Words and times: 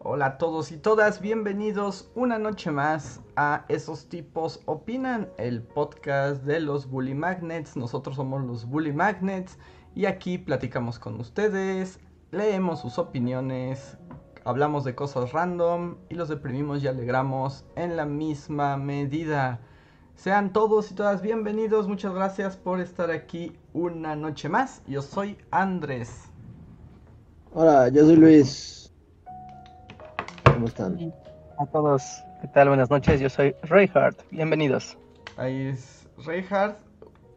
hola 0.00 0.26
a 0.26 0.38
todos 0.38 0.70
y 0.70 0.76
todas, 0.76 1.20
bienvenidos 1.20 2.10
una 2.14 2.38
noche 2.38 2.70
más 2.70 3.20
a 3.36 3.64
Esos 3.68 4.08
tipos 4.08 4.60
opinan, 4.66 5.28
el 5.38 5.62
podcast 5.62 6.44
de 6.44 6.60
los 6.60 6.88
Bully 6.88 7.14
Magnets. 7.14 7.76
Nosotros 7.76 8.16
somos 8.16 8.44
los 8.44 8.64
Bully 8.64 8.92
Magnets 8.92 9.58
y 9.94 10.06
aquí 10.06 10.38
platicamos 10.38 10.98
con 10.98 11.18
ustedes, 11.20 12.00
leemos 12.30 12.80
sus 12.80 12.98
opiniones, 12.98 13.96
hablamos 14.44 14.84
de 14.84 14.94
cosas 14.94 15.32
random 15.32 15.96
y 16.08 16.14
los 16.14 16.28
deprimimos 16.28 16.82
y 16.82 16.88
alegramos 16.88 17.64
en 17.74 17.96
la 17.96 18.04
misma 18.04 18.76
medida. 18.76 19.60
Sean 20.14 20.52
todos 20.52 20.90
y 20.90 20.94
todas 20.94 21.22
bienvenidos, 21.22 21.88
muchas 21.88 22.14
gracias 22.14 22.56
por 22.56 22.80
estar 22.80 23.10
aquí 23.10 23.56
una 23.72 24.14
noche 24.16 24.48
más. 24.48 24.82
Yo 24.86 25.02
soy 25.02 25.38
Andrés. 25.50 26.30
Hola, 27.52 27.88
yo 27.88 28.04
soy 28.04 28.16
Luis. 28.16 28.77
¿Cómo 30.58 30.66
están? 30.66 31.14
A 31.56 31.66
todos, 31.66 32.24
¿qué 32.40 32.48
tal? 32.48 32.66
Buenas 32.66 32.90
noches, 32.90 33.20
yo 33.20 33.30
soy 33.30 33.54
Reinhardt. 33.62 34.18
Bienvenidos. 34.32 34.98
Ahí 35.36 35.68
es 35.68 36.08
Reinhardt. 36.26 36.80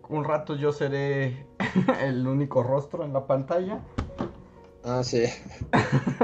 Un 0.09 0.23
rato 0.23 0.55
yo 0.55 0.71
seré 0.71 1.45
el 2.01 2.25
único 2.25 2.63
rostro 2.63 3.05
en 3.05 3.13
la 3.13 3.27
pantalla. 3.27 3.79
Ah, 4.83 5.03
sí. 5.03 5.25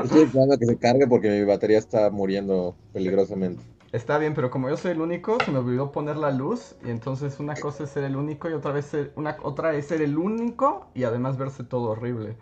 Estoy 0.04 0.24
esperando 0.24 0.56
a 0.56 0.58
que 0.58 0.66
se 0.66 0.76
cargue 0.80 1.06
porque 1.06 1.30
mi 1.30 1.44
batería 1.44 1.78
está 1.78 2.10
muriendo 2.10 2.76
peligrosamente. 2.94 3.62
Está 3.92 4.18
bien, 4.18 4.34
pero 4.34 4.50
como 4.50 4.68
yo 4.68 4.76
soy 4.76 4.94
el 4.94 5.02
único, 5.02 5.38
se 5.46 5.52
me 5.52 5.60
olvidó 5.60 5.92
poner 5.92 6.18
la 6.18 6.32
luz. 6.32 6.78
Y 6.84 6.90
entonces 6.90 7.40
una 7.40 7.54
cosa 7.54 7.84
es 7.84 7.92
ser 7.92 8.06
el 8.06 8.16
único 8.16 8.50
y 8.50 8.54
otra 8.54 8.72
vez 8.72 8.86
ser, 8.86 9.14
una, 9.16 9.38
otra 9.44 9.76
es 9.76 9.86
ser 9.86 10.02
el 10.02 10.18
único 10.18 10.88
y 10.96 11.04
además 11.04 11.38
verse 11.38 11.64
todo 11.64 11.92
horrible. 11.92 12.38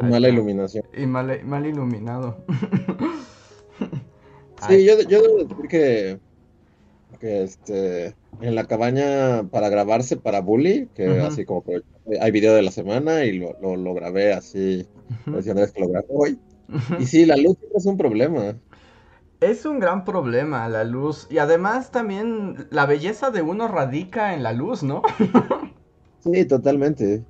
Mala 0.00 0.28
iluminación. 0.28 0.84
Y 0.96 1.04
mal, 1.06 1.44
mal 1.44 1.66
iluminado. 1.66 2.36
Sí, 4.66 4.84
yo, 4.84 5.00
yo 5.02 5.22
debo 5.22 5.44
decir 5.44 5.68
que, 5.68 6.20
que 7.20 7.42
este, 7.42 8.14
en 8.40 8.54
la 8.54 8.66
cabaña 8.66 9.44
para 9.50 9.68
grabarse 9.68 10.16
para 10.16 10.40
Bully, 10.40 10.88
que 10.94 11.08
Ujú. 11.08 11.26
así 11.26 11.44
como 11.44 11.64
hay 12.20 12.30
video 12.30 12.54
de 12.54 12.62
la 12.62 12.70
semana 12.70 13.24
y 13.24 13.38
lo, 13.38 13.54
lo, 13.60 13.76
lo 13.76 13.94
grabé 13.94 14.32
así, 14.32 14.86
decía 15.26 15.52
Andrés 15.52 15.72
que 15.72 15.82
lo 15.82 15.88
grabé 15.88 16.06
hoy. 16.10 16.38
Y 16.98 17.06
sí, 17.06 17.26
la 17.26 17.36
luz 17.36 17.56
es 17.74 17.86
un 17.86 17.96
problema. 17.96 18.56
Es 19.40 19.64
un 19.66 19.78
gran 19.78 20.04
problema 20.04 20.68
la 20.68 20.84
luz. 20.84 21.28
Y 21.30 21.38
además 21.38 21.92
también 21.92 22.66
la 22.70 22.86
belleza 22.86 23.30
de 23.30 23.42
uno 23.42 23.68
radica 23.68 24.34
en 24.34 24.42
la 24.42 24.52
luz, 24.52 24.82
¿no? 24.82 25.02
Sí, 26.20 26.44
totalmente. 26.44 27.24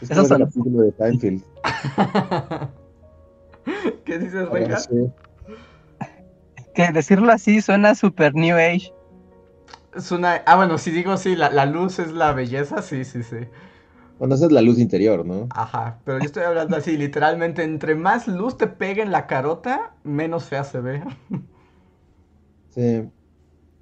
Es 0.00 0.08
como 0.08 0.26
son- 0.26 0.42
el 0.42 0.72
de 0.72 0.92
Seinfeld. 0.96 1.42
¿Qué 4.04 4.18
dices, 4.18 4.48
Ahora 4.48 4.66
Reija? 4.66 4.78
sí. 4.78 4.94
Que 6.74 6.90
decirlo 6.92 7.32
así 7.32 7.60
suena 7.60 7.94
super 7.94 8.34
New 8.34 8.56
Age. 8.56 8.92
Es 9.94 10.10
una... 10.10 10.42
Ah, 10.46 10.56
bueno, 10.56 10.78
si 10.78 10.90
digo 10.90 11.16
sí, 11.16 11.36
la, 11.36 11.50
la 11.50 11.66
luz 11.66 11.98
es 11.98 12.12
la 12.12 12.32
belleza, 12.32 12.80
sí, 12.82 13.04
sí, 13.04 13.22
sí. 13.22 13.36
Bueno, 14.18 14.34
esa 14.34 14.46
es 14.46 14.52
la 14.52 14.62
luz 14.62 14.78
interior, 14.78 15.26
¿no? 15.26 15.48
Ajá, 15.50 15.98
pero 16.04 16.18
yo 16.18 16.24
estoy 16.24 16.44
hablando 16.44 16.76
así, 16.76 16.96
literalmente, 16.96 17.62
entre 17.62 17.94
más 17.94 18.26
luz 18.28 18.56
te 18.56 18.68
pegue 18.68 19.02
en 19.02 19.10
la 19.12 19.26
carota, 19.26 19.94
menos 20.04 20.44
fea 20.44 20.64
se 20.64 20.80
ve. 20.80 21.02
Sí. 22.70 23.02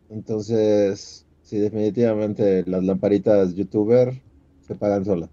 Entonces, 0.08 1.26
sí, 1.42 1.58
definitivamente 1.58 2.64
las 2.66 2.82
lamparitas 2.82 3.54
youtuber 3.54 4.20
se 4.60 4.74
pagan 4.74 5.04
solas. 5.04 5.30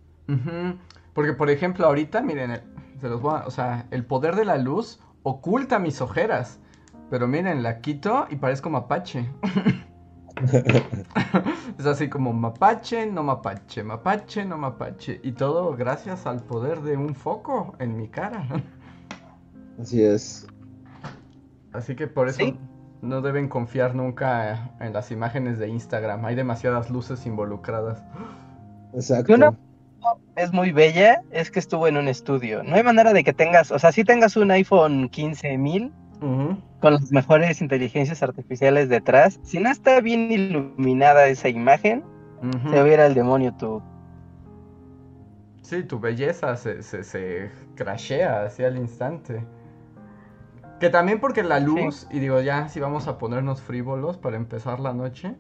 Porque, 1.14 1.34
por 1.34 1.50
ejemplo, 1.50 1.88
ahorita, 1.88 2.22
miren, 2.22 2.52
el- 2.52 2.62
se 3.02 3.10
los 3.10 3.22
voy 3.22 3.36
a- 3.36 3.48
o 3.48 3.52
sea, 3.52 3.88
el 3.92 4.06
poder 4.06 4.36
de 4.36 4.46
la 4.46 4.58
luz 4.58 5.00
oculta 5.24 5.80
mis 5.80 6.02
ojeras. 6.02 6.60
Pero 7.10 7.28
miren, 7.28 7.64
la 7.64 7.80
quito 7.80 8.28
y 8.30 8.36
parezco 8.36 8.70
mapache. 8.70 9.30
Es 11.80 11.86
así 11.88 12.10
como 12.10 12.32
mapache, 12.32 13.08
no 13.08 13.24
mapache, 13.24 13.82
mapache, 13.84 14.46
no 14.46 14.58
mapache. 14.58 15.20
Y 15.24 15.32
todo 15.32 15.76
gracias 15.76 16.28
al 16.28 16.44
poder 16.44 16.82
de 16.82 16.96
un 16.96 17.16
foco 17.16 17.74
en 17.80 17.98
mi 17.98 18.08
cara. 18.08 18.48
Así 19.82 20.04
es. 20.04 20.46
Así 21.74 21.96
que 21.96 22.06
por 22.08 22.28
eso 22.30 22.38
Sí. 22.40 22.56
no 23.02 23.22
deben 23.22 23.48
confiar 23.48 23.96
nunca 23.96 24.72
en 24.80 24.94
las 24.94 25.10
imágenes 25.12 25.58
de 25.58 25.70
Instagram. 25.70 26.24
Hay 26.26 26.36
demasiadas 26.36 26.90
luces 26.92 27.26
involucradas. 27.26 28.04
Exacto. 28.94 29.38
No- 29.38 29.56
Es 30.36 30.54
muy 30.54 30.72
bella, 30.72 31.24
es 31.32 31.50
que 31.50 31.58
estuvo 31.60 31.88
en 31.88 31.98
un 31.98 32.08
estudio. 32.08 32.62
No 32.64 32.76
hay 32.76 32.84
manera 32.84 33.12
de 33.12 33.24
que 33.24 33.34
tengas, 33.34 33.72
o 33.72 33.80
sea, 33.80 33.92
si 33.92 34.04
tengas 34.04 34.38
un 34.38 34.52
iPhone 34.52 35.10
15000 35.10 35.92
Ujú. 36.22 36.58
Con 36.82 36.94
las 36.94 37.12
mejores 37.12 37.62
inteligencias 37.62 38.22
artificiales 38.22 38.90
detrás, 38.90 39.40
si 39.44 39.60
no 39.60 39.70
está 39.70 40.00
bien 40.02 40.32
iluminada 40.32 41.28
esa 41.28 41.50
imagen, 41.50 42.04
se 42.70 42.80
va 42.80 42.84
a 42.84 42.94
ir 42.94 43.00
al 43.00 43.14
demonio 43.14 43.54
tu. 43.56 43.82
Sí, 45.62 45.84
tu 45.84 46.00
belleza 46.00 46.56
se, 46.56 46.82
se, 46.84 47.04
se 47.04 47.52
crashea 47.76 48.44
así 48.44 48.64
al 48.64 48.78
instante. 48.78 49.44
Que 50.80 50.90
también 50.90 51.20
porque 51.20 51.44
la 51.44 51.60
luz, 51.60 52.08
y 52.12 52.20
digo 52.20 52.40
ya, 52.42 52.70
si 52.70 52.80
vamos 52.80 53.08
a 53.08 53.18
ponernos 53.18 53.62
frívolos 53.62 54.18
para 54.18 54.38
empezar 54.38 54.80
la 54.80 54.94
noche. 54.94 55.36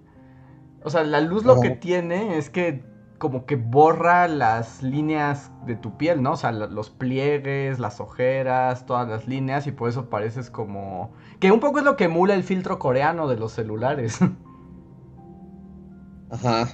O 0.83 0.89
sea, 0.89 1.03
la 1.03 1.21
luz 1.21 1.45
lo 1.45 1.59
que 1.61 1.69
tiene 1.69 2.37
es 2.37 2.49
que 2.49 2.83
como 3.17 3.45
que 3.45 3.55
borra 3.55 4.27
las 4.27 4.83
líneas 4.83 5.51
de 5.65 5.75
tu 5.75 5.97
piel, 5.97 6.21
¿no? 6.21 6.33
O 6.33 6.37
sea, 6.37 6.51
los 6.51 6.89
pliegues, 6.89 7.79
las 7.79 7.99
ojeras, 7.99 8.85
todas 8.85 9.07
las 9.07 9.27
líneas, 9.27 9.67
y 9.67 9.71
por 9.71 9.89
eso 9.89 10.09
pareces 10.09 10.49
como... 10.49 11.11
Que 11.39 11.51
un 11.51 11.59
poco 11.59 11.79
es 11.79 11.85
lo 11.85 11.95
que 11.95 12.05
emula 12.05 12.35
el 12.35 12.43
filtro 12.43 12.79
coreano 12.79 13.27
de 13.27 13.37
los 13.37 13.53
celulares, 13.53 14.19
Ajá. 16.29 16.67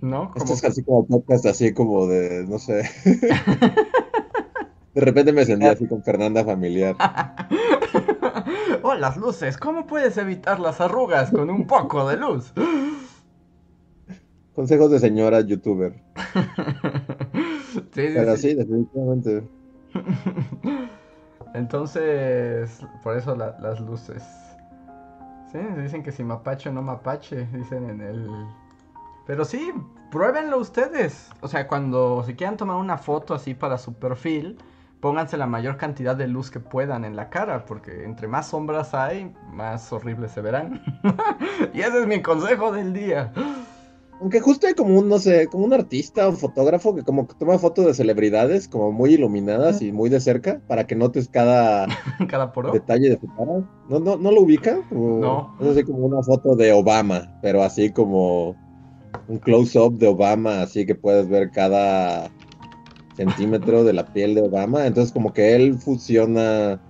¿no? 0.00 0.32
Esto 0.34 0.40
Como 0.40 0.54
es 0.54 0.64
así 0.64 0.82
como 0.82 1.06
podcast, 1.06 1.46
así 1.46 1.72
como 1.72 2.06
de, 2.06 2.46
no 2.46 2.58
sé. 2.58 2.90
De 4.94 5.00
repente 5.00 5.32
me 5.32 5.44
sentí 5.44 5.66
así 5.66 5.88
con 5.88 6.04
Fernanda 6.04 6.44
familiar. 6.44 6.94
oh, 8.82 8.94
las 8.94 9.16
luces, 9.16 9.56
¿cómo 9.56 9.86
puedes 9.86 10.16
evitar 10.18 10.60
las 10.60 10.80
arrugas 10.80 11.30
con 11.30 11.50
un 11.50 11.66
poco 11.66 12.08
de 12.08 12.16
luz? 12.16 12.52
Consejos 14.54 14.90
de 14.90 14.98
señora 15.00 15.40
youtuber. 15.42 15.92
sí, 17.92 18.08
sí, 18.08 18.08
Pero 18.12 18.36
sí. 18.36 18.38
sí, 18.38 18.54
definitivamente. 18.54 19.50
Entonces, 21.54 22.80
por 23.02 23.16
eso 23.16 23.36
la- 23.36 23.56
las 23.60 23.80
luces. 23.80 24.22
Sí, 25.52 25.58
dicen 25.80 26.02
que 26.02 26.12
si 26.12 26.24
mapache 26.24 26.68
o 26.68 26.72
no 26.72 26.82
mapache, 26.82 27.46
dicen 27.52 27.88
en 27.88 28.00
el... 28.00 28.28
Pero 29.26 29.44
sí, 29.44 29.72
pruébenlo 30.10 30.58
ustedes. 30.58 31.30
O 31.40 31.48
sea, 31.48 31.68
cuando 31.68 32.22
se 32.24 32.36
quieran 32.36 32.56
tomar 32.56 32.76
una 32.76 32.98
foto 32.98 33.34
así 33.34 33.54
para 33.54 33.78
su 33.78 33.94
perfil, 33.94 34.58
pónganse 35.00 35.36
la 35.36 35.46
mayor 35.46 35.76
cantidad 35.76 36.16
de 36.16 36.28
luz 36.28 36.50
que 36.50 36.60
puedan 36.60 37.04
en 37.04 37.16
la 37.16 37.30
cara, 37.30 37.64
porque 37.66 38.04
entre 38.04 38.28
más 38.28 38.48
sombras 38.48 38.94
hay, 38.94 39.34
más 39.52 39.92
horribles 39.92 40.32
se 40.32 40.40
verán. 40.42 40.82
y 41.74 41.80
ese 41.80 42.00
es 42.02 42.06
mi 42.06 42.22
consejo 42.22 42.72
del 42.72 42.92
día. 42.92 43.32
Aunque 44.20 44.40
justo 44.40 44.66
hay 44.66 44.74
como 44.74 44.98
un, 44.98 45.08
no 45.08 45.18
sé, 45.18 45.48
como 45.48 45.64
un 45.64 45.74
artista 45.74 46.28
o 46.28 46.32
fotógrafo 46.32 46.94
que 46.94 47.02
como 47.02 47.26
que 47.26 47.34
toma 47.34 47.58
fotos 47.58 47.84
de 47.84 47.94
celebridades 47.94 48.68
como 48.68 48.90
muy 48.92 49.14
iluminadas 49.14 49.82
y 49.82 49.92
muy 49.92 50.08
de 50.08 50.20
cerca 50.20 50.60
para 50.66 50.86
que 50.86 50.94
notes 50.94 51.28
cada 51.28 51.86
Cada 52.28 52.52
poro. 52.52 52.72
detalle 52.72 53.10
de 53.10 53.18
su 53.20 53.26
cara. 53.34 53.62
¿No, 53.88 53.98
no, 54.00 54.16
no 54.16 54.30
lo 54.30 54.42
ubica? 54.42 54.78
Como- 54.88 55.18
No. 55.20 55.56
Es 55.60 55.66
así 55.72 55.82
como 55.84 55.98
una 56.06 56.22
foto 56.22 56.54
de 56.56 56.72
Obama, 56.72 57.38
pero 57.42 57.62
así 57.62 57.90
como 57.90 58.56
un 59.28 59.38
close-up 59.38 59.98
de 59.98 60.08
Obama, 60.08 60.62
así 60.62 60.86
que 60.86 60.94
puedes 60.94 61.28
ver 61.28 61.50
cada 61.50 62.30
centímetro 63.16 63.84
de 63.84 63.92
la 63.92 64.12
piel 64.12 64.34
de 64.34 64.42
Obama. 64.42 64.86
Entonces 64.86 65.12
como 65.12 65.32
que 65.32 65.54
él 65.54 65.78
fusiona 65.78 66.80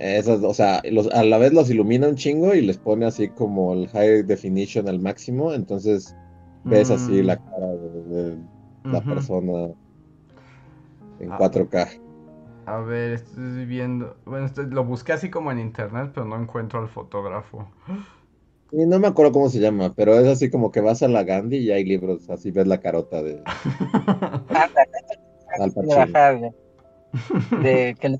esas, 0.00 0.42
o 0.42 0.54
sea, 0.54 0.80
los- 0.90 1.10
a 1.12 1.22
la 1.24 1.38
vez 1.38 1.52
los 1.52 1.68
ilumina 1.70 2.08
un 2.08 2.14
chingo 2.16 2.54
y 2.54 2.62
les 2.62 2.78
pone 2.78 3.06
así 3.06 3.28
como 3.28 3.72
el 3.74 3.88
high 3.88 4.22
definition 4.22 4.88
al 4.88 5.00
máximo. 5.00 5.52
Entonces 5.52 6.16
ves 6.64 6.90
así 6.90 7.22
Mm, 7.22 7.26
la 7.26 7.36
cara 7.36 7.66
de, 7.66 8.02
de 8.02 8.36
la 8.84 9.00
persona 9.02 9.70
en 11.20 11.32
Ah. 11.32 11.36
4K. 11.38 11.88
A 12.66 12.78
ver, 12.78 13.12
estoy 13.12 13.64
viendo. 13.66 14.16
Bueno, 14.24 14.46
esto- 14.46 14.62
lo 14.62 14.84
busqué 14.84 15.12
así 15.12 15.30
como 15.30 15.50
en 15.50 15.58
internet, 15.58 16.12
pero 16.14 16.26
no 16.26 16.40
encuentro 16.40 16.80
al 16.80 16.88
fotógrafo. 16.88 17.68
Y 18.70 18.86
no 18.86 18.98
me 18.98 19.08
acuerdo 19.08 19.32
cómo 19.32 19.48
se 19.50 19.58
llama, 19.60 19.92
pero 19.94 20.14
es 20.18 20.26
así 20.26 20.48
como 20.50 20.70
que 20.70 20.80
vas 20.80 21.02
a 21.02 21.08
la 21.08 21.24
Gandhi 21.24 21.58
y 21.58 21.70
hay 21.72 21.84
libros, 21.84 22.30
así 22.30 22.50
ves 22.52 22.66
la 22.66 22.80
carota 22.80 23.22
de 23.22 23.42
Al 25.58 25.72
de, 25.74 26.52
de 27.62 27.96
que 28.00 28.16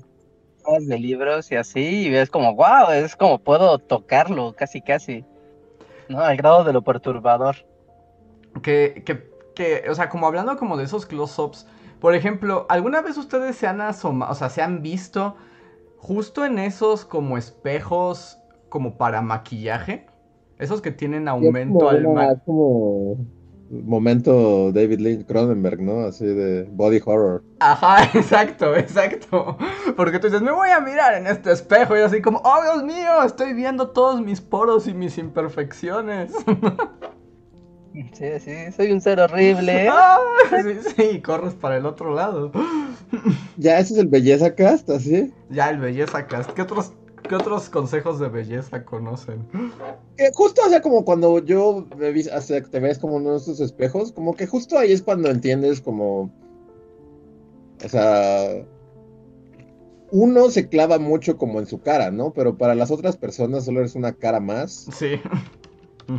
de 0.79 0.99
libros 0.99 1.51
y 1.51 1.55
así, 1.55 2.05
y 2.05 2.09
ves 2.09 2.29
como, 2.29 2.55
wow, 2.55 2.91
es 2.91 3.15
como 3.15 3.39
puedo 3.39 3.77
tocarlo, 3.79 4.53
casi, 4.55 4.81
casi. 4.81 5.25
¿No? 6.09 6.19
Al 6.19 6.37
grado 6.37 6.63
de 6.63 6.73
lo 6.73 6.81
perturbador. 6.81 7.55
Que, 8.61 9.03
que, 9.05 9.29
que, 9.55 9.89
o 9.89 9.95
sea, 9.95 10.09
como 10.09 10.27
hablando 10.27 10.57
como 10.57 10.77
de 10.77 10.83
esos 10.83 11.05
close-ups, 11.05 11.67
por 11.99 12.15
ejemplo, 12.15 12.65
¿alguna 12.69 13.01
vez 13.01 13.17
ustedes 13.17 13.55
se 13.55 13.67
han 13.67 13.81
asomado, 13.81 14.31
o 14.31 14.35
sea, 14.35 14.49
se 14.49 14.61
han 14.61 14.81
visto 14.81 15.35
justo 15.97 16.43
en 16.45 16.59
esos 16.59 17.05
como 17.05 17.37
espejos 17.37 18.37
como 18.69 18.97
para 18.97 19.21
maquillaje? 19.21 20.05
Esos 20.59 20.81
que 20.81 20.91
tienen 20.91 21.27
aumento 21.27 21.91
es 21.91 22.05
al 22.05 22.41
como, 22.43 23.17
momento 23.83 24.71
David 24.71 24.99
Lynch 24.99 25.25
Cronenberg, 25.25 25.81
¿no? 25.81 26.01
Así 26.01 26.25
de 26.25 26.63
body 26.71 27.01
horror. 27.03 27.43
Ajá, 27.59 28.03
exacto, 28.13 28.75
exacto. 28.75 29.57
Porque 29.95 30.19
tú 30.19 30.27
dices, 30.27 30.41
me 30.41 30.51
voy 30.51 30.69
a 30.69 30.79
mirar 30.79 31.15
en 31.15 31.27
este 31.27 31.51
espejo 31.51 31.97
y 31.97 32.01
así 32.01 32.21
como, 32.21 32.41
oh 32.43 32.61
Dios 32.61 32.83
mío, 32.83 33.23
estoy 33.25 33.53
viendo 33.53 33.89
todos 33.89 34.21
mis 34.21 34.41
poros 34.41 34.87
y 34.87 34.93
mis 34.93 35.17
imperfecciones. 35.17 36.33
Sí, 38.13 38.25
sí, 38.39 38.71
soy 38.75 38.91
un 38.91 39.01
ser 39.01 39.19
horrible. 39.19 39.87
Ah, 39.91 40.17
sí, 40.49 40.79
sí, 40.95 41.03
y 41.13 41.21
corres 41.21 41.53
para 41.53 41.77
el 41.77 41.85
otro 41.85 42.13
lado. 42.13 42.51
Ya, 43.57 43.77
ese 43.77 43.93
es 43.93 43.99
el 43.99 44.07
belleza 44.07 44.55
cast, 44.55 44.89
así. 44.89 45.31
Ya, 45.49 45.69
el 45.69 45.77
belleza 45.77 46.25
cast. 46.25 46.51
¿Qué 46.51 46.63
otros, 46.63 46.93
qué 47.23 47.35
otros 47.35 47.69
consejos 47.69 48.19
de 48.19 48.29
belleza 48.29 48.83
conocen? 48.85 49.47
Eh, 50.17 50.29
justo, 50.33 50.61
o 50.65 50.69
sea, 50.69 50.81
como 50.81 51.03
cuando 51.05 51.39
yo 51.43 51.85
me 51.97 52.11
vi- 52.11 52.23
te 52.69 52.79
ves 52.79 52.99
como 52.99 53.15
uno 53.15 53.31
de 53.31 53.37
esos 53.37 53.59
espejos, 53.59 54.11
como 54.11 54.35
que 54.35 54.47
justo 54.47 54.77
ahí 54.77 54.91
es 54.91 55.01
cuando 55.01 55.29
entiendes 55.29 55.81
como, 55.81 56.31
o 57.83 57.89
sea, 57.89 58.65
uno 60.11 60.49
se 60.51 60.69
clava 60.69 60.99
mucho 60.99 61.37
como 61.37 61.59
en 61.59 61.65
su 61.65 61.81
cara, 61.81 62.11
¿no? 62.11 62.33
Pero 62.33 62.57
para 62.57 62.75
las 62.75 62.91
otras 62.91 63.17
personas 63.17 63.65
solo 63.65 63.79
eres 63.79 63.95
una 63.95 64.13
cara 64.13 64.39
más 64.39 64.87
Sí. 64.93 65.19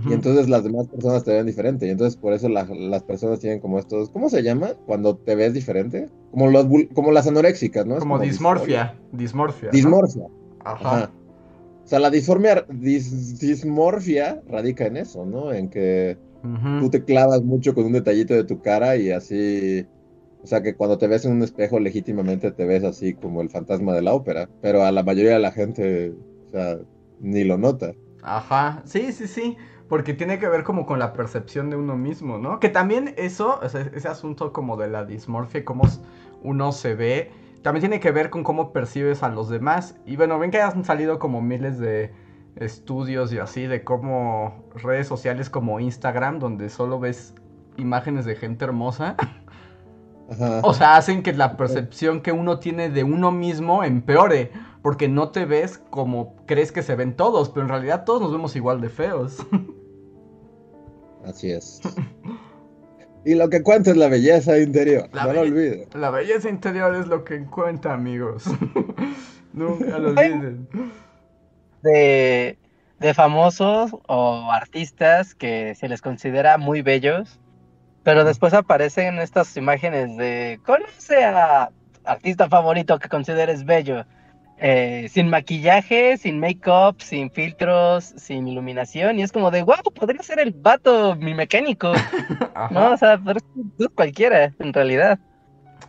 Y 0.07 0.13
entonces 0.15 0.49
las 0.49 0.65
demás 0.65 0.89
personas 0.89 1.25
te 1.25 1.33
ven 1.33 1.45
diferente 1.47 1.87
y 1.87 1.91
entonces 1.91 2.17
por 2.17 2.33
eso 2.33 2.49
la- 2.49 2.65
las 2.65 3.03
personas 3.03 3.39
tienen 3.39 3.61
como 3.61 3.79
estos, 3.79 4.09
¿cómo 4.11 4.29
se 4.31 4.43
llama? 4.43 4.71
Cuando 4.87 5.15
te 5.17 5.35
ves 5.35 5.53
diferente, 5.53 6.09
como 6.31 6.49
los 6.49 6.67
como 6.95 7.13
las 7.13 7.27
anoréxicas, 7.27 7.85
¿no? 7.87 7.95
Es 7.97 8.01
Como 8.01 8.19
dismorfia. 8.19 8.99
Dismorfia. 9.13 9.67
¿no? 9.69 9.73
Dismorfia. 9.73 10.27
Ajá. 10.65 11.05
Ajá. 11.05 11.11
O 11.85 11.87
sea, 11.87 11.99
la 12.01 12.11
disformia, 12.11 12.67
dis- 12.69 13.39
dismorfia 13.39 14.43
radica 14.49 14.87
en 14.87 14.97
eso, 14.97 15.27
¿no? 15.27 15.53
En 15.53 15.69
que 15.71 16.19
tú 16.79 16.91
te 16.91 17.05
clavas 17.05 17.43
mucho 17.43 17.75
con 17.75 17.85
un 17.87 17.93
detallito 17.93 18.35
de 18.35 18.45
tu 18.45 18.61
cara 18.63 18.97
y 18.97 19.11
así, 19.11 19.87
o 20.43 20.47
sea, 20.47 20.63
que 20.63 20.75
cuando 20.77 20.99
te 20.99 21.09
ves 21.09 21.25
en 21.25 21.33
un 21.33 21.43
espejo 21.43 21.79
legítimamente 21.81 22.53
te 22.53 22.65
ves 22.65 22.85
así 22.85 23.15
como 23.15 23.43
el 23.43 23.51
fantasma 23.51 23.95
de 23.95 24.03
la 24.03 24.15
ópera, 24.15 24.49
pero 24.63 24.83
a 24.85 24.93
la 24.93 25.03
mayoría 25.03 25.35
de 25.35 25.39
la 25.41 25.53
gente, 25.53 26.13
o 26.49 26.51
sea, 26.53 26.79
ni 27.21 27.45
lo 27.45 27.59
nota. 27.59 27.95
Ajá, 28.23 28.83
sí, 28.87 29.13
sí, 29.13 29.29
sí, 29.29 29.57
porque 29.89 30.15
tiene 30.15 30.39
que 30.39 30.49
ver 30.49 30.65
como 30.65 30.87
con 30.87 30.99
la 30.99 31.13
percepción 31.13 31.71
de 31.71 31.77
uno 31.77 31.97
mismo, 31.97 32.39
¿no? 32.39 32.59
Que 32.59 32.71
también 32.71 33.15
eso, 33.19 33.61
o 33.63 33.69
sea, 33.69 33.83
ese 33.95 34.09
asunto 34.09 34.53
como 34.53 34.77
de 34.77 34.89
la 34.89 35.05
dismorfia, 35.05 35.61
y 35.61 35.65
cómo 35.65 35.85
uno 36.43 36.73
se 36.73 36.95
ve, 36.95 37.31
también 37.65 37.81
tiene 37.81 37.99
que 37.99 38.13
ver 38.13 38.29
con 38.29 38.45
cómo 38.45 38.75
percibes 38.75 39.23
a 39.23 39.31
los 39.31 39.49
demás. 39.49 39.97
Y 40.05 40.17
bueno, 40.17 40.39
ven 40.39 40.51
que 40.51 40.61
han 40.61 40.85
salido 40.85 41.19
como 41.19 41.41
miles 41.41 41.79
de 41.79 42.13
estudios 42.57 43.33
y 43.33 43.39
así, 43.39 43.67
de 43.67 43.83
cómo 43.83 44.67
redes 44.75 45.07
sociales 45.07 45.49
como 45.49 45.81
Instagram, 45.81 46.41
donde 46.41 46.69
solo 46.69 47.01
ves 47.01 47.35
imágenes 47.79 48.27
de 48.27 48.37
gente 48.37 48.67
hermosa, 48.67 49.17
Ajá. 50.31 50.61
o 50.63 50.75
sea, 50.75 50.97
hacen 50.97 51.23
que 51.23 51.33
la 51.33 51.57
percepción 51.57 52.21
que 52.21 52.33
uno 52.33 52.59
tiene 52.59 52.91
de 52.91 53.03
uno 53.03 53.33
mismo 53.33 53.83
empeore, 53.83 54.53
porque 54.83 55.09
no 55.09 55.31
te 55.31 55.47
ves 55.47 55.79
como 55.89 56.37
crees 56.45 56.71
que 56.71 56.83
se 56.83 56.95
ven 56.95 57.17
todos, 57.17 57.49
pero 57.49 57.63
en 57.63 57.71
realidad 57.71 58.05
todos 58.05 58.21
nos 58.21 58.31
vemos 58.31 58.55
igual 58.57 58.83
de 58.83 58.91
feos. 58.91 59.39
Así 61.25 61.51
es. 61.51 61.81
Y 63.25 63.35
lo 63.35 63.49
que 63.49 63.63
cuenta 63.63 63.91
es 63.91 63.97
la 63.97 64.09
belleza 64.09 64.59
interior, 64.59 65.09
La 65.13 65.25
no 65.25 65.33
lo 65.33 65.41
olvides. 65.43 65.89
La 65.95 66.11
belleza 66.11 66.49
interior 66.49 66.95
es 66.95 67.07
lo 67.07 67.25
que 67.25 67.45
cuenta, 67.45 67.95
amigos. 67.95 68.45
Nunca 69.53 69.99
lo 69.99 70.11
olviden. 70.11 70.69
de, 71.83 72.59
de 72.99 73.15
famosos 73.15 73.93
o 74.07 74.51
artistas 74.51 75.35
que 75.35 75.75
se 75.75 75.89
les 75.89 76.03
considera 76.03 76.59
muy 76.59 76.83
bellos, 76.83 77.39
pero 78.03 78.25
después 78.25 78.53
aparecen 78.53 79.19
estas 79.19 79.57
imágenes 79.57 80.17
de 80.17 80.61
conoce 80.65 81.25
a 81.25 81.71
artista 82.05 82.49
favorito 82.49 82.99
que 82.99 83.09
consideres 83.09 83.65
bello, 83.65 84.05
eh, 84.59 85.09
sin 85.11 85.29
maquillaje, 85.29 86.17
sin 86.17 86.41
make-up, 86.41 86.97
sin 87.01 87.31
filtros, 87.31 88.05
sin 88.17 88.49
iluminación, 88.49 89.19
y 89.19 89.23
es 89.23 89.33
como 89.33 89.51
de, 89.51 89.63
wow, 89.63 89.77
podría 89.95 90.23
ser 90.23 90.39
el 90.41 90.53
vato, 90.53 91.17
mi 91.17 91.35
mecánico, 91.35 91.93
Ajá. 92.55 92.69
¿no? 92.73 92.93
O 92.93 92.97
sea, 92.97 93.21
cualquiera, 93.95 94.53
en 94.59 94.73
realidad, 94.73 95.19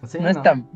Sí, 0.08 0.20
no 0.20 0.30
es 0.30 0.42
tan. 0.42 0.68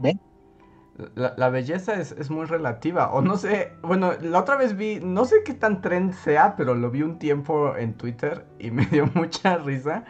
La, 1.15 1.33
la 1.37 1.49
belleza 1.49 1.93
es, 1.93 2.11
es 2.11 2.29
muy 2.29 2.45
relativa. 2.45 3.11
O 3.11 3.21
no 3.21 3.37
sé, 3.37 3.71
bueno, 3.81 4.13
la 4.21 4.39
otra 4.39 4.57
vez 4.57 4.75
vi, 4.75 4.99
no 5.01 5.23
sé 5.25 5.43
qué 5.45 5.53
tan 5.53 5.81
trend 5.81 6.13
sea, 6.13 6.55
pero 6.57 6.75
lo 6.75 6.91
vi 6.91 7.03
un 7.03 7.19
tiempo 7.19 7.75
en 7.77 7.93
Twitter 7.93 8.45
y 8.59 8.71
me 8.71 8.85
dio 8.85 9.09
mucha 9.13 9.57
risa. 9.57 10.03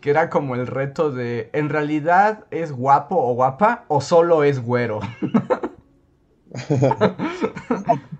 Que 0.00 0.10
era 0.10 0.28
como 0.30 0.54
el 0.54 0.66
reto 0.66 1.10
de, 1.10 1.48
¿en 1.52 1.68
realidad 1.68 2.44
es 2.50 2.72
guapo 2.72 3.16
o 3.16 3.34
guapa 3.34 3.84
o 3.88 4.00
solo 4.00 4.42
es 4.44 4.60
güero? 4.60 5.00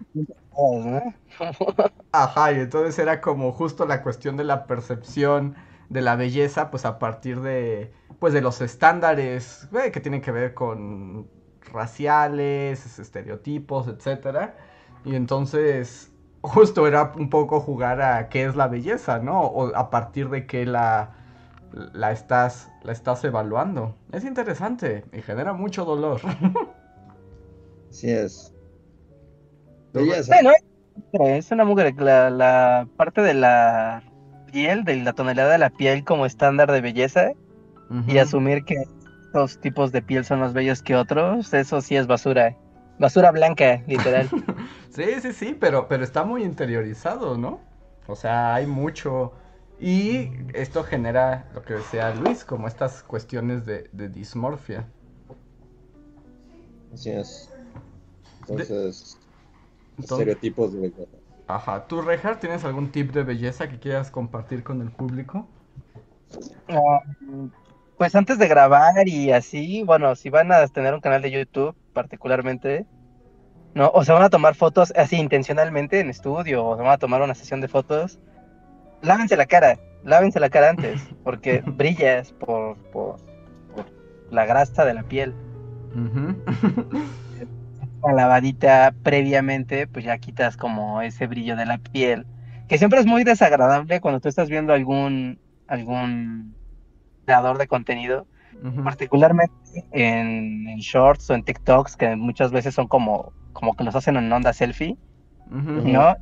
Ajá, 2.12 2.52
y 2.52 2.56
entonces 2.60 2.98
era 2.98 3.20
como 3.20 3.52
justo 3.52 3.86
la 3.86 4.02
cuestión 4.02 4.36
de 4.36 4.44
la 4.44 4.66
percepción 4.66 5.54
de 5.88 6.00
la 6.02 6.16
belleza, 6.16 6.70
pues 6.70 6.84
a 6.84 6.98
partir 6.98 7.40
de, 7.40 7.92
pues 8.18 8.32
de 8.32 8.40
los 8.40 8.60
estándares 8.60 9.68
eh, 9.84 9.90
que 9.92 10.00
tienen 10.00 10.20
que 10.20 10.32
ver 10.32 10.54
con 10.54 11.28
raciales, 11.72 12.98
estereotipos, 12.98 13.88
etcétera. 13.88 14.56
Y 15.04 15.14
entonces 15.14 16.10
justo 16.42 16.86
era 16.86 17.12
un 17.16 17.28
poco 17.30 17.60
jugar 17.60 18.00
a 18.02 18.28
qué 18.28 18.44
es 18.44 18.56
la 18.56 18.68
belleza, 18.68 19.18
¿no? 19.18 19.42
O 19.42 19.74
a 19.76 19.90
partir 19.90 20.28
de 20.30 20.46
qué 20.46 20.64
la, 20.66 21.12
la 21.72 22.12
estás, 22.12 22.70
la 22.82 22.92
estás 22.92 23.24
evaluando. 23.24 23.96
Es 24.12 24.24
interesante 24.24 25.04
y 25.12 25.22
genera 25.22 25.52
mucho 25.52 25.84
dolor. 25.84 26.20
Así 27.90 28.10
es. 28.10 28.52
Belleza. 29.92 30.34
Bueno, 30.34 30.52
es 31.36 31.50
una 31.50 31.64
mujer, 31.64 31.94
la, 31.98 32.30
la 32.30 32.88
parte 32.96 33.20
de 33.22 33.34
la 33.34 34.02
piel, 34.52 34.84
de 34.84 34.96
la 34.96 35.12
tonalidad 35.12 35.50
de 35.50 35.58
la 35.58 35.70
piel 35.70 36.04
como 36.04 36.26
estándar 36.26 36.70
de 36.70 36.80
belleza 36.80 37.32
y 38.08 38.18
asumir 38.18 38.64
que 38.64 38.74
estos 39.26 39.60
tipos 39.60 39.92
de 39.92 40.02
piel 40.02 40.24
son 40.24 40.40
más 40.40 40.52
bellos 40.52 40.82
que 40.82 40.96
otros, 40.96 41.52
eso 41.54 41.80
sí 41.80 41.96
es 41.96 42.06
basura. 42.06 42.56
Basura 42.98 43.30
blanca, 43.30 43.82
literal. 43.86 44.28
Sí, 44.90 45.20
sí, 45.20 45.34
sí, 45.34 45.54
pero, 45.60 45.88
pero 45.88 46.02
está 46.04 46.24
muy 46.24 46.42
interiorizado, 46.42 47.36
¿no? 47.36 47.60
O 48.06 48.16
sea, 48.16 48.54
hay 48.54 48.66
mucho. 48.66 49.34
Y 49.78 50.30
esto 50.54 50.84
genera 50.84 51.50
lo 51.54 51.60
que 51.62 51.74
decía 51.74 52.14
Luis, 52.14 52.46
como 52.46 52.66
estas 52.66 53.02
cuestiones 53.02 53.66
de, 53.66 53.90
de 53.92 54.08
dismorfia. 54.08 54.86
Así 56.94 57.10
es. 57.10 57.52
Entonces, 58.48 59.18
estereotipos 59.98 60.72
de 60.72 60.80
belleza. 60.80 61.16
Ajá. 61.46 61.86
¿Tú, 61.86 62.02
Rejar, 62.02 62.40
tienes 62.40 62.64
algún 62.64 62.90
tip 62.90 63.12
de 63.12 63.22
belleza 63.22 63.68
que 63.68 63.78
quieras 63.78 64.10
compartir 64.10 64.62
con 64.62 64.80
el 64.80 64.90
público? 64.90 65.46
Ah, 66.68 67.00
pues 67.96 68.14
antes 68.14 68.38
de 68.38 68.48
grabar 68.48 69.08
y 69.08 69.30
así, 69.30 69.82
bueno, 69.84 70.16
si 70.16 70.28
van 70.28 70.50
a 70.52 70.66
tener 70.66 70.92
un 70.92 71.00
canal 71.00 71.22
de 71.22 71.30
YouTube 71.30 71.74
particularmente, 71.92 72.84
no, 73.74 73.90
o 73.94 74.04
se 74.04 74.12
van 74.12 74.22
a 74.22 74.30
tomar 74.30 74.54
fotos 74.54 74.92
así 74.96 75.16
intencionalmente 75.16 76.00
en 76.00 76.10
estudio, 76.10 76.64
o 76.64 76.76
se 76.76 76.82
van 76.82 76.92
a 76.92 76.98
tomar 76.98 77.22
una 77.22 77.34
sesión 77.34 77.60
de 77.60 77.68
fotos, 77.68 78.18
lávense 79.02 79.36
la 79.36 79.46
cara, 79.46 79.78
lávense 80.02 80.40
la 80.40 80.50
cara 80.50 80.70
antes, 80.70 81.00
porque 81.24 81.62
brillas 81.64 82.32
por, 82.32 82.76
por, 82.90 83.16
por 83.74 83.86
la 84.30 84.46
grasa 84.46 84.84
de 84.84 84.94
la 84.94 85.04
piel. 85.04 85.34
Ujú. 87.98 88.06
Una 88.06 88.14
lavadita 88.14 88.94
previamente, 89.02 89.86
pues 89.86 90.04
ya 90.04 90.18
quitas 90.18 90.56
como 90.56 91.02
ese 91.02 91.26
brillo 91.26 91.56
de 91.56 91.66
la 91.66 91.78
piel, 91.78 92.26
que 92.68 92.78
siempre 92.78 93.00
es 93.00 93.06
muy 93.06 93.24
desagradable 93.24 94.00
cuando 94.00 94.20
tú 94.20 94.28
estás 94.28 94.48
viendo 94.48 94.72
algún, 94.72 95.38
algún 95.66 96.54
creador 97.24 97.58
de 97.58 97.66
contenido, 97.66 98.26
particularmente 98.82 99.52
en, 99.92 100.68
en 100.68 100.78
shorts 100.78 101.28
o 101.30 101.34
en 101.34 101.44
TikToks, 101.44 101.96
que 101.96 102.16
muchas 102.16 102.52
veces 102.52 102.74
son 102.74 102.88
como, 102.88 103.32
como 103.52 103.74
que 103.74 103.84
los 103.84 103.94
hacen 103.94 104.16
en 104.16 104.32
onda 104.32 104.52
selfie. 104.52 104.96
¿no? 105.50 106.16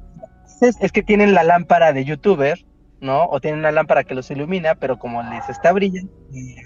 es 0.60 0.92
que 0.92 1.02
tienen 1.02 1.34
la 1.34 1.44
lámpara 1.44 1.92
de 1.92 2.04
youtuber, 2.04 2.64
¿no? 3.04 3.26
O 3.26 3.40
tienen 3.40 3.60
una 3.60 3.70
lámpara 3.70 4.04
que 4.04 4.14
los 4.14 4.30
ilumina, 4.30 4.74
pero 4.74 4.98
como 4.98 5.22
les 5.22 5.48
está 5.48 5.72
brillando 5.72 6.10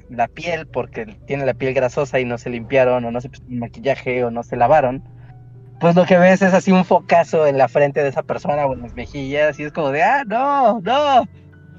la 0.08 0.28
piel, 0.28 0.66
porque 0.66 1.06
tiene 1.26 1.44
la 1.44 1.54
piel 1.54 1.74
grasosa 1.74 2.20
y 2.20 2.24
no 2.24 2.38
se 2.38 2.50
limpiaron, 2.50 3.04
o 3.04 3.10
no 3.10 3.20
se 3.20 3.28
pusieron 3.28 3.58
maquillaje, 3.58 4.24
o 4.24 4.30
no 4.30 4.42
se 4.42 4.56
lavaron, 4.56 5.02
pues 5.80 5.94
lo 5.94 6.06
que 6.06 6.18
ves 6.18 6.42
es 6.42 6.54
así 6.54 6.72
un 6.72 6.84
focazo 6.84 7.46
en 7.46 7.58
la 7.58 7.68
frente 7.68 8.02
de 8.02 8.08
esa 8.08 8.22
persona 8.22 8.66
o 8.66 8.74
en 8.74 8.82
las 8.82 8.94
mejillas, 8.94 9.58
y 9.60 9.64
es 9.64 9.72
como 9.72 9.90
de, 9.90 10.02
ah, 10.02 10.24
no, 10.26 10.80
no, 10.80 11.24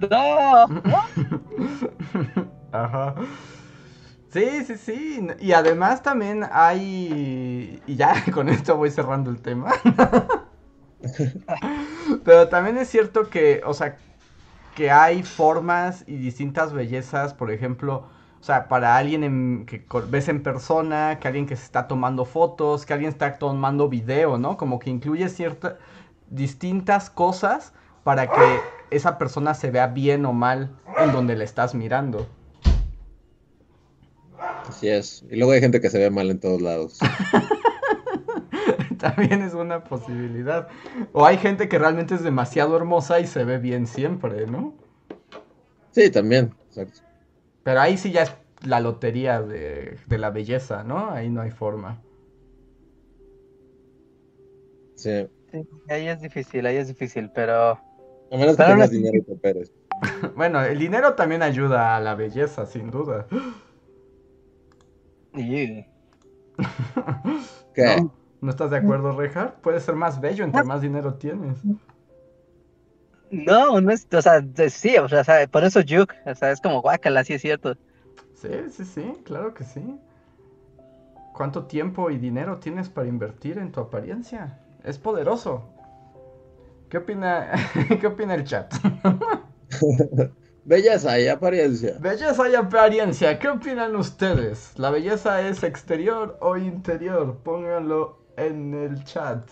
no, 0.10 0.68
no. 0.68 1.06
Ajá. 2.72 3.16
Sí, 4.32 4.64
sí, 4.66 4.78
sí. 4.78 5.28
Y 5.40 5.54
además 5.54 6.04
también 6.04 6.46
hay. 6.52 7.82
Y 7.88 7.96
ya 7.96 8.24
con 8.34 8.50
esto 8.50 8.78
voy 8.78 8.92
cerrando 8.92 9.32
el 9.32 9.42
tema. 9.42 9.72
Pero 12.24 12.50
también 12.50 12.78
es 12.78 12.90
cierto 12.90 13.30
que, 13.30 13.62
o 13.66 13.74
sea, 13.74 13.98
que 14.80 14.92
hay 14.92 15.24
formas 15.24 16.06
y 16.08 16.16
distintas 16.16 16.72
bellezas, 16.72 17.34
por 17.34 17.52
ejemplo, 17.52 18.06
o 18.40 18.44
sea, 18.46 18.70
para 18.70 18.96
alguien 18.96 19.26
en- 19.26 19.66
que 19.66 19.86
ves 20.08 20.30
en 20.30 20.42
persona, 20.42 21.18
que 21.20 21.28
alguien 21.28 21.46
que 21.48 21.58
se 21.58 21.66
está 21.66 21.90
tomando 21.90 22.24
fotos, 22.24 22.86
que 22.86 22.94
alguien 22.94 23.10
está 23.12 23.38
tomando 23.38 23.90
video, 23.90 24.38
¿no? 24.38 24.56
Como 24.56 24.80
que 24.80 24.90
incluye 24.90 25.28
ciertas 25.28 25.74
distintas 26.30 27.10
cosas 27.10 27.74
para 28.06 28.28
que 28.28 28.42
esa 28.90 29.18
persona 29.18 29.54
se 29.54 29.70
vea 29.70 29.88
bien 29.88 30.26
o 30.26 30.32
mal 30.32 30.70
en 30.98 31.12
donde 31.12 31.36
le 31.36 31.44
estás 31.44 31.76
mirando. 31.76 32.26
Así 34.66 34.88
es. 34.88 35.26
Y 35.30 35.36
luego 35.36 35.52
hay 35.52 35.60
gente 35.60 35.82
que 35.82 35.90
se 35.90 36.00
ve 36.00 36.10
mal 36.10 36.30
en 36.32 36.40
todos 36.40 36.62
lados. 36.62 37.00
También 39.00 39.42
es 39.42 39.54
una 39.54 39.84
posibilidad. 39.84 40.68
O 41.14 41.26
hay 41.26 41.38
gente 41.38 41.70
que 41.70 41.80
realmente 41.80 42.16
es 42.16 42.24
demasiado 42.24 42.76
hermosa 42.76 43.20
y 43.20 43.28
se 43.28 43.44
ve 43.46 43.58
bien 43.58 43.88
siempre, 43.88 44.46
¿no? 44.48 44.74
Sí, 45.92 46.10
también. 46.12 46.54
Exacto. 46.68 47.02
Pero 47.64 47.82
ahí 47.82 47.98
sí 47.98 48.12
ya 48.12 48.24
es 48.24 48.36
la 48.66 48.80
lotería 48.80 49.42
de, 49.42 49.98
de 50.08 50.18
la 50.18 50.30
belleza, 50.30 50.84
¿no? 50.84 51.12
Ahí 51.12 51.30
no 51.30 51.42
hay 51.42 51.52
forma. 51.52 52.02
Sí. 54.96 55.28
Sí, 55.52 55.68
ahí 55.88 56.08
es 56.08 56.22
difícil, 56.22 56.66
ahí 56.66 56.78
es 56.78 56.88
difícil, 56.88 57.30
pero... 57.34 57.72
A 58.32 58.38
menos 58.38 58.56
que 58.56 58.64
tengas 58.64 58.92
dinero 58.92 59.18
y 59.18 59.22
te 59.22 59.32
operes. 59.32 59.72
Bueno, 60.36 60.62
el 60.64 60.80
dinero 60.80 61.16
también 61.16 61.42
ayuda 61.42 61.96
a 61.96 62.00
la 62.00 62.16
belleza, 62.16 62.66
sin 62.66 62.92
duda. 62.92 63.28
y- 65.34 65.86
¿Qué? 67.74 67.86
¿No? 67.98 68.19
¿No 68.42 68.50
estás 68.52 68.72
de 68.72 68.78
acuerdo, 68.78 69.14
Rejar? 69.16 69.62
Puede 69.62 69.80
ser 69.80 69.96
más 69.96 70.20
bello 70.20 70.44
entre 70.44 70.64
más 70.64 70.82
dinero 70.82 71.14
tienes. 71.16 71.60
No, 73.32 73.80
no 73.82 73.92
es, 73.92 74.08
o 74.12 74.22
sea, 74.22 74.42
de- 74.42 74.70
sí, 74.70 74.98
o 74.98 75.08
sea, 75.08 75.48
por 75.48 75.64
eso 75.64 75.82
Juke, 75.88 76.16
o 76.26 76.36
sea, 76.36 76.52
es 76.52 76.62
como 76.62 76.82
guácala, 76.82 77.24
sí 77.24 77.34
es 77.34 77.42
cierto. 77.42 77.76
Sí, 78.34 78.50
sí, 78.72 78.86
sí, 78.86 79.22
claro 79.24 79.54
que 79.54 79.64
sí. 79.64 80.00
¿Cuánto 81.34 81.66
tiempo 81.66 82.12
y 82.12 82.20
dinero 82.20 82.60
tienes 82.60 82.88
para 82.90 83.08
invertir 83.08 83.58
en 83.58 83.72
tu 83.72 83.80
apariencia? 83.80 84.60
Es 84.84 85.00
poderoso. 85.00 85.64
¿Qué 86.90 86.98
opina, 86.98 87.52
¿qué 88.02 88.08
opina 88.08 88.34
el 88.36 88.44
chat? 88.44 88.74
Belleza 90.64 91.20
y 91.20 91.28
apariencia. 91.28 92.00
Belleza 92.00 92.50
y 92.50 92.56
apariencia, 92.56 93.38
¿qué 93.38 93.48
opinan 93.50 93.96
ustedes? 93.96 94.72
¿La 94.80 94.90
belleza 94.90 95.42
es 95.48 95.64
exterior 95.64 96.38
o 96.42 96.58
interior? 96.58 97.38
Pónganlo 97.44 98.19
en 98.40 98.74
el 98.74 99.04
chat. 99.04 99.48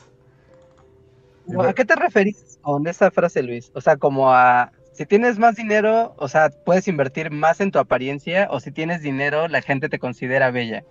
¿A 1.59 1.73
qué 1.73 1.85
te 1.85 1.95
referís 1.95 2.59
con 2.61 2.87
esa 2.87 3.09
frase, 3.11 3.41
Luis? 3.41 3.71
O 3.73 3.81
sea, 3.81 3.97
como 3.97 4.33
a, 4.33 4.71
si 4.91 5.05
tienes 5.05 5.39
más 5.39 5.55
dinero, 5.55 6.13
o 6.17 6.27
sea, 6.27 6.49
puedes 6.49 6.87
invertir 6.87 7.31
más 7.31 7.61
en 7.61 7.71
tu 7.71 7.79
apariencia, 7.79 8.47
o 8.51 8.59
si 8.59 8.71
tienes 8.71 9.01
dinero, 9.01 9.47
la 9.47 9.61
gente 9.61 9.89
te 9.89 9.99
considera 9.99 10.51
bella. 10.51 10.83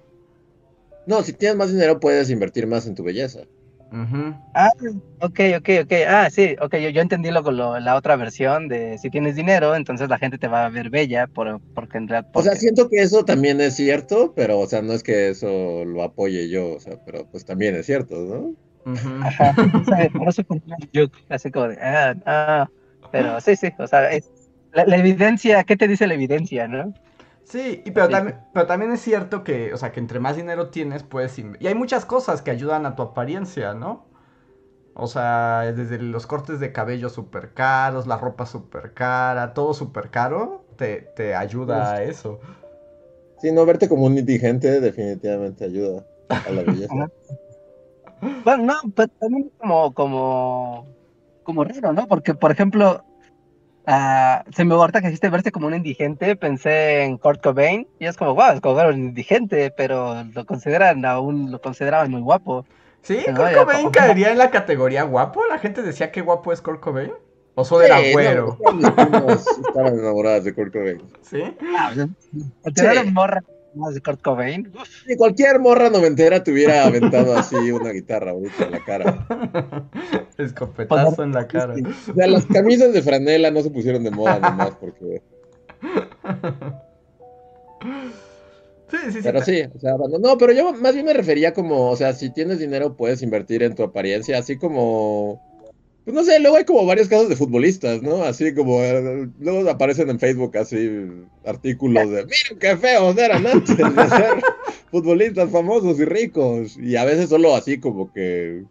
No, 1.06 1.22
si 1.22 1.32
tienes 1.32 1.56
más 1.56 1.72
dinero 1.72 2.00
puedes 2.00 2.30
invertir 2.30 2.66
más 2.66 2.86
en 2.86 2.94
tu 2.94 3.02
belleza. 3.02 3.40
Ujú. 3.90 4.34
Ah, 4.54 4.70
ok, 5.20 5.40
ok, 5.58 5.68
ok. 5.84 5.92
Ah, 6.08 6.30
sí, 6.30 6.56
ok, 6.60 6.76
yo, 6.76 6.88
yo 6.88 7.02
entendí 7.02 7.30
lo, 7.30 7.42
lo- 7.42 7.78
la 7.78 7.94
otra 7.94 8.16
versión 8.16 8.68
de 8.68 8.96
si 8.98 9.10
tienes 9.10 9.36
dinero, 9.36 9.74
entonces 9.76 10.08
la 10.08 10.18
gente 10.18 10.38
te 10.38 10.48
va 10.48 10.64
a 10.64 10.70
ver 10.70 10.88
bella, 10.88 11.26
por, 11.26 11.60
porque 11.74 11.98
en 11.98 12.08
realidad... 12.08 12.28
O 12.32 12.42
sea, 12.42 12.54
siento 12.56 12.88
que 12.88 13.02
eso 13.02 13.24
también 13.24 13.60
es 13.60 13.76
cierto, 13.76 14.32
pero, 14.34 14.58
o 14.60 14.66
sea, 14.66 14.80
no 14.82 14.92
es 14.94 15.02
que 15.02 15.28
eso 15.28 15.84
lo 15.84 16.02
apoye 16.02 16.48
yo, 16.48 16.72
o 16.74 16.80
sea, 16.80 16.96
pero 17.04 17.26
pues 17.26 17.44
también 17.44 17.76
es 17.76 17.86
cierto, 17.86 18.16
¿no? 18.16 18.54
Ujú. 18.90 19.20
Ajá, 19.26 19.52
sí, 19.84 20.08
por 20.16 20.28
así 21.28 21.50
como 21.50 21.68
de, 21.68 21.78
ah, 21.80 22.14
ah, 22.24 22.70
pero 23.10 23.40
sí, 23.40 23.56
sí, 23.56 23.68
o 23.78 23.86
sea, 23.86 24.10
es- 24.10 24.30
la, 24.72 24.84
la 24.86 24.96
evidencia, 24.96 25.64
¿qué 25.64 25.76
te 25.76 25.88
dice 25.88 26.06
la 26.06 26.14
evidencia, 26.14 26.68
no? 26.68 26.94
Sí, 27.46 27.82
y 27.84 27.92
pero, 27.92 28.08
también, 28.08 28.40
pero 28.52 28.66
también 28.66 28.92
es 28.92 29.00
cierto 29.00 29.44
que, 29.44 29.72
o 29.72 29.76
sea, 29.76 29.92
que 29.92 30.00
entre 30.00 30.18
más 30.18 30.36
dinero 30.36 30.70
tienes, 30.70 31.04
puedes... 31.04 31.38
Y 31.38 31.66
hay 31.66 31.74
muchas 31.76 32.04
cosas 32.04 32.42
que 32.42 32.50
ayudan 32.50 32.86
a 32.86 32.96
tu 32.96 33.02
apariencia, 33.02 33.72
¿no? 33.72 34.06
O 34.94 35.06
sea, 35.06 35.72
desde 35.72 35.98
los 35.98 36.26
cortes 36.26 36.58
de 36.58 36.72
cabello 36.72 37.08
súper 37.08 37.52
caros, 37.52 38.06
la 38.08 38.16
ropa 38.16 38.46
súper 38.46 38.94
cara, 38.94 39.54
todo 39.54 39.74
súper 39.74 40.10
caro, 40.10 40.64
te, 40.76 41.02
te 41.14 41.36
ayuda 41.36 41.92
a 41.92 42.02
eso. 42.02 42.40
Sí, 43.40 43.52
no 43.52 43.64
verte 43.64 43.88
como 43.88 44.06
un 44.06 44.18
indigente 44.18 44.80
definitivamente 44.80 45.66
ayuda 45.66 46.04
a 46.28 46.50
la 46.50 46.62
belleza. 46.62 46.94
Bueno, 48.42 48.64
no, 48.64 48.74
pero 48.94 49.08
también 49.20 49.52
como, 49.58 49.92
como, 49.94 50.86
como 51.44 51.62
raro, 51.62 51.92
¿no? 51.92 52.08
Porque, 52.08 52.34
por 52.34 52.50
ejemplo, 52.50 53.04
ah, 53.86 54.44
se 54.54 54.64
me 54.64 54.74
ahorita 54.74 55.00
que 55.00 55.06
dijiste 55.08 55.30
verse 55.30 55.52
como 55.52 55.66
un 55.68 55.74
indigente, 55.74 56.36
pensé 56.36 57.02
en 57.04 57.18
Kurt 57.18 57.42
Cobain, 57.42 57.86
y 57.98 58.06
es 58.06 58.16
como, 58.16 58.34
wow, 58.34 58.52
es 58.54 58.60
como 58.60 58.74
ver 58.74 58.86
un 58.86 58.96
indigente, 58.98 59.70
pero 59.76 60.24
lo 60.34 60.44
consideran 60.46 61.04
aún, 61.04 61.50
lo 61.50 61.60
consideraban 61.60 62.10
muy 62.10 62.20
guapo. 62.20 62.66
¿Sí? 63.02 63.20
Pero 63.24 63.36
¿Kurt 63.38 63.54
Cobain 63.54 63.78
como- 63.80 63.92
caería 63.92 64.32
en 64.32 64.38
la 64.38 64.50
categoría 64.50 65.04
guapo? 65.04 65.46
¿La 65.46 65.58
gente 65.58 65.82
decía 65.82 66.10
que 66.10 66.20
guapo 66.22 66.52
es 66.52 66.60
Kurt 66.60 66.80
Cobain? 66.80 67.12
¿O 67.54 67.64
solo 67.64 67.84
era 67.84 67.98
Sí, 68.00 68.12
güero? 68.12 68.58
no, 68.64 68.72
mis 68.72 68.90
primas 68.90 69.46
estaban 69.46 69.98
enamoradas 69.98 70.44
de 70.44 70.52
Kurt 70.54 70.72
Cobain. 70.72 71.02
¿Sí? 71.22 71.42
Ah, 71.76 71.92
Sí. 71.94 73.10
morra 73.12 73.42
más 73.76 73.94
de 73.94 74.00
Kurt 74.00 74.22
Cobain. 74.22 74.72
Si 75.06 75.16
cualquier 75.16 75.60
morra 75.60 75.90
noventera 75.90 76.42
te 76.42 76.52
hubiera 76.52 76.84
aventado 76.84 77.36
así 77.36 77.56
una 77.70 77.90
guitarra 77.90 78.32
ahorita 78.32 78.64
en 78.64 78.70
la 78.70 78.84
cara. 78.84 79.26
Escopetazo 80.38 81.22
en 81.22 81.32
la 81.32 81.46
cara. 81.46 81.74
O 82.10 82.14
sea, 82.14 82.26
las 82.26 82.46
camisas 82.46 82.92
de 82.92 83.02
franela 83.02 83.50
no 83.50 83.62
se 83.62 83.70
pusieron 83.70 84.04
de 84.04 84.10
moda 84.10 84.38
nomás 84.38 84.72
porque... 84.80 85.22
Sí, 88.90 88.96
sí, 89.06 89.12
sí. 89.12 89.18
Pero 89.22 89.42
sí, 89.42 89.62
o 89.74 89.78
sea, 89.80 89.96
bueno, 89.96 90.18
no, 90.18 90.38
pero 90.38 90.52
yo 90.52 90.72
más 90.72 90.94
bien 90.94 91.06
me 91.06 91.12
refería 91.12 91.52
como, 91.52 91.90
o 91.90 91.96
sea, 91.96 92.12
si 92.12 92.30
tienes 92.30 92.60
dinero 92.60 92.96
puedes 92.96 93.20
invertir 93.22 93.64
en 93.64 93.74
tu 93.74 93.82
apariencia, 93.82 94.38
así 94.38 94.58
como, 94.58 95.42
pues 96.06 96.14
no 96.14 96.22
sé, 96.22 96.38
luego 96.38 96.56
hay 96.56 96.64
como 96.64 96.86
varios 96.86 97.08
casos 97.08 97.28
de 97.28 97.34
futbolistas, 97.34 98.00
¿no? 98.00 98.22
Así 98.22 98.54
como, 98.54 98.80
eh, 98.80 99.28
luego 99.40 99.68
aparecen 99.68 100.08
en 100.08 100.20
Facebook 100.20 100.56
así 100.56 100.88
artículos 101.44 102.08
de, 102.08 102.24
miren 102.24 102.60
qué 102.60 102.76
feos 102.76 103.18
eran 103.18 103.44
antes 103.44 103.76
de 103.76 103.84
ser 103.84 104.40
futbolistas 104.92 105.50
famosos 105.50 105.98
y 105.98 106.04
ricos, 106.04 106.76
y 106.78 106.94
a 106.94 107.04
veces 107.04 107.28
solo 107.28 107.56
así 107.56 107.80
como 107.80 108.12
que 108.12 108.62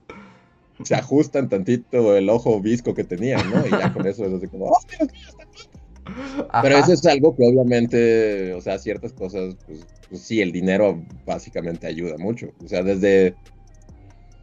se 0.81 0.95
ajustan 0.95 1.49
tantito 1.49 2.15
el 2.15 2.29
ojo 2.29 2.61
visco 2.61 2.93
que 2.93 3.03
tenían, 3.03 3.51
¿no? 3.51 3.67
Y 3.67 3.69
ya 3.69 3.91
con 3.91 4.07
eso 4.07 4.23
es 4.23 4.31
así 4.31 4.47
como, 4.47 4.67
¡oh, 4.67 4.79
Dios 4.87 5.11
mío, 5.11 5.27
está 5.27 6.61
pero 6.61 6.77
eso 6.77 6.93
es 6.93 7.05
algo 7.05 7.35
que 7.35 7.43
obviamente, 7.43 8.53
o 8.53 8.61
sea, 8.61 8.79
ciertas 8.79 9.11
cosas, 9.11 9.57
pues, 9.65 9.85
pues 10.09 10.21
sí, 10.21 10.39
el 10.39 10.53
dinero 10.53 11.03
básicamente 11.25 11.85
ayuda 11.85 12.17
mucho. 12.17 12.51
O 12.63 12.67
sea, 12.69 12.81
desde 12.81 13.35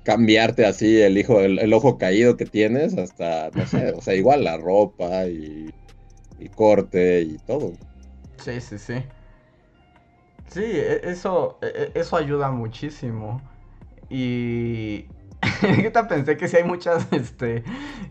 cambiarte 0.03 0.67
así 0.67 1.01
el, 1.03 1.19
hijo, 1.19 1.41
el, 1.41 1.59
el 1.59 1.73
ojo 1.75 1.99
caído 1.99 2.37
que 2.37 2.47
tienes 2.47 2.97
hasta, 2.99 3.51
no 3.53 3.67
sé, 3.67 3.93
o 3.93 4.01
sea, 4.03 4.15
igual 4.15 4.45
la 4.45 4.57
ropa 4.59 5.27
y 5.29 5.75
el 6.39 6.53
corte 6.55 7.23
y 7.23 7.39
todo. 7.41 7.81
Sí, 8.39 8.61
sí, 8.61 8.79
sí. 8.79 8.95
Sí, 10.47 10.61
e- 10.65 11.01
eso, 11.11 11.59
e- 11.63 11.93
e- 11.95 12.01
eso 12.01 12.17
ayuda 12.17 12.51
muchísimo. 12.51 13.49
Y 14.11 15.13
ahorita 15.63 16.09
pensé 16.09 16.37
que 16.39 16.49
sí 16.49 16.59
hay 16.59 16.65
muchas, 16.65 17.13
este, 17.13 17.65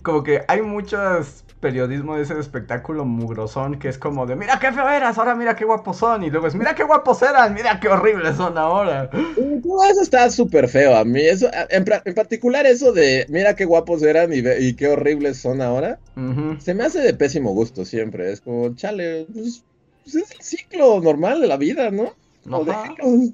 como 0.03 0.23
que 0.23 0.43
hay 0.47 0.61
muchos 0.63 1.45
periodismo 1.61 2.17
de 2.17 2.23
ese 2.23 2.37
espectáculo 2.37 3.05
mugrosón 3.05 3.79
que 3.79 3.87
es 3.87 3.97
como 3.97 4.25
de, 4.25 4.35
mira 4.35 4.59
qué 4.59 4.73
feo 4.73 4.89
eras, 4.89 5.17
ahora 5.17 5.35
mira 5.35 5.55
qué 5.55 5.63
guapos 5.63 5.97
son. 5.97 6.23
Y 6.23 6.29
luego 6.29 6.47
es, 6.47 6.55
mira 6.55 6.75
qué 6.75 6.83
guapos 6.83 7.21
eran, 7.21 7.53
mira 7.53 7.79
qué 7.79 7.87
horribles 7.87 8.35
son 8.35 8.57
ahora. 8.57 9.09
Todo 9.09 9.85
eso 9.89 10.01
está 10.01 10.29
súper 10.29 10.67
feo 10.67 10.97
a 10.97 11.05
mí. 11.05 11.21
Eso, 11.21 11.49
en, 11.69 11.85
particular 11.85 12.65
eso 12.65 12.91
de, 12.91 13.25
mira 13.29 13.55
qué 13.55 13.63
guapos 13.63 14.03
eran 14.03 14.31
y, 14.33 14.73
qué 14.73 14.87
horribles 14.89 15.37
son 15.37 15.61
ahora, 15.61 15.99
se 16.59 16.73
me 16.73 16.83
hace 16.83 16.99
de 16.99 17.13
pésimo 17.13 17.53
gusto 17.53 17.85
siempre. 17.85 18.31
Es 18.31 18.41
como, 18.41 18.75
chale, 18.75 19.27
pues, 19.31 19.63
pues 20.03 20.15
es 20.15 20.31
el 20.31 20.41
ciclo 20.41 20.99
normal 20.99 21.39
de 21.39 21.47
la 21.47 21.57
vida, 21.57 21.91
¿no? 21.91 22.13
O 22.49 22.69
Ajá. 22.69 22.89
déjalos. 22.89 23.29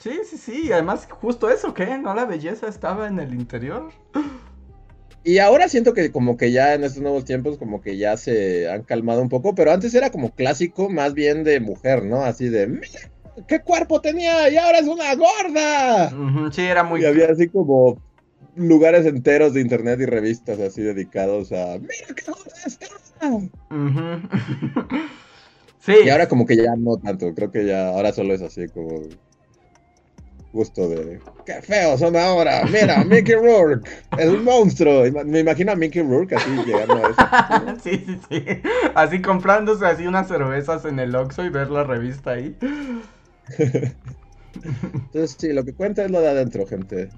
Sí, 0.00 0.12
sí, 0.28 0.38
sí. 0.38 0.72
Además, 0.72 1.06
justo 1.10 1.50
eso, 1.50 1.74
¿qué? 1.74 1.98
¿No 1.98 2.14
la 2.14 2.24
belleza 2.24 2.68
estaba 2.68 3.08
en 3.08 3.18
el 3.18 3.34
interior? 3.34 3.90
Y 5.22 5.38
ahora 5.38 5.68
siento 5.68 5.92
que 5.92 6.10
como 6.10 6.36
que 6.36 6.50
ya 6.50 6.74
en 6.74 6.84
estos 6.84 7.02
nuevos 7.02 7.24
tiempos 7.24 7.58
como 7.58 7.82
que 7.82 7.98
ya 7.98 8.16
se 8.16 8.70
han 8.70 8.84
calmado 8.84 9.20
un 9.20 9.28
poco, 9.28 9.54
pero 9.54 9.70
antes 9.70 9.94
era 9.94 10.10
como 10.10 10.34
clásico 10.34 10.88
más 10.88 11.12
bien 11.12 11.44
de 11.44 11.60
mujer, 11.60 12.04
¿no? 12.04 12.24
Así 12.24 12.48
de, 12.48 12.66
mira, 12.66 13.00
qué 13.46 13.60
cuerpo 13.60 14.00
tenía 14.00 14.48
y 14.48 14.56
ahora 14.56 14.78
es 14.78 14.86
una 14.86 15.14
gorda. 15.14 16.10
Sí, 16.52 16.62
era 16.62 16.84
muy... 16.84 17.02
Y 17.02 17.04
había 17.04 17.30
así 17.30 17.48
como 17.48 18.00
lugares 18.56 19.04
enteros 19.04 19.52
de 19.52 19.60
internet 19.60 20.00
y 20.00 20.06
revistas 20.06 20.58
así 20.58 20.82
dedicados 20.82 21.52
a, 21.52 21.78
mira 21.78 22.14
qué 22.16 22.24
gorda 22.26 22.52
está. 22.66 22.86
Ujú. 23.26 23.48
Sí. 25.82 25.94
Y 26.04 26.10
ahora 26.10 26.28
como 26.28 26.44
que 26.44 26.56
ya 26.56 26.76
no 26.76 26.98
tanto, 26.98 27.34
creo 27.34 27.50
que 27.50 27.64
ya 27.64 27.88
ahora 27.88 28.12
solo 28.12 28.34
es 28.34 28.42
así 28.42 28.68
como 28.68 29.00
gusto 30.52 30.88
de 30.88 31.20
qué 31.46 31.62
feos 31.62 32.00
son 32.00 32.16
ahora, 32.16 32.64
mira, 32.64 33.04
Mickey 33.04 33.34
Rourke, 33.34 33.88
es 34.18 34.26
un 34.28 34.44
monstruo. 34.44 35.04
Me 35.24 35.40
imagino 35.40 35.72
a 35.72 35.76
Mickey 35.76 36.02
Rourke 36.02 36.34
así 36.34 36.50
llegando 36.66 36.96
a 36.96 37.10
eso. 37.10 37.80
Sí, 37.82 38.04
sí, 38.06 38.20
sí. 38.28 38.44
Así 38.94 39.22
comprándose 39.22 39.86
así 39.86 40.06
unas 40.06 40.28
cervezas 40.28 40.84
en 40.84 40.98
el 40.98 41.14
Oxxo 41.14 41.44
y 41.44 41.50
ver 41.50 41.70
la 41.70 41.84
revista 41.84 42.32
ahí. 42.32 42.56
Entonces 44.92 45.36
sí, 45.38 45.52
lo 45.52 45.64
que 45.64 45.72
cuenta 45.72 46.04
es 46.04 46.10
lo 46.10 46.20
de 46.20 46.28
adentro, 46.30 46.66
gente. 46.66 47.10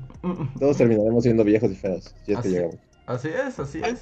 Todos 0.59 0.77
terminaremos 0.77 1.25
siendo 1.25 1.45
viejos 1.45 1.71
y 1.71 1.75
feos, 1.75 2.15
si 2.25 2.33
es 2.33 2.39
que 2.41 2.49
llegamos. 2.49 2.77
Así 3.07 3.29
es, 3.29 3.59
así 3.59 3.81
es. 3.85 4.01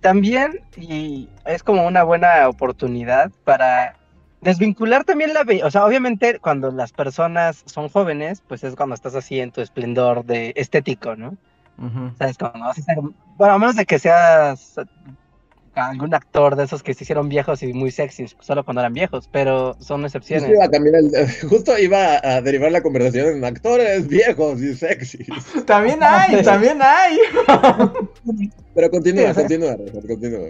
También, 0.00 0.60
y 0.76 1.28
es 1.44 1.62
como 1.62 1.86
una 1.86 2.02
buena 2.02 2.48
oportunidad 2.48 3.30
para 3.44 3.96
desvincular 4.42 5.04
también 5.04 5.32
la 5.32 5.44
belleza. 5.44 5.66
O 5.66 5.70
sea, 5.70 5.86
obviamente 5.86 6.38
cuando 6.40 6.70
las 6.70 6.92
personas 6.92 7.62
son 7.66 7.88
jóvenes, 7.88 8.42
pues 8.46 8.62
es 8.64 8.74
cuando 8.76 8.94
estás 8.94 9.14
así 9.14 9.40
en 9.40 9.50
tu 9.52 9.60
esplendor 9.60 10.24
de 10.24 10.52
estético, 10.56 11.16
¿no? 11.16 11.36
Ujú. 11.78 12.12
¿Sabes? 12.18 12.36
Cuando 12.36 12.60
vas 12.60 12.78
a 12.78 12.82
ser- 12.82 12.96
Bueno, 13.38 13.54
a 13.54 13.58
menos 13.58 13.76
de 13.76 13.86
que 13.86 13.98
seas 13.98 14.74
algún 15.74 16.12
actor 16.14 16.54
de 16.54 16.64
esos 16.64 16.82
que 16.82 16.92
se 16.92 17.02
hicieron 17.04 17.30
viejos 17.30 17.62
y 17.62 17.72
muy 17.72 17.90
sexys, 17.90 18.36
solo 18.40 18.62
cuando 18.62 18.82
eran 18.82 18.92
viejos, 18.92 19.26
pero 19.32 19.72
son 19.80 20.02
Justo 20.02 20.18
excepciones. 20.18 20.50
iba 20.50 20.64
a 20.66 20.70
cambiar 20.70 20.96
el- 20.96 21.12
justo 21.48 21.78
iba 21.78 22.20
a 22.22 22.42
derivar 22.42 22.70
la 22.72 22.82
conversación 22.82 23.36
en 23.36 23.44
actores 23.44 24.06
viejos 24.06 24.60
y 24.60 24.74
sexys. 24.74 25.26
También 25.66 26.00
hay, 26.02 26.42
también 26.44 26.78
hay. 26.82 27.16
Pero 28.74 28.90
continúa, 28.90 29.32
continúa, 29.32 29.76
continúa. 30.06 30.48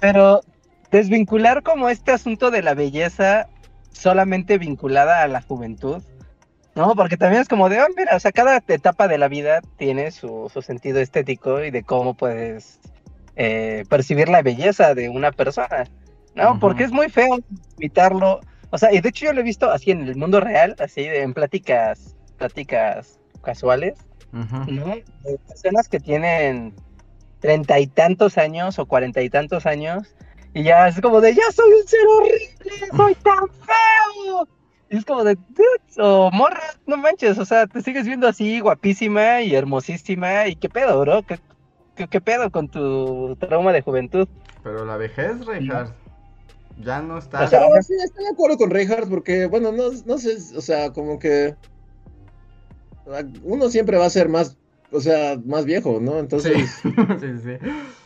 Pero 0.00 0.40
desvincular 0.98 1.62
como 1.64 1.88
este 1.88 2.12
asunto 2.12 2.50
de 2.52 2.62
la 2.62 2.74
belleza 2.74 3.48
solamente 3.90 4.58
vinculada 4.58 5.22
a 5.22 5.28
la 5.28 5.42
juventud, 5.42 6.00
¿no? 6.76 6.94
Porque 6.94 7.16
también 7.16 7.42
es 7.42 7.48
como 7.48 7.68
de, 7.68 7.80
oh, 7.80 7.86
mira, 7.96 8.14
o 8.14 8.20
sea, 8.20 8.30
cada 8.30 8.58
etapa 8.68 9.08
de 9.08 9.18
la 9.18 9.26
vida 9.26 9.60
tiene 9.76 10.12
su, 10.12 10.48
su 10.52 10.62
sentido 10.62 11.00
estético 11.00 11.64
y 11.64 11.72
de 11.72 11.82
cómo 11.82 12.14
puedes 12.14 12.78
eh, 13.34 13.82
percibir 13.88 14.28
la 14.28 14.42
belleza 14.42 14.94
de 14.94 15.08
una 15.08 15.32
persona, 15.32 15.84
¿no? 16.36 16.60
Porque 16.60 16.84
es 16.84 16.92
muy 16.92 17.08
feo 17.08 17.38
imitarlo, 17.78 18.40
o 18.70 18.78
sea, 18.78 18.92
y 18.92 19.00
de 19.00 19.08
hecho 19.08 19.26
yo 19.26 19.32
lo 19.32 19.40
he 19.40 19.44
visto 19.44 19.70
así 19.72 19.90
en 19.90 20.02
el 20.02 20.14
mundo 20.16 20.38
real, 20.40 20.76
así 20.78 21.02
de- 21.02 21.22
en 21.22 21.34
pláticas, 21.34 22.14
pláticas 22.38 23.18
casuales. 23.42 23.94
¿no? 24.68 24.86
De 25.24 25.38
personas 25.48 25.88
que 25.88 25.98
tienen 26.00 26.74
treinta 27.40 27.78
y 27.80 27.86
tantos 27.88 28.38
años 28.38 28.78
o 28.78 28.86
cuarenta 28.86 29.22
y 29.22 29.30
tantos 29.30 29.66
años 29.66 30.14
y 30.54 30.62
ya 30.62 30.88
es 30.88 31.00
como 31.00 31.20
de, 31.20 31.34
ya 31.34 31.42
soy 31.52 31.72
un 31.72 31.86
ser 31.86 32.06
horrible, 32.06 32.86
soy 32.96 33.14
tan 33.16 33.48
feo. 33.48 34.48
Y 34.88 34.96
es 34.96 35.04
como 35.04 35.24
de, 35.24 35.36
o 35.98 36.30
morra, 36.30 36.62
no 36.86 36.96
manches, 36.96 37.38
o 37.38 37.44
sea, 37.44 37.66
te 37.66 37.82
sigues 37.82 38.06
viendo 38.06 38.28
así 38.28 38.60
guapísima 38.60 39.42
y 39.42 39.54
hermosísima 39.54 40.46
y 40.46 40.54
qué 40.54 40.68
pedo, 40.68 41.00
bro, 41.00 41.22
qué, 41.22 41.40
qué, 41.96 42.06
qué 42.06 42.20
pedo 42.20 42.50
con 42.50 42.68
tu 42.68 43.36
trauma 43.40 43.72
de 43.72 43.82
juventud. 43.82 44.28
Pero 44.62 44.84
la 44.84 44.96
vejez, 44.96 45.44
Reinhardt, 45.44 45.92
ya 46.82 47.02
no 47.02 47.18
está. 47.18 47.42
O 47.42 47.48
sea, 47.48 47.60
sí, 47.82 47.94
estoy 48.04 48.24
de 48.24 48.30
acuerdo 48.30 48.56
con 48.56 48.70
Reinhardt 48.70 49.10
porque, 49.10 49.46
bueno, 49.46 49.72
no, 49.72 49.90
no 50.06 50.18
sé, 50.18 50.36
o 50.56 50.60
sea, 50.60 50.92
como 50.92 51.18
que 51.18 51.56
uno 53.42 53.68
siempre 53.68 53.98
va 53.98 54.06
a 54.06 54.10
ser 54.10 54.28
más, 54.28 54.56
o 54.94 55.00
sea, 55.00 55.38
más 55.44 55.64
viejo, 55.64 56.00
¿no? 56.00 56.12
Sí, 56.12 56.18
Entonces, 56.20 56.70
sí, 56.82 56.92
sí. 57.42 57.58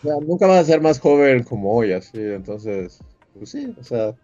o 0.02 0.06
sea, 0.08 0.14
nunca 0.26 0.46
vas 0.46 0.60
a 0.60 0.64
ser 0.64 0.80
más 0.80 0.98
joven 0.98 1.42
como 1.44 1.74
hoy, 1.74 1.92
así, 1.92 2.18
entonces, 2.18 2.98
pues 3.34 3.50
sí, 3.50 3.72
o 3.78 3.84
sea, 3.84 4.14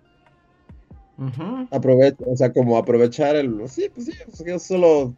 Ujú. 1.18 1.68
aprovecha, 1.70 2.24
o 2.26 2.36
sea, 2.36 2.52
como 2.52 2.76
aprovechar 2.76 3.36
el, 3.36 3.68
sí, 3.68 3.88
pues 3.94 4.06
sí, 4.06 4.12
o 4.26 4.34
sea, 4.34 4.58
solo, 4.58 5.14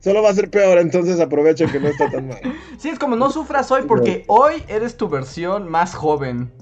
solo 0.00 0.22
va 0.22 0.30
a 0.30 0.34
ser 0.34 0.50
peor, 0.50 0.78
entonces 0.78 1.18
aprovecha 1.20 1.70
que 1.70 1.80
no 1.80 1.88
está 1.88 2.08
tan 2.08 2.28
mal. 2.28 2.38
Sí, 2.78 2.90
es 2.90 2.98
como 2.98 3.16
no 3.16 3.30
sufras 3.30 3.70
hoy 3.70 3.82
porque 3.88 4.24
hoy 4.28 4.62
eres 4.68 4.96
tu 4.98 5.08
versión 5.08 5.68
más 5.68 5.94
joven 5.94 6.52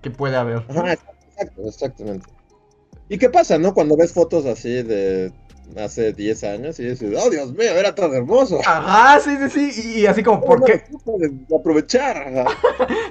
que 0.00 0.10
puede 0.10 0.36
haber. 0.36 0.58
Ajá, 0.68 0.92
exacto, 0.92 1.62
exactamente. 1.66 2.26
¿Y 3.08 3.18
qué 3.18 3.28
pasa, 3.28 3.58
no? 3.58 3.74
Cuando 3.74 3.96
ves 3.96 4.12
fotos 4.12 4.46
así 4.46 4.82
de 4.82 5.32
hace 5.76 6.12
10 6.12 6.44
años 6.44 6.80
y 6.80 6.84
dices, 6.84 7.14
oh 7.22 7.30
Dios 7.30 7.52
mío, 7.52 7.70
era 7.70 7.94
tan 7.94 8.14
hermoso. 8.14 8.60
Ajá, 8.64 9.20
sí, 9.20 9.36
sí, 9.50 9.70
sí. 9.70 10.00
Y, 10.00 10.06
así 10.06 10.22
como, 10.22 10.40
¿por 10.40 10.64
qué? 10.64 10.84
aprovechar. 11.58 12.46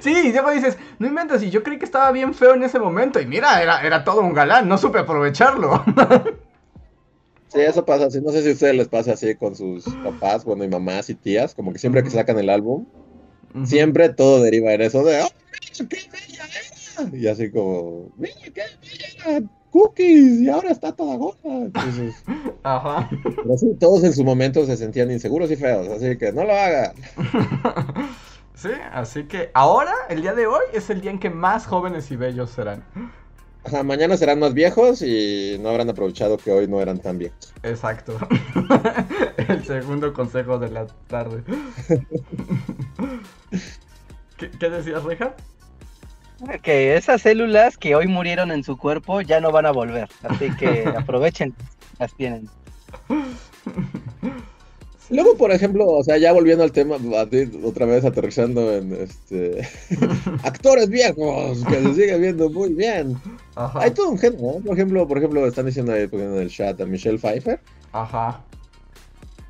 Sí, 0.00 0.14
y 0.28 0.32
luego 0.32 0.50
dices, 0.52 0.76
no 0.98 1.08
inventes, 1.08 1.42
y 1.42 1.50
yo 1.50 1.62
creí 1.62 1.78
que 1.78 1.84
estaba 1.84 2.12
bien 2.12 2.32
feo 2.34 2.54
en 2.54 2.62
ese 2.62 2.78
momento. 2.78 3.20
Y 3.20 3.26
mira, 3.26 3.60
era, 3.62 3.84
era 3.84 4.04
todo 4.04 4.20
un 4.20 4.34
galán, 4.34 4.68
no 4.68 4.78
supe 4.78 5.00
aprovecharlo. 5.00 5.84
Sí, 7.48 7.60
eso 7.60 7.84
pasa 7.84 8.06
así. 8.06 8.20
No 8.20 8.32
sé 8.32 8.42
si 8.42 8.50
a 8.50 8.52
ustedes 8.52 8.74
les 8.74 8.88
pasa 8.88 9.12
así 9.12 9.34
con 9.36 9.54
sus 9.54 9.84
papás, 10.02 10.44
bueno, 10.44 10.64
y 10.64 10.68
mamás 10.68 11.08
y 11.10 11.14
tías, 11.14 11.54
como 11.54 11.72
que 11.72 11.78
siempre 11.78 12.02
que 12.02 12.10
sacan 12.10 12.38
el 12.38 12.50
álbum, 12.50 12.86
siempre 13.64 14.08
todo 14.08 14.42
deriva 14.42 14.74
en 14.74 14.82
eso 14.82 15.04
de, 15.04 15.22
oh, 15.22 15.28
qué 15.88 15.96
bella 16.12 16.44
era. 16.98 17.16
Y 17.16 17.26
así 17.28 17.50
como, 17.50 18.10
mira, 18.16 18.34
qué 18.42 18.50
bella 18.50 19.36
era. 19.38 19.46
Cookies, 19.76 20.40
y 20.40 20.48
ahora 20.48 20.70
está 20.70 20.92
toda 20.92 21.16
gorda. 21.16 21.38
Entonces, 21.44 22.14
Ajá. 22.62 23.08
pero 23.22 23.58
sí, 23.58 23.74
todos 23.78 24.04
en 24.04 24.14
su 24.14 24.24
momento 24.24 24.64
se 24.64 24.76
sentían 24.76 25.10
inseguros 25.10 25.50
y 25.50 25.56
feos, 25.56 25.86
así 25.88 26.16
que 26.16 26.32
no 26.32 26.44
lo 26.44 26.52
hagan. 26.52 26.92
Sí, 28.56 28.70
así 28.90 29.24
que 29.24 29.50
ahora, 29.52 29.92
el 30.08 30.22
día 30.22 30.32
de 30.32 30.46
hoy, 30.46 30.62
es 30.72 30.88
el 30.88 31.02
día 31.02 31.10
en 31.10 31.18
que 31.18 31.28
más 31.28 31.66
jóvenes 31.66 32.10
y 32.10 32.16
bellos 32.16 32.48
serán. 32.48 32.82
Ajá, 33.64 33.82
mañana 33.82 34.16
serán 34.16 34.38
más 34.38 34.54
viejos 34.54 35.02
y 35.02 35.58
no 35.60 35.68
habrán 35.68 35.90
aprovechado 35.90 36.38
que 36.38 36.50
hoy 36.52 36.66
no 36.66 36.80
eran 36.80 36.98
tan 36.98 37.18
viejos. 37.18 37.52
Exacto. 37.62 38.16
El 39.48 39.62
segundo 39.62 40.14
consejo 40.14 40.58
de 40.58 40.70
la 40.70 40.86
tarde. 41.06 41.44
¿Qué, 44.38 44.50
qué 44.50 44.70
decías, 44.70 45.04
Reja? 45.04 45.34
Que 46.62 46.96
esas 46.96 47.22
células 47.22 47.78
que 47.78 47.94
hoy 47.94 48.06
murieron 48.06 48.50
en 48.52 48.62
su 48.62 48.76
cuerpo 48.76 49.22
ya 49.22 49.40
no 49.40 49.52
van 49.52 49.66
a 49.66 49.70
volver, 49.70 50.08
así 50.22 50.54
que 50.56 50.84
aprovechen, 50.96 51.54
las 51.98 52.14
tienen. 52.14 52.48
Luego, 55.08 55.36
por 55.36 55.52
ejemplo, 55.52 55.86
o 55.86 56.02
sea, 56.02 56.18
ya 56.18 56.32
volviendo 56.32 56.64
al 56.64 56.72
tema, 56.72 56.96
a 56.96 57.26
ti, 57.26 57.48
otra 57.62 57.86
vez 57.86 58.04
aterrizando 58.04 58.74
en 58.74 58.92
este 58.92 59.66
actores 60.42 60.88
viejos 60.88 61.64
que 61.64 61.80
se 61.80 61.94
sigue 61.94 62.18
viendo 62.18 62.50
muy 62.50 62.74
bien. 62.74 63.16
Ajá. 63.54 63.82
Hay 63.82 63.92
todo 63.92 64.10
un 64.10 64.18
género, 64.18 64.54
¿no? 64.54 64.60
Por 64.64 64.74
ejemplo, 64.74 65.06
por 65.06 65.18
ejemplo, 65.18 65.46
están 65.46 65.66
diciendo 65.66 65.92
ahí 65.92 66.08
en 66.10 66.36
el 66.38 66.50
chat 66.50 66.80
a 66.80 66.86
Michelle 66.86 67.18
Pfeiffer. 67.18 67.60
Ajá. 67.92 68.42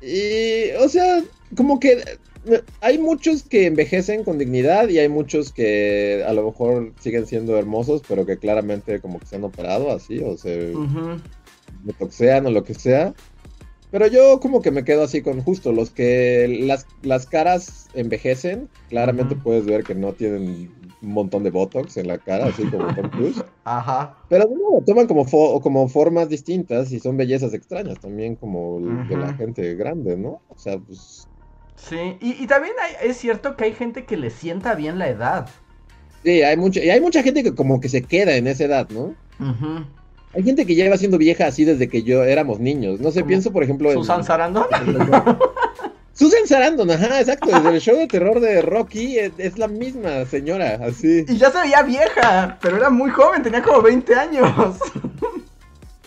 Y, 0.01 0.71
o 0.79 0.87
sea, 0.87 1.23
como 1.55 1.79
que 1.79 2.03
hay 2.79 2.97
muchos 2.99 3.43
que 3.47 3.65
envejecen 3.67 4.23
con 4.23 4.37
dignidad 4.37 4.89
y 4.89 4.99
hay 4.99 5.09
muchos 5.09 5.51
que 5.53 6.23
a 6.25 6.33
lo 6.33 6.43
mejor 6.45 6.95
siguen 6.99 7.25
siendo 7.27 7.57
hermosos, 7.57 8.03
pero 8.07 8.25
que 8.25 8.39
claramente 8.39 9.01
como 9.01 9.19
que 9.19 9.27
se 9.27 9.35
han 9.37 9.43
operado 9.43 9.91
así 9.91 10.21
o 10.23 10.37
se 10.37 10.81
Ujú. 10.81 11.21
botoxean 11.69 12.45
o 12.47 12.51
lo 12.51 12.63
que 12.63 12.73
sea. 12.73 13.15
Pero 13.91 14.07
yo 14.07 14.39
como 14.41 14.61
que 14.61 14.71
me 14.71 14.83
quedo 14.85 15.03
así 15.03 15.21
con 15.23 15.41
justo 15.43 15.71
los 15.73 15.91
que 15.91 16.47
las, 16.67 16.89
las 17.01 17.27
caras 17.27 17.89
envejecen, 17.93 18.69
claramente 18.89 19.35
Ujú. 19.35 19.43
puedes 19.43 19.65
ver 19.65 19.85
que 19.85 19.95
no 19.95 20.15
tienen 20.15 20.43
un 21.01 21.13
montón 21.13 21.43
de 21.43 21.51
botox 21.51 21.97
en 21.97 22.07
la 22.07 22.19
cara, 22.19 22.47
así 22.47 22.69
como 22.69 22.91
Tom 22.93 23.09
Cruise. 23.11 23.45
Ajá. 23.65 24.17
Pero 24.29 24.45
nuevo, 24.47 24.83
toman 24.85 25.07
como, 25.07 25.25
fo- 25.25 25.61
como 25.61 25.87
formas 25.89 26.29
distintas 26.29 26.91
y 26.91 26.99
son 26.99 27.17
bellezas 27.17 27.53
extrañas 27.53 27.99
también 27.99 28.35
como 28.35 28.79
el 28.79 29.07
de 29.07 29.17
la 29.17 29.33
gente 29.33 29.75
grande, 29.75 30.17
¿no? 30.17 30.43
O 30.47 30.57
sea, 30.57 30.79
pues... 30.79 31.29
Sí, 31.77 32.17
y, 32.19 32.43
y 32.43 32.47
también 32.47 32.73
hay- 32.83 33.07
es 33.09 33.17
cierto 33.17 33.55
que 33.55 33.65
hay 33.65 33.73
gente 33.73 34.03
que 34.05 34.17
le 34.17 34.29
sienta 34.29 34.75
bien 34.75 34.97
la 34.99 35.07
edad. 35.07 35.47
Sí, 36.23 36.41
hay 36.41 36.57
mucha, 36.57 36.83
y 36.83 36.89
hay 36.89 36.99
mucha 36.99 37.23
gente 37.23 37.43
que 37.43 37.55
como 37.55 37.79
que 37.79 37.87
se 37.87 38.01
queda 38.01 38.35
en 38.35 38.47
esa 38.47 38.65
edad, 38.65 38.89
¿no? 38.89 39.13
Ujú. 39.39 39.85
Hay 40.33 40.43
gente 40.43 40.65
que 40.65 40.75
lleva 40.75 40.97
siendo 40.97 41.17
vieja 41.17 41.47
así 41.47 41.63
desde 41.63 41.87
que 41.87 42.03
yo 42.03 42.23
éramos 42.23 42.59
niños. 42.59 42.99
No 42.99 43.11
sé, 43.11 43.21
¿Cómo? 43.21 43.27
pienso 43.29 43.51
por 43.51 43.63
ejemplo 43.63 43.89
en... 43.91 43.97
Susan 43.99 44.23
Sarandon. 44.23 44.65
Susan 46.13 46.47
Sarandon, 46.47 46.89
ajá, 46.91 47.19
exacto. 47.21 47.47
Desde 47.47 47.69
el 47.75 47.79
show 47.79 47.95
de 47.95 48.07
terror 48.07 48.39
de 48.39 48.61
Rocky 48.63 49.19
es, 49.19 49.31
es 49.37 49.57
la 49.59 49.67
misma 49.67 50.25
señora, 50.25 50.79
así. 50.83 51.25
Y 51.27 51.37
ya 51.37 51.51
se 51.51 51.59
veía 51.61 51.83
vieja, 51.83 52.57
pero 52.61 52.77
era 52.77 52.89
muy 52.89 53.11
joven, 53.11 53.43
tenía 53.43 53.61
como 53.61 53.83
20 53.83 54.15
años. 54.15 54.77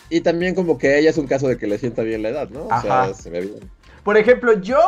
Y 0.09 0.19
también 0.19 0.53
como 0.53 0.77
que 0.77 0.99
ella 0.99 1.09
es 1.11 1.17
un 1.17 1.27
caso 1.27 1.47
de 1.47 1.57
que 1.57 1.65
le 1.67 1.77
sienta 1.77 2.03
bien 2.03 2.21
la 2.21 2.29
edad, 2.29 2.49
¿no? 2.49 2.63
O 2.63 2.71
Ajá. 2.73 3.05
sea, 3.05 3.13
se 3.13 3.29
ve 3.29 3.39
bien. 3.41 3.71
Por 4.03 4.17
ejemplo, 4.17 4.53
yo, 4.53 4.79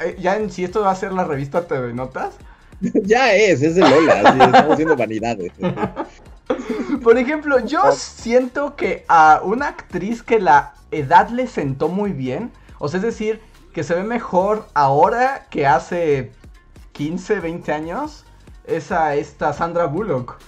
eh, 0.00 0.16
ya 0.18 0.36
en 0.36 0.50
si 0.50 0.64
esto 0.64 0.80
va 0.82 0.90
a 0.90 0.96
ser 0.96 1.12
la 1.12 1.24
revista 1.24 1.66
TV 1.66 1.92
Notas, 1.92 2.34
ya 3.04 3.34
es, 3.34 3.62
es 3.62 3.74
de 3.74 3.82
Lola, 3.88 4.22
así, 4.24 4.38
estamos 4.40 4.72
haciendo 4.72 4.96
vanidades. 4.96 5.52
por 7.02 7.16
ejemplo, 7.18 7.58
yo 7.60 7.92
siento 7.92 8.74
que 8.76 9.04
a 9.08 9.40
una 9.44 9.68
actriz 9.68 10.22
que 10.22 10.40
la 10.40 10.74
edad 10.90 11.28
le 11.30 11.46
sentó 11.46 11.88
muy 11.88 12.12
bien, 12.12 12.50
o 12.78 12.88
sea, 12.88 12.98
es 12.98 13.04
decir, 13.04 13.40
que 13.72 13.84
se 13.84 13.94
ve 13.94 14.02
mejor 14.02 14.66
ahora 14.74 15.46
que 15.50 15.66
hace 15.66 16.32
15, 16.92 17.40
20 17.40 17.72
años, 17.72 18.24
es 18.66 18.92
a 18.92 19.14
esta 19.14 19.52
Sandra 19.52 19.86
Bullock. 19.86 20.38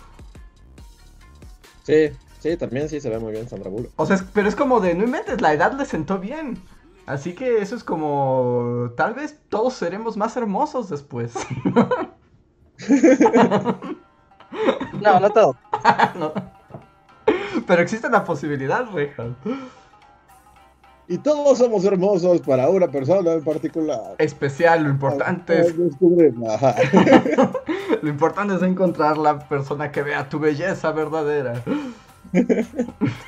Sí, 1.84 2.10
sí, 2.40 2.56
también 2.56 2.88
sí 2.88 3.00
se 3.00 3.10
ve 3.10 3.18
muy 3.18 3.32
bien 3.32 3.48
Sandra 3.48 3.70
Bullock. 3.70 3.92
O 3.96 4.06
sea, 4.06 4.16
es- 4.16 4.24
pero 4.32 4.48
es 4.48 4.56
como 4.56 4.80
de, 4.80 4.94
no 4.94 5.04
inventes, 5.04 5.40
la 5.40 5.52
edad 5.52 5.72
le 5.72 5.84
sentó 5.84 6.18
bien. 6.18 6.62
Así 7.07 7.35
que 7.35 7.59
eso 7.59 7.77
es 7.77 7.85
como, 7.85 8.90
tal 8.97 9.14
vez 9.14 9.38
todos 9.49 9.75
seremos 9.75 10.17
más 10.17 10.37
hermosos 10.37 10.88
después. 10.88 11.35
No, 15.01 15.21
no 15.21 15.31
todo. 15.31 15.57
No. 16.19 16.33
Pero 17.67 17.83
existe 17.83 18.09
la 18.11 18.25
posibilidad, 18.25 18.87
Rejan. 18.93 19.37
Y 21.09 21.19
todos 21.19 21.59
somos 21.59 21.85
hermosos 21.85 22.40
para 22.40 22.69
una 22.69 22.88
persona 22.88 23.33
en 23.33 23.45
particular. 23.45 24.14
Especial, 24.19 24.85
lo 24.85 24.90
importante 24.90 25.61
es, 25.61 25.75
lo 28.03 28.09
importante 28.09 28.55
es 28.55 28.62
encontrar 28.62 29.19
la 29.19 29.38
persona 29.49 29.93
que 29.93 30.03
vea 30.03 30.29
tu 30.29 30.38
belleza 30.38 30.93
verdadera. 30.93 31.62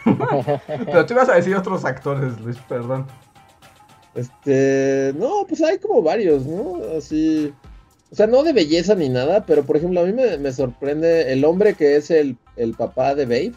Pero 0.04 1.06
tú 1.06 1.14
ibas 1.14 1.28
a 1.28 1.34
decir 1.34 1.54
otros 1.54 1.84
actores, 1.84 2.40
Luis, 2.40 2.58
perdón. 2.68 3.06
Este, 4.16 5.12
no, 5.16 5.44
pues 5.46 5.62
hay 5.62 5.78
como 5.78 6.02
varios, 6.02 6.46
¿no? 6.46 6.80
Así, 6.96 7.52
o 8.10 8.16
sea, 8.16 8.26
no 8.26 8.42
de 8.42 8.52
belleza 8.52 8.94
ni 8.94 9.08
nada, 9.08 9.44
pero 9.44 9.64
por 9.64 9.76
ejemplo, 9.76 10.00
a 10.00 10.04
mí 10.04 10.12
me, 10.12 10.38
me 10.38 10.52
sorprende 10.52 11.32
el 11.32 11.44
hombre 11.44 11.74
que 11.74 11.96
es 11.96 12.10
el, 12.10 12.38
el 12.56 12.72
papá 12.74 13.14
de 13.14 13.26
Babe, 13.26 13.52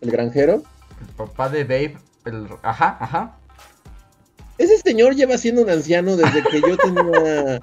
el 0.00 0.10
granjero. 0.10 0.62
El 1.00 1.14
papá 1.16 1.48
de 1.48 1.64
Babe, 1.64 1.96
el... 2.26 2.46
Ajá, 2.62 2.96
ajá. 3.00 3.38
Ese 4.58 4.78
señor 4.78 5.16
lleva 5.16 5.36
siendo 5.36 5.62
un 5.62 5.70
anciano 5.70 6.16
desde 6.16 6.42
que 6.44 6.60
yo 6.60 6.76
tenía 6.76 7.60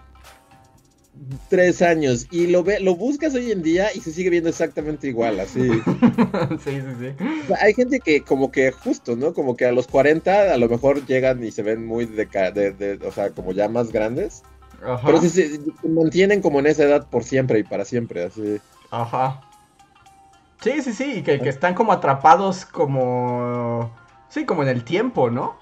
tres 1.49 1.81
años 1.81 2.27
y 2.31 2.47
lo 2.47 2.63
ve, 2.63 2.79
lo 2.79 2.95
buscas 2.95 3.33
hoy 3.35 3.51
en 3.51 3.61
día 3.63 3.93
y 3.93 3.99
se 4.01 4.11
sigue 4.11 4.29
viendo 4.29 4.49
exactamente 4.49 5.07
igual, 5.07 5.39
así. 5.39 5.59
sí, 6.63 6.81
sí, 6.81 6.81
sí. 6.99 7.15
O 7.43 7.47
sea, 7.47 7.57
hay 7.61 7.73
gente 7.73 7.99
que 7.99 8.21
como 8.23 8.51
que 8.51 8.71
justo, 8.71 9.15
¿no? 9.15 9.33
Como 9.33 9.55
que 9.55 9.65
a 9.65 9.71
los 9.71 9.87
40 9.87 10.53
a 10.53 10.57
lo 10.57 10.69
mejor 10.69 11.05
llegan 11.05 11.43
y 11.43 11.51
se 11.51 11.61
ven 11.63 11.85
muy 11.85 12.05
de, 12.05 12.25
de, 12.53 12.71
de- 12.71 13.07
o 13.07 13.11
sea, 13.11 13.29
como 13.31 13.51
ya 13.51 13.67
más 13.69 13.91
grandes. 13.91 14.43
Ajá. 14.85 15.01
Pero 15.05 15.21
sí, 15.21 15.29
se 15.29 15.49
se 15.57 15.87
mantienen 15.87 16.41
como 16.41 16.59
en 16.59 16.67
esa 16.67 16.83
edad 16.83 17.07
por 17.09 17.23
siempre 17.23 17.59
y 17.59 17.63
para 17.63 17.85
siempre, 17.85 18.23
así. 18.25 18.59
Ajá. 18.91 19.41
Sí, 20.61 20.81
sí, 20.81 20.93
sí, 20.93 21.13
y 21.17 21.23
que, 21.23 21.39
que 21.39 21.49
están 21.49 21.73
como 21.73 21.91
atrapados 21.91 22.65
como... 22.65 23.91
Sí, 24.29 24.45
como 24.45 24.63
en 24.63 24.69
el 24.69 24.83
tiempo, 24.83 25.29
¿no? 25.29 25.57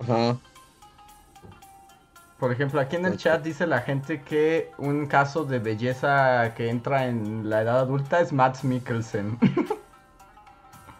Ajá. 0.00 0.36
Por 2.42 2.50
ejemplo, 2.50 2.80
aquí 2.80 2.96
en 2.96 3.06
el 3.06 3.16
chat 3.18 3.40
dice 3.44 3.68
la 3.68 3.82
gente 3.82 4.20
que 4.20 4.72
un 4.76 5.06
caso 5.06 5.44
de 5.44 5.60
belleza 5.60 6.52
que 6.56 6.70
entra 6.70 7.06
en 7.06 7.48
la 7.48 7.62
edad 7.62 7.78
adulta 7.78 8.20
es 8.20 8.32
Matt 8.32 8.64
Mikkelsen. 8.64 9.38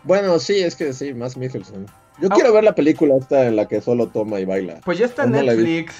Bueno, 0.05 0.39
sí, 0.39 0.61
es 0.61 0.77
que 0.77 0.93
sí, 0.93 1.15
más 1.15 1.37
Mikkelsen. 1.37 1.87
Yo 2.21 2.29
Ah. 2.31 2.35
quiero 2.35 2.53
ver 2.53 2.63
la 2.63 2.75
película 2.77 3.17
esta 3.17 3.47
en 3.49 3.57
la 3.57 3.67
que 3.67 3.81
solo 3.81 4.07
toma 4.09 4.39
y 4.39 4.45
baila. 4.45 4.81
Pues 4.85 4.99
ya 4.99 5.07
está 5.07 5.25
en 5.25 5.33
No. 5.33 5.43
Netflix. 5.43 5.95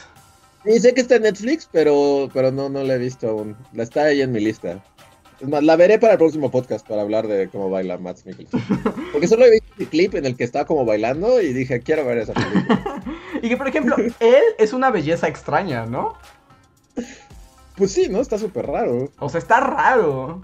Y 0.65 0.79
sé 0.79 0.95
que 0.95 1.01
está 1.01 1.17
en 1.17 1.23
Netflix, 1.23 1.69
pero, 1.73 2.29
pero 2.33 2.53
no, 2.53 2.69
no 2.69 2.85
la 2.85 2.95
he 2.95 2.99
visto 2.99 3.29
aún. 3.29 3.57
La 3.73 3.83
está 3.83 4.05
ahí 4.05 4.21
en 4.23 4.31
mi 4.31 4.39
lista. 4.41 4.79
Es 5.41 5.49
más, 5.49 5.65
la 5.65 5.75
veré 5.75 5.99
para 5.99 6.13
el 6.13 6.19
próximo 6.21 6.53
podcast 6.53 6.87
para 6.87 7.03
hablar 7.03 7.27
de 7.27 7.49
cómo 7.49 7.69
baila 7.69 7.99
Matt 7.99 8.19
Mikkelsen. 8.27 8.61
Porque 9.13 9.27
solo 9.27 9.45
he 9.45 9.51
visto 9.51 9.67
el 9.79 9.89
clip 9.89 10.15
en 10.15 10.25
el 10.27 10.37
que 10.37 10.45
está 10.45 10.65
como 10.65 10.85
bailando 10.85 11.41
y 11.41 11.53
dije, 11.53 11.81
quiero 11.81 12.05
ver 12.07 12.19
esa 12.19 12.33
película. 12.33 12.85
Y 13.43 13.49
que, 13.51 13.57
por 13.59 13.69
ejemplo, 13.69 13.97
él 13.99 14.43
es 14.59 14.73
una 14.73 14.91
belleza 14.91 15.29
extraña, 15.29 15.85
¿no? 15.85 16.15
Pues 17.77 17.93
sí, 17.93 18.09
¿no? 18.09 18.21
Está 18.21 18.39
súper 18.39 18.67
raro. 18.67 19.11
O 19.19 19.29
sea, 19.29 19.39
está 19.39 19.61
raro. 19.61 20.43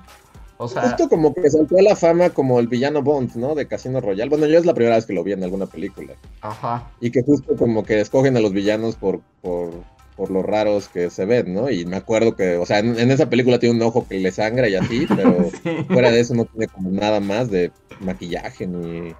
O 0.56 0.66
sea, 0.66 0.82
Justo 0.82 1.08
como 1.08 1.32
que 1.34 1.48
saltó 1.50 1.78
a 1.78 1.82
la 1.82 1.94
fama 1.94 2.30
como 2.30 2.58
el 2.58 2.66
villano 2.66 3.02
Bond, 3.02 3.36
¿no? 3.36 3.54
De 3.54 3.68
Casino 3.68 4.00
Royale. 4.00 4.28
Bueno, 4.28 4.46
yo 4.46 4.58
es 4.58 4.66
la 4.66 4.74
primera 4.74 4.96
vez 4.96 5.06
que 5.06 5.12
lo 5.12 5.22
vi 5.22 5.32
en 5.32 5.44
alguna 5.44 5.66
película. 5.66 6.14
ajá. 6.40 6.90
Y 7.00 7.10
que 7.12 7.22
justo 7.22 7.56
como 7.56 7.84
que 7.84 8.00
escogen 8.00 8.36
a 8.36 8.40
los 8.40 8.52
villanos 8.52 8.96
por, 8.96 9.20
por, 9.40 9.70
por 10.16 10.30
lo 10.32 10.42
raros 10.42 10.88
que 10.88 11.10
se 11.10 11.26
ven, 11.26 11.54
¿no? 11.54 11.70
Y 11.70 11.86
me 11.86 11.96
acuerdo 11.96 12.34
que, 12.34 12.56
o 12.56 12.66
sea, 12.66 12.80
en, 12.80 12.98
en 12.98 13.12
esa 13.12 13.30
película 13.30 13.60
tiene 13.60 13.76
un 13.76 13.82
ojo 13.82 14.08
que 14.08 14.18
le 14.18 14.32
sangra 14.32 14.68
y 14.68 14.74
así, 14.74 15.06
pero 15.14 15.48
Sí. 15.62 15.84
fuera 15.92 16.10
de 16.10 16.18
eso 16.20 16.34
no 16.34 16.44
tiene 16.46 16.66
como 16.66 16.90
nada 16.90 17.20
más 17.20 17.50
de 17.50 17.70
maquillaje 18.00 18.66
ni 18.66 19.14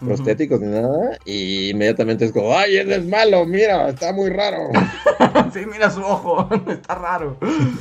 prostéticos 0.00 0.60
ni 0.60 0.68
nada. 0.68 1.18
Y 1.24 1.70
inmediatamente 1.70 2.24
es 2.24 2.32
como, 2.32 2.56
¡ay, 2.56 2.76
él 2.76 2.92
es 2.92 3.06
malo! 3.06 3.44
Mira, 3.46 3.88
está 3.88 4.12
muy 4.12 4.30
raro. 4.30 4.70
Sí, 5.52 5.66
mira 5.66 5.90
su 5.90 6.00
ojo. 6.00 6.48
Está 6.68 6.94
raro. 6.94 7.36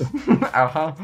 Ajá. 0.53 0.95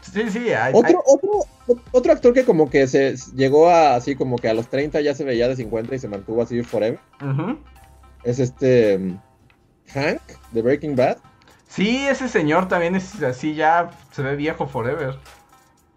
Sí, 0.00 0.30
sí, 0.30 0.50
hay, 0.50 0.72
Otro, 0.74 1.02
otro, 1.04 1.80
otro 1.92 2.12
actor 2.12 2.32
que 2.32 2.44
como 2.44 2.70
que 2.70 2.86
se 2.86 3.16
llegó 3.34 3.68
a 3.68 3.96
así 3.96 4.16
como 4.16 4.36
que 4.36 4.48
a 4.48 4.54
los 4.54 4.68
30 4.68 5.00
ya 5.02 5.14
se 5.14 5.24
veía 5.24 5.48
de 5.48 5.56
50 5.56 5.94
y 5.94 5.98
se 5.98 6.08
mantuvo 6.08 6.42
así 6.42 6.62
forever. 6.62 6.98
Es 8.24 8.38
este 8.38 8.98
mm, 8.98 9.18
Hank 9.88 10.22
de 10.52 10.62
Breaking 10.62 10.96
Bad. 10.96 11.18
Sí, 11.68 12.06
ese 12.08 12.28
señor 12.28 12.68
también 12.68 12.94
es 12.94 13.22
así, 13.22 13.54
ya 13.54 13.90
se 14.12 14.22
ve 14.22 14.36
viejo 14.36 14.66
forever. 14.66 15.18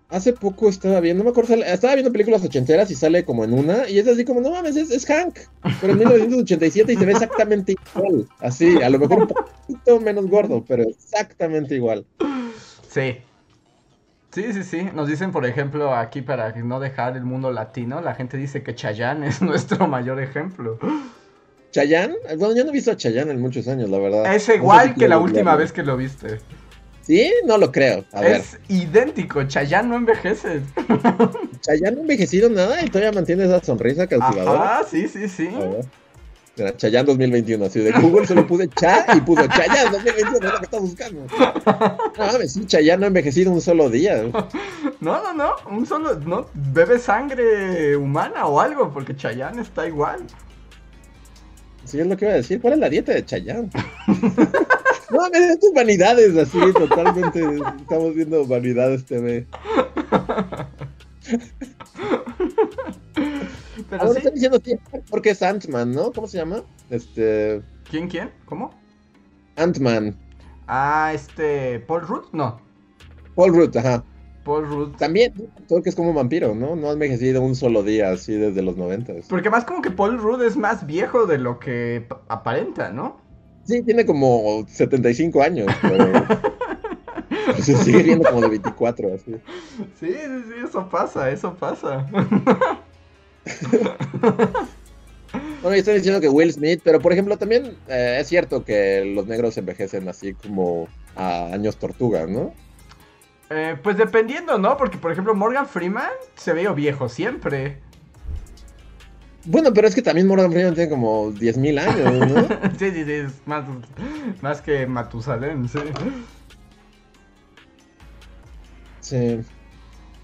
Hace 0.09 0.33
poco 0.33 0.69
estaba 0.69 0.99
viendo, 1.01 1.23
no 1.23 1.29
me 1.29 1.31
acuerdo, 1.31 1.63
estaba 1.63 1.93
viendo 1.93 2.11
películas 2.11 2.43
ochenteras 2.43 2.89
y 2.89 2.95
sale 2.95 3.23
como 3.23 3.43
en 3.43 3.53
una, 3.53 3.87
y 3.87 3.99
es 3.99 4.07
así 4.07 4.25
como, 4.25 4.41
no 4.41 4.49
mames, 4.49 4.75
es, 4.75 4.89
es 4.89 5.05
Hank, 5.05 5.37
pero 5.79 5.93
en 5.93 5.99
1987 5.99 6.93
y 6.93 6.95
se 6.95 7.05
ve 7.05 7.11
exactamente 7.11 7.73
igual, 7.73 8.27
así, 8.39 8.81
a 8.81 8.89
lo 8.89 8.97
mejor 8.97 9.19
un 9.19 9.27
poquito 9.67 9.99
menos 9.99 10.27
gordo, 10.27 10.65
pero 10.67 10.83
exactamente 10.83 11.75
igual. 11.75 12.05
Sí. 12.89 13.17
Sí, 14.31 14.53
sí, 14.53 14.63
sí. 14.63 14.87
Nos 14.93 15.07
dicen, 15.07 15.31
por 15.31 15.45
ejemplo, 15.45 15.95
aquí 15.95 16.21
para 16.21 16.51
no 16.53 16.79
dejar 16.79 17.17
el 17.17 17.23
mundo 17.23 17.51
latino, 17.51 17.99
la 18.01 18.13
gente 18.13 18.37
dice 18.37 18.61
que 18.63 18.75
Chayanne 18.75 19.27
es 19.27 19.41
nuestro 19.43 19.87
mayor 19.87 20.19
ejemplo. 20.21 20.77
Chayanne, 21.71 22.15
bueno, 22.37 22.55
yo 22.55 22.63
no 22.63 22.69
he 22.71 22.73
visto 22.73 22.91
a 22.91 22.97
Chayanne 22.97 23.31
en 23.31 23.41
muchos 23.41 23.67
años, 23.67 23.89
la 23.89 23.99
verdad. 23.99 24.33
Es 24.33 24.47
No 24.47 24.53
sé 24.53 24.55
igual 24.55 24.93
si 24.93 24.99
que 24.99 25.07
la 25.07 25.19
última 25.19 25.55
vez 25.55 25.71
que 25.71 25.83
lo 25.83 25.97
viste. 25.97 26.39
¿Sí? 27.09 27.33
No 27.43 27.57
lo 27.57 27.71
creo. 27.71 28.05
A 28.13 28.21
ver, 28.21 28.33
Es 28.33 28.59
idéntico, 28.67 29.41
Chayanne 29.41 29.89
no 29.89 29.95
envejece. 29.95 30.61
Chayanne 31.61 31.93
no 31.93 31.97
ha 31.97 32.01
envejecido 32.01 32.51
nada 32.51 32.85
y 32.85 32.87
todavía 32.87 33.11
mantiene 33.11 33.45
esa 33.45 33.63
sonrisa 33.63 34.05
cautivadora. 34.05 34.75
Ajá, 34.75 34.83
sí, 34.87 35.07
sí, 35.07 35.27
sí. 35.27 35.47
A 35.47 35.57
ver. 35.57 35.85
Mira, 36.55 36.77
Chayanne 36.77 37.07
2021, 37.07 37.65
así 37.65 37.79
de 37.79 37.93
Google 37.93 38.27
solo 38.27 38.45
puse 38.45 38.67
Cha 38.67 39.07
y 39.15 39.21
puso 39.21 39.41
Chayanne 39.47 39.89
2021, 39.89 40.37
es 40.37 40.53
lo 40.53 40.59
que 40.59 40.65
está 40.65 40.79
buscando. 40.79 41.25
No 42.15 42.25
mames, 42.27 42.53
sí, 42.53 42.67
Chayanne 42.67 42.99
no 42.99 43.05
ha 43.05 43.07
envejecido 43.07 43.51
un 43.51 43.61
solo 43.61 43.89
día. 43.89 44.25
No, 44.99 45.23
no, 45.23 45.33
no. 45.33 45.53
Un 45.67 45.87
solo. 45.87 46.13
No, 46.19 46.45
bebe 46.53 46.99
sangre 46.99 47.97
humana 47.97 48.45
o 48.45 48.61
algo, 48.61 48.91
porque 48.93 49.15
Chayanne 49.15 49.63
está 49.63 49.87
igual. 49.87 50.27
Sí, 51.85 51.99
es 51.99 52.05
lo 52.05 52.15
que 52.15 52.25
iba 52.25 52.35
a 52.35 52.37
decir. 52.37 52.61
¿Cuál 52.61 52.73
es 52.73 52.79
la 52.79 52.89
dieta 52.89 53.13
de 53.13 53.25
Chayanne? 53.25 53.71
No 55.11 55.17
mames, 55.19 55.41
estas 55.41 55.73
vanidades 55.73 56.37
así, 56.37 56.59
totalmente. 56.73 57.41
Estamos 57.79 58.13
viendo 58.13 58.45
vanidades 58.45 59.05
TV. 59.05 59.47
Pero 63.89 64.01
Ahora 64.01 64.13
sí. 64.13 64.17
están 64.17 64.33
diciendo 64.33 64.61
porque 65.09 65.31
es 65.31 65.41
Ant-Man, 65.41 65.91
¿no? 65.93 66.11
¿Cómo 66.11 66.27
se 66.27 66.37
llama? 66.37 66.61
Este. 66.89 67.61
¿Quién, 67.89 68.07
quién? 68.07 68.31
¿Cómo? 68.45 68.71
Ant-Man. 69.55 70.15
Ah, 70.67 71.11
este. 71.13 71.79
¿Paul 71.79 72.01
Rudd? 72.01 72.25
No. 72.31 72.59
Paul 73.35 73.55
Rudd, 73.55 73.75
ajá. 73.77 74.03
Paul 74.43 74.67
Rudd. 74.67 74.95
También, 74.97 75.33
todo 75.67 75.81
que 75.81 75.89
es 75.89 75.95
como 75.95 76.09
un 76.09 76.15
vampiro, 76.15 76.53
¿no? 76.55 76.75
No 76.75 76.89
ha 76.89 76.93
envejecido 76.93 77.41
un 77.41 77.55
solo 77.55 77.83
día 77.83 78.11
así 78.11 78.33
desde 78.33 78.61
los 78.61 78.77
noventas. 78.77 79.25
Porque 79.27 79.49
más 79.49 79.65
como 79.65 79.81
que 79.81 79.91
Paul 79.91 80.17
Rudd 80.17 80.43
es 80.43 80.55
más 80.57 80.85
viejo 80.85 81.25
de 81.25 81.37
lo 81.37 81.59
que 81.59 82.07
aparenta, 82.27 82.91
¿no? 82.91 83.17
Sí, 83.69 83.83
tiene 83.83 84.03
como 84.03 84.65
75 84.67 85.43
años, 85.43 85.67
pero. 85.83 86.11
Se 87.61 87.75
sigue 87.75 88.01
viendo 88.01 88.27
como 88.27 88.41
de 88.41 88.49
24, 88.49 89.13
así. 89.13 89.35
Sí, 89.99 90.07
sí, 90.07 90.13
sí, 90.13 90.65
eso 90.65 90.89
pasa, 90.89 91.29
eso 91.29 91.55
pasa. 91.55 92.07
Bueno, 95.61 95.75
y 95.75 95.79
estoy 95.79 95.95
diciendo 95.95 96.19
que 96.19 96.29
Will 96.29 96.51
Smith, 96.51 96.81
pero 96.83 96.99
por 96.99 97.11
ejemplo, 97.11 97.37
también 97.37 97.77
eh, 97.87 98.17
es 98.19 98.27
cierto 98.27 98.63
que 98.63 99.05
los 99.13 99.27
negros 99.27 99.57
envejecen 99.57 100.07
así 100.09 100.33
como 100.33 100.87
a 101.15 101.53
años 101.53 101.77
tortuga, 101.77 102.25
¿no? 102.25 102.53
Eh, 103.51 103.75
pues 103.83 103.97
dependiendo, 103.97 104.57
¿no? 104.57 104.77
Porque, 104.77 104.97
por 104.97 105.11
ejemplo, 105.11 105.35
Morgan 105.35 105.67
Freeman 105.67 106.09
se 106.35 106.53
veía 106.53 106.71
viejo 106.71 107.09
siempre. 107.09 107.77
Bueno, 109.51 109.73
pero 109.73 109.87
es 109.87 109.95
que 109.95 110.03
también 110.03 110.27
Morgan 110.27 110.51
Freeman 110.51 110.75
tiene 110.75 110.91
como 110.91 111.31
10.000 111.31 111.79
años, 111.79 112.29
¿no? 112.29 112.47
sí, 112.77 112.91
sí, 112.91 113.03
sí, 113.03 113.11
es 113.11 113.31
más, 113.47 113.65
más 114.41 114.61
que 114.61 114.85
Matusalén, 114.85 115.67
sí. 115.67 115.79
Sí. 118.99 119.39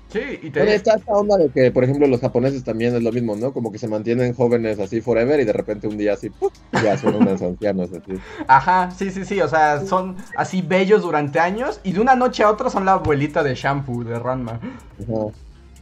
Sí, 0.09 0.19
y 0.43 0.51
te... 0.51 0.59
Bueno, 0.59 0.73
está 0.73 0.93
esta 0.97 1.11
onda 1.13 1.38
de 1.38 1.49
que, 1.49 1.71
por 1.71 1.83
ejemplo, 1.83 2.05
los 2.05 2.21
japoneses 2.21 2.63
también 2.63 2.95
es 2.95 3.01
lo 3.01 3.11
mismo, 3.11 3.35
¿no? 3.35 3.51
Como 3.51 3.71
que 3.71 3.79
se 3.79 3.88
mantienen 3.88 4.35
jóvenes 4.35 4.77
así 4.77 5.01
forever 5.01 5.39
y 5.39 5.45
de 5.45 5.53
repente 5.53 5.88
un 5.88 5.97
día 5.97 6.13
así, 6.13 6.29
¡pum! 6.29 6.51
ya 6.83 6.95
son 6.95 7.15
unos 7.15 7.41
ancianos 7.41 7.89
así. 7.93 8.21
Ajá, 8.47 8.91
sí, 8.91 9.09
sí, 9.09 9.25
sí, 9.25 9.41
o 9.41 9.47
sea, 9.47 9.81
son 9.81 10.17
así 10.38 10.61
bellos 10.61 11.01
durante 11.01 11.39
años 11.39 11.79
y 11.83 11.93
de 11.93 11.99
una 11.99 12.15
noche 12.15 12.43
a 12.43 12.51
otra 12.51 12.69
son 12.69 12.85
la 12.85 12.93
abuelita 12.93 13.41
de 13.41 13.55
Shampoo, 13.55 14.03
de 14.03 14.19
Ranma. 14.19 14.59
Ajá. 15.01 15.31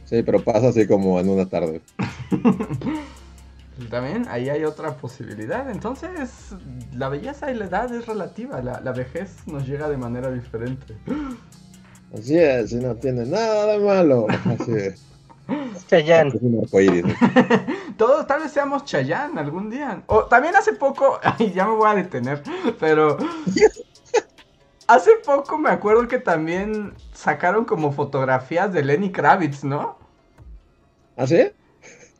Sí, 0.06 0.22
pero 0.22 0.42
pasa 0.42 0.68
así 0.68 0.86
como 0.86 1.20
en 1.20 1.28
una 1.28 1.46
tarde. 1.46 1.82
También 3.90 4.26
ahí 4.28 4.48
hay 4.48 4.64
otra 4.64 4.96
posibilidad. 4.96 5.70
Entonces, 5.70 6.54
la 6.92 7.08
belleza 7.08 7.50
y 7.50 7.54
la 7.54 7.66
edad 7.66 7.92
es 7.92 8.06
relativa. 8.06 8.62
La, 8.62 8.80
la 8.80 8.92
vejez 8.92 9.46
nos 9.46 9.66
llega 9.66 9.88
de 9.88 9.96
manera 9.96 10.30
diferente. 10.30 10.96
Así 12.16 12.38
es, 12.38 12.72
y 12.72 12.76
no 12.76 12.94
tiene 12.94 13.26
nada 13.26 13.66
de 13.66 13.78
malo. 13.78 14.26
Así 14.44 14.72
es. 14.72 15.04
Chayanne. 15.88 16.28
Es 16.28 16.42
un 16.42 16.60
arcoíris. 16.62 17.04
¿no? 17.04 17.14
Todos 17.96 18.26
tal 18.26 18.42
vez 18.42 18.52
seamos 18.52 18.84
Chayanne 18.84 19.38
algún 19.40 19.70
día. 19.70 20.02
O 20.06 20.24
también 20.24 20.54
hace 20.56 20.72
poco, 20.72 21.18
ay, 21.22 21.52
ya 21.52 21.66
me 21.66 21.74
voy 21.74 21.90
a 21.90 21.94
detener, 21.94 22.42
pero 22.78 23.18
hace 24.86 25.10
poco 25.24 25.58
me 25.58 25.70
acuerdo 25.70 26.08
que 26.08 26.18
también 26.18 26.94
sacaron 27.12 27.64
como 27.64 27.92
fotografías 27.92 28.72
de 28.72 28.84
Lenny 28.84 29.10
Kravitz, 29.10 29.64
¿no? 29.64 29.98
¿Ah, 31.16 31.26
sí? 31.26 31.50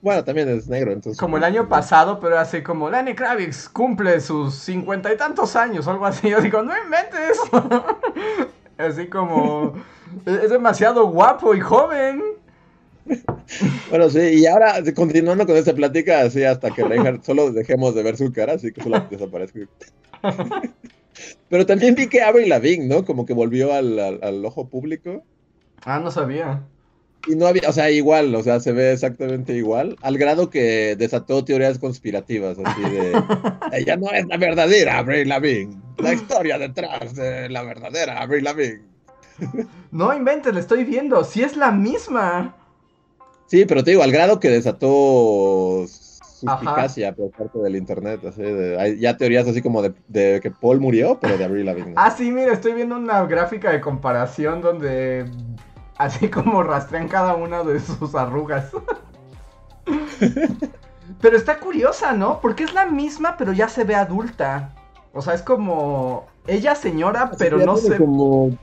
Bueno, 0.05 0.23
también 0.23 0.51
es 0.51 0.69
negro, 0.69 0.93
entonces. 0.93 1.19
Como 1.19 1.39
el 1.39 1.45
año 1.45 1.67
pasado, 1.67 2.21
pero 2.21 2.39
así 2.39 2.63
como 2.63 2.91
Lenny 2.91 3.15
Kravitz 3.15 3.71
cumple 3.71 4.21
sus 4.21 4.55
cincuenta 4.55 5.11
y 5.11 5.17
tantos 5.17 5.57
años, 5.57 5.89
algo 5.89 6.05
así. 6.05 6.29
Yo 6.31 6.43
digo, 6.43 6.63
no 6.63 6.73
inventes. 6.77 7.41
así 8.79 9.07
como 9.09 9.73
es 10.27 10.51
demasiado 10.51 11.07
guapo 11.07 11.55
y 11.55 11.61
joven. 11.61 12.23
Bueno, 13.91 14.09
sí, 14.11 14.19
y 14.19 14.47
ahora 14.47 14.75
continuando 14.95 15.47
con 15.47 15.57
esta 15.57 15.75
plática, 15.75 16.21
así 16.23 16.43
hasta 16.45 16.71
que 16.73 16.85
Reinhardt 16.85 17.25
solo 17.25 17.53
dejemos 17.53 17.95
de 17.95 18.03
ver 18.03 18.17
su 18.17 18.33
cara, 18.33 18.55
así 18.55 18.73
que 18.73 18.83
solo 18.83 19.01
desaparezca. 19.11 19.61
Pero 21.49 21.67
también 21.67 21.95
vi 21.95 22.09
que 22.09 22.23
Avril 22.23 22.49
Lavigne, 22.49 22.87
¿no? 22.87 23.05
Como 23.05 23.25
que 23.27 23.35
volvió 23.35 23.73
al, 23.73 23.99
al- 23.99 24.21
al 24.23 24.45
ojo 24.45 24.69
público. 24.69 25.25
Ah, 25.85 25.99
no 26.01 26.11
sabía. 26.11 26.69
Y 27.27 27.37
no 27.37 27.47
había, 27.47 27.69
o 27.69 27.73
sea, 27.73 27.91
igual, 27.91 28.35
o 28.35 28.43
sea, 28.43 28.61
se 28.61 28.73
ve 28.73 28.93
exactamente 28.93 29.55
igual, 29.55 29.97
al 30.03 30.19
grado 30.19 30.51
que 30.51 30.95
desató 30.97 31.45
teorías 31.45 31.79
conspirativas, 31.79 32.59
así 32.63 32.83
de, 32.83 33.13
ella 33.73 33.97
no 33.97 34.11
es 34.11 34.27
la 34.27 34.37
verdadera 34.37 34.99
Avril 34.99 35.29
Lavigne, 35.29 35.77
la 35.99 36.13
historia 36.13 36.59
detrás 36.59 37.15
de 37.15 37.49
la 37.49 37.63
verdadera 37.63 38.21
Avril 38.21 38.45
Lavigne. 38.45 38.95
No 39.91 40.13
inventes, 40.15 40.53
le 40.53 40.61
estoy 40.61 40.85
viendo. 40.85 41.23
Si 41.25 41.43
es 41.43 41.57
la 41.57 41.71
misma. 41.71 42.57
Sí, 43.47 43.65
pero 43.65 43.85
te 43.85 43.93
digo, 43.93 44.03
al 44.03 44.11
grado 44.11 44.41
que 44.41 44.49
desató 44.49 45.85
suspicacia 45.87 47.15
por 47.15 47.31
parte 47.31 47.59
del 47.61 47.77
internet, 47.77 48.21
así 48.25 48.43
de, 48.43 48.79
hay 48.79 48.99
ya 48.99 49.17
teorías 49.17 49.47
así 49.47 49.63
como 49.63 49.83
de, 49.83 49.95
de 50.09 50.41
que 50.43 50.51
Paul 50.51 50.81
murió, 50.81 51.19
pero 51.21 51.39
de 51.39 51.45
Avril 51.45 51.67
Lavigne. 51.67 51.95
Ah, 51.97 52.11
sí, 52.11 52.31
mira, 52.31 52.53
estoy 52.53 52.73
viendo 52.73 52.97
una 52.97 53.25
gráfica 53.27 53.71
de 53.71 53.81
comparación 53.81 54.61
donde 54.61 55.27
así 55.99 56.29
como 56.29 56.63
rastrean 56.63 57.09
cada 57.09 57.35
una 57.35 57.63
de 57.63 57.81
sus 57.81 58.15
arrugas. 58.15 58.71
pero 61.21 61.37
está 61.37 61.59
curiosa, 61.59 62.13
¿no? 62.13 62.41
Porque 62.41 62.65
es 62.65 62.75
la 62.75 62.87
misma, 62.87 63.37
pero 63.37 63.53
ya 63.53 63.69
se 63.69 63.85
ve 63.85 63.95
adulta. 63.95 64.75
O 65.13 65.23
sea, 65.23 65.35
es 65.35 65.43
como 65.43 66.27
ella 66.47 66.75
señora, 66.75 67.31
pero 67.39 67.59
no 67.59 67.77
sé, 67.77 67.97
como... 67.97 68.57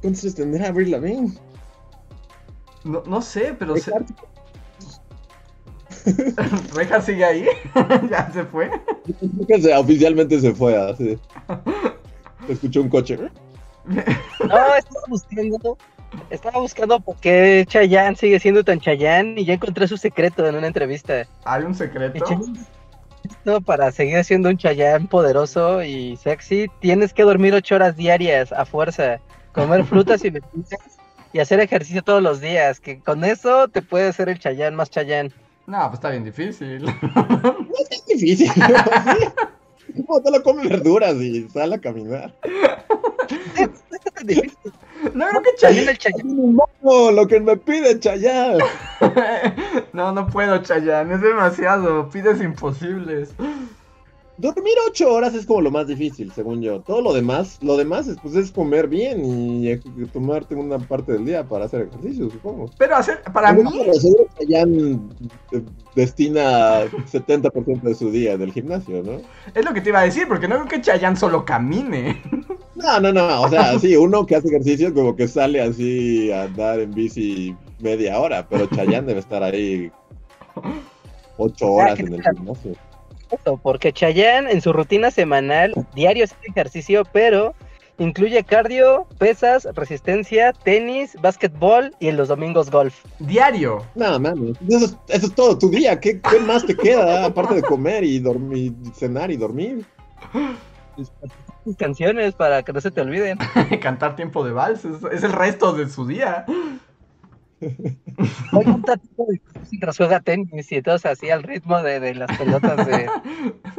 ¿Cuántos 0.00 0.34
tendrá 0.34 0.68
Avril 0.68 0.90
Lavigne? 0.92 1.32
no, 2.84 3.02
no 3.06 3.20
sé, 3.20 3.54
pero 3.58 3.76
se... 3.76 3.92
Reja 6.74 7.00
sigue 7.00 7.24
ahí, 7.24 7.46
ya 8.10 8.30
se 8.32 8.44
fue. 8.44 8.70
Se- 9.60 9.74
oficialmente 9.74 10.40
se 10.40 10.54
fue 10.54 10.76
así. 10.76 11.18
Escuchó 12.48 12.82
un 12.82 12.88
coche. 12.88 13.16
No, 13.16 14.00
estaba 14.78 15.02
buscando. 15.08 15.76
Estaba 16.30 16.60
buscando 16.60 17.00
por 17.00 17.16
qué 17.16 17.64
Chayanne 17.68 18.16
sigue 18.16 18.40
siendo 18.40 18.64
tan 18.64 18.80
Chayanne 18.80 19.40
y 19.40 19.44
ya 19.44 19.54
encontré 19.54 19.86
su 19.88 19.96
secreto 19.96 20.46
en 20.46 20.54
una 20.54 20.66
entrevista. 20.66 21.26
Hay 21.44 21.62
un 21.62 21.74
secreto. 21.74 22.24
No, 23.44 23.60
para 23.60 23.90
seguir 23.90 24.22
siendo 24.24 24.48
un 24.48 24.56
Chayanne 24.56 25.08
poderoso 25.08 25.82
y 25.82 26.16
sexy, 26.16 26.70
tienes 26.80 27.12
que 27.12 27.22
dormir 27.22 27.54
ocho 27.54 27.74
horas 27.74 27.96
diarias 27.96 28.52
a 28.52 28.64
fuerza, 28.64 29.20
comer 29.52 29.84
frutas 29.84 30.24
y 30.24 30.30
verduras 30.30 30.80
y 31.32 31.40
hacer 31.40 31.60
ejercicio 31.60 32.02
todos 32.02 32.22
los 32.22 32.40
días. 32.40 32.80
Que 32.80 33.00
con 33.00 33.24
eso 33.24 33.68
te 33.68 33.82
puede 33.82 34.08
hacer 34.08 34.28
el 34.28 34.38
Chayanne 34.38 34.76
más 34.76 34.90
Chayanne. 34.90 35.32
No, 35.66 35.78
pues 35.88 35.94
está 35.94 36.10
bien 36.10 36.24
difícil. 36.24 36.84
No 36.84 36.92
es 37.78 37.88
tan 37.88 38.06
difícil. 38.08 38.50
¿no? 38.56 40.20
Te 40.22 40.30
lo 40.30 40.42
come 40.42 40.68
verduras 40.68 41.14
y 41.16 41.48
sale 41.48 41.76
a 41.76 41.80
caminar. 41.80 42.34
No 43.30 43.96
es 43.96 44.14
tan 44.14 44.26
difícil. 44.26 44.72
No 45.14 45.28
creo 45.28 45.42
que 45.42 45.50
Chayanne. 45.56 45.90
el 45.90 45.98
Chayanne. 45.98 46.56
No, 46.82 47.10
lo 47.10 47.26
que 47.26 47.40
me 47.40 47.56
pide 47.56 47.98
Chayanne. 47.98 48.64
No, 49.92 50.12
no 50.12 50.26
puedo, 50.26 50.58
Chayanne, 50.62 51.14
es 51.14 51.20
demasiado. 51.22 52.08
Pides 52.10 52.40
imposibles. 52.42 53.34
Dormir 54.38 54.74
ocho 54.86 55.10
horas 55.10 55.34
es 55.34 55.46
como 55.46 55.62
lo 55.62 55.70
más 55.70 55.86
difícil, 55.86 56.30
según 56.30 56.60
yo. 56.60 56.80
Todo 56.80 57.00
lo 57.00 57.14
demás, 57.14 57.58
lo 57.62 57.78
demás 57.78 58.06
es, 58.06 58.18
pues, 58.20 58.34
es 58.34 58.50
comer 58.50 58.86
bien 58.86 59.24
y 59.24 59.70
eh, 59.70 59.80
tomarte 60.12 60.54
una 60.54 60.78
parte 60.78 61.12
del 61.12 61.24
día 61.24 61.44
para 61.44 61.64
hacer 61.64 61.88
ejercicio, 61.88 62.28
supongo. 62.28 62.70
Pero 62.76 62.96
hacer, 62.96 63.22
para 63.32 63.54
mí, 63.54 63.62
Chayanne 64.38 65.00
eh, 65.52 65.62
destina 65.94 66.84
70% 66.84 67.80
de 67.80 67.94
su 67.94 68.10
día 68.10 68.36
del 68.36 68.52
gimnasio, 68.52 69.02
¿no? 69.02 69.22
es 69.54 69.64
lo 69.64 69.72
que 69.72 69.80
te 69.80 69.88
iba 69.88 70.00
a 70.00 70.04
decir, 70.04 70.28
porque 70.28 70.48
no 70.48 70.56
creo 70.56 70.68
que 70.68 70.80
Chayanne 70.82 71.16
solo 71.16 71.46
camine. 71.46 72.22
No, 72.76 73.00
no, 73.00 73.12
no, 73.12 73.42
o 73.42 73.48
sea, 73.48 73.78
sí, 73.78 73.96
uno 73.96 74.26
que 74.26 74.36
hace 74.36 74.48
ejercicio 74.48 74.92
como 74.92 75.16
que 75.16 75.26
sale 75.26 75.60
así 75.60 76.30
a 76.30 76.44
andar 76.44 76.80
en 76.80 76.92
bici 76.92 77.56
media 77.80 78.18
hora, 78.18 78.46
pero 78.48 78.66
Chayanne 78.66 79.06
debe 79.06 79.20
estar 79.20 79.42
ahí 79.42 79.90
ocho 81.38 81.72
horas 81.72 81.98
en 81.98 82.14
el 82.14 82.22
gimnasio. 82.22 82.72
Eso, 83.30 83.58
Porque 83.60 83.92
Chayanne 83.92 84.50
en 84.52 84.60
su 84.60 84.72
rutina 84.72 85.10
semanal, 85.10 85.74
diario 85.94 86.24
hace 86.24 86.36
ejercicio, 86.44 87.02
pero 87.12 87.54
incluye 87.98 88.44
cardio, 88.44 89.06
pesas, 89.18 89.66
resistencia, 89.74 90.52
tenis, 90.52 91.16
básquetbol 91.20 91.92
y 91.98 92.08
en 92.08 92.16
los 92.16 92.28
domingos 92.28 92.70
golf. 92.70 93.04
Diario. 93.18 93.82
No, 93.94 94.20
mames, 94.20 94.56
eso 94.68 94.84
es, 94.84 94.96
eso 95.08 95.26
es 95.26 95.34
todo 95.34 95.58
tu 95.58 95.70
día, 95.70 95.98
¿Qué, 95.98 96.20
qué 96.20 96.38
más 96.40 96.64
te 96.64 96.76
queda 96.76 97.24
aparte 97.24 97.54
de 97.54 97.62
comer 97.62 98.04
y 98.04 98.18
dormir, 98.18 98.74
cenar 98.94 99.30
y 99.30 99.36
dormir? 99.36 99.84
Canciones 101.78 102.34
para 102.34 102.62
que 102.62 102.72
no 102.72 102.80
se 102.80 102.90
te 102.90 103.00
olviden. 103.00 103.38
Cantar 103.82 104.16
tiempo 104.16 104.44
de 104.44 104.52
vals 104.52 104.84
es, 104.84 105.02
es 105.12 105.22
el 105.22 105.32
resto 105.32 105.72
de 105.72 105.88
su 105.88 106.06
día. 106.06 106.44
Hoy 107.60 108.64
un 108.66 108.82
tatito 108.82 109.24
de 109.26 109.40
mientras 109.70 109.96
juega 109.96 110.20
tenis 110.20 110.70
y 110.70 110.82
todos 110.82 111.06
así 111.06 111.30
al 111.30 111.42
ritmo 111.42 111.82
de, 111.82 112.00
de 112.00 112.14
las 112.14 112.36
pelotas 112.36 112.86
de 112.86 113.08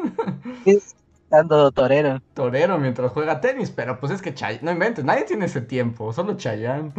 es 0.65 0.95
dando 1.29 1.71
torero. 1.71 2.21
Torero 2.33 2.77
mientras 2.79 3.11
juega 3.11 3.39
tenis, 3.39 3.71
pero 3.71 3.99
pues 3.99 4.11
es 4.11 4.21
que 4.21 4.33
no 4.61 4.71
inventes, 4.71 5.05
nadie 5.05 5.23
tiene 5.23 5.45
ese 5.45 5.61
tiempo, 5.61 6.11
solo 6.11 6.35
Chayanne. 6.35 6.91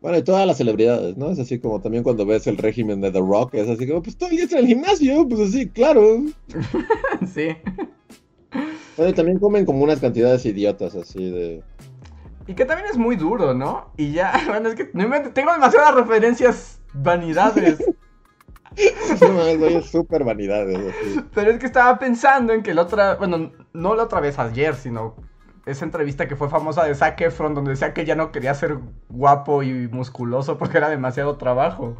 Bueno, 0.00 0.16
y 0.16 0.22
todas 0.22 0.46
las 0.46 0.56
celebridades, 0.56 1.16
¿no? 1.18 1.30
Es 1.30 1.38
así 1.38 1.58
como 1.58 1.82
también 1.82 2.02
cuando 2.02 2.24
ves 2.24 2.46
el 2.46 2.56
régimen 2.56 3.02
de 3.02 3.12
The 3.12 3.18
Rock, 3.18 3.54
es 3.54 3.68
así 3.68 3.86
como, 3.86 4.02
pues 4.02 4.16
todo 4.16 4.30
el 4.30 4.36
día 4.36 4.44
está 4.44 4.58
en 4.58 4.64
el 4.64 4.68
gimnasio, 4.68 5.28
pues 5.28 5.40
así, 5.48 5.68
claro. 5.68 6.22
sí. 7.34 7.56
También 8.96 9.38
comen 9.38 9.64
como 9.64 9.82
unas 9.82 10.00
cantidades 10.00 10.44
idiotas 10.44 10.94
así 10.94 11.30
de... 11.30 11.62
Y 12.46 12.54
que 12.54 12.64
también 12.64 12.88
es 12.90 12.98
muy 12.98 13.16
duro, 13.16 13.54
¿no? 13.54 13.92
Y 13.96 14.12
ya, 14.12 14.32
bueno, 14.48 14.68
es 14.68 14.74
que 14.74 14.84
tengo 14.84 15.52
demasiadas 15.52 15.94
referencias 15.94 16.80
vanidades. 16.92 17.78
No, 19.20 19.58
güey, 19.58 19.76
es 19.76 19.86
súper 19.86 20.22
vanidades, 20.22 20.78
así. 20.78 21.20
Pero 21.34 21.50
es 21.50 21.58
que 21.58 21.66
estaba 21.66 21.98
pensando 21.98 22.52
en 22.52 22.62
que 22.62 22.72
la 22.72 22.82
otra, 22.82 23.16
bueno, 23.16 23.50
no 23.72 23.96
la 23.96 24.04
otra 24.04 24.20
vez 24.20 24.38
ayer, 24.38 24.76
sino 24.76 25.16
esa 25.66 25.84
entrevista 25.84 26.28
que 26.28 26.36
fue 26.36 26.48
famosa 26.48 26.84
de 26.84 26.94
Zac 26.94 27.20
Efron, 27.20 27.54
donde 27.54 27.72
decía 27.72 27.92
que 27.92 28.04
ya 28.04 28.14
no 28.14 28.32
quería 28.32 28.54
ser 28.54 28.78
guapo 29.08 29.62
y 29.62 29.88
musculoso 29.88 30.56
porque 30.56 30.78
era 30.78 30.88
demasiado 30.88 31.36
trabajo. 31.36 31.96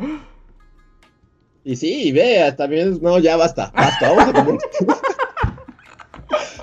Y 1.65 1.77
sí, 1.77 2.13
vea, 2.13 2.57
también, 2.57 2.99
no, 3.03 3.19
ya 3.19 3.37
basta, 3.37 3.71
basta, 3.75 4.11
vamos 4.11 4.29
a 4.29 4.33
comer. 4.33 4.59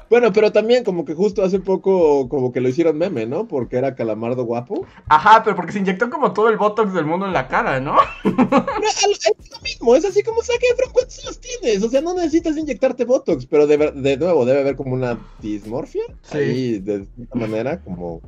Bueno, 0.09 0.31
pero 0.31 0.51
también 0.51 0.83
como 0.83 1.03
que 1.03 1.13
justo 1.13 1.43
hace 1.43 1.59
poco 1.59 2.29
como 2.29 2.51
que 2.51 2.61
lo 2.61 2.69
hicieron 2.69 2.97
meme, 2.97 3.25
¿no? 3.25 3.47
Porque 3.47 3.77
era 3.77 3.95
Calamardo 3.95 4.45
guapo. 4.45 4.85
Ajá, 5.09 5.43
pero 5.43 5.55
porque 5.55 5.73
se 5.73 5.79
inyectó 5.79 6.09
como 6.09 6.33
todo 6.33 6.49
el 6.49 6.57
botox 6.57 6.93
del 6.93 7.05
mundo 7.05 7.25
en 7.25 7.33
la 7.33 7.47
cara, 7.47 7.79
¿no? 7.79 7.95
No, 8.23 8.85
es 8.87 9.51
lo 9.51 9.61
mismo, 9.61 9.95
es 9.95 10.05
así 10.05 10.23
como 10.23 10.41
saque 10.41 10.67
Efron, 10.71 10.91
¿cuántos 10.93 11.25
los 11.25 11.39
tienes? 11.39 11.83
O 11.83 11.89
sea, 11.89 12.01
no 12.01 12.13
necesitas 12.13 12.57
inyectarte 12.57 13.05
botox, 13.05 13.45
pero 13.45 13.67
de, 13.67 13.77
de 13.77 14.17
nuevo 14.17 14.45
debe 14.45 14.61
haber 14.61 14.75
como 14.75 14.93
una 14.93 15.19
dismorfia. 15.41 16.03
Sí. 16.23 16.37
Ahí, 16.37 16.79
de 16.79 17.05
cierta 17.15 17.35
manera, 17.35 17.81
como... 17.81 18.15
O 18.15 18.21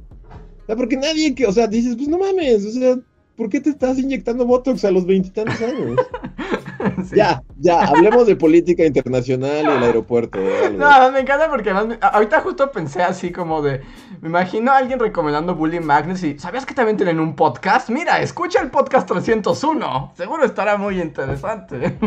sea, 0.66 0.76
porque 0.76 0.98
nadie 0.98 1.34
que, 1.34 1.46
o 1.46 1.52
sea, 1.52 1.68
dices, 1.68 1.96
pues 1.96 2.08
no 2.08 2.18
mames, 2.18 2.66
o 2.66 2.72
sea, 2.72 2.98
¿por 3.36 3.50
qué 3.50 3.62
te 3.62 3.70
estás 3.70 3.98
inyectando 3.98 4.46
botox 4.46 4.84
a 4.86 4.92
los 4.92 5.06
veintitantos 5.06 5.62
años? 5.62 5.98
Sí. 7.10 7.16
Ya, 7.16 7.42
ya, 7.58 7.82
hablemos 7.86 8.26
de 8.28 8.36
política 8.36 8.86
internacional 8.86 9.64
y 9.64 9.68
el 9.68 9.84
aeropuerto. 9.84 10.40
No, 10.78 11.12
me 11.12 11.20
encanta 11.20 11.50
porque 11.50 11.72
además 11.72 11.98
ahorita 12.02 12.42
justo 12.42 12.72
pensé 12.72 13.04
así 13.04 13.32
como 13.32 13.62
de, 13.62 13.82
me 14.22 14.30
imagino 14.30 14.72
a 14.72 14.78
alguien 14.78 15.00
recomendando 15.00 15.56
Bully 15.56 15.80
Magnets 15.80 16.24
y, 16.24 16.40
¿sabías 16.40 16.66
que 16.66 16.74
también 16.74 16.98
tienen 16.98 17.20
un 17.20 17.36
podcast? 17.36 17.90
Mira, 17.90 18.22
escucha 18.22 18.62
el 18.62 18.72
podcast 18.72 19.08
301, 19.08 20.14
seguro 20.16 20.46
estará 20.46 20.78
muy 20.78 21.02
interesante. 21.02 21.98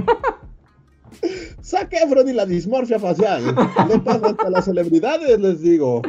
Zac 1.62 1.92
Efron 1.92 2.28
y 2.28 2.32
la 2.32 2.46
dismorfia 2.46 2.98
facial. 2.98 3.44
Le 3.88 3.98
pasa 4.00 4.28
hasta 4.28 4.46
a 4.46 4.50
las 4.50 4.64
celebridades, 4.64 5.38
les 5.38 5.61
digo. 5.62 6.02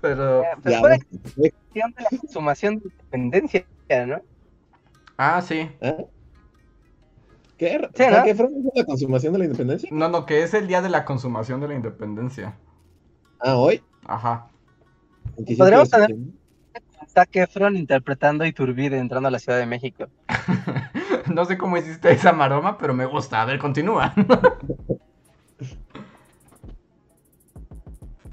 Pero, 0.00 0.42
Se 0.62 0.70
Ya, 0.70 0.76
supone 0.76 0.80
bueno, 0.80 1.04
que 1.10 1.16
es 1.16 1.52
cuestión 1.52 1.94
de 1.96 2.02
la 2.02 2.18
consumación 2.18 2.78
de 2.78 2.84
independencia, 2.86 3.64
¿no? 4.06 4.20
Ah, 5.22 5.42
sí. 5.42 5.70
¿eh? 5.80 6.06
¿Qué? 7.56 7.88
Sí, 7.94 8.02
¿Zac 8.02 8.24
¿no? 8.24 8.30
Efron 8.30 8.52
es 8.56 8.72
la 8.74 8.84
consumación 8.84 9.32
de 9.32 9.38
la 9.38 9.44
independencia? 9.44 9.88
No, 9.92 10.08
no, 10.08 10.26
que 10.26 10.42
es 10.42 10.52
el 10.54 10.66
día 10.66 10.82
de 10.82 10.88
la 10.88 11.04
consumación 11.04 11.60
de 11.60 11.68
la 11.68 11.74
independencia. 11.74 12.56
Ah, 13.38 13.56
hoy. 13.56 13.82
Ajá. 14.06 14.48
Podríamos 15.56 15.90
tener- 15.90 16.16
Zac 17.08 17.36
Efron 17.36 17.76
interpretando 17.76 18.44
a 18.44 18.48
Iturbide 18.48 18.98
entrando 18.98 19.28
a 19.28 19.30
la 19.30 19.38
Ciudad 19.38 19.58
de 19.58 19.66
México. 19.66 20.06
No 21.32 21.44
sé 21.44 21.56
cómo 21.56 21.76
hiciste 21.76 22.10
esa 22.10 22.32
maroma, 22.32 22.76
pero 22.76 22.94
me 22.94 23.06
gusta. 23.06 23.40
A 23.40 23.44
ver, 23.44 23.58
continúa. 23.58 24.12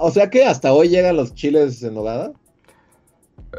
O 0.02 0.12
sea 0.12 0.30
que 0.30 0.45
hasta 0.45 0.71
hoy 0.71 0.88
llegan 0.88 1.17
los 1.17 1.34
chiles 1.34 1.84
en 1.84 1.93
nogada. 1.93 2.32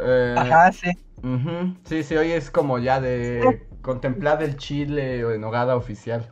Eh, 0.03 0.35
Ajá, 0.39 0.73
sí. 0.73 0.91
Ujú. 1.23 1.77
Sí, 1.85 2.03
sí, 2.03 2.17
hoy 2.17 2.33
es 2.33 2.51
como 2.51 2.79
ya 2.79 3.01
de 3.01 3.67
contemplar 3.83 4.43
el 4.43 4.57
chile 4.57 5.25
o 5.25 5.33
en 5.33 5.41
nogada 5.41 5.77
oficial. 5.77 6.29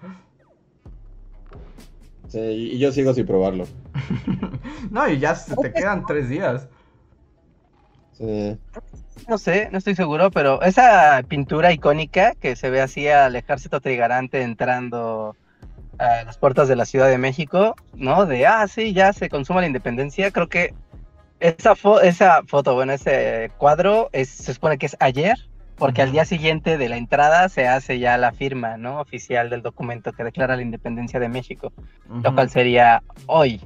Sí, 2.29 2.39
y 2.39 2.79
yo 2.79 2.93
sigo 2.93 3.15
sin 3.15 3.27
probarlo. 3.27 3.67
No, 4.91 5.09
y 5.09 5.19
ya 5.19 5.35
se 5.35 5.57
te 5.57 5.73
quedan 5.73 6.07
tres 6.07 6.29
días. 6.29 6.69
Sí. 8.13 8.57
No 9.29 9.37
sé, 9.37 9.69
no 9.71 9.79
estoy 9.79 9.95
seguro, 9.95 10.31
pero 10.31 10.63
esa 10.63 11.23
pintura 11.29 11.73
icónica 11.73 12.33
que 12.41 12.57
se 12.57 12.71
ve 12.71 12.81
así 12.81 13.09
al 13.09 13.37
ejército 13.37 13.81
trigarante 13.81 14.43
entrando 14.43 15.37
a 15.99 16.23
las 16.25 16.39
puertas 16.39 16.69
de 16.69 16.77
la 16.77 16.87
Ciudad 16.87 17.09
de 17.09 17.19
México, 17.19 17.75
¿no? 17.95 18.25
De, 18.25 18.47
ah, 18.47 18.67
sí, 18.69 18.95
ya 18.95 19.13
se 19.13 19.29
consuma 19.29 19.61
la 19.61 19.67
independencia. 19.67 20.31
Creo 20.31 20.49
que 20.49 20.75
esa, 21.41 21.75
fo- 21.75 22.01
esa 22.03 22.43
foto, 22.47 22.75
bueno, 22.75 22.93
ese 22.93 23.51
cuadro 23.59 24.09
es, 24.13 24.29
se 24.29 24.55
supone 24.55 24.79
que 24.79 24.87
es 24.87 24.97
ayer, 25.01 25.37
porque 25.77 26.03
al 26.03 26.11
día 26.13 26.25
siguiente 26.25 26.77
de 26.79 26.89
la 26.89 26.97
entrada 26.97 27.49
se 27.49 27.69
hace 27.69 27.99
ya 28.01 28.19
la 28.19 28.33
firma, 28.33 28.77
¿no? 28.77 29.01
Oficial 29.01 29.49
del 29.49 29.63
documento 29.63 30.13
que 30.13 30.25
declara 30.25 30.57
la 30.57 30.63
independencia 30.63 31.21
de 31.21 31.29
México, 31.29 31.73
lo 32.09 32.35
cual 32.35 32.51
sería 32.51 33.03
hoy. 33.27 33.61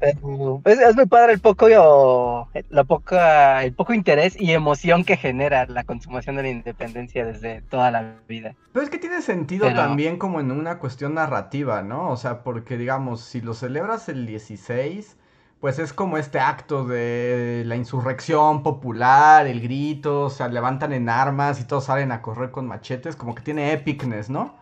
Pero 0.00 0.60
es, 0.64 0.78
es 0.80 0.96
muy 0.96 1.06
padre 1.06 1.32
el 1.34 1.40
poco, 1.40 1.66
o- 1.78 2.48
la 2.70 2.84
poca, 2.84 3.64
el 3.64 3.74
poco 3.74 3.94
interés 3.94 4.38
y 4.38 4.52
emoción 4.52 5.04
que 5.04 5.16
genera 5.16 5.66
la 5.66 5.84
consumación 5.84 6.36
de 6.36 6.42
la 6.42 6.48
independencia 6.50 7.24
desde 7.24 7.62
toda 7.62 7.90
la 7.90 8.16
vida. 8.28 8.54
Pero 8.72 8.82
es 8.84 8.90
que 8.90 8.98
tiene 8.98 9.22
sentido 9.22 9.66
Pero- 9.66 9.76
también 9.80 10.18
como 10.18 10.40
en 10.40 10.50
una 10.50 10.78
cuestión 10.78 11.14
narrativa, 11.14 11.82
¿no? 11.82 12.10
O 12.10 12.16
sea, 12.16 12.42
porque 12.42 12.76
digamos, 12.76 13.20
si 13.22 13.40
lo 13.40 13.54
celebras 13.54 14.08
el 14.08 14.26
16, 14.26 15.16
pues 15.64 15.78
es 15.78 15.94
como 15.94 16.18
este 16.18 16.40
acto 16.40 16.84
de 16.84 17.62
la 17.64 17.74
insurrección 17.74 18.62
popular, 18.62 19.46
el 19.46 19.62
grito, 19.62 20.24
o 20.24 20.28
sea, 20.28 20.48
levantan 20.48 20.92
en 20.92 21.08
armas 21.08 21.58
y 21.58 21.64
todos 21.64 21.84
salen 21.84 22.12
a 22.12 22.20
correr 22.20 22.50
con 22.50 22.66
machetes, 22.66 23.16
como 23.16 23.34
que 23.34 23.40
tiene 23.40 23.72
epicness, 23.72 24.28
¿no? 24.28 24.56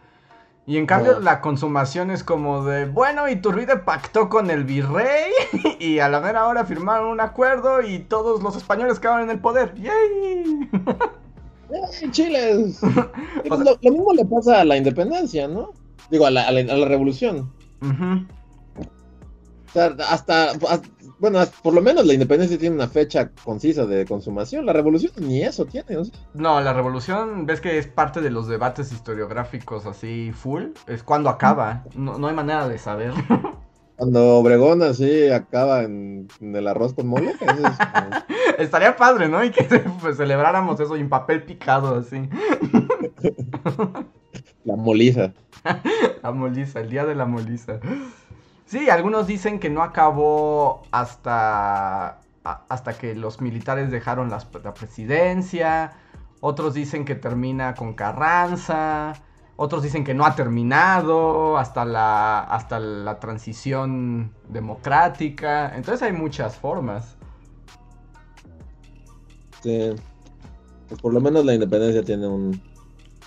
Y 0.64 0.76
en 0.76 0.86
cambio 0.86 1.18
la 1.18 1.40
consumación 1.40 2.12
es 2.12 2.22
como 2.22 2.64
de, 2.64 2.86
bueno, 2.86 3.28
Iturbide 3.28 3.78
pactó 3.78 4.28
con 4.28 4.48
el 4.48 4.62
virrey 4.62 5.32
y 5.80 5.98
a 5.98 6.08
la 6.08 6.20
mera 6.20 6.46
hora 6.46 6.64
firmaron 6.64 7.08
un 7.08 7.20
acuerdo 7.20 7.82
y 7.82 7.98
todos 7.98 8.40
los 8.40 8.54
españoles 8.54 9.00
quedaron 9.00 9.22
en 9.22 9.30
el 9.30 9.40
poder. 9.40 9.74
¡Yay! 9.74 10.70
¡Ay, 12.00 12.10
chiles! 12.12 12.80
Lo, 13.46 13.56
lo 13.58 13.90
mismo 13.90 14.12
le 14.14 14.24
pasa 14.24 14.60
a 14.60 14.64
la 14.64 14.76
independencia, 14.76 15.48
¿no? 15.48 15.70
Digo, 16.12 16.26
a 16.26 16.30
la, 16.30 16.46
a 16.46 16.52
la- 16.52 16.72
a 16.72 16.76
la 16.76 16.86
revolución. 16.86 17.50
Hasta, 19.74 20.50
hasta- 20.50 20.80
bueno, 21.18 21.38
hasta- 21.38 21.62
por 21.62 21.74
lo 21.74 21.82
menos 21.82 22.06
la 22.06 22.12
independencia 22.14 22.58
tiene 22.58 22.74
una 22.76 22.88
fecha 22.88 23.30
concisa 23.44 23.86
de 23.86 24.04
consumación. 24.06 24.66
La 24.66 24.72
revolución 24.72 25.12
ni 25.18 25.42
eso 25.42 25.64
tiene. 25.64 25.96
o 25.96 26.04
sea. 26.04 26.14
No, 26.34 26.60
la 26.60 26.72
revolución, 26.72 27.46
ves 27.46 27.60
que 27.60 27.78
es 27.78 27.86
parte 27.86 28.20
de 28.20 28.30
los 28.30 28.48
debates 28.48 28.92
historiográficos 28.92 29.86
así 29.86 30.32
full, 30.32 30.66
es 30.86 31.02
cuando 31.02 31.30
acaba, 31.30 31.84
no, 31.94 32.18
no 32.18 32.28
hay 32.28 32.34
manera 32.34 32.68
de 32.68 32.78
saber. 32.78 33.12
Cuando 33.94 34.38
Obregón 34.38 34.82
así 34.82 35.30
acaba 35.30 35.82
en, 35.82 36.26
en 36.40 36.56
el 36.56 36.66
arroz 36.66 36.92
con 36.92 37.06
mole. 37.06 37.34
eso 37.40 37.44
es 37.44 37.78
como- 37.78 38.24
Estaría 38.58 38.96
padre, 38.96 39.28
¿no? 39.28 39.44
Y 39.44 39.52
que 39.52 39.62
pues, 40.00 40.16
celebráramos 40.16 40.80
eso 40.80 40.96
en 40.96 41.08
papel 41.08 41.44
picado 41.44 41.96
así. 41.98 42.16
la 44.64 44.76
moliza. 44.76 45.32
La 46.22 46.32
moliza, 46.32 46.80
el 46.80 46.90
día 46.90 47.04
de 47.04 47.14
la 47.14 47.26
moliza. 47.26 47.78
Sí, 48.72 48.88
algunos 48.88 49.26
dicen 49.26 49.60
que 49.60 49.68
no 49.68 49.82
acabó 49.82 50.80
hasta, 50.92 52.22
hasta 52.42 52.94
que 52.94 53.14
los 53.14 53.42
militares 53.42 53.90
dejaron 53.90 54.30
la 54.30 54.72
presidencia. 54.72 55.92
Otros 56.40 56.72
dicen 56.72 57.04
que 57.04 57.14
termina 57.14 57.74
con 57.74 57.92
Carranza. 57.92 59.12
Otros 59.56 59.82
dicen 59.82 60.04
que 60.04 60.14
no 60.14 60.24
ha 60.24 60.34
terminado 60.34 61.58
hasta 61.58 61.84
la, 61.84 62.40
hasta 62.44 62.80
la 62.80 63.20
transición 63.20 64.32
democrática. 64.48 65.76
Entonces 65.76 66.00
hay 66.00 66.14
muchas 66.14 66.56
formas. 66.56 67.18
Sí. 69.62 69.90
Pues 70.88 70.98
por 70.98 71.12
lo 71.12 71.20
menos 71.20 71.44
la 71.44 71.52
independencia 71.52 72.02
tiene 72.02 72.26
un, 72.26 72.58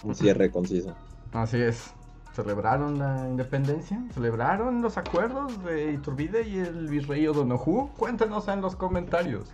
un 0.01 0.15
cierre 0.15 0.49
conciso. 0.49 0.95
Así 1.33 1.61
es. 1.61 1.94
¿Celebraron 2.35 2.99
la 2.99 3.29
independencia? 3.29 4.03
¿Celebraron 4.13 4.81
los 4.81 4.97
acuerdos 4.97 5.63
de 5.63 5.93
Iturbide 5.93 6.45
y 6.45 6.57
el 6.57 6.89
virrey 6.89 7.25
O'Donoghue? 7.27 7.91
Cuéntenos 7.95 8.49
en 8.49 8.59
los 8.59 8.75
comentarios. 8.75 9.53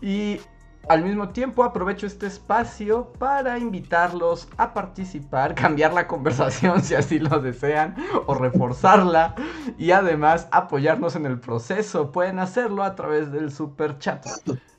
Y 0.00 0.40
al 0.88 1.04
mismo 1.04 1.28
tiempo 1.28 1.62
aprovecho 1.62 2.08
este 2.08 2.26
espacio 2.26 3.12
para 3.20 3.56
invitarlos 3.60 4.48
a 4.56 4.74
participar, 4.74 5.54
cambiar 5.54 5.92
la 5.92 6.08
conversación 6.08 6.82
si 6.82 6.96
así 6.96 7.20
lo 7.20 7.38
desean 7.38 7.94
o 8.26 8.34
reforzarla 8.34 9.36
y 9.78 9.92
además 9.92 10.48
apoyarnos 10.50 11.14
en 11.14 11.24
el 11.24 11.38
proceso. 11.38 12.10
Pueden 12.10 12.40
hacerlo 12.40 12.82
a 12.82 12.96
través 12.96 13.30
del 13.30 13.52
super 13.52 13.96
chat. 14.00 14.26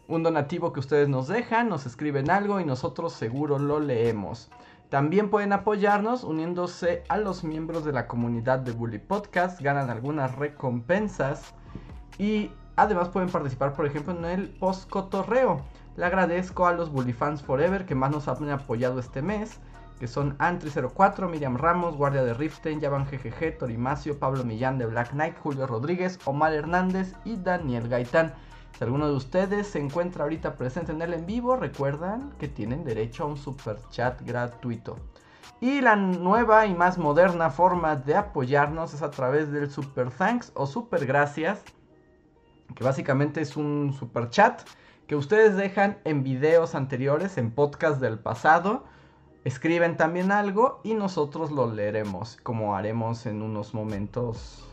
Un 0.09 0.23
donativo 0.23 0.73
que 0.73 0.81
ustedes 0.81 1.07
nos 1.07 1.29
dejan, 1.29 1.69
nos 1.69 1.85
escriben 1.85 2.29
algo 2.29 2.59
y 2.59 2.65
nosotros 2.65 3.13
seguro 3.13 3.59
lo 3.59 3.79
leemos. 3.79 4.51
También 4.91 5.29
pueden 5.29 5.53
apoyarnos 5.53 6.25
uniéndose 6.25 7.05
a 7.07 7.17
los 7.17 7.45
miembros 7.45 7.85
de 7.85 7.93
la 7.93 8.07
comunidad 8.07 8.59
de 8.59 8.73
Bully 8.73 8.99
Podcast, 8.99 9.61
ganan 9.61 9.89
algunas 9.89 10.35
recompensas 10.35 11.53
y 12.17 12.51
además 12.75 13.07
pueden 13.07 13.29
participar, 13.29 13.71
por 13.71 13.85
ejemplo, 13.85 14.13
en 14.13 14.25
el 14.25 14.49
post 14.49 14.89
cotorreo. 14.89 15.61
Le 15.95 16.03
agradezco 16.03 16.67
a 16.67 16.73
los 16.73 16.91
Bully 16.91 17.13
Fans 17.13 17.41
Forever 17.41 17.85
que 17.85 17.95
más 17.95 18.11
nos 18.11 18.27
han 18.27 18.49
apoyado 18.49 18.99
este 18.99 19.21
mes, 19.21 19.61
que 19.97 20.09
son 20.09 20.37
Antri04, 20.39 21.29
Miriam 21.29 21.55
Ramos, 21.55 21.95
Guardia 21.95 22.25
de 22.25 22.33
Riften, 22.33 22.81
Yavan 22.81 23.05
GGG, 23.05 23.59
Torimacio, 23.59 24.19
Pablo 24.19 24.43
Millán 24.43 24.77
de 24.77 24.87
Black 24.87 25.11
Knight, 25.11 25.37
Julio 25.41 25.67
Rodríguez, 25.67 26.19
Omar 26.25 26.53
Hernández 26.53 27.15
y 27.23 27.37
Daniel 27.37 27.87
Gaitán. 27.87 28.33
Si 28.81 28.85
alguno 28.85 29.07
de 29.07 29.13
ustedes 29.13 29.67
se 29.67 29.77
encuentra 29.77 30.23
ahorita 30.23 30.55
presente 30.55 30.91
en 30.91 31.03
el 31.03 31.13
en 31.13 31.27
vivo, 31.27 31.55
recuerdan 31.55 32.31
que 32.39 32.47
tienen 32.47 32.83
derecho 32.83 33.25
a 33.25 33.27
un 33.27 33.37
super 33.37 33.77
chat 33.91 34.19
gratuito. 34.23 34.95
Y 35.59 35.81
la 35.81 35.95
nueva 35.95 36.65
y 36.65 36.73
más 36.73 36.97
moderna 36.97 37.51
forma 37.51 37.95
de 37.95 38.15
apoyarnos 38.15 38.95
es 38.95 39.03
a 39.03 39.11
través 39.11 39.51
del 39.51 39.69
super 39.69 40.09
thanks 40.09 40.51
o 40.55 40.65
super 40.65 41.05
gracias, 41.05 41.61
que 42.73 42.83
básicamente 42.83 43.41
es 43.41 43.55
un 43.55 43.93
super 43.93 44.31
chat 44.31 44.63
que 45.05 45.15
ustedes 45.15 45.55
dejan 45.57 45.99
en 46.03 46.23
videos 46.23 46.73
anteriores, 46.73 47.37
en 47.37 47.51
podcast 47.51 48.01
del 48.01 48.17
pasado. 48.17 48.85
escriben 49.43 49.95
también 49.95 50.31
algo 50.31 50.81
y 50.83 50.95
nosotros 50.95 51.51
lo 51.51 51.71
leeremos, 51.71 52.37
como 52.41 52.75
haremos 52.75 53.27
en 53.27 53.43
unos 53.43 53.75
momentos 53.75 54.67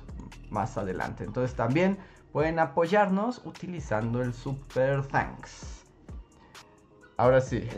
más 0.48 0.78
adelante. 0.78 1.24
Entonces 1.24 1.54
también 1.54 1.98
pueden 2.32 2.58
apoyarnos 2.58 3.42
utilizando 3.44 4.22
el 4.22 4.32
Super 4.34 5.06
Thanks. 5.06 5.84
Ahora 7.16 7.40
sí. 7.40 7.68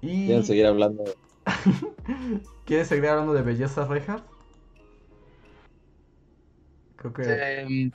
Y... 0.00 0.26
¿Quieren 0.26 0.44
seguir 0.44 0.66
hablando? 0.66 1.04
¿Quieres 2.64 2.88
seguir 2.88 3.08
hablando 3.08 3.34
de 3.34 3.42
belleza, 3.42 3.86
Reja? 3.86 4.22
Creo 6.96 7.12
que... 7.12 7.22
Eh, 7.26 7.90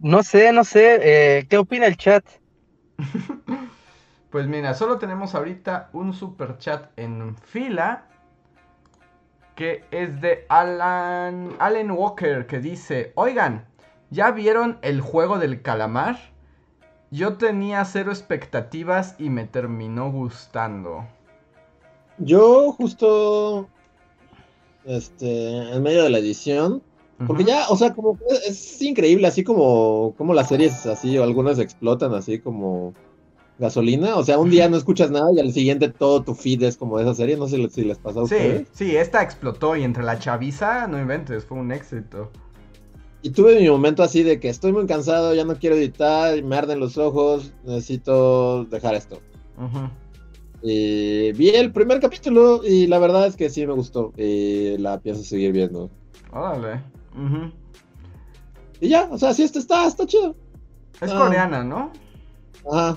no 0.00 0.22
sé, 0.22 0.52
no 0.52 0.64
sé. 0.64 0.98
eh, 1.38 1.46
¿Qué 1.48 1.58
opina 1.58 1.86
el 1.86 1.96
chat? 1.96 2.24
Pues 4.30 4.48
mira, 4.48 4.74
solo 4.74 4.98
tenemos 4.98 5.34
ahorita 5.34 5.88
un 5.94 6.12
super 6.12 6.58
chat 6.58 6.90
en 6.98 7.36
fila 7.38 8.06
que 9.54 9.84
es 9.90 10.20
de 10.20 10.44
Alan, 10.50 11.56
Allen 11.58 11.90
Walker 11.90 12.46
que 12.46 12.58
dice, 12.58 13.12
oigan, 13.14 13.64
¿ya 14.10 14.30
vieron 14.32 14.78
el 14.82 15.00
juego 15.00 15.38
del 15.38 15.62
calamar? 15.62 16.18
Yo 17.10 17.36
tenía 17.38 17.84
cero 17.84 18.12
expectativas 18.12 19.16
y 19.18 19.30
me 19.30 19.46
terminó 19.46 20.12
gustando. 20.12 21.06
Yo 22.18 22.72
justo, 22.72 23.72
este, 24.84 25.74
en 25.74 25.82
medio 25.82 26.04
de 26.04 26.10
la 26.10 26.18
edición, 26.18 26.84
porque 27.24 27.44
ya, 27.44 27.68
o 27.68 27.76
sea, 27.76 27.92
como 27.94 28.18
es 28.46 28.80
increíble, 28.82 29.26
así 29.26 29.42
como, 29.44 30.14
como 30.16 30.34
las 30.34 30.48
series 30.48 30.86
así, 30.86 31.18
o 31.18 31.24
algunas 31.24 31.58
explotan 31.58 32.14
así 32.14 32.40
como 32.40 32.96
gasolina, 33.58 34.16
o 34.16 34.24
sea, 34.24 34.38
un 34.38 34.50
día 34.50 34.68
no 34.68 34.76
escuchas 34.78 35.10
nada 35.10 35.28
y 35.34 35.40
al 35.40 35.52
siguiente 35.52 35.90
todo 35.90 36.24
tu 36.24 36.34
feed 36.34 36.62
es 36.64 36.76
como 36.78 36.98
de 36.98 37.04
esa 37.04 37.14
serie, 37.14 37.36
no 37.36 37.48
sé 37.48 37.68
si 37.70 37.84
les 37.84 38.00
pasa 38.00 38.20
a 38.20 38.24
Sí, 38.24 38.24
ustedes. 38.24 38.68
sí, 38.72 38.96
esta 38.96 39.22
explotó 39.22 39.76
y 39.76 39.84
entre 39.84 40.02
la 40.02 40.18
chaviza, 40.18 40.86
no 40.88 40.98
inventes, 41.00 41.44
fue 41.46 41.58
un 41.58 41.72
éxito. 41.72 42.30
Y 43.26 43.30
tuve 43.30 43.58
mi 43.60 43.68
momento 43.68 44.04
así 44.04 44.22
de 44.22 44.38
que 44.38 44.48
estoy 44.48 44.70
muy 44.72 44.86
cansado, 44.86 45.34
ya 45.34 45.44
no 45.44 45.56
quiero 45.56 45.74
editar, 45.74 46.40
me 46.44 46.54
arden 46.54 46.78
los 46.78 46.96
ojos, 46.96 47.52
necesito 47.64 48.64
dejar 48.66 48.94
esto. 48.94 49.20
Y 50.62 51.32
vi 51.32 51.48
el 51.48 51.72
primer 51.72 51.98
capítulo 51.98 52.60
y 52.64 52.86
la 52.86 53.00
verdad 53.00 53.26
es 53.26 53.34
que 53.34 53.50
sí 53.50 53.66
me 53.66 53.72
gustó 53.72 54.12
y 54.16 54.78
la 54.78 55.00
pienso 55.00 55.24
seguir 55.24 55.50
viendo. 55.50 55.90
Órale. 56.32 56.84
Y 58.80 58.90
ya, 58.90 59.08
o 59.10 59.18
sea, 59.18 59.34
sí, 59.34 59.42
está, 59.42 59.58
está, 59.58 59.86
está 59.88 60.06
chido. 60.06 60.36
Es 61.00 61.10
Ah. 61.10 61.18
coreana, 61.18 61.64
¿no? 61.64 61.90
Ajá. 62.70 62.96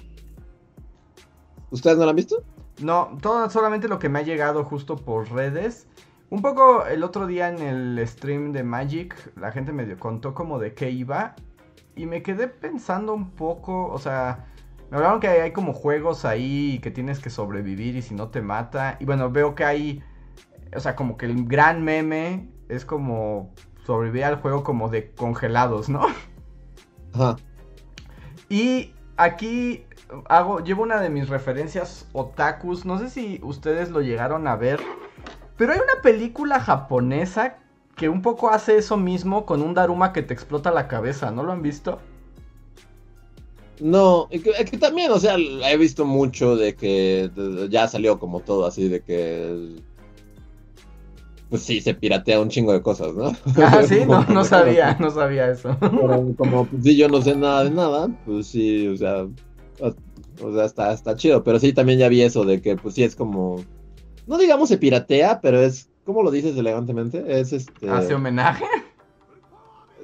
¿Ustedes 1.72 1.98
no 1.98 2.04
la 2.04 2.12
han 2.12 2.18
visto? 2.18 2.44
No, 2.84 3.18
todo 3.20 3.50
solamente 3.50 3.88
lo 3.88 3.98
que 3.98 4.10
me 4.10 4.20
ha 4.20 4.22
llegado 4.22 4.64
justo 4.64 4.96
por 4.96 5.32
redes. 5.32 5.88
Un 6.30 6.42
poco 6.42 6.86
el 6.86 7.04
otro 7.04 7.26
día 7.26 7.50
en 7.50 7.60
el 7.60 8.08
stream 8.08 8.52
de 8.52 8.64
Magic, 8.64 9.16
la 9.36 9.52
gente 9.52 9.72
me 9.72 9.96
contó 9.96 10.34
como 10.34 10.60
de 10.60 10.74
qué 10.74 10.92
iba. 10.92 11.36
Y 11.96 12.06
me 12.06 12.22
quedé 12.22 12.48
pensando 12.48 13.14
un 13.14 13.32
poco, 13.32 13.88
o 13.88 13.98
sea, 13.98 14.46
me 14.92 14.98
hablaron 14.98 15.20
que 15.20 15.28
hay, 15.28 15.40
hay 15.40 15.52
como 15.52 15.74
juegos 15.74 16.26
ahí 16.26 16.80
que 16.82 16.92
tienes 16.92 17.20
que 17.20 17.30
sobrevivir 17.30 17.96
y 17.96 18.02
si 18.02 18.14
no 18.14 18.30
te 18.30 18.42
mata. 18.42 18.98
Y 19.00 19.06
bueno, 19.06 19.32
veo 19.32 19.56
que 19.56 19.66
hay, 19.66 20.04
o 20.76 20.80
sea, 20.80 20.96
como 20.96 21.18
que 21.18 21.26
el 21.26 21.46
gran 21.46 21.84
meme 21.84 22.50
es 22.70 22.86
como 22.86 23.54
sobrevivir 23.86 24.24
al 24.24 24.36
juego 24.36 24.64
como 24.64 24.90
de 24.90 25.12
congelados, 25.12 25.90
¿no? 25.90 26.06
Ajá. 27.14 27.38
Y 28.50 28.94
aquí 29.18 29.86
hago, 30.28 30.60
llevo 30.60 30.84
una 30.84 31.00
de 31.02 31.10
mis 31.10 31.28
referencias 31.28 32.08
otakus. 32.14 32.86
No 32.86 33.00
sé 33.00 33.10
si 33.10 33.40
ustedes 33.44 33.90
lo 33.90 34.02
llegaron 34.02 34.48
a 34.48 34.56
ver. 34.56 34.80
Pero 35.60 35.74
hay 35.74 35.80
una 35.80 36.02
película 36.02 36.62
japonesa 36.62 37.58
que 37.98 38.08
un 38.08 38.22
poco 38.22 38.50
hace 38.50 38.78
eso 38.78 38.96
mismo 38.96 39.46
con 39.46 39.62
un 39.62 39.74
Daruma 39.74 40.14
que 40.14 40.24
te 40.24 40.34
explota 40.34 40.72
la 40.72 40.88
cabeza. 40.88 41.32
¿No 41.32 41.44
lo 41.44 41.52
han 41.52 41.62
visto? 41.62 42.00
No, 43.82 44.30
que, 44.30 44.52
es 44.58 44.72
que 44.72 44.78
también, 44.78 45.12
o 45.12 45.20
sea, 45.20 45.36
he 45.38 45.78
visto 45.78 46.06
mucho 46.06 46.56
de 46.56 46.76
que 46.76 47.30
ya 47.70 47.90
salió 47.90 48.20
como 48.20 48.40
todo 48.40 48.66
así, 48.66 48.88
de 48.88 49.02
que. 49.02 49.76
Pues 51.50 51.64
sí, 51.64 51.82
se 51.82 51.94
piratea 51.94 52.40
un 52.40 52.48
chingo 52.48 52.72
de 52.72 52.82
cosas, 52.82 53.14
¿no? 53.14 53.34
Ah, 53.62 53.84
sí, 53.86 54.06
no, 54.08 54.24
no 54.28 54.46
sabía, 54.46 54.96
no 54.98 55.12
sabía 55.12 55.52
eso. 55.52 55.76
Pero 55.82 56.34
como 56.38 56.68
pues, 56.68 56.84
sí, 56.84 56.96
yo 56.96 57.10
no 57.10 57.22
sé 57.22 57.36
nada 57.36 57.66
de 57.66 57.72
nada, 57.72 58.08
pues 58.26 58.48
sí, 58.48 58.88
o 58.88 58.96
sea, 58.96 59.24
o, 59.82 59.94
o 60.42 60.56
sea, 60.56 60.64
está, 60.64 60.94
está 60.94 61.18
chido. 61.18 61.44
Pero 61.44 61.60
sí, 61.60 61.74
también 61.74 62.00
ya 62.00 62.08
vi 62.08 62.22
eso 62.22 62.46
de 62.46 62.62
que, 62.62 62.78
pues 62.78 62.96
sí, 62.96 63.04
es 63.04 63.14
como. 63.14 63.58
No 64.30 64.38
digamos 64.38 64.70
se 64.70 64.78
piratea, 64.78 65.42
pero 65.42 65.60
es. 65.60 65.90
¿Cómo 66.06 66.22
lo 66.22 66.30
dices 66.30 66.56
elegantemente? 66.56 67.40
Es 67.40 67.52
este. 67.52 67.90
¿Hace 67.90 68.14
homenaje? 68.14 68.64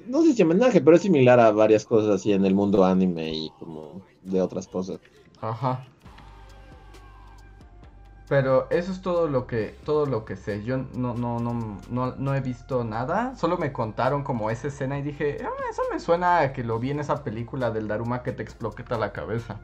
no 0.07 0.23
sé 0.23 0.34
si 0.34 0.41
homenaje, 0.41 0.82
pero 0.82 0.95
es 0.95 1.03
similar 1.03 1.39
a 1.39 1.51
varias 1.51 1.86
cosas 1.86 2.09
así 2.09 2.34
en 2.34 2.43
el 2.43 2.55
mundo 2.55 2.84
anime 2.84 3.32
y 3.32 3.51
como 3.59 4.01
de 4.23 4.41
otras 4.41 4.67
cosas. 4.67 4.99
Ajá. 5.41 5.86
Pero 8.28 8.67
eso 8.71 8.91
es 8.91 9.03
todo 9.03 9.28
lo 9.28 9.45
que 9.45 9.76
todo 9.86 10.07
lo 10.07 10.26
que 10.26 10.36
sé. 10.36 10.63
Yo 10.63 10.78
no 10.95 11.13
no 11.13 11.39
no 11.39 11.78
no, 11.91 12.15
no 12.15 12.36
he 12.36 12.41
visto 12.41 12.84
nada. 12.84 13.36
Solo 13.36 13.59
me 13.59 13.71
contaron 13.71 14.23
como 14.23 14.49
esa 14.49 14.69
escena 14.69 14.97
y 14.97 15.03
dije, 15.03 15.38
"Ah, 15.43 15.49
eso 15.69 15.84
me 15.93 15.99
suena 15.99 16.39
a 16.39 16.51
que 16.51 16.63
lo 16.63 16.80
vi 16.80 16.89
en 16.89 16.99
esa 16.99 17.23
película 17.23 17.69
del 17.69 17.88
Daruma 17.88 18.23
que 18.23 18.32
te 18.32 18.41
explota 18.41 18.97
la 18.97 19.11
cabeza. 19.11 19.59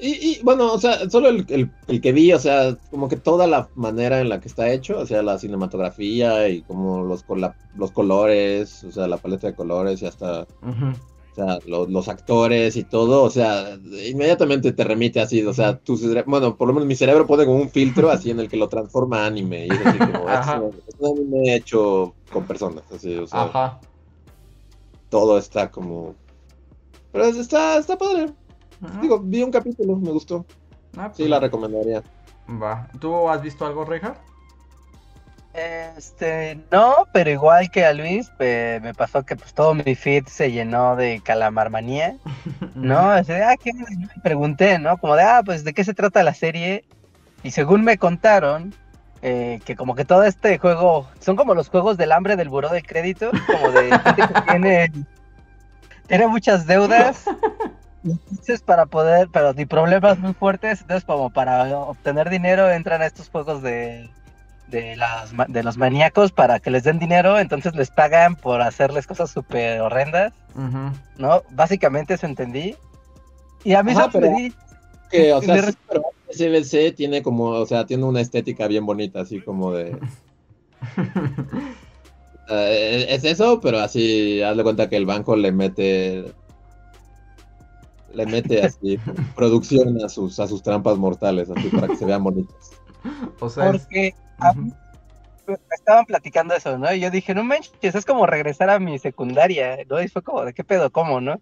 Y, 0.00 0.08
y, 0.38 0.42
bueno, 0.42 0.72
o 0.72 0.78
sea, 0.78 1.08
solo 1.10 1.28
el, 1.28 1.44
el- 1.48 1.70
el 1.88 2.00
que 2.00 2.12
vi, 2.12 2.32
o 2.32 2.38
sea, 2.38 2.76
como 2.90 3.08
que 3.08 3.16
toda 3.16 3.46
la 3.46 3.68
manera 3.74 4.20
en 4.20 4.28
la 4.28 4.40
que 4.40 4.48
está 4.48 4.70
hecho, 4.70 4.98
o 4.98 5.06
sea, 5.06 5.22
la 5.22 5.38
cinematografía 5.38 6.48
y 6.48 6.62
como 6.62 7.02
los, 7.04 7.22
cola- 7.24 7.56
los 7.76 7.90
colores, 7.92 8.84
o 8.84 8.92
sea, 8.92 9.06
la 9.08 9.16
paleta 9.18 9.46
de 9.48 9.54
colores 9.54 10.02
y 10.02 10.06
hasta, 10.06 10.42
o 10.42 11.34
sea, 11.34 11.58
lo- 11.66 11.86
los 11.86 12.08
actores 12.08 12.76
y 12.76 12.84
todo, 12.84 13.22
o 13.24 13.30
sea, 13.30 13.78
inmediatamente 14.08 14.72
te 14.72 14.84
remite 14.84 15.20
así, 15.20 15.42
o 15.44 15.52
sea, 15.52 15.78
tu 15.78 15.98
bueno, 16.26 16.56
por 16.56 16.68
lo 16.68 16.74
menos 16.74 16.86
mi 16.88 16.94
cerebro 16.96 17.26
pone 17.26 17.44
como 17.44 17.58
un 17.60 17.70
filtro 17.70 18.10
así 18.10 18.30
en 18.30 18.40
el 18.40 18.48
que 18.48 18.56
lo 18.56 18.68
transforma 18.68 19.24
a 19.24 19.26
anime, 19.26 19.66
y 19.66 19.70
es 19.70 19.80
así 19.86 19.98
como, 19.98 20.28
es, 20.30 20.46
un- 20.60 20.80
es 20.86 20.94
un 20.98 21.18
anime 21.18 21.56
hecho 21.56 22.14
con 22.32 22.46
personas, 22.46 22.84
así, 22.92 23.14
o 23.16 23.26
sea, 23.26 23.42
Ajá. 23.42 23.80
todo 25.08 25.38
está 25.38 25.70
como... 25.70 26.14
Pero 27.12 27.24
es- 27.26 27.36
está, 27.36 27.78
está 27.78 27.96
padre. 27.96 28.32
Digo, 29.00 29.20
vi 29.20 29.42
un 29.42 29.50
capítulo, 29.50 29.96
me 29.96 30.10
gustó. 30.10 30.44
Ah, 30.96 31.10
Sí, 31.14 31.22
pues, 31.22 31.30
la 31.30 31.40
recomendaría. 31.40 32.02
Va. 32.48 32.88
¿Tú 33.00 33.28
has 33.28 33.42
visto 33.42 33.66
algo, 33.66 33.84
Reja? 33.84 34.14
Este, 35.96 36.60
no, 36.70 37.06
pero 37.14 37.30
igual 37.30 37.70
que 37.70 37.84
a 37.86 37.94
Luis, 37.94 38.30
eh, 38.40 38.78
me 38.82 38.92
pasó 38.92 39.24
que 39.24 39.36
pues 39.36 39.54
todo 39.54 39.72
mi 39.72 39.94
feed 39.94 40.26
se 40.26 40.52
llenó 40.52 40.96
de 40.96 41.22
calamarmanía, 41.24 42.16
¿no? 42.74 43.10
Así 43.10 43.32
de, 43.32 43.42
ah, 43.42 43.56
¿qué? 43.56 43.70
onda?" 43.70 43.86
Y 43.90 43.96
me 43.96 44.08
pregunté, 44.22 44.78
¿no? 44.78 44.98
Como 44.98 45.16
de, 45.16 45.22
ah, 45.22 45.40
pues, 45.44 45.64
¿de 45.64 45.72
qué 45.72 45.82
se 45.82 45.94
trata 45.94 46.22
la 46.22 46.34
serie? 46.34 46.84
Y 47.42 47.52
según 47.52 47.84
me 47.84 47.96
contaron, 47.96 48.74
eh, 49.22 49.60
que 49.64 49.76
como 49.76 49.94
que 49.94 50.04
todo 50.04 50.24
este 50.24 50.58
juego, 50.58 51.08
son 51.20 51.36
como 51.36 51.54
los 51.54 51.70
juegos 51.70 51.96
del 51.96 52.12
hambre 52.12 52.36
del 52.36 52.50
buró 52.50 52.68
de 52.68 52.82
crédito, 52.82 53.30
como 53.46 53.72
de 53.72 53.98
gente 53.98 54.22
que 54.28 54.40
tiene, 54.50 54.92
tiene 56.06 56.26
muchas 56.26 56.66
deudas, 56.66 57.24
entonces 58.10 58.60
para 58.62 58.86
poder, 58.86 59.28
pero 59.32 59.52
y 59.56 59.64
problemas 59.66 60.18
muy 60.18 60.32
fuertes, 60.34 60.80
entonces 60.80 61.04
como 61.04 61.30
para 61.30 61.76
obtener 61.78 62.30
dinero 62.30 62.70
entran 62.70 63.02
a 63.02 63.06
estos 63.06 63.28
juegos 63.28 63.62
de 63.62 64.08
de, 64.68 64.96
las, 64.96 65.32
ma- 65.32 65.46
de 65.48 65.62
los 65.62 65.76
maníacos 65.76 66.32
para 66.32 66.58
que 66.58 66.70
les 66.72 66.82
den 66.82 66.98
dinero, 66.98 67.38
entonces 67.38 67.74
les 67.76 67.88
pagan 67.90 68.34
por 68.34 68.60
hacerles 68.62 69.06
cosas 69.06 69.30
súper 69.30 69.80
horrendas. 69.80 70.32
¿no? 71.18 71.42
Básicamente 71.50 72.14
eso 72.14 72.26
entendí. 72.26 72.74
Y 73.62 73.74
a 73.74 73.82
mí 73.84 73.92
Ajá, 73.92 74.08
pero- 74.12 74.26
di- 74.28 74.52
que, 75.08 75.32
o 75.32 75.40
sea, 75.40 75.62
sí, 75.62 75.72
pero 75.88 76.02
SBC 76.28 76.96
tiene 76.96 77.22
como, 77.22 77.50
o 77.50 77.64
sea, 77.66 77.86
tiene 77.86 78.02
una 78.02 78.20
estética 78.20 78.66
bien 78.66 78.84
bonita, 78.84 79.20
así 79.20 79.40
como 79.40 79.70
de... 79.72 79.96
eh, 82.48 83.06
es 83.08 83.24
eso, 83.24 83.60
pero 83.60 83.78
así, 83.78 84.42
hazle 84.42 84.62
cuenta 84.62 84.88
que 84.88 84.96
el 84.96 85.06
banco 85.06 85.36
le 85.36 85.52
mete... 85.52 86.32
Le 88.16 88.24
mete 88.26 88.62
así 88.64 88.98
producción 89.34 90.02
a 90.02 90.08
sus, 90.08 90.40
a 90.40 90.46
sus 90.46 90.62
trampas 90.62 90.96
mortales, 90.96 91.50
así 91.50 91.68
para 91.68 91.88
que 91.88 91.96
se 91.96 92.06
vean 92.06 92.24
bonitas. 92.24 92.70
o 93.40 93.50
sea, 93.50 93.66
es- 93.70 93.82
porque 93.82 94.14
a 94.38 94.52
Ujú. 94.52 94.60
mí 94.62 94.72
me 95.46 95.56
estaban 95.70 96.06
platicando 96.06 96.54
eso, 96.54 96.78
¿no? 96.78 96.92
Y 96.94 97.00
yo 97.00 97.10
dije, 97.10 97.34
no 97.34 97.44
manches, 97.44 97.94
es 97.94 98.04
como 98.06 98.24
regresar 98.26 98.70
a 98.70 98.78
mi 98.78 98.98
secundaria, 98.98 99.78
¿no? 99.88 100.00
Y 100.02 100.08
fue 100.08 100.22
como, 100.22 100.44
¿de 100.44 100.54
qué 100.54 100.64
pedo? 100.64 100.90
¿Cómo, 100.90 101.20
no? 101.20 101.40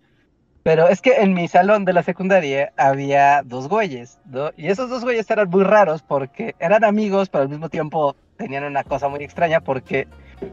Pero 0.64 0.88
es 0.88 1.00
que 1.00 1.12
en 1.20 1.32
mi 1.32 1.46
salón 1.46 1.84
de 1.84 1.92
la 1.92 2.02
secundaria 2.02 2.72
había 2.76 3.42
dos 3.44 3.68
güeyes, 3.68 4.18
¿no? 4.24 4.50
Y 4.56 4.66
esos 4.68 4.90
dos 4.90 5.04
güeyes 5.04 5.30
eran 5.30 5.48
muy 5.48 5.62
raros 5.62 6.02
porque 6.02 6.56
eran 6.58 6.82
amigos, 6.84 7.28
pero 7.28 7.42
al 7.42 7.50
mismo 7.50 7.68
tiempo 7.68 8.16
tenían 8.36 8.64
una 8.64 8.82
cosa 8.82 9.08
muy 9.08 9.22
extraña 9.22 9.60
porque 9.60 10.08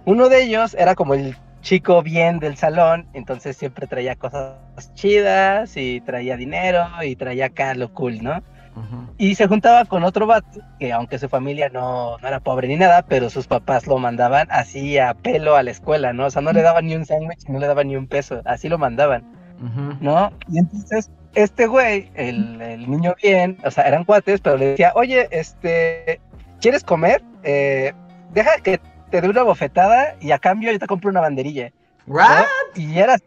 uno 0.05 0.29
de 0.29 0.43
ellos 0.43 0.75
era 0.75 0.93
como 0.95 1.13
el 1.15 1.35
chico 1.61 2.01
bien 2.01 2.39
del 2.39 2.57
salón, 2.57 3.07
entonces 3.13 3.57
siempre 3.57 3.87
traía 3.87 4.15
cosas 4.15 4.57
chidas 4.93 5.77
y 5.77 6.01
traía 6.01 6.35
dinero 6.35 6.87
y 7.03 7.15
traía 7.15 7.47
acá 7.47 7.73
lo 7.73 7.93
cool, 7.93 8.21
¿no? 8.21 8.41
Y 9.17 9.35
se 9.35 9.47
juntaba 9.47 9.85
con 9.85 10.03
otro 10.03 10.25
vato, 10.25 10.61
que 10.79 10.93
aunque 10.93 11.19
su 11.19 11.27
familia 11.27 11.69
no, 11.69 12.17
no 12.17 12.27
era 12.27 12.39
pobre 12.39 12.67
ni 12.67 12.77
nada, 12.77 13.03
pero 13.03 13.29
sus 13.29 13.45
papás 13.45 13.85
lo 13.85 13.97
mandaban 13.97 14.47
así 14.49 14.97
a 14.97 15.13
pelo 15.13 15.55
a 15.55 15.63
la 15.63 15.71
escuela, 15.71 16.13
¿no? 16.13 16.25
O 16.25 16.29
sea, 16.29 16.41
no 16.41 16.53
le 16.53 16.61
daban 16.61 16.85
ni 16.85 16.95
un 16.95 17.05
sándwich, 17.05 17.47
no 17.47 17.59
le 17.59 17.67
daban 17.67 17.89
ni 17.89 17.97
un 17.97 18.07
peso, 18.07 18.41
así 18.45 18.69
lo 18.69 18.77
mandaban. 18.77 19.23
¿no? 19.99 20.31
Y 20.49 20.57
entonces, 20.57 21.11
este 21.35 21.67
güey, 21.67 22.09
el, 22.15 22.59
el 22.61 22.89
niño 22.89 23.13
bien, 23.21 23.57
o 23.63 23.69
sea, 23.69 23.83
eran 23.83 24.05
cuates, 24.05 24.41
pero 24.41 24.57
le 24.57 24.67
decía, 24.67 24.91
oye, 24.95 25.27
este, 25.31 26.19
¿quieres 26.59 26.83
comer? 26.83 27.21
Eh, 27.43 27.93
deja 28.33 28.51
que 28.63 28.79
te 29.11 29.21
dé 29.21 29.29
una 29.29 29.43
bofetada 29.43 30.15
y 30.19 30.31
a 30.31 30.39
cambio 30.39 30.71
yo 30.71 30.79
te 30.79 30.87
compro 30.87 31.09
una 31.09 31.21
banderilla. 31.21 31.71
¿no? 32.07 32.15
¿What? 32.15 32.45
Y 32.75 32.97
era. 32.97 33.17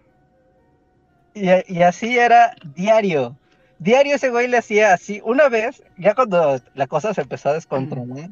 Y, 1.35 1.49
y 1.73 1.83
así 1.83 2.19
era 2.19 2.55
diario. 2.75 3.37
Diario 3.79 4.15
ese 4.17 4.31
güey 4.31 4.49
le 4.49 4.59
hacía 4.59 4.93
así. 4.95 5.21
Una 5.25 5.49
vez, 5.49 5.83
ya 5.99 6.15
cuando 6.15 6.61
la 6.75 6.87
cosa 6.87 7.13
se 7.13 7.23
empezó 7.23 7.51
a 7.51 7.55
descontrolar, 7.55 8.31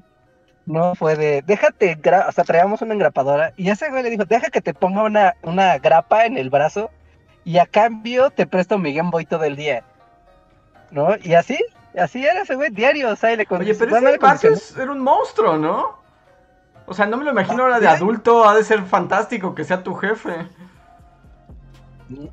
no 0.66 0.94
fue 0.94 1.16
de. 1.16 1.42
Déjate. 1.42 1.98
gra-", 1.98 2.28
O 2.28 2.32
sea, 2.32 2.44
traíamos 2.44 2.80
una 2.82 2.94
engrapadora. 2.94 3.53
Y 3.57 3.70
ese 3.70 3.90
güey 3.90 4.03
le 4.03 4.11
dijo: 4.11 4.24
Deja 4.24 4.50
que 4.50 4.61
te 4.61 4.72
ponga 4.74 5.03
una, 5.03 5.34
una 5.42 5.78
grapa 5.78 6.26
en 6.26 6.38
el 6.38 6.50
brazo. 6.50 6.90
Y 7.44 7.59
a 7.59 7.66
cambio 7.66 8.30
te 8.30 8.46
presto 8.46 8.78
mi 8.78 8.94
Game 8.94 9.11
Boy 9.11 9.26
todo 9.26 9.44
el 9.44 9.57
día. 9.57 9.82
¿No? 10.90 11.16
Y 11.22 11.34
así. 11.34 11.59
Así 11.98 12.24
era 12.24 12.42
ese 12.42 12.55
güey 12.55 12.70
diario. 12.70 13.11
O 13.11 13.16
sea, 13.16 13.32
y 13.32 13.36
le 13.36 13.46
Oye, 13.50 13.74
pero 13.74 13.90
ese 14.34 14.48
es- 14.53 14.76
era 14.76 14.92
un 14.92 15.00
monstruo, 15.00 15.59
¿no? 15.59 16.01
O 16.86 16.94
sea, 16.94 17.06
no 17.06 17.16
me 17.16 17.24
lo 17.24 17.30
imagino 17.30 17.62
ahora 17.62 17.80
de 17.80 17.88
adulto. 17.88 18.48
Ha 18.48 18.54
de 18.54 18.64
ser 18.64 18.82
fantástico 18.82 19.54
que 19.54 19.64
sea 19.64 19.82
tu 19.82 19.94
jefe. 19.94 20.34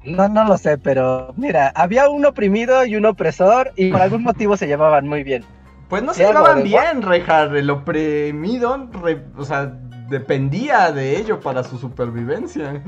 No, 0.03 0.27
no 0.27 0.43
lo 0.43 0.57
sé, 0.57 0.77
pero 0.77 1.33
mira, 1.37 1.71
había 1.73 2.09
un 2.09 2.25
oprimido 2.25 2.83
y 2.85 2.95
un 2.97 3.05
opresor 3.05 3.71
y 3.77 3.91
por 3.91 4.01
algún 4.01 4.23
motivo 4.23 4.57
se 4.57 4.67
llevaban 4.67 5.07
muy 5.07 5.23
bien. 5.23 5.45
Pues 5.87 6.03
no 6.03 6.13
se 6.13 6.25
llevaban 6.25 6.63
bien, 6.63 7.01
Reinhardt. 7.01 7.55
El 7.55 7.69
oprimido, 7.69 8.89
re- 9.01 9.23
o 9.37 9.45
sea, 9.45 9.71
dependía 10.09 10.91
de 10.91 11.17
ello 11.17 11.39
para 11.39 11.63
su 11.63 11.77
supervivencia. 11.77 12.81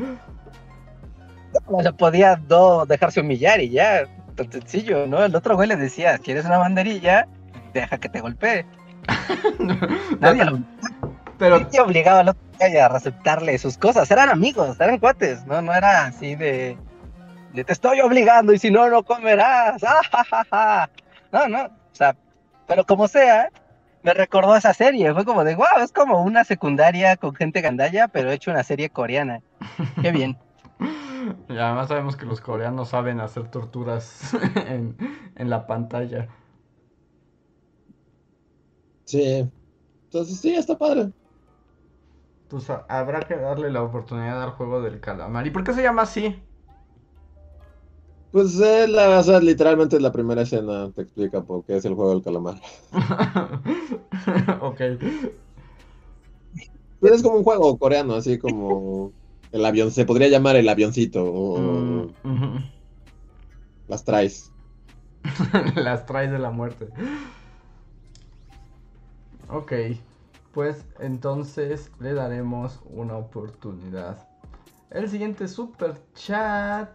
O 1.66 1.82
sea, 1.82 1.92
podía 1.94 2.42
no 2.50 2.86
dejarse 2.86 3.22
humillar 3.22 3.62
y 3.62 3.70
ya, 3.70 4.04
tan 4.36 4.52
sencillo, 4.52 5.08
¿no? 5.08 5.24
El 5.24 5.36
otro 5.36 5.56
güey 5.56 5.70
le 5.70 5.78
decía, 5.78 6.18
¿quieres 6.18 6.46
una 6.46 6.58
banderilla? 6.58 7.28
Deja 7.74 7.98
que 8.00 8.10
te 8.10 8.20
golpee. 8.22 8.66
Nadie 10.20 10.46
lo 10.46 10.60
Pero 11.42 11.60
nadie 11.60 11.82
obligaba 11.82 12.20
al 12.20 12.30
otro 12.30 12.42
a 12.62 12.86
aceptarle 12.86 13.58
sus 13.58 13.76
cosas. 13.76 14.12
Eran 14.12 14.30
amigos, 14.30 14.80
eran 14.80 15.00
cuates, 15.00 15.44
¿no? 15.48 15.60
No 15.64 15.74
era 15.74 16.06
así 16.06 16.36
de, 16.36 16.78
de 17.56 17.64
te 17.64 17.74
estoy 17.74 18.00
obligando 18.00 18.54
y 18.54 18.60
si 18.60 18.70
no, 18.70 18.88
no 18.92 19.02
comerás. 19.02 19.84
¡Ah, 19.88 20.02
ja, 20.12 20.24
ja, 20.24 20.46
ja! 20.52 20.90
No, 21.32 21.48
no, 21.48 21.64
o 21.64 21.94
sea, 21.94 22.16
pero 22.68 22.86
como 22.86 23.08
sea, 23.08 23.50
me 24.04 24.14
recordó 24.14 24.56
esa 24.56 24.76
serie. 24.76 25.12
Fue 25.16 25.26
como 25.26 25.44
de, 25.44 25.56
wow, 25.56 25.82
es 25.84 25.92
como 25.92 26.22
una 26.22 26.44
secundaria 26.44 27.18
con 27.18 27.34
gente 27.34 27.62
gandalla, 27.62 28.08
pero 28.08 28.30
hecho 28.30 28.52
una 28.52 28.62
serie 28.62 28.92
coreana. 28.92 29.42
Qué 30.00 30.12
bien. 30.12 30.38
y 31.50 31.58
además 31.58 31.88
sabemos 31.88 32.18
que 32.18 32.28
los 32.28 32.40
coreanos 32.40 32.90
saben 32.90 33.20
hacer 33.20 33.48
torturas 33.48 34.32
en, 34.68 34.96
en 35.36 35.50
la 35.50 35.66
pantalla. 35.66 36.28
Sí. 39.06 39.52
Entonces 40.04 40.40
sí, 40.40 40.54
está 40.54 40.78
padre. 40.78 41.10
Pues 42.52 42.70
ha- 42.70 42.86
habrá 42.90 43.22
que 43.22 43.36
darle 43.36 43.72
la 43.72 43.82
oportunidad 43.84 44.44
al 44.44 44.52
juego 44.52 44.82
del 44.82 45.00
calamar. 45.00 45.48
¿Y 45.48 45.52
por 45.52 45.64
qué 45.64 45.74
se 45.74 45.82
llama 45.84 46.04
así? 46.04 46.48
Pues 48.30 48.60
eh, 48.60 48.88
la, 48.90 49.20
o 49.20 49.24
sea, 49.24 49.40
literalmente 49.40 50.00
la 50.00 50.12
primera 50.12 50.42
escena 50.44 50.92
te 50.92 51.02
explica 51.04 51.44
por 51.44 51.66
qué 51.66 51.78
es 51.78 51.86
el 51.86 51.96
juego 51.96 52.12
del 52.12 52.22
calamar. 52.24 52.62
ok. 54.62 54.82
Pero 57.00 57.16
es 57.16 57.24
como 57.24 57.38
un 57.38 57.44
juego 57.44 57.78
coreano, 57.78 58.16
así 58.16 58.38
como 58.38 59.16
el 59.52 59.66
avión, 59.66 59.92
se 59.92 60.06
podría 60.06 60.28
llamar 60.30 60.56
el 60.56 60.70
avioncito 60.70 61.24
o, 61.26 62.16
Mm, 62.26 62.72
las 63.88 64.04
traes. 64.04 64.52
Las 65.76 66.06
traes 66.06 66.32
de 66.32 66.40
la 66.40 66.52
muerte. 66.52 66.88
Ok, 69.50 69.72
pues 70.54 70.86
entonces 71.00 71.92
le 72.00 72.14
daremos 72.14 72.82
una 72.86 73.16
oportunidad. 73.16 74.28
El 74.90 75.10
siguiente 75.10 75.48
super 75.48 75.96
chat 76.14 76.90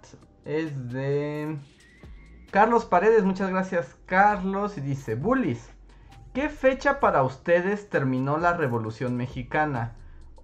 es 0.45 0.93
de 0.93 1.57
Carlos 2.51 2.85
Paredes. 2.85 3.25
Muchas 3.25 3.51
gracias, 3.51 3.97
Carlos. 4.07 4.77
Y 4.77 4.83
dice: 4.83 5.15
Bullies, 5.15 5.71
¿qué 6.35 6.49
fecha 6.49 7.01
para 7.01 7.23
ustedes 7.23 7.89
terminó 7.89 8.37
la 8.37 8.55
Revolución 8.55 9.17
Mexicana? 9.17 9.97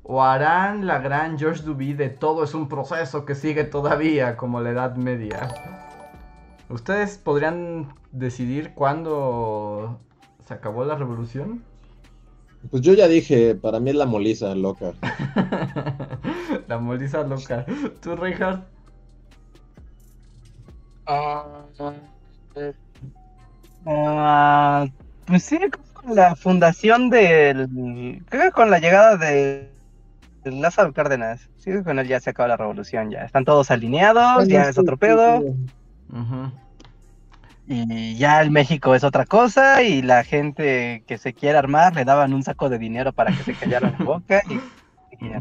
¿O 0.02 0.22
harán 0.22 0.86
la 0.86 0.98
gran 0.98 1.38
George 1.38 1.62
Duby 1.62 1.92
de 1.92 2.08
todo 2.08 2.42
es 2.42 2.54
un 2.54 2.68
proceso 2.68 3.24
que 3.24 3.34
sigue 3.36 3.64
todavía 3.64 4.36
como 4.36 4.60
la 4.60 4.70
Edad 4.70 4.96
Media? 4.96 5.48
¿Ustedes 6.68 7.18
podrían 7.18 7.94
decidir 8.10 8.72
cuándo 8.74 10.00
se 10.44 10.54
acabó 10.54 10.84
la 10.84 10.96
revolución? 10.96 11.62
Pues 12.70 12.82
yo 12.82 12.94
ya 12.94 13.08
dije, 13.08 13.54
para 13.54 13.80
mí 13.80 13.90
es 13.90 13.96
la 13.96 14.06
moliza 14.06 14.54
loca. 14.54 14.92
la 16.68 16.78
moliza 16.78 17.22
loca. 17.22 17.66
¿Tú, 18.00 18.16
Reinhardt? 18.16 18.64
Ah, 21.06 21.44
ah, 23.86 24.86
pues 25.26 25.42
sí, 25.42 25.58
con 25.92 26.14
la 26.14 26.36
fundación 26.36 27.10
del. 27.10 28.22
Creo 28.28 28.44
que 28.44 28.50
con 28.52 28.70
la 28.70 28.78
llegada 28.78 29.16
de, 29.16 29.68
Lázaro 30.44 30.92
Cárdenas. 30.92 31.48
Sí, 31.56 31.70
con 31.82 31.98
él 31.98 32.06
ya 32.06 32.20
se 32.20 32.30
acaba 32.30 32.48
la 32.48 32.56
revolución. 32.56 33.10
Ya 33.10 33.24
están 33.24 33.44
todos 33.44 33.70
alineados, 33.70 34.46
ya 34.46 34.68
es 34.68 34.78
otro 34.78 34.96
pedo. 34.96 35.38
Ujú. 35.38 36.52
Y 37.66 38.16
ya 38.16 38.40
el 38.42 38.50
México 38.50 38.94
es 38.94 39.04
otra 39.04 39.24
cosa. 39.24 39.82
Y 39.82 40.02
la 40.02 40.24
gente 40.24 41.04
que 41.06 41.18
se 41.18 41.32
quiere 41.32 41.58
armar 41.58 41.94
le 41.94 42.04
daban 42.04 42.34
un 42.34 42.42
saco 42.42 42.68
de 42.68 42.78
dinero 42.78 43.12
para 43.12 43.36
que 43.36 43.42
se 43.42 43.54
callara 43.54 43.90
la 43.90 44.04
boca. 44.04 44.42
Y, 44.48 44.54
y. 45.24 45.32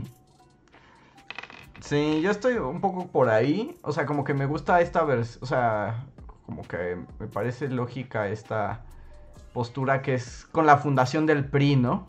Sí, 1.80 2.22
yo 2.22 2.32
estoy 2.32 2.56
un 2.56 2.80
poco 2.80 3.08
por 3.08 3.30
ahí. 3.30 3.78
O 3.82 3.92
sea, 3.92 4.06
como 4.06 4.24
que 4.24 4.34
me 4.34 4.46
gusta 4.46 4.82
esta 4.82 5.04
versión. 5.04 5.44
O 5.44 5.46
sea, 5.46 6.06
como 6.46 6.68
que 6.68 6.98
me 7.20 7.28
parece 7.28 7.68
lógica 7.68 8.28
esta 8.28 8.82
postura 9.54 10.02
que 10.02 10.14
es 10.14 10.46
con 10.52 10.66
la 10.66 10.78
fundación 10.78 11.26
del 11.26 11.46
PRI, 11.46 11.76
¿no? 11.76 12.08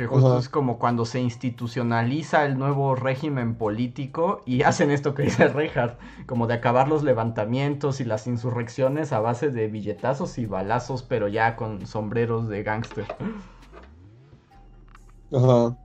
Que 0.00 0.06
justo 0.06 0.38
es 0.38 0.48
como 0.48 0.78
cuando 0.78 1.04
se 1.04 1.20
institucionaliza 1.20 2.46
el 2.46 2.58
nuevo 2.58 2.94
régimen 2.94 3.54
político 3.54 4.40
y 4.46 4.62
hacen 4.62 4.90
esto 4.90 5.12
que 5.12 5.24
dice 5.24 5.46
Reinhardt, 5.48 6.00
como 6.24 6.46
de 6.46 6.54
acabar 6.54 6.88
los 6.88 7.02
levantamientos 7.02 8.00
y 8.00 8.06
las 8.06 8.26
insurrecciones 8.26 9.12
a 9.12 9.20
base 9.20 9.50
de 9.50 9.68
billetazos 9.68 10.38
y 10.38 10.46
balazos, 10.46 11.02
pero 11.02 11.28
ya 11.28 11.54
con 11.54 11.86
sombreros 11.86 12.48
de 12.48 12.62
gángster. 12.62 13.14
Ajá. 15.34 15.76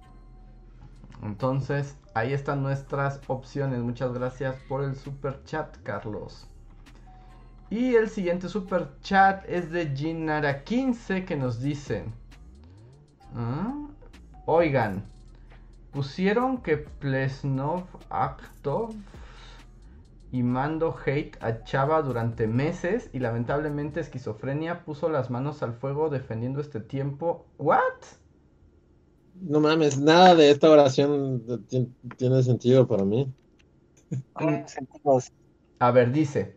Entonces, 1.22 1.98
ahí 2.14 2.32
están 2.32 2.64
nuestras 2.64 3.20
opciones. 3.28 3.82
Muchas 3.82 4.14
gracias 4.14 4.56
por 4.70 4.82
el 4.86 4.96
super 4.96 5.44
chat, 5.44 5.76
Carlos. 5.84 6.48
Y 7.70 7.96
el 7.96 8.10
siguiente 8.10 8.48
super 8.48 8.98
chat 9.02 9.44
es 9.50 9.72
de 9.72 9.94
Ginara15 9.94 11.26
que 11.26 11.36
nos 11.36 11.60
dice: 11.60 12.06
"Ah, 13.36 13.74
Oigan, 14.48 15.04
pusieron 15.92 16.62
que 16.62 16.78
Plesnov 16.78 17.84
Aktov 18.10 18.94
y 20.32 20.44
mando 20.44 20.96
hate 21.06 21.36
a 21.42 21.64
Chava 21.64 22.02
durante 22.04 22.46
meses 22.48 23.10
y 23.14 23.20
lamentablemente 23.20 24.02
esquizofrenia 24.02 24.84
puso 24.86 25.10
las 25.10 25.32
manos 25.32 25.64
al 25.64 25.74
fuego 25.74 26.10
defendiendo 26.10 26.62
este 26.62 26.80
tiempo. 26.80 27.46
¿What? 27.58 27.82
No 29.52 29.60
mames, 29.60 29.98
nada 30.00 30.36
de 30.36 30.50
esta 30.50 30.70
oración 30.70 31.44
ti- 31.68 31.88
tiene 32.18 32.42
sentido 32.44 32.88
para 32.88 33.04
mí. 33.06 33.32
A 35.80 35.92
ver, 35.92 36.12
dice. 36.12 36.56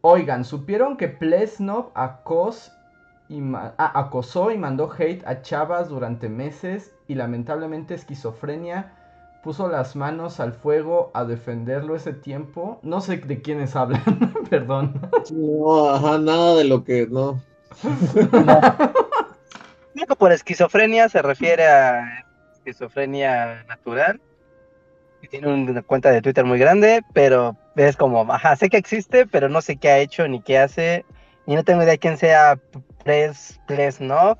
Oigan, 0.00 0.44
¿supieron 0.44 0.96
que 0.96 1.08
Plesnov 1.08 1.90
acos 1.94 2.72
y 3.28 3.42
ah, 3.54 3.92
acosó 3.94 4.50
y 4.50 4.58
mandó 4.58 4.90
hate 4.90 5.26
a 5.26 5.42
chavas 5.42 5.88
durante 5.88 6.28
meses 6.28 6.94
y 7.06 7.14
lamentablemente 7.14 7.94
esquizofrenia 7.94 8.94
puso 9.42 9.68
las 9.68 9.96
manos 9.96 10.40
al 10.40 10.52
fuego 10.52 11.10
a 11.14 11.24
defenderlo 11.24 11.94
ese 11.94 12.12
tiempo? 12.12 12.80
No 12.82 13.00
sé 13.00 13.18
de 13.18 13.40
quiénes 13.40 13.76
hablan, 13.76 14.02
perdón. 14.50 15.00
No, 15.32 15.90
ajá, 15.90 16.18
nada 16.18 16.56
de 16.56 16.64
lo 16.64 16.84
que, 16.84 17.06
no. 17.06 17.42
Digo, 19.94 20.16
por 20.16 20.32
esquizofrenia 20.32 21.08
se 21.08 21.22
refiere 21.22 21.66
a 21.66 22.24
esquizofrenia 22.54 23.64
natural. 23.68 24.20
Y 25.20 25.28
tiene 25.28 25.48
una 25.48 25.82
cuenta 25.82 26.10
de 26.10 26.22
Twitter 26.22 26.44
muy 26.44 26.58
grande, 26.58 27.02
pero 27.12 27.56
es 27.74 27.96
como, 27.96 28.32
ajá, 28.32 28.54
sé 28.54 28.68
que 28.68 28.76
existe, 28.76 29.26
pero 29.26 29.48
no 29.48 29.60
sé 29.60 29.76
qué 29.76 29.88
ha 29.90 29.98
hecho 29.98 30.28
ni 30.28 30.40
qué 30.40 30.58
hace. 30.58 31.04
y 31.46 31.54
no 31.54 31.64
tengo 31.64 31.82
idea 31.82 31.92
de 31.92 31.98
quién 31.98 32.16
sea 32.16 32.58
Pres, 33.04 33.60
Plesnov, 33.66 34.38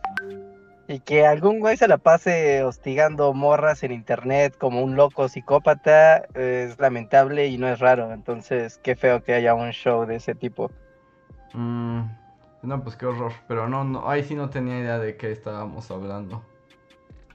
y 0.88 1.00
que 1.00 1.26
algún 1.26 1.60
güey 1.60 1.76
se 1.76 1.86
la 1.86 1.98
pase 1.98 2.64
hostigando 2.64 3.34
morras 3.34 3.82
en 3.82 3.92
internet 3.92 4.56
como 4.56 4.82
un 4.82 4.96
loco 4.96 5.28
psicópata 5.28 6.24
es 6.34 6.78
lamentable 6.78 7.46
y 7.46 7.58
no 7.58 7.68
es 7.68 7.78
raro. 7.78 8.10
Entonces, 8.12 8.80
qué 8.82 8.96
feo 8.96 9.22
que 9.22 9.34
haya 9.34 9.54
un 9.54 9.70
show 9.70 10.06
de 10.06 10.16
ese 10.16 10.34
tipo. 10.34 10.70
Mm, 11.52 12.04
no, 12.62 12.82
pues 12.82 12.96
qué 12.96 13.04
horror. 13.04 13.32
Pero 13.46 13.68
no, 13.68 13.84
no, 13.84 14.08
ahí 14.08 14.24
sí 14.24 14.34
no 14.34 14.48
tenía 14.48 14.78
idea 14.80 14.98
de 14.98 15.16
qué 15.16 15.30
estábamos 15.30 15.90
hablando. 15.90 16.42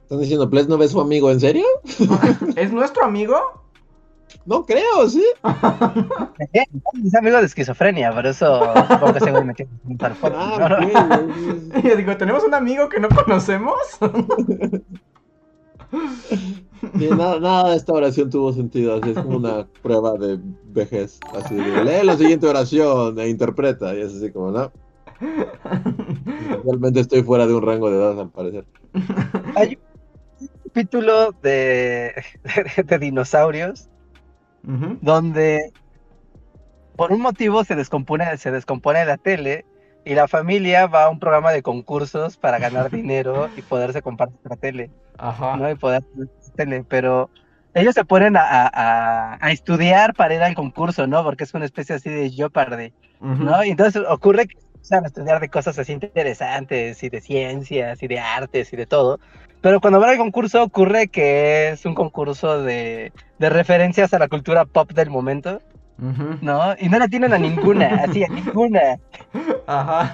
¿Están 0.02 0.20
diciendo, 0.20 0.50
Ples 0.50 0.68
no 0.68 0.80
ve 0.80 0.88
su 0.88 1.00
amigo? 1.00 1.30
¿En 1.32 1.40
serio? 1.40 1.66
¿Es 2.56 2.74
nuestro 2.74 3.06
amigo? 3.06 3.63
No 4.46 4.66
creo, 4.66 5.08
¿sí? 5.10 5.24
Es 7.04 7.16
amigo 7.16 7.38
de 7.38 7.46
esquizofrenia, 7.46 8.12
por 8.12 8.26
eso 8.26 8.62
supongo 8.90 9.14
que 9.14 9.20
se 9.20 9.32
güey 9.32 9.46
metió 9.46 9.66
en 9.66 9.92
un 9.92 9.98
Ah, 10.02 10.80
Y 11.84 11.88
yo 11.88 11.96
digo, 11.96 12.18
¿tenemos 12.18 12.44
un 12.44 12.54
amigo 12.54 12.90
que 12.90 13.00
no 13.00 13.10
conocemos? 13.10 13.76
Sí, 16.98 17.08
nada, 17.08 17.40
nada 17.40 17.70
de 17.70 17.78
esta 17.78 17.94
oración 17.94 18.30
tuvo 18.30 18.52
sentido, 18.52 18.96
así 18.96 19.12
es 19.12 19.18
como 19.18 19.38
una 19.38 19.66
prueba 19.82 20.18
de 20.18 20.38
vejez, 20.66 21.18
así 21.34 21.56
de, 21.56 21.84
lee 21.84 22.06
la 22.06 22.18
siguiente 22.18 22.46
oración 22.46 23.18
e 23.20 23.30
interpreta, 23.30 23.96
y 23.96 24.02
es 24.02 24.14
así 24.14 24.32
como, 24.32 24.52
no, 24.52 24.72
realmente 26.66 27.00
estoy 27.00 27.24
fuera 27.24 27.48
de 27.48 27.54
un 27.54 27.62
rango 27.62 27.90
de 27.90 27.98
edad 27.98 28.20
al 28.20 28.30
parecer. 28.32 28.66
Hay 29.56 29.80
un 30.42 30.50
capítulo 30.66 31.32
de, 31.42 32.14
de, 32.76 32.84
de 32.84 33.00
dinosaurios 33.00 33.88
Ujú. 34.68 34.98
donde 35.02 35.72
por 36.96 37.12
un 37.12 37.22
motivo 37.22 37.64
se 37.64 37.76
descompone, 37.76 38.38
se 38.38 38.52
descompone 38.52 39.04
la 39.06 39.18
tele 39.18 39.66
y 40.06 40.14
la 40.16 40.28
familia 40.28 40.88
va 40.88 41.06
a 41.06 41.10
un 41.10 41.20
programa 41.20 41.52
de 41.52 41.64
concursos 41.64 42.38
para 42.38 42.60
ganar 42.60 42.92
dinero 42.92 43.50
y 43.58 43.62
poderse 43.62 44.02
comprar 44.02 44.30
la 44.44 44.56
tele, 44.56 44.92
Ajá. 45.18 45.58
¿no? 45.58 45.70
Y 45.70 45.76
poder 45.76 46.04
tener 46.04 46.30
tele, 46.56 46.86
pero 46.88 47.30
ellos 47.74 47.96
se 47.96 48.06
ponen 48.06 48.38
a, 48.38 48.42
a- 48.44 49.38
a- 49.42 49.52
estudiar 49.52 50.14
para 50.14 50.36
ir 50.36 50.44
al 50.44 50.54
concurso, 50.54 51.08
¿no? 51.08 51.24
Porque 51.24 51.44
es 51.46 51.54
una 51.54 51.66
especie 51.66 51.96
así 51.96 52.10
de 52.10 52.30
Jeopardy, 52.30 52.94
Ujú. 53.20 53.44
¿no? 53.44 53.64
Y 53.64 53.70
entonces 53.72 54.04
ocurre 54.08 54.46
que 54.46 54.58
empiezan 54.76 55.04
a 55.06 55.08
estudiar 55.08 55.40
de 55.40 55.50
cosas 55.50 55.80
así 55.80 55.94
interesantes 55.94 57.02
y 57.02 57.10
de 57.10 57.22
ciencias 57.22 58.04
y 58.04 58.08
de 58.08 58.20
artes 58.20 58.72
y 58.74 58.76
de 58.76 58.86
todo. 58.86 59.20
Pero 59.64 59.80
cuando 59.80 60.02
van 60.02 60.10
al 60.10 60.18
concurso 60.18 60.62
ocurre 60.62 61.08
que 61.08 61.70
es 61.70 61.86
un 61.86 61.96
concurso 61.96 62.62
de, 62.62 63.14
de 63.40 63.50
referencias 63.50 64.14
a 64.14 64.20
la 64.20 64.28
cultura 64.28 64.66
pop 64.66 64.92
del 64.92 65.10
momento. 65.10 65.62
¿no? 65.98 66.76
Y 66.78 66.90
no 66.90 67.00
la 67.00 67.08
tienen 67.08 67.32
a 67.32 67.38
ninguna, 67.38 67.88
así, 68.04 68.26
a 68.26 68.28
ninguna. 68.28 69.00
Ajá. 69.66 70.14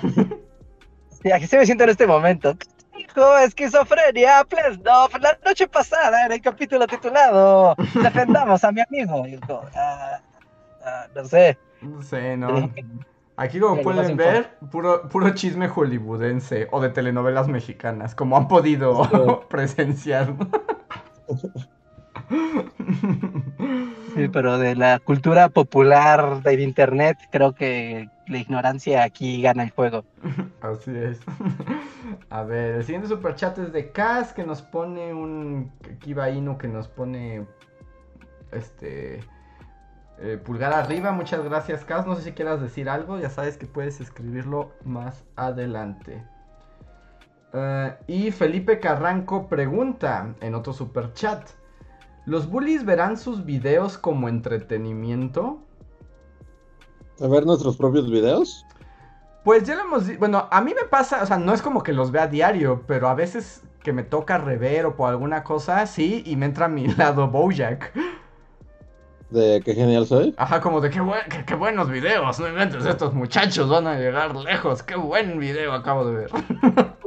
Sí, 1.23 1.31
aquí 1.31 1.47
se 1.47 1.57
me 1.57 1.65
siento 1.65 1.83
en 1.85 1.89
este 1.89 2.05
momento. 2.05 2.55
Hijo, 2.95 3.37
esquizofrenia, 3.39 4.45
Plesnov, 4.47 5.09
la 5.19 5.35
noche 5.43 5.67
pasada 5.67 6.27
en 6.27 6.33
el 6.33 6.41
capítulo 6.41 6.85
titulado 6.85 7.75
Defendamos 8.03 8.63
a 8.63 8.71
mi 8.71 8.81
amigo. 8.81 9.25
Y 9.25 9.39
yo, 9.47 9.63
ah, 9.75 10.21
ah, 10.85 11.07
no 11.15 11.25
sé. 11.25 11.57
No 11.81 12.03
sé, 12.03 12.37
no. 12.37 12.71
Aquí 13.39 13.57
como 13.57 13.81
pueden 13.81 14.17
ver, 14.17 14.57
puro, 14.69 15.07
puro 15.07 15.29
chisme 15.29 15.69
hollywoodense 15.69 16.67
o 16.71 16.81
de 16.81 16.89
telenovelas 16.89 17.47
mexicanas, 17.47 18.13
como 18.13 18.35
han 18.35 18.49
podido 18.49 19.05
Sí. 19.05 19.17
presenciar. 19.49 20.33
Sí, 24.15 24.27
pero 24.27 24.57
de 24.57 24.75
la 24.75 24.99
cultura 24.99 25.47
popular 25.47 26.41
del 26.43 26.59
internet, 26.59 27.17
creo 27.31 27.53
que 27.53 28.09
la 28.27 28.37
ignorancia 28.39 29.03
aquí 29.03 29.41
gana 29.41 29.63
el 29.63 29.69
juego. 29.71 30.03
Así 30.61 30.91
es. 30.93 31.21
A 32.29 32.43
ver, 32.43 32.75
el 32.75 32.83
siguiente 32.83 33.07
superchat 33.07 33.57
es 33.59 33.71
de 33.71 33.91
Kaz, 33.91 34.33
que 34.33 34.43
nos 34.43 34.61
pone 34.61 35.13
un 35.13 35.71
Kiba 35.99 36.29
Inu 36.29 36.57
que 36.57 36.67
nos 36.67 36.89
pone 36.89 37.45
este 38.51 39.21
eh, 40.21 40.37
pulgar 40.37 40.73
arriba. 40.73 41.11
Muchas 41.11 41.43
gracias, 41.43 41.85
Kaz. 41.85 42.05
No 42.05 42.15
sé 42.15 42.23
si 42.23 42.31
quieras 42.33 42.61
decir 42.61 42.89
algo, 42.89 43.19
ya 43.19 43.29
sabes 43.29 43.57
que 43.57 43.65
puedes 43.65 44.01
escribirlo 44.01 44.71
más 44.83 45.23
adelante. 45.35 46.23
Eh, 47.53 47.95
y 48.07 48.31
Felipe 48.31 48.79
Carranco 48.79 49.47
pregunta 49.47 50.33
en 50.41 50.55
otro 50.55 50.73
superchat: 50.73 51.49
¿Los 52.25 52.49
bullies 52.49 52.85
verán 52.85 53.17
sus 53.17 53.45
videos 53.45 53.97
como 53.97 54.27
entretenimiento? 54.27 55.59
¿A 57.21 57.27
ver 57.27 57.45
nuestros 57.45 57.77
propios 57.77 58.09
videos? 58.09 58.65
Pues 59.43 59.63
ya 59.63 59.75
lo 59.75 59.81
hemos 59.81 60.17
Bueno, 60.19 60.47
a 60.51 60.61
mí 60.61 60.73
me 60.73 60.87
pasa, 60.87 61.23
o 61.23 61.25
sea, 61.25 61.37
no 61.37 61.53
es 61.53 61.61
como 61.61 61.81
que 61.81 61.93
los 61.93 62.11
vea 62.11 62.23
a 62.23 62.27
diario, 62.27 62.83
pero 62.85 63.07
a 63.07 63.15
veces 63.15 63.63
que 63.83 63.93
me 63.93 64.03
toca 64.03 64.37
rever 64.37 64.85
o 64.85 64.95
por 64.95 65.09
alguna 65.09 65.43
cosa, 65.43 65.85
sí, 65.85 66.23
y 66.25 66.35
me 66.35 66.45
entra 66.45 66.65
a 66.65 66.69
mi 66.69 66.87
lado 66.97 67.29
Bojack. 67.29 67.93
De 69.29 69.61
qué 69.63 69.75
genial 69.75 70.07
soy. 70.07 70.33
Ajá, 70.37 70.59
como 70.59 70.81
de 70.81 70.89
qué, 70.89 71.01
buen- 71.01 71.21
qué, 71.29 71.45
qué 71.45 71.53
buenos 71.55 71.89
videos, 71.89 72.39
no 72.39 72.47
inventes, 72.47 72.83
estos 72.85 73.13
muchachos 73.13 73.69
van 73.69 73.85
a 73.85 73.97
llegar 73.99 74.35
lejos, 74.35 74.81
qué 74.81 74.95
buen 74.95 75.37
video 75.39 75.71
acabo 75.73 76.05
de 76.05 76.15
ver. 76.15 76.29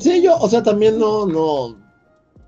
Sí, 0.00 0.20
yo, 0.22 0.36
o 0.38 0.48
sea, 0.48 0.60
también 0.60 0.98
no, 0.98 1.24
no, 1.24 1.76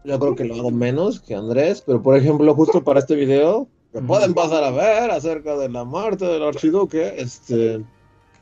yo 0.03 0.19
creo 0.19 0.35
que 0.35 0.45
lo 0.45 0.57
hago 0.57 0.73
menos 0.73 1.21
que 1.21 1.35
Andrés, 1.37 1.81
pero 1.87 2.03
por 2.03 2.17
ejemplo, 2.17 2.53
justo 2.57 2.83
para 2.83 2.99
este 2.99 3.15
video, 3.15 3.69
que 3.93 4.01
pueden 4.03 4.35
pasar 4.35 4.65
a 4.65 4.71
ver 4.73 5.13
acerca 5.13 5.57
de 5.57 5.69
la 5.69 5.85
muerte 5.85 6.25
del 6.27 6.43
archiduque, 6.43 7.15
este, 7.19 7.85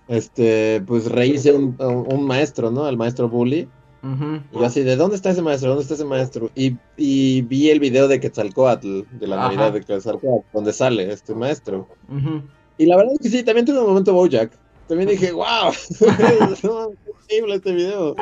este, 0.09 0.83
pues 0.87 1.11
rehice 1.13 1.53
un, 1.53 1.77
un- 1.79 2.07
un 2.15 2.25
maestro, 2.27 2.71
¿no? 2.71 2.89
El 2.89 2.97
maestro 2.97 3.29
Bully. 3.29 3.69
Y 4.53 4.59
yo 4.59 4.65
así, 4.65 4.83
¿de 4.83 4.97
dónde 4.97 5.17
está 5.17 5.31
ese 5.31 5.41
maestro? 5.41 5.71
¿Dónde 5.71 5.83
está 5.83 5.95
ese 5.95 6.05
maestro? 6.05 6.51
Y, 6.55 6.77
y 6.97 7.41
vi 7.43 7.71
el 7.71 7.81
video 7.81 8.07
de 8.07 8.21
Quetzalcoatl, 8.21 9.03
de 9.11 9.27
la 9.27 9.37
Ajá. 9.37 9.49
Navidad 9.49 9.73
de 9.73 9.81
Quetzalcoatl, 9.81 10.47
donde 10.53 10.73
sale 10.75 11.11
este 11.11 11.35
maestro. 11.35 11.89
Y 12.77 12.87
la 12.87 12.97
verdad 12.97 13.15
es 13.15 13.21
que 13.21 13.29
sí, 13.31 13.43
también 13.43 13.65
tuve 13.65 13.81
un 13.81 13.87
momento 13.87 14.13
Bojack. 14.13 14.53
También 14.89 15.09
dije, 15.09 15.33
wow, 15.33 15.73
no, 16.63 16.93
increíble 17.23 17.55
este 17.55 17.73
video. 17.73 18.15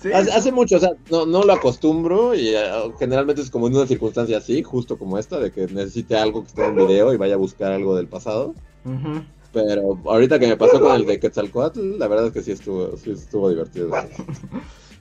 Sí, 0.00 0.12
Hace, 0.12 0.52
mucho, 0.52 0.76
o 0.76 0.80
sea, 0.80 0.92
no, 1.10 1.26
no 1.26 1.42
lo 1.42 1.52
acostumbro 1.52 2.34
y 2.34 2.54
eh, 2.54 2.62
generalmente 2.98 3.42
es 3.42 3.50
como 3.50 3.66
en 3.66 3.76
una 3.76 3.86
circunstancia 3.86 4.38
así, 4.38 4.62
justo 4.62 4.96
como 4.96 5.18
esta, 5.18 5.38
de 5.38 5.50
que 5.50 5.66
necesite 5.66 6.16
algo 6.16 6.42
que 6.42 6.48
esté 6.48 6.64
en 6.64 6.76
video 6.76 7.12
y 7.12 7.16
vaya 7.16 7.34
a 7.34 7.38
buscar 7.38 7.72
algo 7.72 7.96
del 7.96 8.06
pasado. 8.06 8.54
Ujú. 8.84 9.22
Pero 9.52 9.98
ahorita 10.04 10.38
que 10.38 10.46
me 10.46 10.56
pasó 10.56 10.80
con 10.80 10.94
el 10.94 11.06
de 11.06 11.18
Quetzalcoatl, 11.18 11.98
la 11.98 12.06
verdad 12.06 12.26
es 12.26 12.32
que 12.32 12.42
sí 12.42 12.52
estuvo, 12.52 12.96
sí 12.96 13.10
estuvo 13.12 13.48
divertido. 13.48 13.90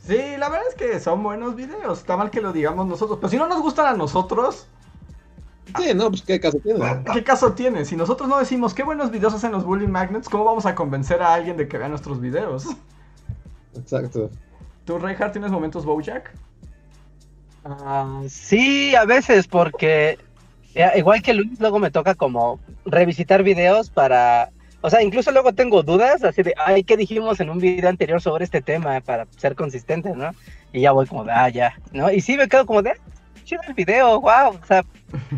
Sí, 0.02 0.18
la 0.39 0.50
verdad 0.50 0.66
es 0.68 0.74
que 0.74 1.00
son 1.00 1.22
buenos 1.22 1.56
videos, 1.56 2.00
está 2.00 2.18
mal 2.18 2.32
que 2.32 2.41
lo 2.41 2.52
digamos 2.52 2.88
nosotros, 2.88 3.20
pero 3.20 3.30
si 3.30 3.38
no 3.38 3.45
nos 3.45 3.62
gustan 3.62 3.86
a 3.86 3.93
nosotros, 3.93 4.66
Sí, 5.78 5.93
no, 5.93 6.10
pues 6.10 6.24
qué 6.24 6.39
caso 6.39 6.58
tiene. 6.60 7.04
¿qué 7.14 7.24
caso 7.24 7.54
tiene? 7.54 7.86
Si 7.86 7.95
nosotros 7.95 8.28
no 8.28 8.39
decimos 8.39 8.74
qué 8.74 8.84
buenos 8.84 9.12
videos 9.12 9.34
hacen 9.34 9.52
los 9.52 9.66
Bully 9.66 9.88
Magnets, 9.88 10.28
¿cómo 10.28 10.45
vamos 10.45 10.66
a 10.66 10.76
convencer 10.76 11.22
a 11.22 11.34
alguien 11.34 11.58
de 11.58 11.68
que 11.68 11.78
vea 11.78 11.89
nuestros 11.89 12.20
videos? 12.20 12.66
Exacto. 13.76 14.30
¿Tú, 14.86 14.97
Reinhardt, 14.97 15.34
tienes 15.34 15.52
momentos 15.52 15.86
Bojack? 15.86 16.34
Ah, 17.66 18.22
sí, 18.28 18.95
a 18.95 19.06
veces, 19.06 19.47
porque 19.47 20.18
igual 20.95 21.21
que 21.21 21.34
Luis, 21.34 21.59
luego 21.59 21.80
me 21.80 21.91
toca 21.91 22.15
como 22.15 22.59
revisitar 22.86 23.43
videos 23.43 23.89
para. 23.89 24.49
O 24.82 24.89
sea, 24.89 25.01
incluso 25.03 25.32
luego 25.32 25.51
tengo 25.53 25.84
dudas, 25.84 26.23
así 26.23 26.41
de, 26.41 26.53
ay, 26.65 26.84
¿qué 26.86 26.95
dijimos 26.95 27.39
en 27.41 27.49
un 27.49 27.57
video 27.59 27.89
anterior 27.89 28.21
sobre 28.21 28.45
este 28.45 28.61
tema? 28.61 29.01
Para 29.01 29.27
ser 29.38 29.55
consistente, 29.55 30.15
¿no? 30.15 30.32
Y 30.71 30.82
ya 30.82 30.93
voy 30.93 31.05
como 31.05 31.25
de, 31.25 31.32
ah, 31.34 31.49
ya, 31.49 31.73
¿no? 31.91 32.09
Y 32.11 32.21
sí 32.21 32.38
me 32.38 32.47
quedo 32.47 32.65
como 32.65 32.82
de, 32.82 32.91
ah, 32.91 32.95
chido 33.43 33.61
el 33.67 33.73
video, 33.73 34.21
wow. 34.21 34.57
O 34.61 34.65
sea, 34.65 34.86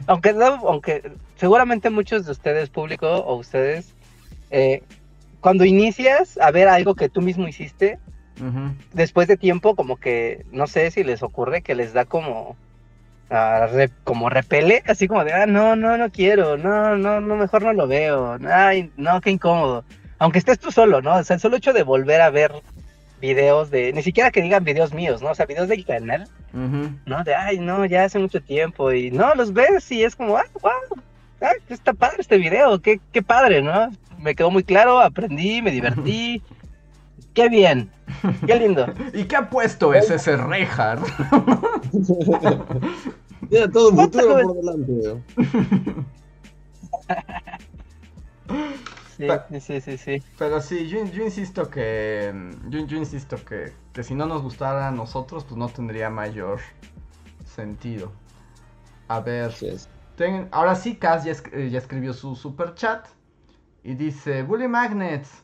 aunque, 0.05 0.33
no- 0.33 0.67
aunque 0.67 1.11
seguramente 1.37 1.89
muchos 1.89 2.25
de 2.27 2.33
ustedes, 2.33 2.69
público 2.69 3.07
o 3.09 3.35
ustedes, 3.35 3.95
eh, 4.51 4.83
cuando 5.39 5.65
inicias 5.65 6.37
a 6.37 6.51
ver 6.51 6.67
algo 6.67 6.93
que 6.93 7.09
tú 7.09 7.21
mismo 7.21 7.47
hiciste, 7.47 7.97
después 8.93 9.27
de 9.27 9.37
tiempo, 9.37 9.75
como 9.75 9.97
que, 9.97 10.45
no 10.51 10.67
sé 10.67 10.91
si 10.91 11.03
les 11.03 11.23
ocurre 11.23 11.61
que 11.63 11.73
les 11.73 11.93
da 11.93 12.05
como, 12.05 12.55
ah, 13.31 13.67
re- 13.71 13.89
como 14.03 14.29
repele, 14.29 14.83
así 14.85 15.07
como 15.07 15.23
de, 15.23 15.33
ah, 15.33 15.45
no, 15.47 15.75
no, 15.75 15.97
no 15.97 16.11
quiero, 16.11 16.57
no, 16.57 16.95
no, 16.97 17.19
no, 17.21 17.35
mejor 17.35 17.63
no 17.63 17.73
lo 17.73 17.87
veo, 17.87 18.37
ay, 18.47 18.91
no, 18.97 19.19
qué 19.21 19.31
incómodo. 19.31 19.83
Aunque 20.19 20.37
estés 20.39 20.59
tú 20.59 20.71
solo, 20.71 21.01
¿no? 21.01 21.15
O 21.15 21.23
sea, 21.23 21.35
el 21.35 21.39
solo 21.39 21.57
hecho 21.57 21.73
de 21.73 21.81
volver 21.83 22.21
a 22.21 22.29
ver 22.29 22.51
videos 23.19 23.71
de, 23.71 23.93
ni 23.93 24.03
siquiera 24.03 24.31
que 24.31 24.41
digan 24.41 24.63
videos 24.63 24.93
míos, 24.93 25.21
¿no? 25.21 25.31
O 25.31 25.35
sea, 25.35 25.45
videos 25.45 25.67
del 25.67 25.85
canal. 25.85 26.27
¿no? 27.05 27.23
De, 27.23 27.33
ay, 27.33 27.59
no, 27.59 27.85
ya 27.85 28.03
hace 28.03 28.19
mucho 28.19 28.41
tiempo, 28.41 28.91
y 28.91 29.09
no, 29.11 29.33
los 29.35 29.53
ves 29.53 29.91
y 29.91 30.03
es 30.03 30.15
como, 30.15 30.37
ah, 30.37 30.45
wow, 30.61 30.71
ah, 31.41 31.53
está 31.69 31.93
padre 31.93 32.17
este 32.19 32.37
video, 32.37 32.81
qué, 32.81 32.99
qué 33.13 33.21
padre, 33.21 33.61
¿no? 33.61 33.89
Me 34.19 34.35
quedó 34.35 34.51
muy 34.51 34.63
claro, 34.63 34.99
aprendí, 34.99 35.61
me 35.61 35.71
divertí, 35.71 36.41
qué 37.33 37.49
bien, 37.49 37.91
qué 38.45 38.55
lindo. 38.55 38.85
¿Y 39.13 39.25
qué 39.25 39.35
apuesto 39.37 39.93
es 39.93 40.09
ese 40.09 40.37
Reinhardt? 40.37 41.05
Tiene 43.49 43.67
todo 43.69 43.89
un 43.89 43.95
¿Cuántas 43.95 44.23
futuro 44.23 44.41
por 44.41 44.55
delante. 44.55 45.23
Sí, 49.17 49.27
sí, 49.49 49.59
sí, 49.61 49.81
sí, 49.81 49.97
sí. 49.97 50.23
Pero 50.37 50.61
sí, 50.61 50.87
yo, 50.87 51.05
yo 51.05 51.23
insisto 51.23 51.69
que. 51.69 52.33
Yo, 52.69 52.85
yo 52.85 52.97
insisto 52.97 53.37
que, 53.45 53.73
que 53.93 54.03
si 54.03 54.15
no 54.15 54.25
nos 54.25 54.41
gustara 54.41 54.87
a 54.87 54.91
nosotros, 54.91 55.43
pues 55.43 55.57
no 55.57 55.69
tendría 55.69 56.09
mayor 56.09 56.59
sentido. 57.45 58.11
A 59.07 59.19
ver. 59.19 59.53
Ten- 60.15 60.47
ahora 60.51 60.75
sí, 60.75 60.95
Kaz 60.95 61.23
ya, 61.25 61.33
ya 61.33 61.77
escribió 61.77 62.13
su 62.13 62.35
super 62.35 62.73
chat. 62.75 63.07
Y 63.83 63.95
dice: 63.95 64.43
Bully 64.43 64.67
Magnets. 64.67 65.43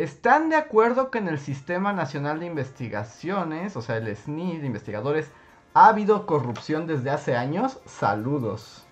¿Están 0.00 0.48
de 0.48 0.56
acuerdo 0.56 1.10
que 1.10 1.18
en 1.18 1.28
el 1.28 1.38
Sistema 1.38 1.92
Nacional 1.92 2.40
de 2.40 2.46
Investigaciones, 2.46 3.76
o 3.76 3.82
sea, 3.82 3.98
el 3.98 4.16
SNI 4.16 4.56
de 4.56 4.66
investigadores, 4.66 5.30
ha 5.74 5.88
habido 5.88 6.24
corrupción 6.24 6.86
desde 6.86 7.10
hace 7.10 7.36
años? 7.36 7.80
Saludos. 7.84 8.86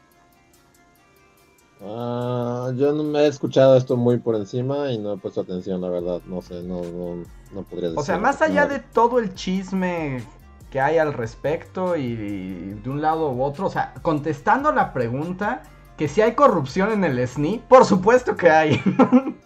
Ah, 1.83 2.71
yo 2.77 2.93
no 2.93 3.05
me 3.05 3.21
he 3.21 3.27
escuchado 3.27 3.75
esto 3.79 3.97
muy 3.97 4.19
por 4.19 4.35
encima 4.35 4.93
y 4.93 4.99
no 4.99 5.15
he 5.15 5.17
puesto 5.17 5.41
atención, 5.41 5.81
la 5.81 5.89
verdad. 5.89 6.21
No 6.27 6.43
sé, 6.43 6.63
no, 6.63 6.83
no, 6.83 7.25
no 7.55 7.63
podría 7.63 7.89
decir. 7.89 7.99
O 7.99 8.03
sea, 8.03 8.19
más 8.19 8.43
allá 8.43 8.67
de 8.67 8.79
todo 8.79 9.19
el 9.19 9.35
chisme 9.35 10.23
que 10.71 10.79
hay 10.79 10.99
al 10.99 11.15
respecto 11.15 11.97
y, 11.97 12.03
y 12.03 12.81
de 12.85 12.91
un 12.91 13.01
lado 13.01 13.33
u 13.33 13.43
otro, 13.43 13.69
o 13.69 13.71
sea, 13.71 13.95
contestando 14.03 14.73
la 14.73 14.93
pregunta 14.93 15.63
que 15.97 16.07
si 16.07 16.21
hay 16.21 16.35
corrupción 16.35 16.93
en 16.93 17.03
el 17.03 17.27
SNI, 17.27 17.63
por 17.67 17.87
supuesto 17.87 18.37
que 18.37 18.51
hay. 18.51 18.83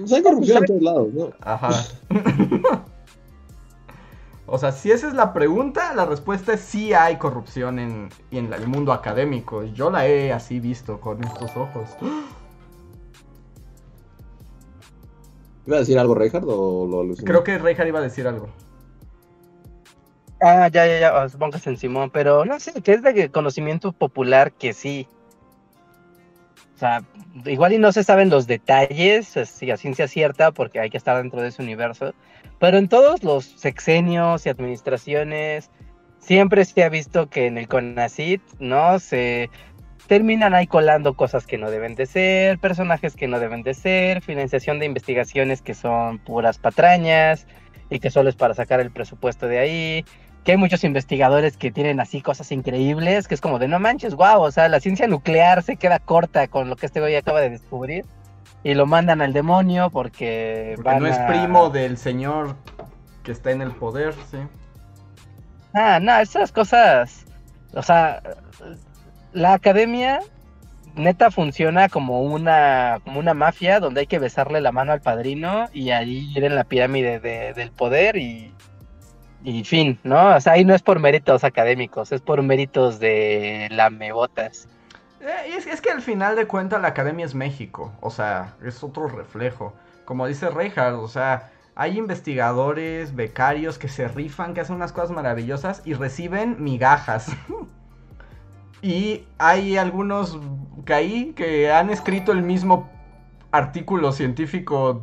Pues 0.00 0.12
hay 0.12 0.22
corrupción 0.22 0.58
en 0.58 0.64
todos 0.66 0.82
lados, 0.82 1.08
¿no? 1.12 1.30
Ajá. 1.40 1.70
o 4.46 4.58
sea, 4.58 4.72
si 4.72 4.90
esa 4.90 5.08
es 5.08 5.14
la 5.14 5.32
pregunta, 5.32 5.94
la 5.94 6.04
respuesta 6.06 6.52
es 6.54 6.60
sí 6.60 6.92
hay 6.92 7.16
corrupción 7.16 7.78
en, 7.78 8.08
y 8.30 8.38
en 8.38 8.50
la- 8.50 8.56
el 8.56 8.68
mundo 8.68 8.92
académico. 8.92 9.64
Yo 9.64 9.90
la 9.90 10.06
he 10.06 10.32
así 10.32 10.60
visto 10.60 11.00
con 11.00 11.22
estos 11.24 11.56
ojos. 11.56 11.90
¿Iba 15.66 15.76
a 15.76 15.80
decir 15.80 15.98
algo, 15.98 16.14
Reinhardt, 16.14 16.46
o 16.46 16.86
lo 16.86 17.00
aluciné? 17.00 17.26
Creo 17.26 17.42
que 17.42 17.56
Reinhardt 17.58 17.88
iba 17.88 17.98
a 17.98 18.02
decir 18.02 18.26
algo. 18.26 18.48
Ah, 20.42 20.68
ya, 20.68 20.86
ya, 20.86 21.00
ya, 21.00 21.28
supongo 21.30 21.52
que 21.52 21.58
es 21.58 21.66
en 21.66 21.78
Simón, 21.78 22.10
pero 22.12 22.44
no 22.44 22.60
sé, 22.60 22.82
que 22.82 22.92
es 22.92 23.02
de 23.02 23.30
conocimiento 23.30 23.92
popular 23.92 24.52
que 24.52 24.74
sí. 24.74 25.08
O 26.74 26.78
sea, 26.78 27.02
igual 27.44 27.72
y 27.72 27.78
no 27.78 27.92
se 27.92 28.02
saben 28.02 28.30
los 28.30 28.46
detalles, 28.46 29.36
así 29.36 29.70
a 29.70 29.76
ciencia 29.76 30.08
cierta, 30.08 30.50
porque 30.50 30.80
hay 30.80 30.90
que 30.90 30.96
estar 30.96 31.16
dentro 31.16 31.40
de 31.40 31.48
ese 31.48 31.62
universo, 31.62 32.14
pero 32.58 32.78
en 32.78 32.88
todos 32.88 33.22
los 33.22 33.44
sexenios 33.44 34.44
y 34.46 34.48
administraciones 34.48 35.70
siempre 36.18 36.64
se 36.64 36.82
ha 36.82 36.88
visto 36.88 37.28
que 37.28 37.46
en 37.46 37.58
el 37.58 37.68
CONACIT, 37.68 38.40
¿no? 38.58 38.98
Se 38.98 39.50
terminan 40.06 40.54
ahí 40.54 40.66
colando 40.66 41.14
cosas 41.14 41.46
que 41.46 41.58
no 41.58 41.70
deben 41.70 41.94
de 41.94 42.06
ser, 42.06 42.58
personajes 42.58 43.14
que 43.14 43.28
no 43.28 43.38
deben 43.38 43.62
de 43.62 43.74
ser, 43.74 44.20
financiación 44.20 44.78
de 44.78 44.86
investigaciones 44.86 45.62
que 45.62 45.74
son 45.74 46.18
puras 46.18 46.58
patrañas 46.58 47.46
y 47.90 48.00
que 48.00 48.10
solo 48.10 48.28
es 48.28 48.36
para 48.36 48.54
sacar 48.54 48.80
el 48.80 48.90
presupuesto 48.90 49.46
de 49.46 49.58
ahí, 49.58 50.04
que 50.44 50.52
hay 50.52 50.58
muchos 50.58 50.84
investigadores 50.84 51.56
que 51.56 51.72
tienen 51.72 52.00
así 52.00 52.20
cosas 52.20 52.52
increíbles, 52.52 53.26
que 53.28 53.34
es 53.34 53.40
como 53.40 53.58
de 53.58 53.66
no 53.66 53.78
manches, 53.80 54.14
wow, 54.14 54.42
o 54.42 54.50
sea, 54.50 54.68
la 54.68 54.78
ciencia 54.80 55.06
nuclear 55.06 55.62
se 55.62 55.76
queda 55.76 55.98
corta 55.98 56.48
con 56.48 56.68
lo 56.68 56.76
que 56.76 56.86
este 56.86 57.00
güey 57.00 57.16
acaba 57.16 57.40
de 57.40 57.50
descubrir 57.50 58.04
y 58.62 58.74
lo 58.74 58.86
mandan 58.86 59.22
al 59.22 59.32
demonio 59.32 59.90
porque, 59.90 60.72
Porque 60.76 60.90
van 60.90 61.02
no 61.02 61.08
es 61.08 61.18
primo 61.20 61.70
del 61.70 61.96
señor 61.96 62.56
que 63.22 63.32
está 63.32 63.50
en 63.52 63.62
el 63.62 63.70
poder, 63.72 64.14
sí. 64.30 64.38
Ah, 65.74 65.98
no, 66.00 66.16
esas 66.18 66.52
cosas, 66.52 67.24
o 67.72 67.82
sea, 67.82 68.22
la 69.32 69.54
academia 69.54 70.20
neta 70.94 71.30
funciona 71.30 71.88
como 71.88 72.20
una, 72.22 73.00
como 73.02 73.18
una 73.18 73.34
mafia 73.34 73.80
donde 73.80 74.00
hay 74.00 74.06
que 74.06 74.18
besarle 74.20 74.60
la 74.60 74.70
mano 74.72 74.92
al 74.92 75.00
padrino 75.00 75.68
y 75.72 75.90
ahí 75.90 76.30
ir 76.36 76.44
en 76.44 76.54
la 76.54 76.64
pirámide 76.64 77.18
de- 77.18 77.52
del 77.54 77.72
poder 77.72 78.16
y, 78.16 78.52
y 79.44 79.62
fin, 79.62 79.98
¿no? 80.02 80.34
O 80.34 80.40
sea, 80.40 80.54
ahí 80.54 80.64
no 80.64 80.74
es 80.74 80.82
por 80.82 80.98
méritos 80.98 81.44
académicos, 81.44 82.10
es 82.12 82.22
por 82.22 82.42
méritos 82.42 82.98
de 82.98 83.68
lamebotas. 83.70 84.66
Eh, 85.20 85.54
es, 85.56 85.66
es 85.66 85.80
que 85.82 85.90
al 85.90 86.00
final 86.00 86.34
de 86.34 86.46
cuentas 86.46 86.80
la 86.80 86.88
academia 86.88 87.26
es 87.26 87.34
México, 87.34 87.92
o 88.00 88.10
sea, 88.10 88.54
es 88.64 88.82
otro 88.82 89.06
reflejo. 89.06 89.74
Como 90.06 90.26
dice 90.26 90.48
Reinhardt, 90.48 90.98
o 90.98 91.08
sea, 91.08 91.50
hay 91.74 91.98
investigadores, 91.98 93.14
becarios 93.14 93.78
que 93.78 93.88
se 93.88 94.08
rifan, 94.08 94.54
que 94.54 94.62
hacen 94.62 94.76
unas 94.76 94.92
cosas 94.92 95.10
maravillosas 95.10 95.82
y 95.84 95.92
reciben 95.92 96.56
migajas. 96.58 97.30
y 98.82 99.26
hay 99.36 99.76
algunos 99.76 100.38
que 100.86 100.94
ahí 100.94 101.32
que 101.36 101.70
han 101.70 101.90
escrito 101.90 102.32
el 102.32 102.42
mismo 102.42 102.90
artículo 103.50 104.12
científico 104.12 105.02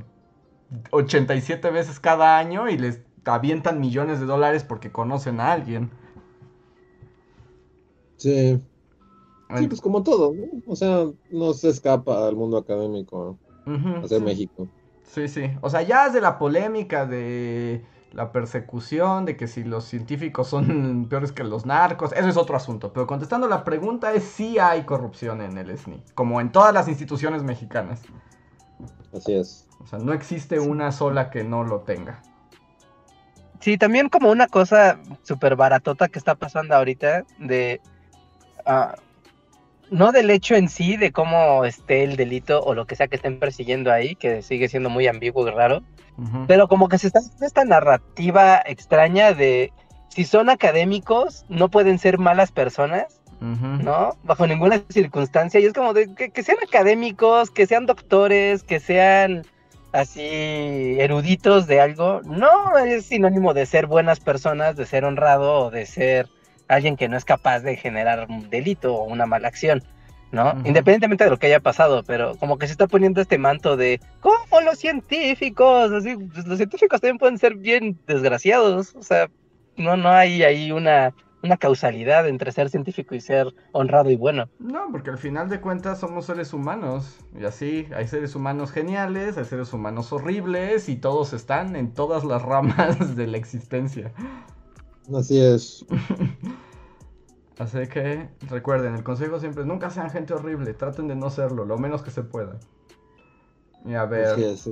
87 0.91 1.69
veces 1.69 1.99
cada 1.99 2.37
año 2.37 2.69
y 2.69 2.77
les 2.77 3.01
avientan 3.25 3.79
millones 3.79 4.19
de 4.19 4.25
dólares 4.25 4.63
porque 4.63 4.91
conocen 4.91 5.39
a 5.39 5.51
alguien. 5.51 5.91
Sí. 8.17 8.61
Sí, 9.53 9.67
pues 9.67 9.81
como 9.81 10.03
todo, 10.03 10.33
¿no? 10.33 10.47
O 10.65 10.75
sea, 10.75 11.05
no 11.29 11.53
se 11.53 11.69
escapa 11.69 12.27
al 12.27 12.35
mundo 12.35 12.57
académico 12.57 13.39
Ujú, 13.65 14.03
hacer 14.03 14.21
sí. 14.21 14.23
México. 14.23 14.69
Sí, 15.03 15.27
sí. 15.27 15.51
O 15.61 15.69
sea, 15.69 15.81
ya 15.83 16.07
es 16.07 16.13
de 16.13 16.21
la 16.21 16.39
polémica 16.39 17.05
de 17.05 17.85
la 18.13 18.31
persecución, 18.31 19.25
de 19.25 19.37
que 19.37 19.47
si 19.47 19.63
los 19.63 19.85
científicos 19.85 20.47
son 20.49 21.07
peores 21.09 21.31
que 21.33 21.43
los 21.43 21.65
narcos, 21.65 22.13
eso 22.13 22.29
es 22.29 22.37
otro 22.37 22.57
asunto. 22.57 22.93
Pero 22.93 23.07
contestando 23.07 23.47
la 23.47 23.63
pregunta 23.65 24.13
es 24.13 24.23
si 24.23 24.59
hay 24.59 24.83
corrupción 24.83 25.41
en 25.41 25.57
el 25.57 25.69
SNI, 25.71 26.03
como 26.15 26.41
en 26.41 26.51
todas 26.51 26.73
las 26.73 26.87
instituciones 26.87 27.43
mexicanas. 27.43 28.01
Así 29.13 29.33
es. 29.33 29.69
O 29.79 29.85
sea, 29.85 29.99
no 29.99 30.13
existe 30.13 30.59
una 30.59 30.91
sola 30.91 31.29
que 31.29 31.43
no 31.43 31.63
lo 31.63 31.81
tenga. 31.81 32.23
Sí, 33.61 33.77
también 33.77 34.09
como 34.09 34.31
una 34.31 34.47
cosa 34.47 34.99
súper 35.23 35.55
baratota 35.55 36.09
que 36.09 36.19
está 36.19 36.35
pasando 36.35 36.75
ahorita 36.75 37.23
de... 37.37 37.79
ah, 38.65 38.95
no 39.91 40.11
del 40.11 40.29
hecho 40.29 40.55
en 40.55 40.69
sí 40.69 40.97
de 40.97 41.11
cómo 41.11 41.63
esté 41.65 42.03
el 42.03 42.15
delito 42.15 42.63
o 42.63 42.73
lo 42.73 42.87
que 42.87 42.95
sea 42.95 43.07
que 43.07 43.17
estén 43.17 43.39
persiguiendo 43.39 43.91
ahí, 43.91 44.15
que 44.15 44.41
sigue 44.41 44.69
siendo 44.69 44.89
muy 44.89 45.05
ambiguo 45.07 45.47
y 45.47 45.51
raro, 45.51 45.83
pero 46.47 46.67
como 46.67 46.87
que 46.87 46.97
se 46.97 47.07
está 47.07 47.19
haciendo 47.19 47.45
esta 47.45 47.65
narrativa 47.65 48.61
extraña 48.65 49.33
de 49.33 49.73
si 50.07 50.23
son 50.23 50.49
académicos 50.49 51.45
no 51.49 51.69
pueden 51.69 51.99
ser 51.99 52.17
malas 52.17 52.51
personas. 52.51 53.21
¿no? 53.41 54.15
Bajo 54.23 54.45
ninguna 54.45 54.83
circunstancia. 54.89 55.59
Y 55.59 55.65
es 55.65 55.73
como 55.73 55.93
de 55.93 56.13
que, 56.13 56.29
que 56.29 56.43
sean 56.43 56.59
académicos, 56.63 57.49
que 57.49 57.65
sean 57.65 57.87
doctores, 57.87 58.61
que 58.61 58.79
sean 58.79 59.43
así 59.91 60.95
eruditos 60.99 61.67
de 61.67 61.81
algo, 61.81 62.21
no 62.23 62.77
es 62.77 63.05
sinónimo 63.05 63.53
de 63.53 63.65
ser 63.65 63.87
buenas 63.87 64.19
personas, 64.19 64.75
de 64.75 64.85
ser 64.85 65.05
honrado 65.05 65.65
o 65.65 65.71
de 65.71 65.85
ser 65.85 66.27
alguien 66.67 66.95
que 66.95 67.09
no 67.09 67.17
es 67.17 67.25
capaz 67.25 67.59
de 67.59 67.75
generar 67.75 68.27
un 68.29 68.49
delito 68.49 68.95
o 68.95 69.03
una 69.03 69.25
mala 69.25 69.49
acción, 69.49 69.83
¿no? 70.31 70.53
Independientemente 70.63 71.25
de 71.25 71.29
lo 71.29 71.37
que 71.37 71.47
haya 71.47 71.59
pasado, 71.59 72.03
pero 72.03 72.35
como 72.37 72.57
que 72.57 72.67
se 72.67 72.71
está 72.71 72.87
poniendo 72.87 73.21
este 73.21 73.37
manto 73.37 73.75
de 73.75 73.99
¿cómo 74.21 74.61
los 74.63 74.79
científicos? 74.79 75.91
Así, 75.91 76.15
pues, 76.15 76.47
los 76.47 76.57
científicos 76.57 77.01
también 77.01 77.17
pueden 77.17 77.37
ser 77.37 77.55
bien 77.55 77.99
desgraciados, 78.07 78.95
o 78.95 79.03
sea, 79.03 79.29
no, 79.75 79.97
no 79.97 80.09
hay 80.09 80.43
ahí 80.43 80.71
una, 80.71 81.13
una 81.43 81.57
causalidad 81.57 82.27
entre 82.27 82.51
ser 82.51 82.69
científico 82.69 83.15
y 83.15 83.21
ser 83.21 83.53
honrado 83.71 84.09
y 84.09 84.15
bueno. 84.15 84.49
No, 84.59 84.87
porque 84.91 85.09
al 85.09 85.17
final 85.17 85.49
de 85.49 85.59
cuentas 85.59 85.99
somos 85.99 86.25
seres 86.25 86.53
humanos. 86.53 87.19
Y 87.39 87.45
así, 87.45 87.87
hay 87.95 88.07
seres 88.07 88.35
humanos 88.35 88.71
geniales, 88.71 89.37
hay 89.37 89.45
seres 89.45 89.73
humanos 89.73 90.11
horribles 90.13 90.89
y 90.89 90.95
todos 90.95 91.33
están 91.33 91.75
en 91.75 91.93
todas 91.93 92.23
las 92.23 92.41
ramas 92.41 93.15
de 93.15 93.27
la 93.27 93.37
existencia. 93.37 94.11
Así 95.13 95.39
es. 95.39 95.85
Así 97.59 97.85
que 97.87 98.27
recuerden, 98.49 98.95
el 98.95 99.03
consejo 99.03 99.39
siempre 99.39 99.61
es 99.61 99.67
nunca 99.67 99.91
sean 99.91 100.09
gente 100.09 100.33
horrible, 100.33 100.73
traten 100.73 101.07
de 101.07 101.15
no 101.15 101.29
serlo, 101.29 101.63
lo 101.63 101.77
menos 101.77 102.01
que 102.01 102.09
se 102.09 102.23
pueda. 102.23 102.59
Y 103.85 103.93
a 103.93 104.05
ver, 104.05 104.27
Así 104.27 104.43
es. 104.43 104.69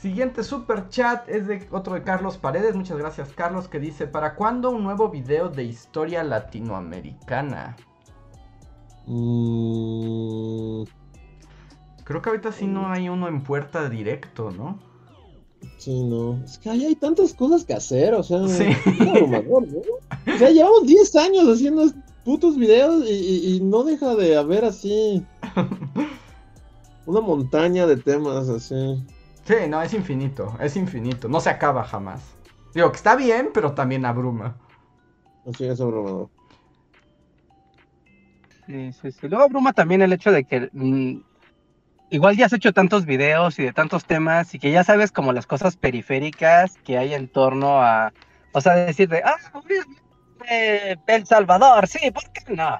Siguiente 0.00 0.42
super 0.42 0.88
chat 0.88 1.28
es 1.28 1.46
de 1.46 1.66
otro 1.70 1.94
de 1.94 2.02
Carlos 2.02 2.36
Paredes, 2.38 2.74
muchas 2.74 2.98
gracias 2.98 3.32
Carlos, 3.34 3.68
que 3.68 3.78
dice, 3.78 4.06
¿para 4.06 4.34
cuándo 4.34 4.70
un 4.70 4.82
nuevo 4.82 5.08
video 5.10 5.48
de 5.48 5.64
historia 5.64 6.24
latinoamericana? 6.24 7.76
Mm, 9.06 10.82
Creo 12.04 12.20
que 12.20 12.30
ahorita 12.30 12.50
sí 12.52 12.66
no 12.66 12.88
hay 12.90 13.08
uno 13.08 13.28
en 13.28 13.42
puerta 13.42 13.88
directo, 13.88 14.50
¿no? 14.50 14.78
sí, 15.78 16.02
no. 16.02 16.42
Es 16.44 16.58
que 16.58 16.70
ahí 16.70 16.84
hay 16.84 16.94
tantas 16.96 17.32
cosas 17.34 17.64
que 17.64 17.72
hacer, 17.74 18.14
o 18.14 18.22
sea, 18.22 18.46
Sí. 18.48 18.64
es 18.64 19.00
abrumador, 19.08 19.68
¿no? 19.68 19.80
O 20.34 20.38
sea, 20.38 20.50
llevamos 20.50 20.86
10 20.86 21.14
años 21.16 21.44
haciendo 21.48 21.84
putos 22.24 22.56
videos 22.56 23.04
y, 23.08 23.12
y- 23.12 23.56
y 23.56 23.60
no 23.60 23.82
deja 23.84 24.14
de 24.16 24.36
haber 24.36 24.64
así 24.64 25.24
una 27.06 27.20
montaña 27.20 27.86
de 27.86 27.96
temas 27.96 28.48
así. 28.48 29.04
Sí, 29.44 29.54
no, 29.68 29.82
es 29.82 29.92
infinito, 29.92 30.56
es 30.60 30.76
infinito, 30.76 31.28
no 31.28 31.40
se 31.40 31.50
acaba 31.50 31.84
jamás. 31.84 32.20
Digo 32.74 32.90
que 32.90 32.96
está 32.96 33.16
bien, 33.16 33.50
pero 33.52 33.72
también 33.74 34.04
abruma. 34.04 34.56
Así 35.46 35.64
es 35.66 35.80
abrumador. 35.80 36.30
Sí, 38.66 38.92
sí, 38.92 39.12
sí. 39.12 39.28
Luego 39.28 39.44
abruma 39.44 39.72
también 39.72 40.02
el 40.02 40.12
hecho 40.12 40.30
de 40.30 40.44
que 40.44 40.68
mm, 40.72 41.20
igual 42.10 42.36
ya 42.36 42.46
has 42.46 42.52
hecho 42.52 42.72
tantos 42.72 43.04
videos 43.04 43.58
y 43.58 43.64
de 43.64 43.72
tantos 43.72 44.04
temas 44.06 44.54
y 44.54 44.58
que 44.58 44.70
ya 44.70 44.84
sabes 44.84 45.10
como 45.10 45.32
las 45.32 45.46
cosas 45.46 45.76
periféricas 45.76 46.78
que 46.84 46.98
hay 46.98 47.14
en 47.14 47.28
torno 47.28 47.82
a, 47.82 48.12
o 48.52 48.60
sea, 48.60 48.74
decirte, 48.76 49.22
ah, 49.24 49.36
eh, 50.48 50.96
El 51.06 51.26
Salvador, 51.26 51.88
sí, 51.88 52.10
¿por 52.12 52.22
qué 52.32 52.54
no? 52.54 52.78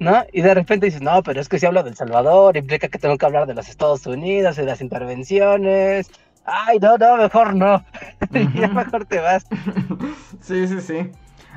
¿No? 0.00 0.24
Y 0.32 0.42
de 0.42 0.54
repente 0.54 0.86
dices, 0.86 1.02
no, 1.02 1.22
pero 1.22 1.40
es 1.40 1.48
que 1.48 1.58
si 1.58 1.66
hablo 1.66 1.82
del 1.82 1.94
Salvador, 1.96 2.56
implica 2.56 2.88
que 2.88 2.98
tengo 2.98 3.16
que 3.16 3.26
hablar 3.26 3.46
de 3.46 3.54
los 3.54 3.68
Estados 3.68 4.06
Unidos 4.06 4.58
y 4.58 4.62
de 4.62 4.66
las 4.66 4.80
intervenciones. 4.80 6.10
Ay, 6.44 6.78
no, 6.78 6.98
no, 6.98 7.16
mejor 7.16 7.54
no. 7.54 7.84
ya 8.54 8.68
mejor 8.68 9.06
te 9.06 9.20
vas. 9.20 9.46
sí, 10.40 10.66
sí, 10.68 10.80
sí. 10.80 11.10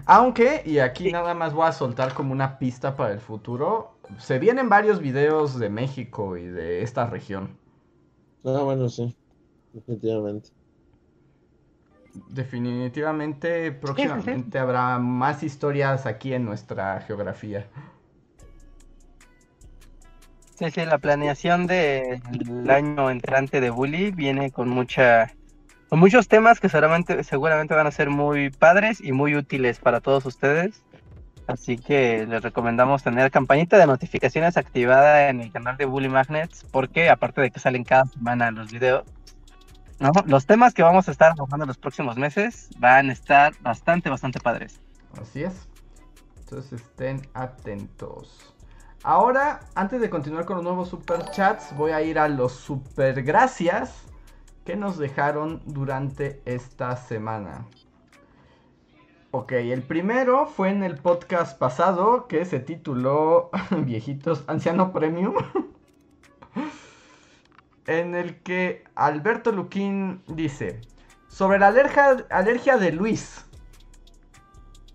Aunque, 0.05 0.61
y 0.65 0.79
aquí 0.79 1.11
nada 1.11 1.33
más 1.33 1.53
voy 1.53 1.67
a 1.67 1.73
soltar 1.73 2.13
como 2.13 2.31
una 2.31 2.59
pista 2.59 2.95
para 2.95 3.13
el 3.13 3.19
futuro, 3.19 3.99
se 4.17 4.39
vienen 4.39 4.69
varios 4.69 5.01
videos 5.01 5.59
de 5.59 5.69
México 5.69 6.38
y 6.38 6.45
de 6.45 6.81
esta 6.83 7.07
región. 7.07 7.57
Ah, 8.45 8.61
bueno, 8.63 8.88
sí, 8.88 9.13
definitivamente. 9.73 10.49
Definitivamente, 12.29 13.71
próximamente 13.71 14.57
habrá 14.57 14.97
más 14.97 15.43
historias 15.43 16.05
aquí 16.05 16.33
en 16.33 16.45
nuestra 16.45 17.01
geografía. 17.01 17.67
Sí, 20.58 20.72
sí, 20.72 20.86
la 20.86 20.97
planeación 20.97 21.68
del 21.68 22.20
año 22.68 23.12
entrante 23.12 23.62
de 23.62 23.70
Bully 23.70 24.10
viene 24.10 24.49
con 24.49 24.70
mucha 24.70 25.32
con 25.88 25.99
muchos 25.99 26.28
temas 26.28 26.60
que 26.60 26.68
seguramente, 26.68 27.16
van 27.76 27.88
a 27.88 27.91
ser 27.91 28.10
muy 28.10 28.49
padres 28.49 28.99
y 28.99 29.12
muy 29.12 29.36
útiles 29.36 29.80
para 29.80 30.01
todos 30.01 30.26
ustedes. 30.26 30.84
Así 31.45 31.78
que 31.78 32.26
les 32.28 32.41
recomendamos 32.41 33.03
tener 33.03 33.30
campanita 33.30 33.78
de 33.78 33.86
notificaciones 33.86 34.58
activada 34.58 35.30
en 35.30 35.41
el 35.41 35.51
canal 35.51 35.78
de 35.78 35.86
Bully 35.86 36.10
Magnets, 36.10 36.66
porque 36.72 37.10
aparte 37.10 37.39
de 37.39 37.51
que 37.51 37.60
salen 37.60 37.84
cada 37.84 38.05
semana 38.05 38.49
los 38.49 38.72
videos, 38.72 39.05
los 40.26 40.45
temas 40.47 40.74
que 40.74 40.82
vamos 40.82 41.08
a 41.08 41.12
estar 41.12 41.36
trabajando 41.36 41.68
los 41.68 41.78
próximos 41.78 42.18
meses 42.18 42.70
van 42.80 43.12
a 43.12 43.14
estar 43.14 43.53
bastante, 43.62 44.10
bastante 44.10 44.39
padres. 44.39 44.82
Así 45.22 45.43
es. 45.43 45.70
Entonces 46.39 46.82
estén 46.82 47.22
atentos. 47.36 48.57
Ahora, 49.03 49.61
antes 49.75 50.01
de 50.01 50.09
continuar 50.09 50.45
con 50.45 50.57
los 50.57 50.63
nuevos 50.63 50.89
super 50.89 51.23
chats, 51.31 51.75
voy 51.77 51.91
a 51.91 52.01
ir 52.01 52.17
a 52.19 52.27
los 52.27 52.53
super 52.53 53.23
gracias 53.23 54.03
que 54.65 54.75
nos 54.75 54.97
dejaron 54.97 55.61
durante 55.65 56.41
esta 56.45 56.95
semana. 56.97 57.65
Ok, 59.31 59.51
el 59.53 59.83
primero 59.83 60.47
fue 60.47 60.69
en 60.69 60.83
el 60.83 60.97
podcast 60.97 61.57
pasado 61.57 62.27
que 62.27 62.43
se 62.43 62.59
tituló 62.59 63.51
Viejitos 63.85 64.43
Anciano 64.47 64.91
Premium. 64.91 65.35
en 67.87 68.15
el 68.15 68.41
que 68.41 68.83
Alberto 68.95 69.51
Luquín 69.51 70.21
dice, 70.27 70.81
sobre 71.27 71.59
la 71.59 71.67
alergia, 71.67 72.25
alergia 72.29 72.77
de 72.77 72.91
Luis. 72.91 73.45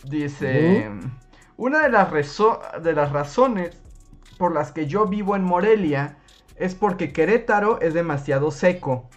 Dice, 0.05 0.91
una 1.57 1.81
de 1.81 1.89
las, 1.89 2.11
de 2.83 2.93
las 2.93 3.13
razones 3.13 3.82
por 4.43 4.53
las 4.53 4.73
que 4.73 4.89
yo 4.89 5.07
vivo 5.07 5.37
en 5.37 5.45
Morelia 5.45 6.17
es 6.57 6.75
porque 6.75 7.13
Querétaro 7.13 7.81
es 7.81 7.95
demasiado 7.95 8.51
seco 8.51 9.09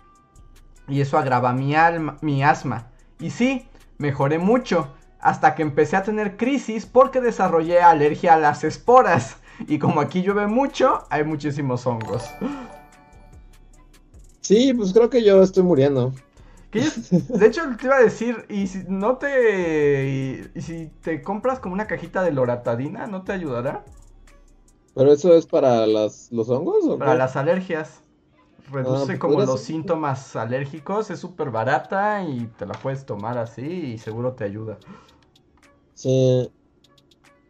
y 0.88 1.02
eso 1.02 1.18
agrava 1.18 1.52
mi, 1.52 1.74
alma, 1.74 2.20
mi 2.22 2.44
asma. 2.44 2.92
Y 3.18 3.32
sí, 3.32 3.68
mejoré 3.98 4.38
mucho, 4.38 4.94
hasta 5.20 5.56
que 5.56 5.64
empecé 5.64 5.96
a 5.96 6.04
tener 6.04 6.38
crisis 6.38 6.86
porque 6.86 7.22
desarrollé 7.22 7.82
alergia 7.82 8.36
a 8.36 8.38
las 8.38 8.64
esporas. 8.64 9.38
Y 9.68 9.80
como 9.80 10.00
aquí 10.00 10.22
llueve 10.22 10.46
mucho, 10.46 11.08
hay 11.10 11.24
muchísimos 11.24 11.88
hongos. 11.88 12.30
Sí, 14.42 14.76
pues 14.76 14.94
creo 14.94 15.10
que 15.10 15.24
yo 15.24 15.42
estoy 15.42 15.64
muriendo. 15.64 16.14
de 16.72 17.48
hecho, 17.48 17.64
te 17.80 17.88
iba 17.88 17.96
a 17.96 18.04
decir, 18.04 18.46
y 18.48 18.68
si 18.68 18.84
no 18.88 19.18
te. 19.18 20.52
Y, 20.54 20.62
si 20.62 20.92
te 21.02 21.24
compras 21.24 21.60
como 21.60 21.74
una 21.74 21.88
cajita 21.88 22.22
de 22.22 22.32
loratadina, 22.32 23.08
¿no 23.08 23.24
te 23.24 23.32
ayudará? 23.32 23.84
¿Pero 24.96 25.12
eso 25.12 25.36
es 25.36 25.46
para 25.46 25.86
las, 25.86 26.32
los 26.32 26.50
hongos? 26.50 26.86
¿o 26.86 26.98
para 26.98 27.16
las 27.16 27.36
alergias 27.36 28.02
reduce 28.72 29.14
ah, 29.14 29.20
como 29.20 29.42
los 29.42 29.62
síntomas 29.62 30.36
alérgicos, 30.36 31.12
es 31.12 31.20
súper 31.20 31.52
barata 31.52 32.24
y 32.24 32.48
te 32.58 32.66
la 32.66 32.74
puedes 32.74 33.06
tomar 33.06 33.38
así 33.38 33.62
y 33.62 33.98
seguro 33.98 34.34
te 34.34 34.44
ayuda. 34.46 34.78
Sí. 35.94 36.50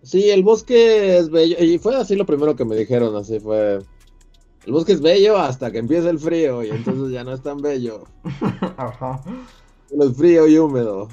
Sí, 0.01 0.29
el 0.29 0.43
bosque 0.43 1.17
es 1.17 1.29
bello. 1.29 1.57
Y 1.59 1.79
fue 1.79 1.95
así 1.95 2.15
lo 2.15 2.25
primero 2.25 2.55
que 2.55 2.65
me 2.65 2.75
dijeron, 2.75 3.15
así 3.15 3.39
fue. 3.39 3.79
El 4.65 4.73
bosque 4.73 4.93
es 4.93 5.01
bello 5.01 5.37
hasta 5.37 5.71
que 5.71 5.79
empieza 5.79 6.09
el 6.09 6.19
frío 6.19 6.63
y 6.63 6.69
entonces 6.69 7.11
ya 7.11 7.23
no 7.23 7.33
es 7.33 7.41
tan 7.41 7.61
bello. 7.61 8.03
Ajá. 8.77 9.21
Es 9.89 10.17
frío 10.17 10.47
y 10.47 10.57
húmedo. 10.57 11.07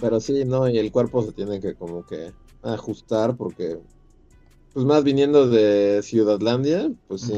Pero 0.00 0.20
sí, 0.20 0.44
¿no? 0.44 0.68
Y 0.68 0.78
el 0.78 0.92
cuerpo 0.92 1.22
se 1.22 1.32
tiene 1.32 1.60
que 1.60 1.74
como 1.74 2.04
que 2.04 2.32
ajustar 2.62 3.36
porque, 3.36 3.78
pues 4.72 4.84
más 4.86 5.04
viniendo 5.04 5.48
de 5.48 6.02
Ciudadlandia, 6.02 6.90
pues 7.06 7.22
sí. 7.22 7.34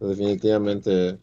Definitivamente 0.00 1.18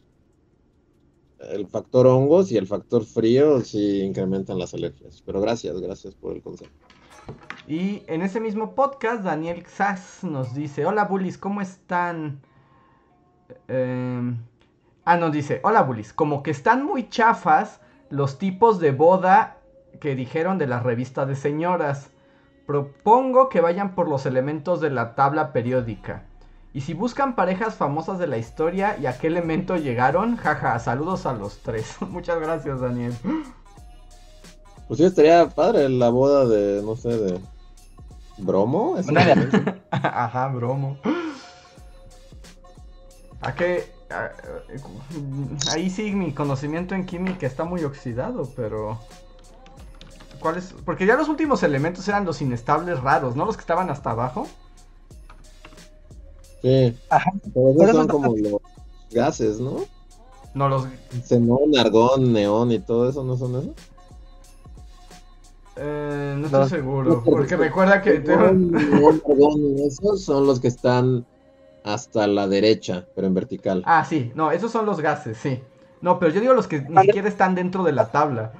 el 1.50 1.66
factor 1.66 2.06
hongos 2.06 2.52
y 2.52 2.56
el 2.56 2.66
factor 2.66 3.04
frío 3.04 3.60
sí 3.60 4.00
incrementan 4.00 4.58
las 4.58 4.74
alergias. 4.74 5.22
Pero 5.24 5.40
gracias, 5.40 5.80
gracias 5.80 6.14
por 6.14 6.34
el 6.34 6.42
consejo. 6.42 6.72
Y 7.66 8.02
en 8.06 8.22
ese 8.22 8.40
mismo 8.40 8.74
podcast, 8.74 9.22
Daniel 9.22 9.64
Sass 9.66 10.24
nos 10.24 10.54
dice: 10.54 10.84
Hola 10.86 11.04
bullies, 11.04 11.38
¿cómo 11.38 11.60
están? 11.60 12.40
Em, 13.68 14.38
ah, 15.04 15.16
nos 15.16 15.32
dice: 15.32 15.60
Hola 15.62 15.82
bullies, 15.82 16.12
como 16.12 16.42
que 16.42 16.50
están 16.50 16.84
muy 16.84 17.08
chafas 17.08 17.80
los 18.10 18.38
tipos 18.38 18.80
de 18.80 18.90
boda 18.90 19.58
que 20.00 20.14
dijeron 20.16 20.58
de 20.58 20.66
la 20.66 20.80
revista 20.80 21.26
de 21.26 21.36
señoras. 21.36 22.10
Propongo 22.66 23.48
que 23.48 23.60
vayan 23.60 23.94
por 23.94 24.08
los 24.08 24.26
elementos 24.26 24.80
de 24.80 24.90
la 24.90 25.14
tabla 25.14 25.52
periódica. 25.52 26.24
Y 26.74 26.80
si 26.80 26.94
buscan 26.94 27.34
parejas 27.34 27.74
famosas 27.74 28.18
de 28.18 28.26
la 28.26 28.38
historia 28.38 28.96
y 28.98 29.06
a 29.06 29.18
qué 29.18 29.26
elemento 29.26 29.76
llegaron, 29.76 30.36
jaja, 30.36 30.78
saludos 30.78 31.26
a 31.26 31.34
los 31.34 31.58
tres. 31.58 31.96
Muchas 32.08 32.40
gracias, 32.40 32.80
Daniel. 32.80 33.14
Pues 34.88 34.98
sí, 34.98 35.04
estaría 35.04 35.48
padre 35.48 35.88
la 35.88 36.08
boda 36.08 36.46
de, 36.46 36.82
no 36.82 36.96
sé, 36.96 37.10
de... 37.10 37.40
¿Bromo? 38.38 38.96
Ajá, 39.90 40.48
bromo. 40.48 40.96
¿A 43.42 43.54
qué? 43.54 43.92
Ahí 45.72 45.90
sí 45.90 46.12
mi 46.12 46.32
conocimiento 46.32 46.94
en 46.94 47.04
química 47.04 47.46
está 47.46 47.64
muy 47.64 47.84
oxidado, 47.84 48.48
pero... 48.56 48.98
¿Cuáles? 50.42 50.74
Porque 50.84 51.06
ya 51.06 51.16
los 51.16 51.28
últimos 51.28 51.62
elementos 51.62 52.06
eran 52.08 52.24
los 52.24 52.42
inestables 52.42 53.00
raros, 53.00 53.36
¿no? 53.36 53.46
Los 53.46 53.56
que 53.56 53.60
estaban 53.60 53.88
hasta 53.88 54.10
abajo. 54.10 54.48
Sí. 56.60 56.96
Ajá. 57.08 57.30
Pero 57.54 57.82
esos 57.82 57.96
son 57.96 58.08
como 58.08 58.36
los 58.36 58.60
gases, 59.10 59.60
¿no? 59.60 59.84
No, 60.54 60.68
los. 60.68 60.86
Xenón, 61.24 61.76
argón, 61.78 62.32
neón 62.32 62.72
y 62.72 62.78
todo 62.80 63.08
eso, 63.08 63.24
¿no 63.24 63.36
son 63.36 63.56
esos? 63.56 63.70
Eh, 65.76 66.34
no 66.38 66.46
estoy 66.46 66.68
seguro, 66.68 67.22
porque 67.24 67.56
recuerda 67.56 68.02
que... 68.02 68.18
Neón, 68.18 68.74
argón 68.74 69.78
y 69.78 69.86
esos 69.86 70.22
son 70.22 70.46
los 70.46 70.60
que 70.60 70.68
están 70.68 71.24
hasta 71.84 72.26
la 72.26 72.46
derecha, 72.46 73.06
pero 73.14 73.26
en 73.26 73.34
vertical. 73.34 73.82
Ah, 73.86 74.04
sí, 74.04 74.32
no, 74.34 74.50
esos 74.50 74.70
son 74.70 74.84
los 74.84 75.00
gases, 75.00 75.38
sí. 75.38 75.62
No, 76.00 76.18
pero 76.18 76.32
yo 76.32 76.40
digo 76.40 76.52
los 76.52 76.66
que 76.66 76.82
ni 76.82 77.02
siquiera 77.02 77.28
están 77.28 77.54
dentro 77.54 77.84
de 77.84 77.92
la 77.92 78.10
tabla. 78.10 78.52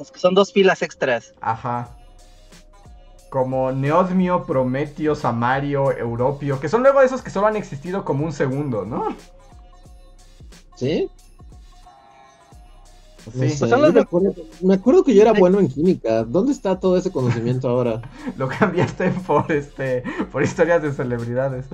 Los 0.00 0.10
que 0.10 0.18
son 0.18 0.34
dos 0.34 0.52
filas 0.52 0.82
extras. 0.82 1.34
Ajá 1.40 1.96
como 3.30 3.70
Neodmio, 3.70 4.44
Prometio, 4.44 5.14
Samario, 5.14 5.96
Europio, 5.96 6.60
que 6.60 6.68
son 6.68 6.82
luego 6.82 7.00
esos 7.00 7.22
que 7.22 7.30
solo 7.30 7.46
han 7.46 7.56
existido 7.56 8.04
como 8.04 8.26
un 8.26 8.32
segundo, 8.32 8.84
¿no? 8.84 9.16
¿Sí? 10.74 11.08
Sí. 13.32 13.64
me, 14.62 14.74
acuerdo, 14.74 15.04
que 15.04 15.14
yo 15.14 15.22
era 15.22 15.32
bueno 15.32 15.60
en 15.60 15.68
química. 15.68 16.24
¿Dónde 16.24 16.52
está 16.52 16.80
todo 16.80 16.96
ese 16.96 17.12
conocimiento 17.12 17.68
ahora? 17.68 18.02
Lo 18.36 18.48
cambiaste 18.48 19.10
por 19.26 19.50
este 19.52 20.02
por 20.32 20.42
historias 20.42 20.82
de 20.82 20.92
celebridades. 20.92 21.66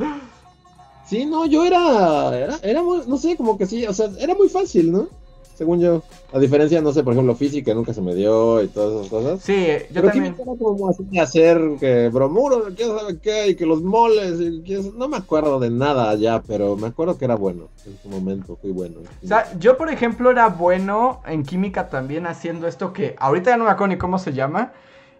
Sí, 1.06 1.24
no, 1.24 1.46
yo 1.46 1.64
era, 1.64 2.36
era, 2.36 2.58
era, 2.62 2.82
no 2.82 3.16
sé, 3.16 3.36
como 3.36 3.56
que 3.56 3.64
sí, 3.64 3.86
o 3.86 3.94
sea, 3.94 4.10
era 4.18 4.34
muy 4.34 4.48
fácil, 4.48 4.92
¿no? 4.92 5.08
Según 5.56 5.80
yo. 5.80 6.02
A 6.32 6.38
diferencia, 6.38 6.80
no 6.80 6.92
sé, 6.92 7.02
por 7.02 7.14
ejemplo, 7.14 7.34
física 7.34 7.72
nunca 7.74 7.94
se 7.94 8.02
me 8.02 8.14
dio 8.14 8.62
y 8.62 8.68
todas 8.68 9.00
esas 9.00 9.08
cosas. 9.10 9.40
Sí, 9.40 9.66
yo 9.90 10.02
también. 10.02 10.34
Era 10.34 10.52
como 10.58 10.88
así 10.88 11.18
hacer 11.18 11.60
que 11.80 12.08
bromuro, 12.10 12.64
quién 12.76 12.96
sabe 12.96 13.18
qué, 13.18 13.48
y 13.48 13.56
que 13.56 13.64
los 13.64 13.82
moles, 13.82 14.38
y 14.40 14.92
no 14.96 15.08
me 15.08 15.16
acuerdo 15.16 15.58
de 15.58 15.70
nada 15.70 16.14
ya, 16.14 16.42
pero 16.42 16.76
me 16.76 16.88
acuerdo 16.88 17.16
que 17.16 17.24
era 17.24 17.36
bueno 17.36 17.68
en 17.86 17.98
su 17.98 18.08
momento, 18.08 18.56
fui 18.60 18.70
bueno. 18.70 19.00
O 19.22 19.26
sea, 19.26 19.46
yo 19.58 19.76
por 19.76 19.90
ejemplo 19.90 20.30
era 20.30 20.48
bueno 20.48 21.22
en 21.26 21.42
química 21.42 21.88
también 21.88 22.26
haciendo 22.26 22.66
esto 22.66 22.92
que 22.92 23.16
ahorita 23.18 23.50
ya 23.50 23.56
no 23.56 23.64
me 23.64 23.70
acuerdo 23.70 23.94
ni 23.94 23.98
cómo 23.98 24.18
se 24.18 24.32
llama. 24.32 24.72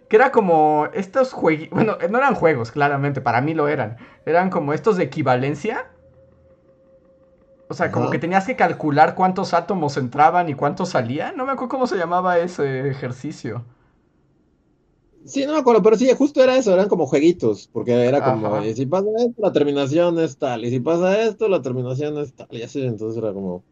Que 0.09 0.15
era 0.15 0.31
como 0.31 0.87
estos 0.95 1.33
juegos, 1.33 1.69
bueno, 1.71 1.99
no 2.09 2.19
eran 2.19 2.37
juegos, 2.37 2.71
claramente, 2.71 3.21
para 3.21 3.41
mí 3.41 3.55
lo 3.55 3.67
eran. 3.67 3.97
Eran 4.25 4.51
como 4.51 4.73
estos 4.73 4.97
de 4.97 5.03
equivalencia 5.03 5.87
O 7.69 7.75
sea, 7.75 7.91
como 7.91 8.11
que 8.11 8.19
tenías 8.19 8.47
que 8.47 8.57
calcular 8.57 9.15
cuántos 9.15 9.53
átomos 9.55 9.97
entraban 9.97 10.49
y 10.49 10.55
cuántos 10.55 10.91
salían. 10.91 11.37
No 11.37 11.45
me 11.47 11.53
acuerdo 11.53 11.71
cómo 11.71 11.87
se 11.87 11.97
llamaba 11.97 12.39
ese 12.39 12.89
ejercicio. 12.89 13.65
Sí, 15.25 15.45
no 15.45 15.53
me 15.55 15.59
acuerdo, 15.59 15.83
pero 15.83 15.97
sí, 15.97 16.09
justo 16.17 16.43
era 16.43 16.57
eso, 16.57 16.73
eran 16.73 16.89
como 16.89 17.07
jueguitos, 17.07 17.69
porque 17.73 17.93
era 18.07 18.23
como, 18.23 18.47
Ajá. 18.47 18.65
y 18.65 18.75
si 18.75 18.87
pasa 18.87 19.09
esto, 19.19 19.35
la 19.43 19.53
terminación 19.53 20.19
es 20.21 20.39
tal, 20.39 20.65
y 20.65 20.71
si 20.71 20.79
pasa 20.81 21.21
esto, 21.23 21.49
la 21.49 21.61
terminación 21.63 22.17
es 22.19 22.33
tal, 22.35 22.47
y 22.51 22.63
así, 22.63 22.85
entonces 22.85 23.21
era 23.23 23.33
como, 23.33 23.65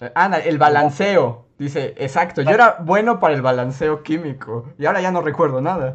Eh, 0.00 0.10
Ah, 0.14 0.38
el 0.38 0.58
balanceo. 0.58 1.46
Dice, 1.58 1.94
exacto, 1.98 2.42
yo 2.42 2.50
era 2.50 2.78
bueno 2.84 3.18
para 3.18 3.34
el 3.34 3.42
balanceo 3.42 4.02
químico. 4.04 4.72
Y 4.78 4.86
ahora 4.86 5.00
ya 5.00 5.10
no 5.10 5.22
recuerdo 5.22 5.60
nada. 5.60 5.94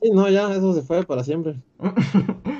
sí, 0.00 0.10
no, 0.12 0.28
ya, 0.28 0.52
eso 0.52 0.74
se 0.74 0.82
fue 0.82 1.04
para 1.04 1.24
siempre. 1.24 1.62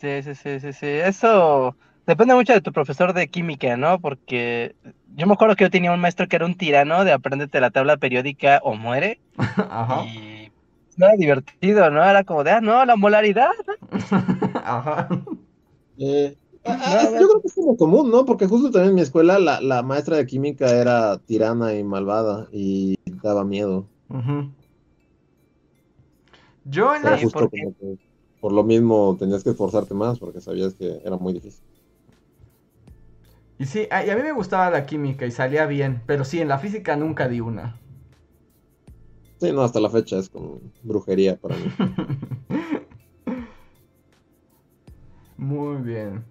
Sí, 0.00 0.22
sí, 0.22 0.34
sí, 0.34 0.60
sí, 0.60 0.72
sí. 0.72 0.86
Eso 0.86 1.76
depende 2.06 2.34
mucho 2.34 2.52
de 2.52 2.60
tu 2.60 2.72
profesor 2.72 3.12
de 3.12 3.28
química, 3.28 3.76
¿no? 3.76 4.00
Porque 4.00 4.76
yo 5.16 5.26
me 5.26 5.32
acuerdo 5.34 5.56
que 5.56 5.64
yo 5.64 5.70
tenía 5.70 5.92
un 5.92 6.00
maestro 6.00 6.28
que 6.28 6.36
era 6.36 6.46
un 6.46 6.56
tirano 6.56 7.04
de 7.04 7.12
apréndete 7.12 7.60
la 7.60 7.70
tabla 7.70 7.96
periódica 7.96 8.60
o 8.62 8.74
muere. 8.74 9.20
Ajá. 9.56 10.04
Y 10.04 10.52
no 10.96 11.06
era 11.06 11.16
divertido, 11.16 11.90
¿no? 11.90 12.04
Era 12.04 12.24
como 12.24 12.44
de, 12.44 12.52
ah, 12.52 12.60
no, 12.60 12.84
la 12.84 12.96
molaridad. 12.96 13.50
Ajá. 14.64 15.08
Eh, 15.98 16.36
ah, 16.64 16.76
No, 16.76 16.84
ah, 16.84 17.02
yo 17.20 17.28
creo 17.28 17.40
que 17.42 17.48
es 17.48 17.54
como 17.54 17.76
común, 17.76 18.10
¿no? 18.10 18.24
Porque 18.24 18.46
justo 18.46 18.70
también 18.70 18.90
en 18.90 18.94
mi 18.96 19.00
escuela 19.00 19.38
la, 19.40 19.60
la 19.60 19.82
maestra 19.82 20.16
de 20.16 20.26
química 20.26 20.70
era 20.70 21.18
tirana 21.18 21.74
y 21.74 21.82
malvada 21.82 22.46
y 22.52 22.94
daba 23.22 23.44
miedo. 23.44 23.86
Ujú. 24.08 24.52
Yo 26.64 26.94
en 26.94 27.02
justo 27.20 27.40
porque- 27.40 27.66
por 28.40 28.52
lo 28.52 28.64
mismo 28.64 29.16
tenías 29.18 29.44
que 29.44 29.50
esforzarte 29.50 29.94
más 29.94 30.18
porque 30.18 30.40
sabías 30.40 30.74
que 30.74 31.00
era 31.04 31.16
muy 31.16 31.32
difícil. 31.34 31.64
Y 33.58 33.66
sí, 33.66 33.86
a, 33.90 34.04
y 34.06 34.10
a 34.10 34.16
mí 34.16 34.22
me 34.22 34.32
gustaba 34.32 34.70
la 34.70 34.86
química 34.86 35.26
y 35.26 35.30
salía 35.30 35.66
bien. 35.66 36.02
Pero 36.06 36.24
sí, 36.24 36.40
en 36.40 36.48
la 36.48 36.58
física 36.58 36.96
nunca 36.96 37.28
di 37.28 37.40
una. 37.40 37.78
Sí, 39.40 39.52
no, 39.52 39.62
hasta 39.62 39.80
la 39.80 39.90
fecha 39.90 40.18
es 40.18 40.28
como 40.30 40.60
brujería 40.82 41.38
para 41.40 41.56
mí. 41.56 41.74
Muy 45.36 45.82
bien. 45.82 46.24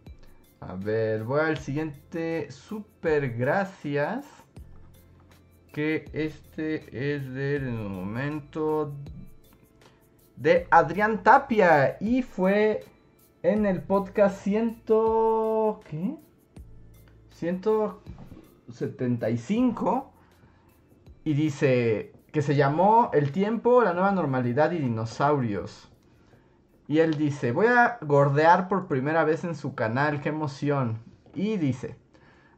A 0.60 0.76
ver, 0.76 1.24
voy 1.24 1.42
al 1.42 1.58
siguiente. 1.58 2.52
Super 2.52 3.36
gracias. 3.38 4.26
Que 5.72 6.10
este 6.14 7.14
es 7.14 7.32
del 7.34 7.72
momento 7.72 8.96
de 10.38 10.68
Adrián 10.72 11.24
Tapia. 11.24 11.98
Y 12.00 12.22
fue 12.22 12.86
en 13.44 13.66
el 13.66 13.82
podcast 13.82 14.42
ciento... 14.42 15.82
¿Qué? 15.90 16.16
175. 17.32 20.14
Y 21.24 21.34
dice 21.34 22.14
que 22.32 22.42
se 22.42 22.56
llamó 22.56 23.12
El 23.14 23.32
tiempo, 23.32 23.84
la 23.84 23.94
nueva 23.94 24.12
normalidad 24.12 24.72
y 24.72 24.80
dinosaurios. 24.80 25.92
Y 26.88 26.98
él 27.00 27.18
dice, 27.18 27.52
voy 27.52 27.68
a 27.68 27.98
gordear 28.02 28.70
por 28.70 28.88
primera 28.88 29.26
vez 29.26 29.44
en 29.44 29.56
su 29.56 29.76
canal, 29.76 30.22
qué 30.22 30.30
emoción. 30.30 31.00
Y 31.36 31.58
dice, 31.58 31.98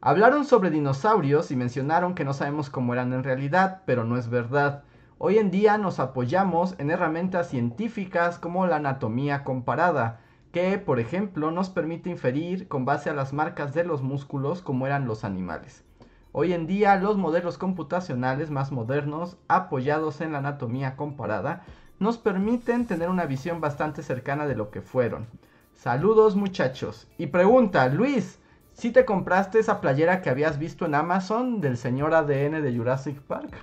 hablaron 0.02 0.46
sobre 0.46 0.70
dinosaurios 0.70 1.50
y 1.50 1.56
mencionaron 1.56 2.14
que 2.14 2.26
no 2.26 2.34
sabemos 2.34 2.70
cómo 2.70 2.94
eran 2.94 3.12
en 3.12 3.24
realidad, 3.24 3.82
pero 3.86 4.04
no 4.04 4.18
es 4.18 4.30
verdad. 4.30 4.84
Hoy 5.22 5.38
en 5.38 5.52
día 5.52 5.78
nos 5.78 6.00
apoyamos 6.00 6.76
en 6.78 6.90
herramientas 6.90 7.50
científicas 7.50 8.40
como 8.40 8.66
la 8.68 8.78
anatomía 8.78 9.44
comparada, 9.44 10.22
que, 10.54 10.78
por 10.78 10.98
ejemplo, 11.02 11.52
nos 11.52 11.70
permite 11.70 12.10
inferir 12.10 12.70
con 12.70 12.86
base 12.86 13.10
a 13.10 13.14
las 13.14 13.34
marcas 13.34 13.74
de 13.74 13.84
los 13.84 14.02
músculos 14.02 14.62
cómo 14.62 14.88
eran 14.88 15.08
los 15.08 15.26
animales. 15.26 15.84
Hoy 16.32 16.54
en 16.54 16.68
día 16.68 16.96
los 16.96 17.18
modelos 17.18 17.58
computacionales 17.58 18.50
más 18.50 18.72
modernos, 18.72 19.36
apoyados 19.50 20.22
en 20.22 20.32
la 20.32 20.38
anatomía 20.38 20.96
comparada, 20.96 21.66
nos 22.00 22.18
permiten 22.18 22.86
tener 22.86 23.10
una 23.10 23.26
visión 23.26 23.60
bastante 23.60 24.04
cercana 24.04 24.48
de 24.48 24.56
lo 24.56 24.72
que 24.72 24.82
fueron. 24.82 25.28
Saludos 25.74 26.38
muchachos. 26.38 27.10
Y 27.18 27.28
pregunta, 27.28 27.90
Luis, 27.90 28.40
¿si 28.72 28.92
te 28.92 29.04
compraste 29.04 29.60
esa 29.60 29.82
playera 29.82 30.22
que 30.22 30.30
habías 30.30 30.58
visto 30.58 30.86
en 30.86 30.96
Amazon 30.96 31.60
del 31.60 31.76
señor 31.76 32.14
ADN 32.14 32.64
de 32.64 32.74
Jurassic 32.74 33.20
Park? 33.20 33.54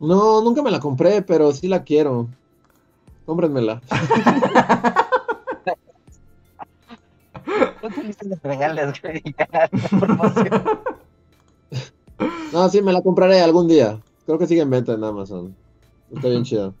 No, 0.00 0.42
nunca 0.42 0.62
me 0.62 0.70
la 0.70 0.80
compré, 0.80 1.22
pero 1.22 1.52
sí 1.52 1.68
la 1.68 1.82
quiero. 1.82 2.28
Cómprenmela. 3.26 3.80
No 7.82 7.88
te 7.88 8.28
los 8.28 8.42
regales, 8.42 9.00
güey, 9.00 9.22
ya, 9.38 9.68
promoción. 9.98 10.80
No, 12.52 12.68
sí, 12.68 12.82
me 12.82 12.92
la 12.92 13.00
compraré 13.00 13.40
algún 13.40 13.68
día. 13.68 14.00
Creo 14.26 14.38
que 14.38 14.46
sigue 14.46 14.62
en 14.62 14.70
venta 14.70 14.92
en 14.92 15.04
Amazon. 15.04 15.54
Está 16.12 16.28
bien 16.28 16.44
chido. 16.44 16.74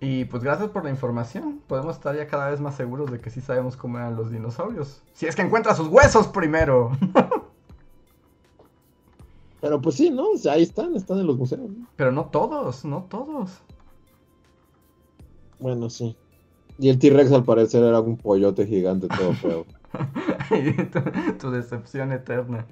Y 0.00 0.24
pues 0.26 0.42
gracias 0.42 0.70
por 0.70 0.84
la 0.84 0.90
información. 0.90 1.60
Podemos 1.66 1.96
estar 1.96 2.16
ya 2.16 2.26
cada 2.26 2.50
vez 2.50 2.60
más 2.60 2.74
seguros 2.74 3.10
de 3.10 3.20
que 3.20 3.30
sí 3.30 3.40
sabemos 3.40 3.76
cómo 3.76 3.98
eran 3.98 4.16
los 4.16 4.30
dinosaurios. 4.30 5.02
Si 5.12 5.26
es 5.26 5.36
que 5.36 5.42
encuentra 5.42 5.74
sus 5.74 5.88
huesos 5.88 6.28
primero. 6.28 6.92
Pero 9.60 9.80
pues 9.80 9.96
sí, 9.96 10.10
¿no? 10.10 10.30
O 10.30 10.38
sea, 10.38 10.54
ahí 10.54 10.62
están, 10.62 10.94
están 10.96 11.18
en 11.18 11.26
los 11.26 11.36
museos. 11.36 11.70
¿no? 11.70 11.86
Pero 11.96 12.12
no 12.12 12.26
todos, 12.26 12.84
no 12.84 13.04
todos. 13.04 13.62
Bueno, 15.58 15.90
sí. 15.90 16.16
Y 16.78 16.88
el 16.88 16.98
T-Rex 16.98 17.30
al 17.32 17.44
parecer 17.44 17.84
era 17.84 18.00
un 18.00 18.16
pollote 18.16 18.66
gigante 18.66 19.06
todo 19.08 19.34
feo. 19.34 19.66
Tu 21.38 21.50
decepción 21.50 22.12
eterna. 22.12 22.66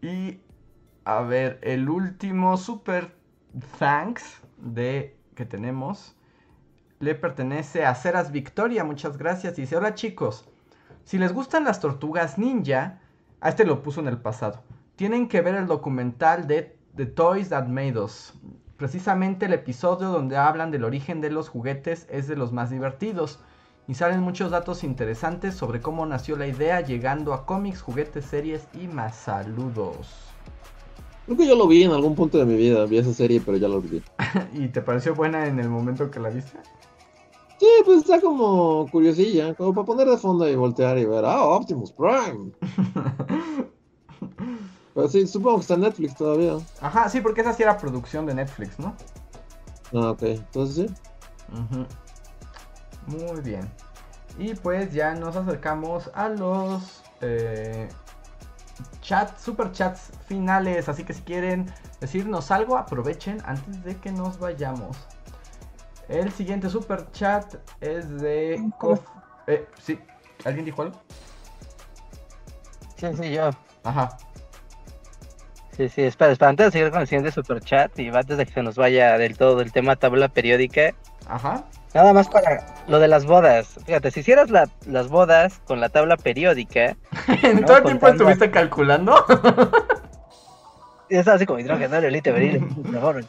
Y 0.00 0.38
a 1.04 1.22
ver, 1.22 1.58
el 1.62 1.88
último 1.88 2.56
super 2.56 3.12
thanks 3.78 4.40
de 4.58 5.16
que 5.34 5.44
tenemos 5.44 6.14
le 7.00 7.14
pertenece 7.14 7.84
a 7.84 7.94
Ceras 7.94 8.30
Victoria. 8.30 8.84
Muchas 8.84 9.16
gracias. 9.18 9.56
Dice: 9.56 9.76
Hola 9.76 9.94
chicos, 9.94 10.44
si 11.04 11.18
les 11.18 11.32
gustan 11.32 11.64
las 11.64 11.80
tortugas 11.80 12.38
ninja, 12.38 13.00
a 13.40 13.48
este 13.48 13.64
lo 13.64 13.82
puso 13.82 14.00
en 14.00 14.08
el 14.08 14.18
pasado. 14.18 14.62
Tienen 15.00 15.28
que 15.28 15.40
ver 15.40 15.54
el 15.54 15.66
documental 15.66 16.46
de 16.46 16.76
The 16.94 17.06
Toys 17.06 17.48
That 17.48 17.68
Made 17.68 17.98
Us. 17.98 18.34
Precisamente 18.76 19.46
el 19.46 19.54
episodio 19.54 20.10
donde 20.10 20.36
hablan 20.36 20.70
del 20.70 20.84
origen 20.84 21.22
de 21.22 21.30
los 21.30 21.48
juguetes 21.48 22.06
es 22.10 22.28
de 22.28 22.36
los 22.36 22.52
más 22.52 22.68
divertidos 22.68 23.38
y 23.88 23.94
salen 23.94 24.20
muchos 24.20 24.50
datos 24.50 24.84
interesantes 24.84 25.54
sobre 25.54 25.80
cómo 25.80 26.04
nació 26.04 26.36
la 26.36 26.48
idea 26.48 26.82
llegando 26.82 27.32
a 27.32 27.46
cómics, 27.46 27.80
juguetes, 27.80 28.26
series 28.26 28.68
y 28.74 28.88
más 28.88 29.16
saludos. 29.16 30.06
Creo 31.24 31.38
que 31.38 31.46
yo 31.46 31.56
lo 31.56 31.66
vi 31.66 31.82
en 31.82 31.92
algún 31.92 32.14
punto 32.14 32.36
de 32.36 32.44
mi 32.44 32.56
vida. 32.56 32.84
Vi 32.84 32.98
esa 32.98 33.14
serie, 33.14 33.40
pero 33.42 33.56
ya 33.56 33.68
lo 33.68 33.76
olvidé. 33.76 34.02
¿Y 34.52 34.68
te 34.68 34.82
pareció 34.82 35.14
buena 35.14 35.46
en 35.46 35.58
el 35.60 35.70
momento 35.70 36.10
que 36.10 36.20
la 36.20 36.28
viste? 36.28 36.58
Sí, 37.56 37.68
pues 37.86 38.00
está 38.00 38.20
como 38.20 38.86
curiosilla. 38.90 39.54
Como 39.54 39.72
para 39.72 39.86
poner 39.86 40.08
de 40.08 40.18
fondo 40.18 40.46
y 40.46 40.56
voltear 40.56 40.98
y 40.98 41.06
ver. 41.06 41.24
Ah, 41.24 41.42
Optimus 41.46 41.90
Prime. 41.90 42.52
Pero 44.94 45.08
sí, 45.08 45.26
supongo 45.26 45.56
que 45.58 45.62
está 45.62 45.74
en 45.74 45.80
Netflix 45.82 46.16
todavía. 46.16 46.58
Ajá, 46.80 47.08
sí, 47.08 47.20
porque 47.20 47.42
esa 47.42 47.52
sí 47.52 47.62
era 47.62 47.78
producción 47.78 48.26
de 48.26 48.34
Netflix, 48.34 48.78
¿no? 48.78 48.96
Ah, 49.92 50.10
ok. 50.10 50.22
Entonces 50.22 50.88
sí. 50.88 50.94
Ujú. 51.52 51.86
Muy 53.06 53.40
bien. 53.40 53.68
Y 54.38 54.54
pues 54.54 54.92
ya 54.92 55.14
nos 55.14 55.36
acercamos 55.36 56.10
a 56.14 56.28
los 56.28 57.02
eh, 57.20 57.88
chats, 59.00 59.42
super 59.42 59.72
chats 59.72 60.10
finales. 60.26 60.88
Así 60.88 61.04
que 61.04 61.12
si 61.12 61.22
quieren 61.22 61.72
decirnos 62.00 62.50
algo, 62.50 62.76
aprovechen 62.76 63.42
antes 63.44 63.82
de 63.84 63.96
que 63.96 64.12
nos 64.12 64.38
vayamos. 64.38 64.96
El 66.08 66.32
siguiente 66.32 66.68
super 66.68 67.10
chat 67.12 67.54
es 67.80 68.20
de 68.20 68.70
Kof. 68.78 69.00
Eh, 69.46 69.68
sí, 69.80 70.00
¿alguien 70.44 70.64
dijo 70.64 70.82
algo? 70.82 71.00
Sí, 72.96 73.06
sí, 73.16 73.32
yo. 73.32 73.50
Ajá. 73.84 74.18
Sí, 75.80 75.88
sí, 75.88 76.02
espera, 76.02 76.30
espera, 76.30 76.50
antes 76.50 76.66
de 76.66 76.72
seguir 76.72 76.90
con 76.90 77.00
el 77.00 77.06
siguiente 77.06 77.32
super 77.32 77.58
chat 77.62 77.98
y 77.98 78.08
antes 78.08 78.36
de 78.36 78.44
que 78.44 78.52
se 78.52 78.62
nos 78.62 78.76
vaya 78.76 79.16
del 79.16 79.38
todo 79.38 79.56
del 79.56 79.72
tema 79.72 79.96
tabla 79.96 80.28
periódica, 80.28 80.94
Ajá. 81.26 81.64
nada 81.94 82.12
más 82.12 82.28
para 82.28 82.66
lo 82.86 82.98
de 82.98 83.08
las 83.08 83.24
bodas. 83.24 83.76
Fíjate, 83.86 84.10
si 84.10 84.20
hicieras 84.20 84.50
la- 84.50 84.68
las 84.84 85.08
bodas 85.08 85.58
con 85.64 85.80
la 85.80 85.88
tabla 85.88 86.18
periódica, 86.18 86.98
¿En 87.42 87.60
No, 87.62 87.66
todo 87.66 87.78
el 87.78 87.84
tiempo 87.84 88.06
contando. 88.08 88.10
estuviste 88.30 88.50
calculando? 88.50 89.14
es 91.08 91.26
así 91.26 91.46
como 91.46 91.58
hidrógeno, 91.60 91.96
elite, 91.96 92.30
beril, 92.30 92.60
mejor. 92.84 93.24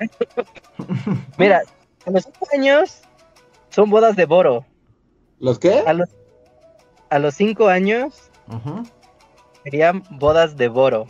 Mira, 1.38 1.62
a 2.04 2.10
los 2.10 2.24
5 2.24 2.48
años 2.52 3.02
son 3.70 3.90
bodas 3.90 4.16
de 4.16 4.24
boro. 4.26 4.66
¿Los 5.38 5.60
qué? 5.60 5.84
A 5.86 5.92
los, 5.92 6.08
a 7.10 7.20
los 7.20 7.34
5 7.36 7.68
años 7.68 8.28
serían 9.62 10.02
bodas 10.10 10.56
de 10.56 10.66
boro. 10.66 11.06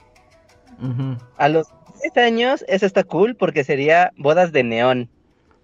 A 1.37 1.49
los 1.49 1.68
10 2.03 2.16
años, 2.16 2.64
eso 2.68 2.87
está 2.87 3.05
cool 3.05 3.37
porque 3.37 3.64
sería 3.64 4.12
bodas 4.16 4.53
de 4.53 4.64
neón. 4.64 5.09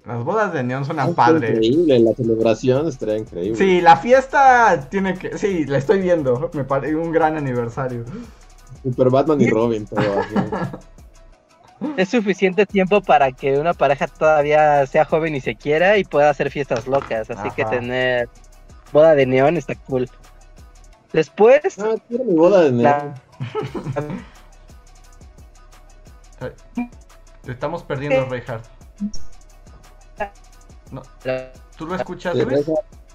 Las 0.06 0.24
bodas 0.24 0.52
de 0.52 0.62
neón 0.62 0.84
suenan 0.84 1.10
Está 1.10 1.26
padre. 1.26 1.48
Increíble, 1.50 1.98
la 2.00 2.12
celebración 2.14 2.88
estaría 2.88 3.18
increíble. 3.18 3.56
Sí, 3.56 3.80
la 3.80 3.96
fiesta 3.96 4.88
tiene 4.88 5.14
que. 5.18 5.36
Sí, 5.36 5.64
la 5.66 5.78
estoy 5.78 6.00
viendo. 6.00 6.50
Me 6.54 6.64
parece 6.64 6.96
un 6.96 7.12
gran 7.12 7.36
aniversario. 7.36 8.04
Super 8.82 9.10
Batman 9.10 9.40
y 9.40 9.50
Robin, 9.50 9.86
todo 9.86 10.00
así. 10.20 10.34
Es 11.96 12.08
suficiente 12.08 12.66
tiempo 12.66 13.00
para 13.00 13.30
que 13.30 13.56
una 13.58 13.72
pareja 13.72 14.08
todavía 14.08 14.84
sea 14.86 15.04
joven 15.04 15.36
y 15.36 15.40
se 15.40 15.54
quiera 15.54 15.96
y 15.96 16.02
pueda 16.04 16.28
hacer 16.28 16.50
fiestas 16.50 16.88
locas. 16.88 17.30
Así 17.30 17.50
que 17.54 17.64
tener 17.66 18.28
boda 18.92 19.14
de 19.14 19.26
neón 19.26 19.56
está 19.56 19.76
cool. 19.76 20.08
Después, 21.12 21.60
Ah, 21.78 21.94
quiero 22.08 22.24
mi 22.24 22.34
boda 22.34 22.62
de 22.62 22.72
neón. 22.72 22.82
la- 22.82 23.14
Te 26.38 27.52
estamos 27.52 27.82
perdiendo, 27.82 28.24
Reinhardt. 28.26 28.64
No, 30.90 31.02
¿Tú 31.76 31.86
lo 31.86 31.94
escuchas, 31.94 32.36
Sí, 32.36 32.44
Luis? 32.44 32.66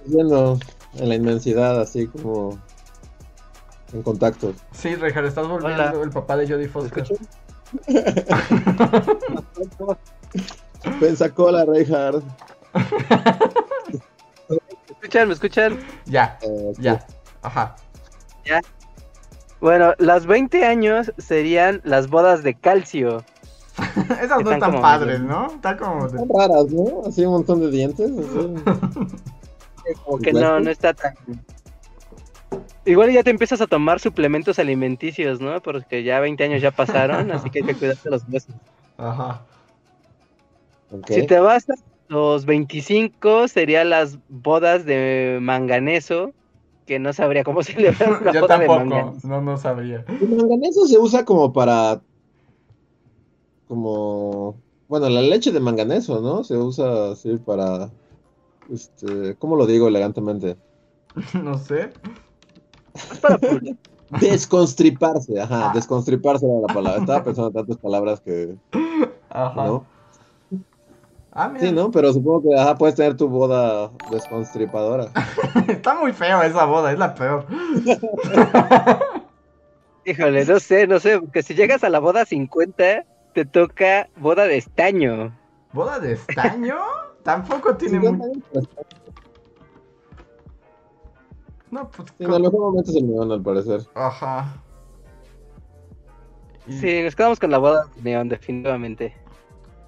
viendo 0.06 0.58
en 0.96 1.10
la 1.10 1.16
inmensidad, 1.16 1.80
así 1.82 2.08
como 2.08 2.58
en 3.94 4.04
contacto. 4.04 4.54
Sí, 4.72 4.96
Reinhardt, 4.96 5.28
estás 5.28 5.48
volviendo 5.48 5.84
Hola. 5.84 6.04
el 6.04 6.10
papá 6.10 6.38
de 6.38 6.48
Jodie 6.48 6.68
Foster. 6.70 7.06
Pensacola, 11.00 11.66
Reinhardt. 11.66 12.24
¿Me 14.50 14.58
escuchan? 15.00 15.28
¿Me 15.28 15.34
escuchan? 15.34 15.80
Ya, 16.06 16.38
Eh, 16.42 16.74
ya. 16.80 17.06
Ajá. 17.42 17.76
Bueno, 19.64 19.94
las 19.98 20.26
20 20.26 20.66
años 20.66 21.14
serían 21.18 21.80
las 21.86 22.10
bodas 22.10 22.44
de 22.44 22.54
calcio. 22.54 23.24
Esas 24.22 24.44
no 24.44 24.52
Están 24.52 24.82
padres, 24.82 25.22
¿no? 25.22 25.54
Están 25.54 25.78
como. 25.78 26.06
de- 26.10 26.22
Están 26.22 26.38
raras, 26.38 26.66
¿no? 26.70 27.04
Así 27.08 27.26
un 27.26 27.32
montón 27.32 27.62
de 27.62 27.72
dientes. 27.72 28.12
así. 28.12 29.16
Como 30.04 30.18
que 30.18 30.34
no, 30.34 30.60
no 30.60 30.70
está 30.70 30.94
tan. 30.94 31.14
Igual 32.84 33.12
ya 33.14 33.24
te 33.24 33.30
empiezas 33.30 33.62
a 33.62 33.68
tomar 33.68 34.02
suplementos 34.02 34.60
alimenticios, 34.60 35.40
¿no? 35.40 35.62
Porque 35.62 36.04
ya 36.04 36.20
20 36.20 36.44
años 36.44 36.62
ya 36.62 36.72
pasaron, 36.72 37.32
así 37.32 37.50
que 37.50 37.60
hay 37.60 37.66
que 37.68 37.76
cuidarte 37.76 38.10
los 38.10 38.24
huesos. 38.30 38.56
Ajá. 38.98 39.44
Si 41.08 41.26
te 41.26 41.40
vas 41.40 41.70
a 41.70 41.76
los 42.10 42.46
25, 42.46 43.48
serían 43.48 43.90
las 43.90 44.20
bodas 44.28 44.84
de 44.84 45.40
manganeso, 45.42 46.34
que 46.86 47.00
no 47.00 47.14
sabría 47.14 47.44
cómo 47.44 47.64
celebrar 47.64 48.12
una 48.22 48.32
Yo 48.34 48.42
boda 48.42 48.58
de 48.60 48.66
tampoco. 48.68 48.86
manganeso. 48.90 49.28
No, 49.28 49.42
no 49.42 49.58
sabría. 49.58 50.06
El 50.08 50.30
manganeso 50.36 50.86
se 50.88 50.98
usa 51.00 51.26
como 51.26 51.52
para. 51.54 52.02
Como. 53.68 54.56
Bueno, 54.88 55.10
la 55.10 55.22
leche 55.22 55.52
de 55.52 55.60
manganeso, 55.60 56.22
¿no? 56.22 56.44
Se 56.44 56.58
usa 56.58 57.12
así 57.12 57.38
para. 57.38 57.90
Este. 58.72 59.36
¿Cómo 59.36 59.56
lo 59.56 59.66
digo 59.66 59.88
elegantemente? 59.88 60.58
No 61.44 61.58
sé. 61.58 61.92
Es 62.96 63.20
para 63.20 63.38
Desconstriparse, 64.20 65.40
ajá, 65.42 65.70
Ah. 65.70 65.72
desconstriparse 65.74 66.46
era 66.46 66.68
la 66.68 66.74
palabra. 66.74 67.00
Estaba 67.00 67.24
pensando 67.24 67.48
en 67.50 67.54
tantas 67.54 67.78
palabras 67.78 68.20
que. 68.22 68.56
Ajá. 69.30 69.66
¿No? 69.66 69.86
Ah, 71.36 71.50
mira. 71.50 71.66
Sí, 71.66 71.72
¿no? 71.72 71.90
Pero 71.90 72.14
supongo 72.14 72.44
que 72.50 72.60
ajá, 72.60 72.78
puedes 72.78 72.96
tener 72.96 73.18
tu 73.18 73.28
boda 73.28 73.92
desconstripadora. 74.12 75.08
Está 75.68 75.96
muy 75.96 76.14
feo 76.14 76.42
esa 76.44 76.66
boda, 76.66 76.92
es 76.92 77.00
la 77.00 77.16
peor. 77.16 77.46
Híjole, 80.06 80.46
no 80.46 80.60
sé, 80.60 80.86
no 80.86 81.00
sé, 81.00 81.20
porque 81.20 81.42
si 81.42 81.56
llegas 81.56 81.84
a 81.84 81.90
la 81.90 82.00
boda 82.00 82.26
50, 82.26 83.06
te 83.34 83.46
toca 83.46 84.10
boda 84.18 84.46
de 84.46 84.58
estaño. 84.58 85.36
¿Boda 85.72 86.00
de 86.00 86.14
estaño? 86.14 86.78
Tampoco 87.24 87.76
tiene 87.78 88.02
Sí, 88.02 88.08
pues, 88.52 88.68
No, 91.72 91.90
pues. 91.90 92.14
en 92.20 92.30
mejor 92.30 92.60
momento 92.60 92.92
es 92.92 92.98
el 92.98 93.10
neón, 93.10 93.32
al 93.32 93.42
parecer. 93.42 93.82
Ajá. 93.96 94.54
Y, 96.68 96.74
Sí, 96.74 97.02
nos 97.02 97.16
quedamos 97.16 97.40
con 97.40 97.50
la 97.50 97.58
boda 97.58 97.86
de 97.96 98.02
neón, 98.04 98.30
definitivamente. 98.30 99.23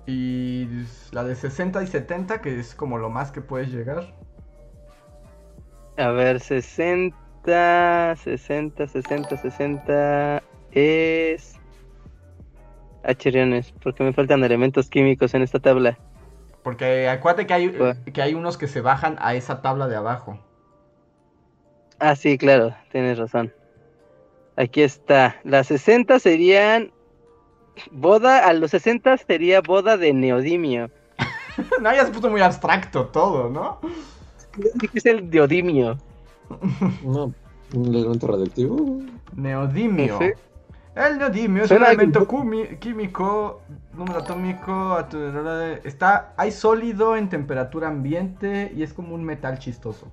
Y 0.07 0.67
la 1.11 1.23
de 1.23 1.35
60 1.35 1.83
y 1.83 1.87
70, 1.87 2.41
que 2.41 2.59
es 2.59 2.75
como 2.75 2.97
lo 2.97 3.09
más 3.09 3.31
que 3.31 3.41
puedes 3.41 3.69
llegar. 3.71 4.13
A 5.97 6.09
ver, 6.09 6.39
60, 6.39 8.15
60, 8.15 8.87
60, 8.87 9.37
60 9.37 10.43
es... 10.71 11.59
Ah, 13.03 13.13
chirriones, 13.13 13.71
porque 13.83 14.03
me 14.03 14.13
faltan 14.13 14.43
elementos 14.43 14.89
químicos 14.89 15.33
en 15.33 15.43
esta 15.43 15.59
tabla. 15.59 15.97
Porque 16.63 17.07
acuérdate 17.07 17.45
que 17.45 17.53
hay, 17.53 17.67
Bueno. 17.69 17.99
que 18.11 18.21
hay 18.21 18.33
unos 18.33 18.57
que 18.57 18.67
se 18.67 18.81
bajan 18.81 19.15
a 19.19 19.35
esa 19.35 19.61
tabla 19.61 19.87
de 19.87 19.95
abajo. 19.95 20.39
Ah, 21.99 22.15
sí, 22.15 22.37
claro, 22.37 22.75
tienes 22.91 23.17
razón. 23.17 23.53
Aquí 24.57 24.81
está. 24.81 25.35
Las 25.43 25.67
60 25.67 26.19
serían... 26.19 26.91
Boda, 27.91 28.47
a 28.47 28.53
los 28.53 28.71
60 28.71 29.17
sería 29.17 29.61
boda 29.61 29.97
de 29.97 30.13
neodimio. 30.13 30.89
no, 31.81 31.93
ya 31.93 32.05
se 32.05 32.11
puso 32.11 32.29
muy 32.29 32.41
abstracto 32.41 33.07
todo, 33.07 33.49
¿no? 33.49 33.79
¿Qué 34.79 34.89
es 34.93 35.05
el 35.05 35.29
neodimio? 35.29 35.97
No, 37.03 37.33
un 37.73 37.85
elemento 37.95 38.27
radioactivo. 38.27 39.01
Neodimio. 39.35 40.19
Sí. 40.19 40.31
El 40.95 41.17
neodimio 41.17 41.63
es 41.65 41.71
un 41.71 41.83
elemento 41.83 42.25
cumi- 42.25 42.79
químico, 42.79 43.61
número 43.93 44.19
atómico, 44.19 44.97
está, 45.83 46.33
hay 46.37 46.51
sólido 46.51 47.17
en 47.17 47.27
temperatura 47.27 47.89
ambiente 47.89 48.71
y 48.73 48.83
es 48.83 48.93
como 48.93 49.13
un 49.13 49.23
metal 49.25 49.59
chistoso. 49.59 50.09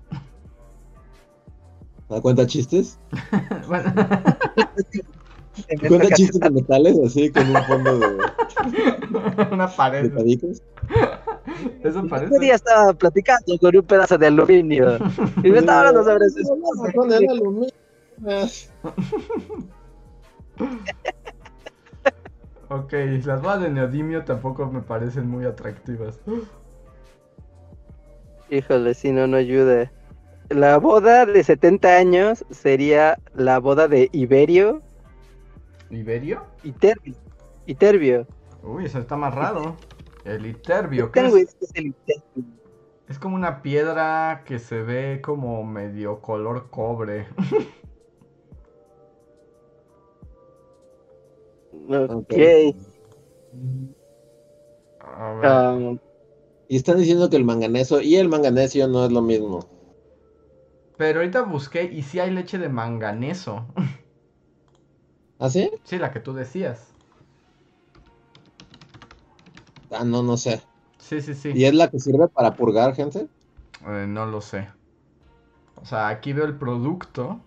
¿Da 2.09 2.21
cuenta 2.21 2.47
chistes? 2.47 2.99
Bueno, 3.69 3.93
¿Cuenta 5.87 6.09
chistes 6.11 6.41
de 6.41 6.51
metales 6.51 6.99
así 7.05 7.31
con 7.31 7.49
un 7.55 7.65
fondo 7.65 7.99
de, 7.99 8.07
una 9.53 9.67
de 9.67 9.73
pared. 9.77 10.13
cadicos? 10.15 10.63
Eso 11.83 12.01
Ese 12.01 12.01
día 12.01 12.09
parece. 12.09 12.55
estaba 12.55 12.93
platicando 12.95 13.59
con 13.59 13.77
un 13.77 13.83
pedazo 13.83 14.17
de 14.19 14.27
aluminio. 14.29 14.99
Y 15.43 15.51
me 15.51 15.59
estaba 15.59 15.81
hablando 15.81 16.05
sobre 16.05 16.27
eso. 16.27 16.41
No, 16.57 16.85
no, 16.85 16.93
con 16.93 17.13
el 17.13 17.29
aluminio. 17.29 17.71
Ok, 22.69 22.93
las 23.25 23.43
bodas 23.43 23.61
de 23.63 23.71
neodimio 23.71 24.25
tampoco 24.25 24.67
me 24.71 24.81
parecen 24.81 25.29
muy 25.29 25.45
atractivas. 25.45 26.19
Híjole, 28.51 28.95
si 28.95 29.13
no, 29.13 29.27
no 29.27 29.37
ayuda. 29.37 29.93
La 30.49 30.79
boda 30.79 31.27
de 31.27 31.43
70 31.45 31.97
años 31.97 32.45
sería 32.51 33.19
la 33.35 33.59
boda 33.59 33.89
de 33.89 34.09
Iberio 34.13 34.83
¿Iberio? 35.97 36.47
y 36.63 36.73
Terbio. 36.73 37.15
Y 37.67 37.75
Terbio. 37.75 38.27
Uy, 38.63 38.87
eso 38.87 38.99
está 38.99 39.17
más 39.17 39.35
raro. 39.35 39.77
El 40.25 40.47
iterbio, 40.47 41.11
¿qué 41.11 41.21
Tengo 41.21 41.37
es? 41.37 41.49
este 41.49 41.65
es 41.65 41.71
el 41.75 41.87
Iterbio. 41.87 42.45
Es 43.09 43.19
como 43.19 43.35
una 43.37 43.61
piedra 43.63 44.45
que 44.47 44.59
se 44.59 44.83
ve 44.83 45.21
como 45.21 45.65
medio 45.65 46.21
color 46.21 46.71
cobre. 46.71 47.27
Ok. 51.89 52.33
A 55.01 55.33
ver. 55.35 55.51
Um, 55.51 55.99
Y 56.69 56.77
están 56.77 56.99
diciendo 56.99 57.29
que 57.29 57.37
el 57.37 57.45
manganeso 57.45 58.01
y 58.01 58.17
el 58.17 58.29
manganesio 58.29 58.89
no 58.89 59.05
es 59.05 59.13
lo 59.13 59.21
mismo. 59.21 59.61
Pero 60.97 61.21
ahorita 61.21 61.43
busqué 61.43 61.85
y 61.85 62.03
sí 62.03 62.21
hay 62.21 62.31
leche 62.31 62.59
de 62.59 62.69
manganeso. 62.69 63.67
¿Ah, 65.43 65.51
sí? 65.51 65.69
Sí, 65.83 65.99
la 65.99 66.13
que 66.13 66.21
tú 66.21 66.33
decías. 66.35 66.93
Ah, 69.91 70.05
no, 70.05 70.23
no 70.23 70.37
sé. 70.37 70.63
Sí, 71.01 71.21
sí, 71.21 71.35
sí. 71.35 71.51
¿Y 71.53 71.65
es 71.65 71.75
la 71.75 71.91
que 71.91 71.99
sirve 71.99 72.29
para 72.29 72.55
purgar 72.55 72.95
gente? 72.95 73.27
Eh, 73.85 74.07
no 74.09 74.25
lo 74.25 74.41
sé. 74.41 74.69
O 75.75 75.85
sea, 75.85 76.07
aquí 76.07 76.33
veo 76.33 76.45
el 76.45 76.57
producto. 76.57 77.41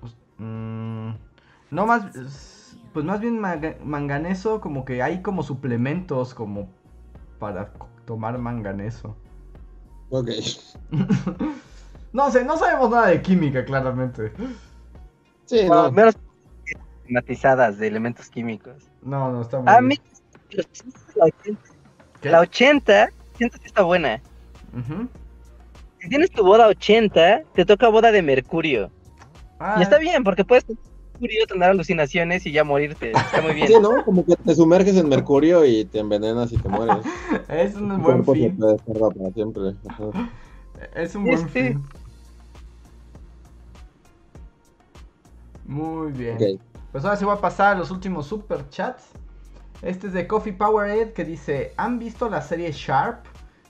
Pues, 0.00 0.14
mm, 0.38 1.10
no 1.70 1.86
más, 1.86 2.16
es- 2.16 2.78
pues 2.94 3.04
más 3.04 3.20
bien 3.20 3.38
manganeso, 3.38 4.62
como 4.62 4.86
que 4.86 5.02
hay 5.02 5.20
como 5.20 5.42
suplementos 5.42 6.32
como 6.32 6.70
para 7.38 7.70
tomar 8.06 8.38
manganeso. 8.38 9.14
Ok. 10.08 10.30
no 12.12 12.30
sé, 12.30 12.44
no 12.44 12.56
sabemos 12.56 12.90
nada 12.90 13.08
de 13.08 13.20
química, 13.22 13.64
claramente. 13.64 14.32
Sí, 15.46 15.66
bueno, 15.66 15.84
no. 15.84 15.92
menos 15.92 16.14
matizadas 17.08 17.78
de 17.78 17.86
elementos 17.86 18.28
químicos. 18.28 18.84
No, 19.02 19.30
no 19.32 19.42
está 19.42 19.60
muy 19.60 19.68
A 19.72 19.80
bien. 19.80 19.88
mí, 19.88 19.98
la 21.14 21.24
80, 21.24 21.60
¿Qué? 22.20 22.30
la 22.30 22.40
80 22.40 23.08
siento 23.36 23.58
que 23.58 23.66
está 23.66 23.82
buena. 23.82 24.20
Si 26.00 26.08
tienes 26.08 26.30
tu 26.30 26.44
boda 26.44 26.66
80, 26.68 27.42
te 27.54 27.64
toca 27.64 27.88
boda 27.88 28.12
de 28.12 28.22
Mercurio. 28.22 28.90
Ah, 29.58 29.76
Y 29.78 29.82
está 29.82 29.98
bien, 29.98 30.22
porque 30.24 30.44
puedes, 30.44 30.64
Mercurio, 30.68 31.46
tener 31.46 31.70
alucinaciones 31.70 32.44
y 32.46 32.52
ya 32.52 32.62
morirte. 32.64 33.12
Está 33.12 33.40
muy 33.40 33.54
bien. 33.54 33.68
Sí, 33.68 33.74
¿no? 33.80 34.04
Como 34.04 34.24
que 34.24 34.36
te 34.36 34.54
sumerges 34.54 34.96
en 34.96 35.08
mercurio 35.08 35.64
y 35.64 35.84
te 35.86 35.98
envenenas 36.00 36.52
y 36.52 36.58
te 36.58 36.68
mueres. 36.68 37.04
Es 37.48 37.74
un 37.74 38.02
buen 38.02 38.24
fin. 38.24 38.58
para 38.58 39.30
siempre. 39.32 39.74
Ajá. 39.88 40.04
Es 40.94 41.14
un 41.14 41.24
buen 41.24 41.34
Este- 41.38 41.48
fin. 41.70 41.84
Muy 45.64 46.12
bien. 46.12 46.60
Pues 46.92 47.04
ahora 47.04 47.16
sí 47.16 47.24
voy 47.24 47.34
a 47.36 47.40
pasar 47.40 47.74
a 47.76 47.78
los 47.78 47.90
últimos 47.90 48.26
super 48.26 48.68
chats. 48.68 49.04
Este 49.82 50.06
es 50.06 50.12
de 50.12 50.26
Coffee 50.26 50.52
Powerade 50.52 51.12
que 51.12 51.24
dice, 51.24 51.72
¿han 51.76 51.98
visto 51.98 52.30
la 52.30 52.40
serie 52.40 52.72
Sharp? 52.72 53.24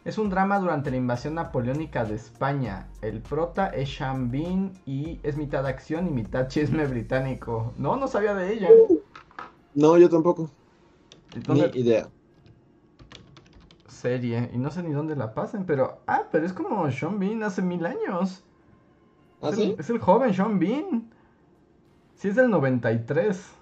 Es 0.04 0.18
un 0.18 0.30
drama 0.30 0.60
durante 0.60 0.90
la 0.92 0.98
invasión 0.98 1.34
napoleónica 1.34 2.04
de 2.04 2.14
España. 2.14 2.86
El 3.02 3.20
prota 3.22 3.66
es 3.68 3.92
Sean 3.92 4.30
Bean 4.30 4.72
y 4.86 5.18
es 5.24 5.36
mitad 5.36 5.66
acción 5.66 6.06
y 6.06 6.10
mitad 6.10 6.46
chisme 6.46 6.86
británico. 6.86 7.72
No, 7.76 7.96
no 7.96 8.06
sabía 8.06 8.34
de 8.34 8.52
ella. 8.52 8.68
No, 9.74 9.98
yo 9.98 10.08
tampoco. 10.08 10.48
¿Y 11.34 11.52
Ni 11.52 11.60
idea. 11.80 12.08
Serie. 13.97 14.51
Y 14.52 14.59
no 14.59 14.70
sé 14.70 14.82
ni 14.82 14.93
dónde 14.93 15.16
la 15.16 15.35
pasen, 15.35 15.64
pero... 15.64 16.01
Ah, 16.06 16.24
pero 16.31 16.47
es 16.47 16.52
como 16.52 16.90
Sean 16.90 17.18
Bean 17.18 17.43
hace 17.43 17.62
mil 17.62 17.85
años. 17.86 18.44
¿Ah, 19.43 19.51
es, 19.51 19.56
sí? 19.56 19.62
el, 19.62 19.81
es 19.81 19.90
el 19.90 19.98
joven 19.98 20.35
Sean 20.35 20.59
Bean. 20.59 21.10
Sí, 22.14 22.28
es 22.28 22.36
del 22.36 22.51
93. 22.51 23.52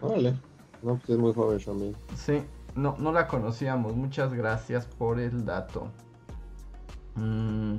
Órale. 0.00 0.34
No, 0.82 0.96
pues 0.96 1.10
es 1.10 1.18
muy 1.18 1.32
joven 1.32 1.60
Sean 1.60 1.78
Bean. 1.78 1.94
Sí, 2.16 2.42
no, 2.74 2.96
no 2.98 3.12
la 3.12 3.28
conocíamos. 3.28 3.94
Muchas 3.94 4.32
gracias 4.34 4.86
por 4.86 5.20
el 5.20 5.44
dato. 5.44 5.88
Mm, 7.16 7.76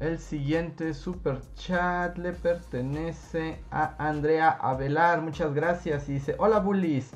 el 0.00 0.18
siguiente 0.18 0.92
super 0.92 1.40
chat 1.54 2.18
le 2.18 2.32
pertenece 2.32 3.60
a 3.70 3.94
Andrea 3.98 4.50
Avelar. 4.50 5.22
Muchas 5.22 5.54
gracias. 5.54 6.08
Y 6.08 6.14
dice: 6.14 6.36
Hola 6.38 6.60
bullies. 6.60 7.10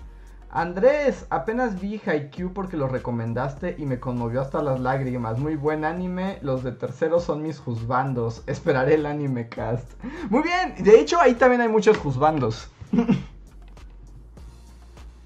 Andrés, 0.50 1.26
apenas 1.28 1.78
vi 1.78 2.00
Haikyuu 2.04 2.52
porque 2.54 2.78
lo 2.78 2.88
recomendaste 2.88 3.76
y 3.78 3.84
me 3.84 4.00
conmovió 4.00 4.40
hasta 4.40 4.62
las 4.62 4.80
lágrimas. 4.80 5.38
Muy 5.38 5.56
buen 5.56 5.84
anime. 5.84 6.38
Los 6.40 6.64
de 6.64 6.72
tercero 6.72 7.20
son 7.20 7.42
mis 7.42 7.58
juzbandos. 7.58 8.42
Esperaré 8.46 8.94
el 8.94 9.06
anime 9.06 9.48
cast. 9.48 9.92
Muy 10.30 10.42
bien. 10.42 10.82
De 10.82 10.98
hecho, 11.00 11.20
ahí 11.20 11.34
también 11.34 11.60
hay 11.60 11.68
muchos 11.68 11.96
juzbandos. 11.98 12.70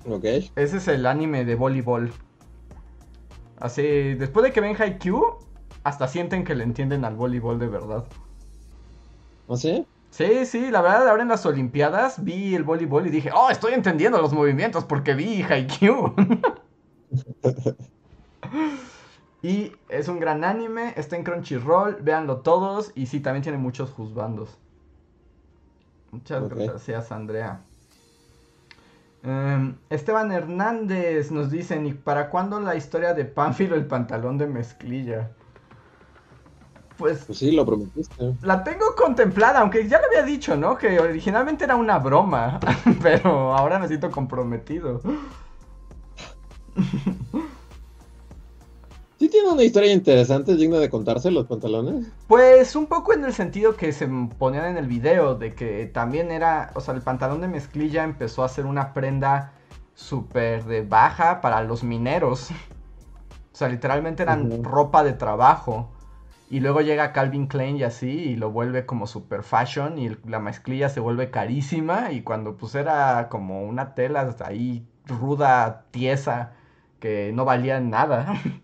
Ok. 0.05 0.25
Ese 0.25 0.79
es 0.79 0.89
el 0.89 1.07
anime 1.07 1.45
de 1.45 1.55
voleibol. 1.55 2.13
Así, 3.61 3.83
después 4.15 4.43
de 4.43 4.53
que 4.53 4.61
ven 4.61 4.75
Haikyuu, 4.77 5.39
hasta 5.85 6.09
sienten 6.09 6.43
que 6.45 6.57
le 6.57 6.65
entienden 6.65 7.05
al 7.05 7.15
voleibol 7.15 7.61
de 7.61 7.69
verdad. 7.69 8.05
¿Ah, 9.49 9.57
sí? 9.57 9.87
Sí, 10.13 10.45
sí, 10.45 10.71
la 10.71 10.83
verdad, 10.83 11.09
ahora 11.09 11.23
en 11.23 11.31
las 11.31 11.47
Olimpiadas 11.47 12.23
vi 12.23 12.55
el 12.55 12.65
voleibol 12.65 13.07
y 13.07 13.11
dije, 13.11 13.31
oh, 13.35 13.49
estoy 13.49 13.73
entendiendo 13.73 14.21
los 14.21 14.35
movimientos 14.35 14.85
porque 14.85 15.15
vi 15.15 15.43
Haikyuu. 15.43 16.15
y 19.43 19.73
es 19.89 20.09
un 20.09 20.21
gran 20.21 20.45
anime, 20.45 20.93
está 20.97 21.17
en 21.17 21.25
Crunchyroll, 21.25 21.97
véanlo 22.03 22.41
todos 22.41 22.93
y 22.95 23.07
sí, 23.07 23.21
también 23.21 23.43
tiene 23.43 23.57
muchos 23.57 23.91
juzbandos. 23.91 24.59
Muchas 26.11 26.47
gracias, 26.47 27.11
Andrea. 27.11 27.63
Em, 29.23 29.79
Esteban 29.89 30.31
Hernández 30.31 31.31
nos 31.31 31.51
dice, 31.51 31.83
¿y 31.83 31.95
para 31.95 32.29
cuándo 32.29 32.61
la 32.61 32.77
historia 32.77 33.15
de 33.15 33.25
Pánfilo 33.25 33.77
el 33.77 33.87
pantalón 33.87 34.37
de 34.37 34.47
mezclilla? 34.47 35.31
Pues 37.03 37.25
Pues 37.27 37.39
sí, 37.39 37.51
lo 37.51 37.67
prometiste. 37.67 38.37
la 38.43 38.63
tengo 38.63 38.95
contemplada, 38.97 39.59
aunque 39.59 39.89
ya 39.89 40.01
lo 40.01 40.07
había 40.07 40.23
dicho, 40.23 40.57
¿no? 40.57 40.79
Que 40.79 41.01
originalmente 41.01 41.65
era 41.65 41.75
una 41.75 41.99
broma, 41.99 42.61
pero 43.03 43.53
ahora 43.57 43.81
me 43.81 43.89
siento 43.89 44.09
comprometido. 44.11 45.01
Sí 49.19 49.29
tiene 49.29 49.51
una 49.51 49.63
historia 49.63 49.93
interesante, 49.93 50.57
digna 50.57 50.79
de 50.79 50.91
contarse, 50.91 51.31
los 51.31 51.47
pantalones. 51.47 52.09
Pues 52.27 52.75
un 52.75 52.87
poco 52.89 53.13
en 53.13 53.25
el 53.25 53.33
sentido 53.33 53.77
que 53.77 53.93
se 53.93 54.09
ponían 54.09 54.65
en 54.65 54.77
el 54.77 54.89
video, 54.89 55.37
de 55.37 55.55
que 55.55 55.87
también 55.87 56.33
era, 56.33 56.73
o 56.75 56.81
sea, 56.81 56.93
el 56.95 57.03
pantalón 57.03 57.41
de 57.41 57.47
mezclilla 57.47 58.03
empezó 58.03 58.43
a 58.43 58.49
ser 58.49 58.67
una 58.67 58.93
prenda 58.93 59.53
súper 59.95 60.65
de 60.65 60.83
baja 60.83 61.41
para 61.41 61.63
los 61.63 61.85
mineros. 61.85 62.51
O 62.51 63.57
sea, 63.57 63.69
literalmente 63.69 64.25
eran 64.25 64.65
ropa 64.65 65.05
de 65.05 65.13
trabajo. 65.13 65.92
Y 66.53 66.61
luego 66.61 66.83
llega 66.83 67.15
Calvin 67.15 67.47
Klein 67.47 67.79
y 67.79 67.83
así, 67.83 68.11
y 68.11 68.37
lo 68.37 68.51
vuelve 68.51 68.85
como 68.85 69.07
super 69.07 69.43
fashion, 69.43 69.97
y 69.99 70.07
el- 70.09 70.21
la 70.27 70.39
mezclilla 70.39 70.91
se 70.91 71.01
vuelve 71.01 71.31
carísima, 71.31 72.13
y 72.13 72.23
cuando 72.23 72.59
pues 72.59 72.75
era 72.75 73.29
como 73.31 73.63
una 73.63 73.95
tela 73.95 74.37
ahí 74.45 74.87
ruda, 75.07 75.87
tiesa, 75.93 76.53
que 77.01 77.33
no 77.33 77.47
valía 77.47 77.81
nada. 77.81 78.35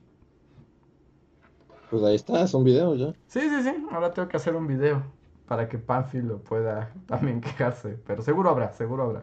Pues 1.90 2.02
ahí 2.05 2.16
está, 2.16 2.43
es 2.43 2.52
un 2.52 2.65
video 2.65 2.94
ya. 2.94 3.15
Sí, 3.28 3.40
sí, 3.40 3.62
sí. 3.62 3.86
Ahora 3.90 4.12
tengo 4.12 4.28
que 4.28 4.36
hacer 4.36 4.55
un 4.55 4.66
video 4.66 5.02
para 5.47 5.66
que 5.70 5.78
Panfilo 5.78 6.39
pueda 6.40 6.93
también 7.06 7.40
quejarse. 7.40 7.97
Pero 8.06 8.20
seguro 8.20 8.51
habrá, 8.51 8.74
seguro 8.74 9.05
habrá. 9.05 9.23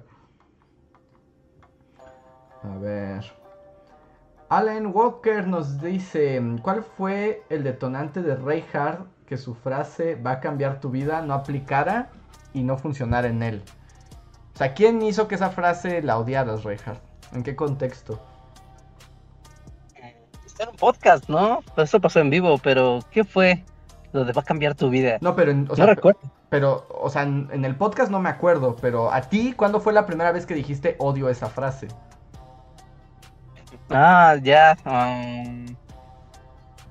A 2.63 2.77
ver. 2.79 3.44
Allen 4.55 4.91
Walker 4.93 5.45
nos 5.47 5.81
dice, 5.81 6.41
¿cuál 6.61 6.81
fue 6.81 7.43
el 7.49 7.63
detonante 7.63 8.21
de 8.21 8.35
Reinhardt 8.37 9.05
que 9.25 9.35
su 9.37 9.53
frase 9.53 10.15
va 10.15 10.31
a 10.31 10.39
cambiar 10.39 10.79
tu 10.79 10.89
vida 10.91 11.21
no 11.21 11.33
aplicara 11.33 12.09
y 12.53 12.63
no 12.63 12.77
funcionara 12.77 13.27
en 13.27 13.43
él? 13.43 13.63
O 14.53 14.57
sea, 14.57 14.73
¿quién 14.73 15.01
hizo 15.01 15.27
que 15.27 15.35
esa 15.35 15.49
frase 15.49 16.01
la 16.01 16.17
odiaras, 16.17 16.63
Reinhardt? 16.63 17.01
¿En 17.33 17.43
qué 17.43 17.53
contexto? 17.55 18.17
Está 20.45 20.63
en 20.63 20.69
un 20.69 20.75
podcast, 20.77 21.27
¿no? 21.27 21.59
Eso 21.75 21.99
pasó 21.99 22.21
en 22.21 22.29
vivo, 22.29 22.57
pero 22.63 22.99
¿qué 23.11 23.25
fue? 23.25 23.65
Lo 24.13 24.23
de 24.23 24.31
va 24.31 24.41
a 24.41 24.45
cambiar 24.45 24.73
tu 24.73 24.89
vida. 24.89 25.17
No, 25.19 25.35
pero, 25.35 25.51
en- 25.51 25.65
o 25.65 25.69
no 25.71 25.75
sea, 25.75 25.87
recuerdo. 25.87 26.19
Pero, 26.49 26.87
o 26.89 27.09
sea, 27.09 27.23
en, 27.23 27.49
en 27.51 27.65
el 27.65 27.75
podcast 27.75 28.09
no 28.09 28.21
me 28.21 28.29
acuerdo, 28.29 28.77
pero 28.77 29.11
a 29.11 29.19
ti, 29.23 29.51
¿cuándo 29.51 29.81
fue 29.81 29.91
la 29.91 30.05
primera 30.05 30.31
vez 30.31 30.45
que 30.45 30.53
dijiste 30.53 30.95
odio 30.99 31.27
esa 31.27 31.47
frase? 31.47 31.89
Ah, 33.89 34.35
ya. 34.41 34.77
um, 34.85 35.75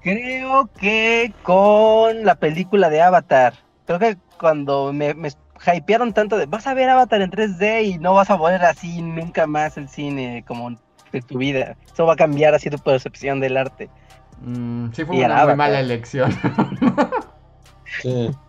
creo 0.01 0.69
que 0.79 1.33
con 1.43 2.25
la 2.25 2.35
película 2.37 2.89
de 2.91 3.03
Avatar. 3.03 3.55
Creo 3.87 3.99
que 3.99 4.17
cuando 4.39 4.93
me, 4.93 5.15
me 5.15 5.31
hypearon 5.75 6.13
tanto 6.13 6.37
de 6.37 6.47
vas 6.47 6.67
a 6.67 6.75
ver 6.75 6.89
Avatar 6.91 7.23
en 7.23 7.31
3D 7.31 7.83
y 7.85 7.99
no 7.99 8.15
vas 8.15 8.31
a 8.31 8.37
volver 8.37 8.63
así 8.65 9.03
nunca 9.03 9.47
más 9.47 9.77
el 9.77 9.89
cine 9.89 10.45
como 10.47 10.71
de 11.13 11.23
tu 11.23 11.39
vida. 11.39 11.77
Eso 11.93 12.07
va 12.07 12.15
a 12.15 12.17
cambiar 12.17 12.55
así 12.55 12.71
tu 12.71 12.79
percepción 12.79 13.41
del 13.41 13.57
arte. 13.57 13.89
Mm, 14.41 14.93
sí, 14.93 15.05
fue 15.05 15.17
Y 15.17 15.25
una 15.25 15.45
muy 15.47 15.55
mala 15.57 15.81
elección. 15.81 16.31
Sí. 18.03 18.31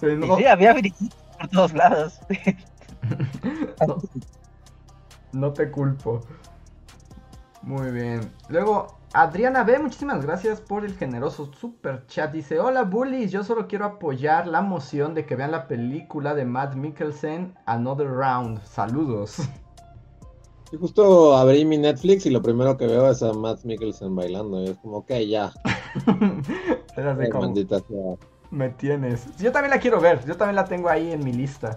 Sí, 0.00 0.06
no, 0.16 0.36
sí, 0.36 0.46
había 0.46 0.72
brillitos 0.74 1.08
por 1.36 1.48
todos 1.48 1.72
lados. 1.72 2.20
no- 3.84 4.00
no 5.32 5.52
te 5.52 5.72
culpo. 5.72 6.24
Muy 7.68 7.90
bien. 7.90 8.32
Luego, 8.48 8.94
Adriana 9.12 9.62
B, 9.62 9.78
muchísimas 9.78 10.24
gracias 10.24 10.58
por 10.58 10.86
el 10.86 10.96
generoso 10.96 11.52
super 11.52 12.06
chat. 12.06 12.32
Dice, 12.32 12.58
hola 12.58 12.84
bullies, 12.84 13.30
yo 13.30 13.44
solo 13.44 13.68
quiero 13.68 13.84
apoyar 13.84 14.46
la 14.46 14.62
moción 14.62 15.14
de 15.14 15.26
que 15.26 15.36
vean 15.36 15.50
la 15.50 15.68
película 15.68 16.34
de 16.34 16.46
Matt 16.46 16.76
Mikkelsen, 16.76 17.54
Another 17.66 18.08
Round. 18.08 18.62
Saludos. 18.64 19.36
Y 20.70 20.76
justo 20.76 21.34
abrí 21.34 21.64
mi 21.64 21.78
Netflix 21.78 22.26
y 22.26 22.30
lo 22.30 22.42
primero 22.42 22.76
que 22.76 22.86
veo 22.86 23.10
es 23.10 23.22
a 23.22 23.32
Matt 23.32 23.64
Mikkelsen 23.64 24.14
bailando. 24.14 24.62
Y 24.62 24.68
es 24.68 24.76
como, 24.78 24.98
ok, 24.98 25.12
ya. 25.26 25.50
Era 26.94 27.12
así 27.12 27.22
Ay, 27.22 27.30
como, 27.30 27.46
maldita 27.46 27.80
sea. 27.80 28.16
me 28.50 28.68
tienes. 28.68 29.26
Yo 29.38 29.50
también 29.50 29.70
la 29.70 29.80
quiero 29.80 29.98
ver, 29.98 30.26
yo 30.26 30.36
también 30.36 30.56
la 30.56 30.66
tengo 30.66 30.90
ahí 30.90 31.10
en 31.12 31.24
mi 31.24 31.32
lista. 31.32 31.74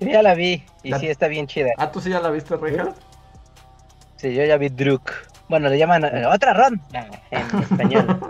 Sí, 0.00 0.10
ya 0.10 0.22
la 0.22 0.34
vi 0.34 0.64
y 0.82 0.90
La- 0.90 0.98
sí 0.98 1.06
está 1.06 1.28
bien 1.28 1.46
chida. 1.46 1.70
Ah, 1.78 1.92
¿tú 1.92 2.00
sí 2.00 2.10
ya 2.10 2.18
la 2.20 2.30
viste, 2.30 2.56
Richard? 2.56 2.94
Sí, 2.94 3.13
yo 4.22 4.44
ya 4.44 4.56
vi 4.56 4.68
Druk. 4.68 5.10
Bueno, 5.48 5.68
le 5.68 5.78
llaman 5.78 6.04
eh, 6.04 6.24
otra 6.26 6.54
ronda 6.54 7.08
en 7.30 7.62
español. 7.62 8.20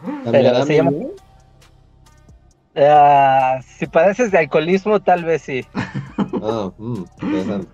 ¿Cambiará 0.24 0.64
se 0.64 0.76
llama-? 0.76 0.92
Ah, 2.76 3.60
si 3.66 3.86
padeces 3.86 4.30
de 4.30 4.38
alcoholismo, 4.38 5.00
tal 5.00 5.24
vez 5.24 5.42
sí. 5.42 5.66
Ah, 6.42 6.70
mm, 6.78 7.04
interesante. 7.22 7.68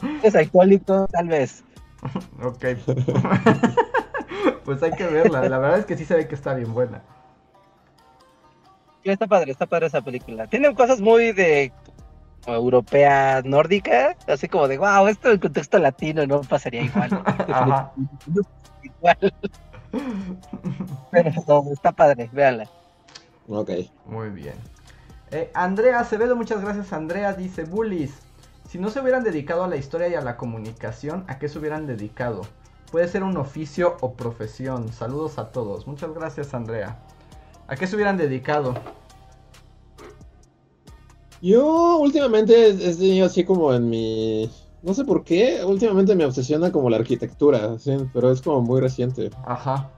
Si 0.00 0.06
eres 0.20 0.36
alcohólico, 0.36 1.06
tal 1.10 1.28
vez. 1.28 1.64
Ok. 2.42 2.64
pues 4.64 4.82
hay 4.82 4.92
que 4.92 5.06
verla. 5.06 5.48
La 5.48 5.58
verdad 5.58 5.80
es 5.80 5.86
que 5.86 5.96
sí 5.96 6.04
se 6.04 6.16
ve 6.16 6.28
que 6.28 6.34
está 6.34 6.54
bien 6.54 6.72
buena. 6.72 7.02
Sí, 9.02 9.10
está 9.10 9.26
padre, 9.26 9.52
está 9.52 9.66
padre 9.66 9.86
esa 9.86 10.00
película. 10.00 10.46
Tiene 10.46 10.74
cosas 10.74 11.00
muy 11.00 11.32
de 11.32 11.72
europea 12.46 13.42
nórdica, 13.44 14.16
así 14.26 14.48
como 14.48 14.68
de, 14.68 14.78
wow, 14.78 15.06
esto 15.06 15.30
en 15.30 15.38
contexto 15.38 15.78
latino 15.78 16.26
no 16.26 16.40
pasaría 16.42 16.82
igual. 16.82 17.10
Ajá. 17.48 17.92
igual. 18.82 19.34
Pero 21.10 21.30
no, 21.46 21.72
está 21.72 21.92
padre, 21.92 22.28
véanla. 22.32 22.68
Ok. 23.48 23.70
Muy 24.06 24.30
bien. 24.30 24.54
Eh, 25.30 25.50
Andrea 25.54 26.00
Acevedo, 26.00 26.36
muchas 26.36 26.60
gracias 26.62 26.92
Andrea, 26.92 27.32
dice 27.34 27.64
Bullies. 27.64 28.14
Si 28.68 28.78
no 28.78 28.90
se 28.90 29.00
hubieran 29.00 29.24
dedicado 29.24 29.64
a 29.64 29.68
la 29.68 29.76
historia 29.76 30.08
y 30.08 30.14
a 30.14 30.20
la 30.20 30.36
comunicación, 30.36 31.24
¿a 31.26 31.38
qué 31.38 31.48
se 31.48 31.58
hubieran 31.58 31.86
dedicado? 31.86 32.42
Puede 32.90 33.08
ser 33.08 33.22
un 33.22 33.36
oficio 33.36 33.96
o 34.00 34.14
profesión. 34.14 34.92
Saludos 34.92 35.38
a 35.38 35.50
todos. 35.50 35.86
Muchas 35.86 36.12
gracias 36.14 36.54
Andrea. 36.54 36.96
¿A 37.66 37.76
qué 37.76 37.86
se 37.86 37.96
hubieran 37.96 38.16
dedicado? 38.16 38.74
Yo 41.40 41.98
últimamente 41.98 42.68
he 42.70 42.94
tenido 42.94 43.26
así 43.26 43.44
como 43.44 43.72
en 43.72 43.88
mi... 43.88 44.50
No 44.82 44.94
sé 44.94 45.04
por 45.04 45.24
qué, 45.24 45.64
últimamente 45.64 46.14
me 46.14 46.24
obsesiona 46.24 46.70
como 46.70 46.88
la 46.88 46.96
arquitectura, 46.98 47.78
¿sí? 47.78 47.96
pero 48.12 48.30
es 48.30 48.40
como 48.40 48.60
muy 48.60 48.80
reciente. 48.80 49.30
Ajá. 49.44 49.90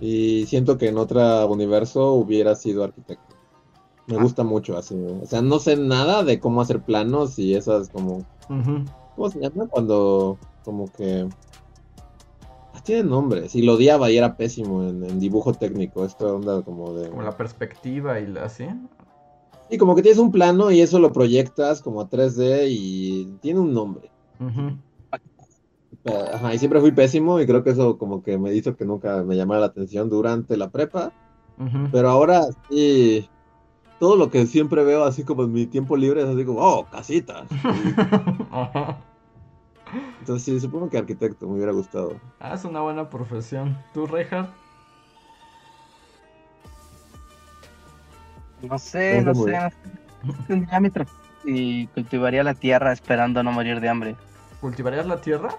Y 0.00 0.46
siento 0.46 0.78
que 0.78 0.88
en 0.88 0.98
otro 0.98 1.46
universo 1.48 2.12
hubiera 2.14 2.54
sido 2.54 2.84
arquitecto. 2.84 3.34
Me 4.06 4.16
Ah. 4.16 4.22
gusta 4.22 4.44
mucho 4.44 4.76
así. 4.76 4.94
O 4.94 5.26
sea, 5.26 5.42
no 5.42 5.58
sé 5.58 5.76
nada 5.76 6.22
de 6.22 6.38
cómo 6.38 6.60
hacer 6.60 6.80
planos 6.82 7.38
y 7.38 7.54
esas 7.54 7.88
como... 7.88 8.24
¿Cómo 9.16 9.30
se 9.30 9.40
llama? 9.40 9.66
Cuando 9.66 10.38
como 10.64 10.92
que... 10.92 11.28
Ah, 12.72 12.80
tiene 12.84 13.02
nombres. 13.02 13.54
Y 13.56 13.62
lo 13.62 13.74
odiaba 13.74 14.10
y 14.10 14.18
era 14.18 14.36
pésimo 14.36 14.84
en, 14.84 15.02
en 15.04 15.18
dibujo 15.18 15.54
técnico. 15.54 16.04
Esta 16.04 16.26
onda 16.26 16.62
como 16.62 16.92
de... 16.92 17.08
Como 17.10 17.22
la 17.22 17.36
perspectiva 17.36 18.20
y 18.20 18.26
la- 18.28 18.44
así. 18.44 18.66
Y 19.68 19.78
como 19.78 19.94
que 19.94 20.02
tienes 20.02 20.18
un 20.18 20.30
plano 20.30 20.70
y 20.70 20.80
eso 20.80 20.98
lo 20.98 21.12
proyectas 21.12 21.82
como 21.82 22.00
a 22.00 22.08
3D 22.08 22.66
y 22.68 23.24
tiene 23.40 23.60
un 23.60 23.74
nombre. 23.74 24.10
Eh, 26.04 26.24
Ajá, 26.34 26.54
y 26.54 26.58
siempre 26.58 26.80
fui 26.80 26.92
pésimo 26.92 27.40
y 27.40 27.46
creo 27.46 27.64
que 27.64 27.70
eso 27.70 27.98
como 27.98 28.22
que 28.22 28.38
me 28.38 28.54
hizo 28.54 28.76
que 28.76 28.84
nunca 28.84 29.24
me 29.24 29.36
llamara 29.36 29.60
la 29.60 29.66
atención 29.66 30.08
durante 30.08 30.56
la 30.56 30.70
prepa. 30.70 31.12
Pero 31.90 32.10
ahora 32.10 32.42
sí, 32.68 33.28
todo 33.98 34.16
lo 34.16 34.30
que 34.30 34.46
siempre 34.46 34.84
veo 34.84 35.04
así 35.04 35.24
como 35.24 35.44
en 35.44 35.52
mi 35.52 35.66
tiempo 35.66 35.96
libre 35.96 36.22
es 36.22 36.28
así 36.28 36.44
como, 36.44 36.60
oh, 36.60 36.86
casitas. 36.86 37.48
Entonces 40.20 40.44
sí, 40.44 40.60
supongo 40.60 40.90
que 40.90 40.98
arquitecto 40.98 41.46
me 41.48 41.54
hubiera 41.54 41.72
gustado. 41.72 42.20
Ah, 42.40 42.54
es 42.54 42.64
una 42.64 42.82
buena 42.82 43.08
profesión. 43.08 43.76
¿Tú, 43.94 44.06
Reinhardt? 44.06 44.65
No 48.62 48.78
sé, 48.78 49.22
no 49.22 49.34
sé. 49.34 49.50
bien. 49.50 49.62
no 50.22 50.32
sé. 50.32 50.38
Tendría 50.46 50.80
mi 50.80 50.90
y 51.46 51.86
cultivaría 51.88 52.42
la 52.42 52.54
tierra 52.54 52.92
esperando 52.92 53.42
no 53.42 53.52
morir 53.52 53.80
de 53.80 53.88
hambre. 53.88 54.16
¿Cultivarías 54.60 55.06
la 55.06 55.20
tierra? 55.20 55.50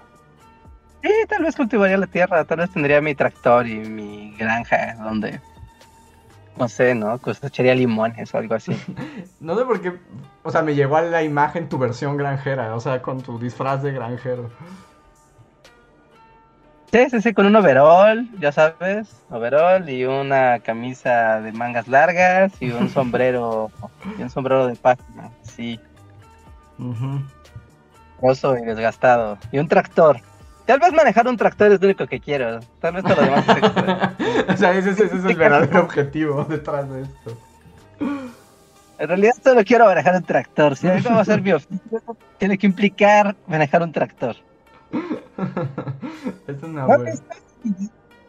Sí, 1.01 1.09
tal 1.29 1.43
vez 1.43 1.55
cultivaría 1.55 1.97
la 1.97 2.07
tierra, 2.07 2.43
tal 2.43 2.59
vez 2.59 2.71
tendría 2.71 2.99
mi 3.01 3.15
tractor 3.15 3.67
y 3.67 3.77
mi 3.77 4.35
granja 4.37 4.95
donde, 4.95 5.39
no 6.57 6.67
sé, 6.67 6.95
¿no? 6.95 7.17
Cosecharía 7.19 7.75
limones 7.75 8.33
o 8.33 8.37
algo 8.37 8.55
así. 8.55 8.75
No 9.39 9.57
sé 9.57 9.63
por 9.65 9.79
qué. 9.79 9.93
O 10.43 10.51
sea, 10.51 10.63
me 10.63 10.73
llegó 10.73 10.97
a 10.97 11.03
la 11.03 11.23
imagen 11.23 11.69
tu 11.69 11.77
versión 11.77 12.17
granjera. 12.17 12.75
O 12.75 12.79
sea, 12.79 13.01
con 13.01 13.21
tu 13.21 13.37
disfraz 13.37 13.83
de 13.83 13.91
granjero. 13.91 14.49
Sí, 16.91 17.09
sí, 17.09 17.21
sí, 17.21 17.33
con 17.33 17.45
un 17.45 17.55
overall, 17.55 18.25
ya 18.39 18.53
sabes, 18.53 19.09
overall 19.29 19.89
y 19.89 20.05
una 20.05 20.59
camisa 20.59 21.41
de 21.41 21.51
mangas 21.51 21.87
largas 21.89 22.53
y 22.61 22.69
un 22.71 22.89
sombrero, 22.93 23.69
y 24.17 24.21
un 24.21 24.29
sombrero 24.29 24.67
de 24.67 24.75
página, 24.75 25.29
sí, 25.41 25.77
Ujú. 26.79 27.21
oso 28.21 28.57
y 28.57 28.61
desgastado, 28.61 29.37
y 29.51 29.59
un 29.59 29.67
tractor. 29.67 30.21
Tal 30.65 30.79
vez 30.79 30.93
manejar 30.93 31.27
un 31.27 31.37
tractor 31.37 31.73
es 31.73 31.81
lo 31.81 31.87
único 31.87 32.07
que 32.07 32.21
quiero, 32.21 32.61
tal 32.79 32.93
vez 32.93 33.03
todo 33.03 33.17
lo 33.17 33.21
demás 33.23 33.45
es 33.49 34.49
o 34.53 34.57
sea, 34.57 34.77
ese, 34.77 34.91
ese 34.91 35.05
es 35.05 35.25
el 35.25 35.35
verdadero 35.35 35.81
objetivo 35.81 36.45
detrás 36.45 36.89
de 36.89 37.01
esto. 37.01 37.37
En 38.99 39.07
realidad 39.07 39.33
solo 39.43 39.63
quiero 39.65 39.85
manejar 39.85 40.15
un 40.15 40.23
tractor, 40.23 40.77
si 40.77 40.87
algo 40.87 41.09
va 41.09 41.21
a 41.21 41.25
ser 41.25 41.41
mi 41.41 41.51
oficio, 41.51 42.01
tiene 42.37 42.57
que 42.57 42.65
implicar 42.65 43.35
manejar 43.45 43.83
un 43.83 43.91
tractor. 43.91 44.37
es 46.47 46.63
una 46.63 46.81
¿No 46.81 46.97
buena. 46.97 47.13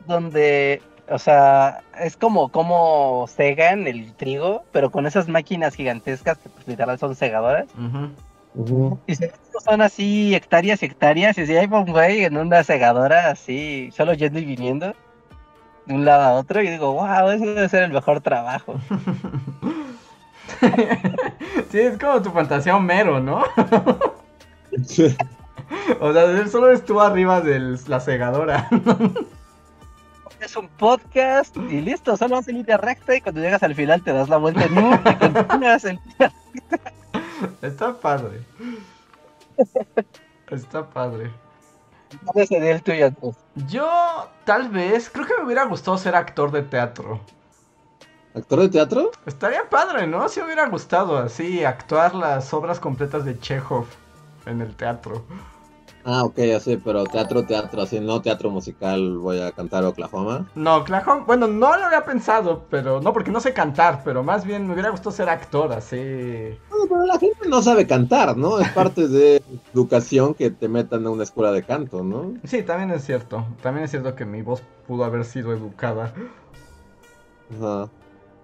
donde, 0.07 0.83
o 1.09 1.19
sea, 1.19 1.83
es 2.01 2.17
como 2.17 2.51
como 2.51 3.27
segan 3.29 3.87
el 3.87 4.13
trigo, 4.15 4.65
pero 4.73 4.91
con 4.91 5.07
esas 5.07 5.29
máquinas 5.29 5.75
gigantescas 5.75 6.39
que 6.39 6.49
pues, 6.49 6.67
literal 6.67 6.99
son 6.99 7.15
segadoras. 7.15 7.67
Y 9.07 9.15
se 9.15 9.33
son 9.61 9.83
así 9.83 10.35
hectáreas 10.35 10.83
y 10.83 10.87
hectáreas, 10.87 11.39
y 11.39 11.47
si 11.47 11.57
hay 11.57 11.67
un 11.67 11.87
güey 11.87 12.25
en 12.25 12.37
una 12.37 12.63
segadora 12.65 13.31
así, 13.31 13.91
solo 13.93 14.15
yendo 14.15 14.39
y 14.39 14.45
viniendo 14.45 14.95
de 15.87 15.95
un 15.95 16.05
lado 16.05 16.23
a 16.23 16.35
otro, 16.35 16.63
y 16.63 16.69
digo, 16.69 16.93
wow, 16.93 17.31
ese 17.31 17.47
debe 17.47 17.69
ser 17.69 17.85
el 17.85 17.93
mejor 17.93 18.21
trabajo. 18.21 18.75
sí, 21.71 21.79
es 21.81 21.99
como 21.99 22.23
tu 22.23 22.31
fantasía 22.31 22.77
Homero, 22.77 23.21
¿no? 23.21 23.43
O 26.01 26.13
sea, 26.13 26.47
solo 26.49 26.69
eres 26.69 26.85
tú 26.85 27.01
arriba 27.01 27.41
de 27.41 27.79
la 27.87 28.01
segadora. 28.01 28.69
Es 30.41 30.57
un 30.57 30.69
podcast 30.69 31.57
y 31.57 31.81
listo, 31.81 32.17
solo 32.17 32.37
vas 32.37 32.47
en 32.47 32.59
línea 32.59 32.77
recta 32.77 33.17
y 33.17 33.21
cuando 33.21 33.41
llegas 33.41 33.61
al 33.65 33.75
final 33.75 34.05
te 34.05 34.13
das 34.13 34.29
la 34.29 34.37
vuelta 34.37 34.67
en 34.67 34.79
U 34.79 34.95
y 34.95 35.15
continúas 35.17 35.85
en 35.85 35.99
Está 37.61 37.93
padre. 37.99 38.43
Está 40.49 40.89
padre. 40.89 41.33
¿Cuál 42.25 42.47
sería 42.47 42.71
el 42.71 42.83
tuyo? 42.83 43.11
Yo, 43.67 44.31
tal 44.45 44.69
vez, 44.69 45.11
creo 45.11 45.27
que 45.27 45.37
me 45.39 45.45
hubiera 45.45 45.65
gustado 45.65 45.99
ser 45.99 46.15
actor 46.15 46.53
de 46.53 46.63
teatro. 46.63 47.21
¿Actor 48.35 48.61
de 48.61 48.69
teatro? 48.69 49.11
Estaría 49.27 49.69
padre, 49.69 50.07
¿no? 50.07 50.29
Si 50.29 50.41
hubiera 50.41 50.69
gustado 50.69 51.19
así, 51.19 51.65
actuar 51.65 52.15
las 52.15 52.55
obras 52.55 52.79
completas 52.79 53.25
de 53.25 53.39
Chekhov 53.39 53.87
en 54.47 54.61
el 54.61 54.75
teatro. 54.77 55.25
Ah, 56.11 56.25
ok, 56.25 56.39
así, 56.57 56.79
pero 56.79 57.05
teatro, 57.05 57.45
teatro, 57.45 57.83
así, 57.83 58.01
no 58.01 58.23
teatro 58.23 58.49
musical, 58.49 59.19
voy 59.19 59.43
a 59.43 59.53
cantar 59.53 59.85
Oklahoma. 59.85 60.51
No, 60.55 60.79
Oklahoma, 60.79 61.25
bueno, 61.27 61.47
no 61.49 61.77
lo 61.77 61.85
había 61.85 62.07
pensado, 62.07 62.65
pero 62.71 63.03
no, 63.03 63.13
porque 63.13 63.31
no 63.31 63.41
sé 63.41 63.53
cantar, 63.53 64.01
pero 64.03 64.23
más 64.23 64.47
bien 64.47 64.67
me 64.67 64.73
hubiera 64.73 64.89
gustado 64.89 65.11
ser 65.11 65.29
actor, 65.29 65.71
así. 65.71 66.57
No, 66.71 66.89
pero 66.89 67.05
la 67.05 67.19
gente 67.19 67.47
no 67.47 67.61
sabe 67.61 67.87
cantar, 67.87 68.39
¿no? 68.39 68.59
Es 68.59 68.71
parte 68.71 69.07
de 69.07 69.43
educación 69.75 70.33
que 70.33 70.51
te 70.51 70.67
metan 70.67 71.07
a 71.07 71.11
una 71.11 71.25
escuela 71.25 71.53
de 71.53 71.63
canto, 71.63 72.03
¿no? 72.03 72.33
Sí, 72.43 72.63
también 72.63 72.91
es 72.93 73.05
cierto. 73.05 73.45
También 73.61 73.85
es 73.85 73.91
cierto 73.91 74.15
que 74.15 74.25
mi 74.25 74.41
voz 74.41 74.63
pudo 74.87 75.05
haber 75.05 75.27
sido 75.27 75.53
educada. 75.53 76.15
Ajá. 77.55 77.91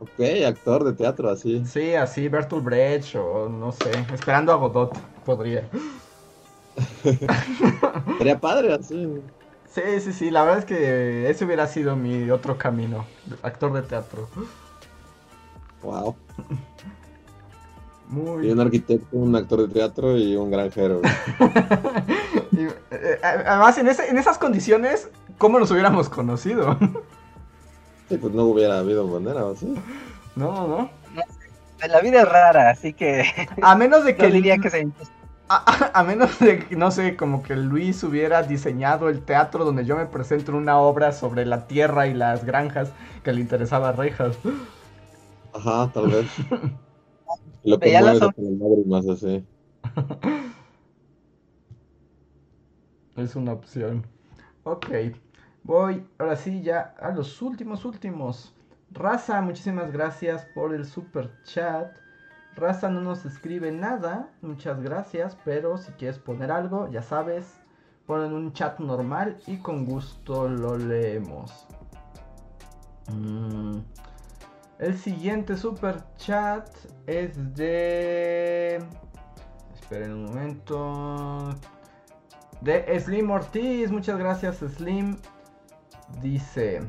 Ok, 0.00 0.44
actor 0.46 0.84
de 0.84 0.92
teatro, 0.92 1.30
así. 1.30 1.64
Sí, 1.64 1.94
así, 1.94 2.28
Bertolt 2.28 2.62
Brecht 2.62 3.16
o 3.16 3.48
no 3.48 3.72
sé, 3.72 3.90
esperando 4.12 4.52
a 4.52 4.56
Godot, 4.56 4.94
podría. 5.24 5.66
Sería 8.18 8.38
padre, 8.40 8.72
así. 8.74 9.22
Sí, 9.66 9.82
sí, 10.00 10.12
sí, 10.12 10.30
la 10.30 10.44
verdad 10.44 10.60
es 10.60 10.64
que 10.66 11.28
ese 11.30 11.44
hubiera 11.44 11.66
sido 11.66 11.96
mi 11.96 12.30
otro 12.30 12.56
camino, 12.58 13.06
actor 13.42 13.72
de 13.72 13.82
teatro. 13.82 14.28
Wow. 15.82 16.16
Muy 18.08 18.46
Y 18.46 18.50
un 18.50 18.60
arquitecto, 18.60 19.16
un 19.16 19.34
actor 19.34 19.66
de 19.66 19.68
teatro 19.74 20.16
y 20.16 20.36
un 20.36 20.50
granjero. 20.50 21.00
Y, 22.56 22.66
eh, 22.66 23.18
además, 23.22 23.76
en, 23.78 23.88
ese- 23.88 24.08
en 24.08 24.16
esas 24.18 24.38
condiciones, 24.38 25.08
¿cómo 25.38 25.58
nos 25.58 25.70
hubiéramos 25.72 26.08
conocido? 26.08 26.78
Sí, 28.08 28.18
pues 28.18 28.32
no 28.34 28.44
hubiera 28.44 28.78
habido 28.78 29.06
manera, 29.06 29.44
¿o 29.46 29.54
sí? 29.56 29.74
No, 30.36 30.66
no. 30.68 30.90
La 31.88 32.00
vida 32.00 32.22
es 32.22 32.28
rara, 32.28 32.70
así 32.70 32.94
que 32.94 33.24
A 33.60 33.76
menos 33.76 34.04
de 34.04 34.14
que, 34.16 34.28
no 34.28 34.34
diría 34.34 34.58
que 34.58 34.70
se... 34.70 34.86
a, 35.48 35.56
a- 35.56 36.00
a 36.00 36.04
menos 36.04 36.38
de 36.38 36.60
que, 36.66 36.76
no 36.76 36.90
sé, 36.90 37.16
como 37.16 37.42
que 37.42 37.56
Luis 37.56 38.02
hubiera 38.04 38.42
diseñado 38.42 39.08
el 39.08 39.24
teatro 39.24 39.64
donde 39.64 39.84
yo 39.84 39.96
me 39.96 40.06
presento 40.06 40.52
en 40.52 40.58
una 40.58 40.78
obra 40.78 41.12
sobre 41.12 41.46
la 41.46 41.66
tierra 41.66 42.06
y 42.06 42.14
las 42.14 42.44
granjas 42.44 42.92
que 43.22 43.32
le 43.32 43.40
interesaba 43.40 43.90
a 43.90 43.92
Rejas. 43.92 44.38
Ajá, 45.52 45.90
tal 45.92 46.10
vez. 46.10 46.36
Lo 47.62 47.80
que 47.80 47.90
las 47.90 48.20
lágrimas, 48.36 49.06
así. 49.08 49.46
Es 53.16 53.34
una 53.34 53.52
opción. 53.54 54.06
Ok. 54.64 54.86
Voy 55.64 56.06
ahora 56.18 56.36
sí 56.36 56.62
ya 56.62 56.94
a 57.00 57.10
los 57.10 57.42
últimos 57.42 57.84
últimos. 57.84 58.54
Raza, 58.90 59.40
muchísimas 59.42 59.90
gracias 59.92 60.44
por 60.44 60.74
el 60.74 60.84
super 60.86 61.30
chat. 61.42 61.96
Raza 62.56 62.88
no 62.88 63.00
nos 63.00 63.24
escribe 63.24 63.72
nada, 63.72 64.28
muchas 64.40 64.80
gracias, 64.80 65.36
pero 65.44 65.76
si 65.76 65.90
quieres 65.92 66.18
poner 66.18 66.52
algo, 66.52 66.88
ya 66.88 67.02
sabes, 67.02 67.52
ponen 68.06 68.32
un 68.32 68.52
chat 68.52 68.78
normal 68.78 69.36
y 69.46 69.56
con 69.58 69.84
gusto 69.84 70.48
lo 70.48 70.76
leemos. 70.76 71.66
Mm. 73.12 73.78
El 74.78 74.98
siguiente 74.98 75.56
super 75.56 76.02
chat 76.16 76.68
es 77.06 77.54
de... 77.54 78.84
Esperen 79.74 80.12
un 80.12 80.24
momento. 80.26 81.50
De 82.60 82.98
Slim 83.00 83.30
Ortiz, 83.30 83.90
muchas 83.90 84.18
gracias 84.18 84.56
Slim. 84.58 85.16
Dice, 86.20 86.82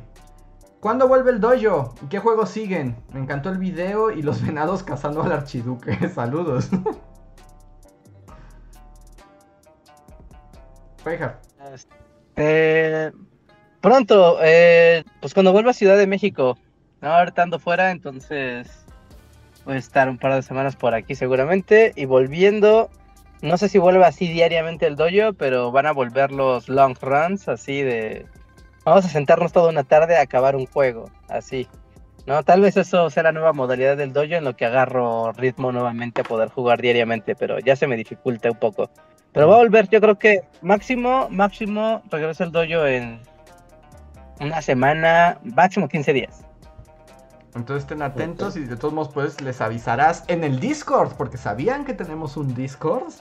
¿Cuándo 0.80 1.08
vuelve 1.08 1.30
el 1.30 1.40
dojo? 1.40 1.94
¿Y 2.02 2.06
qué 2.06 2.18
juegos 2.18 2.50
siguen? 2.50 2.96
Me 3.12 3.20
encantó 3.20 3.50
el 3.50 3.58
video 3.58 4.10
y 4.10 4.22
los 4.22 4.42
venados 4.46 4.82
cazando 4.82 5.22
al 5.22 5.32
archiduque. 5.32 6.08
Saludos. 6.14 6.68
Eh, 12.34 13.12
pronto, 13.80 14.38
eh, 14.42 15.04
pues 15.20 15.34
cuando 15.34 15.52
vuelva 15.52 15.70
a 15.70 15.74
Ciudad 15.74 15.96
de 15.96 16.06
México. 16.06 16.58
Ahorita 17.00 17.42
ando 17.42 17.58
fuera, 17.58 17.90
entonces 17.90 18.84
voy 19.64 19.76
a 19.76 19.78
estar 19.78 20.08
un 20.08 20.18
par 20.18 20.34
de 20.34 20.42
semanas 20.42 20.76
por 20.76 20.94
aquí 20.94 21.14
seguramente. 21.14 21.92
Y 21.94 22.06
volviendo, 22.06 22.90
no 23.42 23.56
sé 23.56 23.68
si 23.68 23.78
vuelve 23.78 24.04
así 24.04 24.28
diariamente 24.28 24.86
el 24.86 24.96
dojo, 24.96 25.32
pero 25.38 25.70
van 25.70 25.86
a 25.86 25.92
volver 25.92 26.32
los 26.32 26.68
long 26.68 26.96
runs, 27.00 27.48
así 27.48 27.82
de... 27.82 28.26
Vamos 28.86 29.04
a 29.04 29.08
sentarnos 29.08 29.52
toda 29.52 29.68
una 29.70 29.82
tarde 29.82 30.16
a 30.16 30.20
acabar 30.20 30.54
un 30.54 30.66
juego, 30.66 31.10
así. 31.28 31.66
No, 32.24 32.40
tal 32.44 32.60
vez 32.60 32.76
eso 32.76 33.10
sea 33.10 33.24
la 33.24 33.32
nueva 33.32 33.52
modalidad 33.52 33.96
del 33.96 34.12
dojo 34.12 34.34
en 34.34 34.44
lo 34.44 34.54
que 34.54 34.64
agarro 34.64 35.32
ritmo 35.32 35.72
nuevamente 35.72 36.20
a 36.20 36.24
poder 36.24 36.50
jugar 36.50 36.80
diariamente, 36.80 37.34
pero 37.34 37.58
ya 37.58 37.74
se 37.74 37.88
me 37.88 37.96
dificulta 37.96 38.48
un 38.48 38.60
poco. 38.60 38.88
Pero 39.32 39.48
va 39.48 39.56
a 39.56 39.58
volver, 39.58 39.88
yo 39.88 40.00
creo 40.00 40.16
que 40.20 40.42
máximo, 40.62 41.26
máximo 41.30 42.00
regresa 42.12 42.44
el 42.44 42.52
dojo 42.52 42.86
en 42.86 43.20
una 44.40 44.62
semana, 44.62 45.40
máximo 45.42 45.88
15 45.88 46.12
días. 46.12 46.44
Entonces 47.56 47.82
estén 47.82 48.02
atentos 48.02 48.56
y 48.56 48.66
de 48.66 48.76
todos 48.76 48.94
modos 48.94 49.12
pues 49.12 49.40
les 49.40 49.60
avisarás 49.60 50.22
en 50.28 50.44
el 50.44 50.60
Discord, 50.60 51.14
porque 51.16 51.38
sabían 51.38 51.84
que 51.84 51.92
tenemos 51.92 52.36
un 52.36 52.54
Discord. 52.54 53.12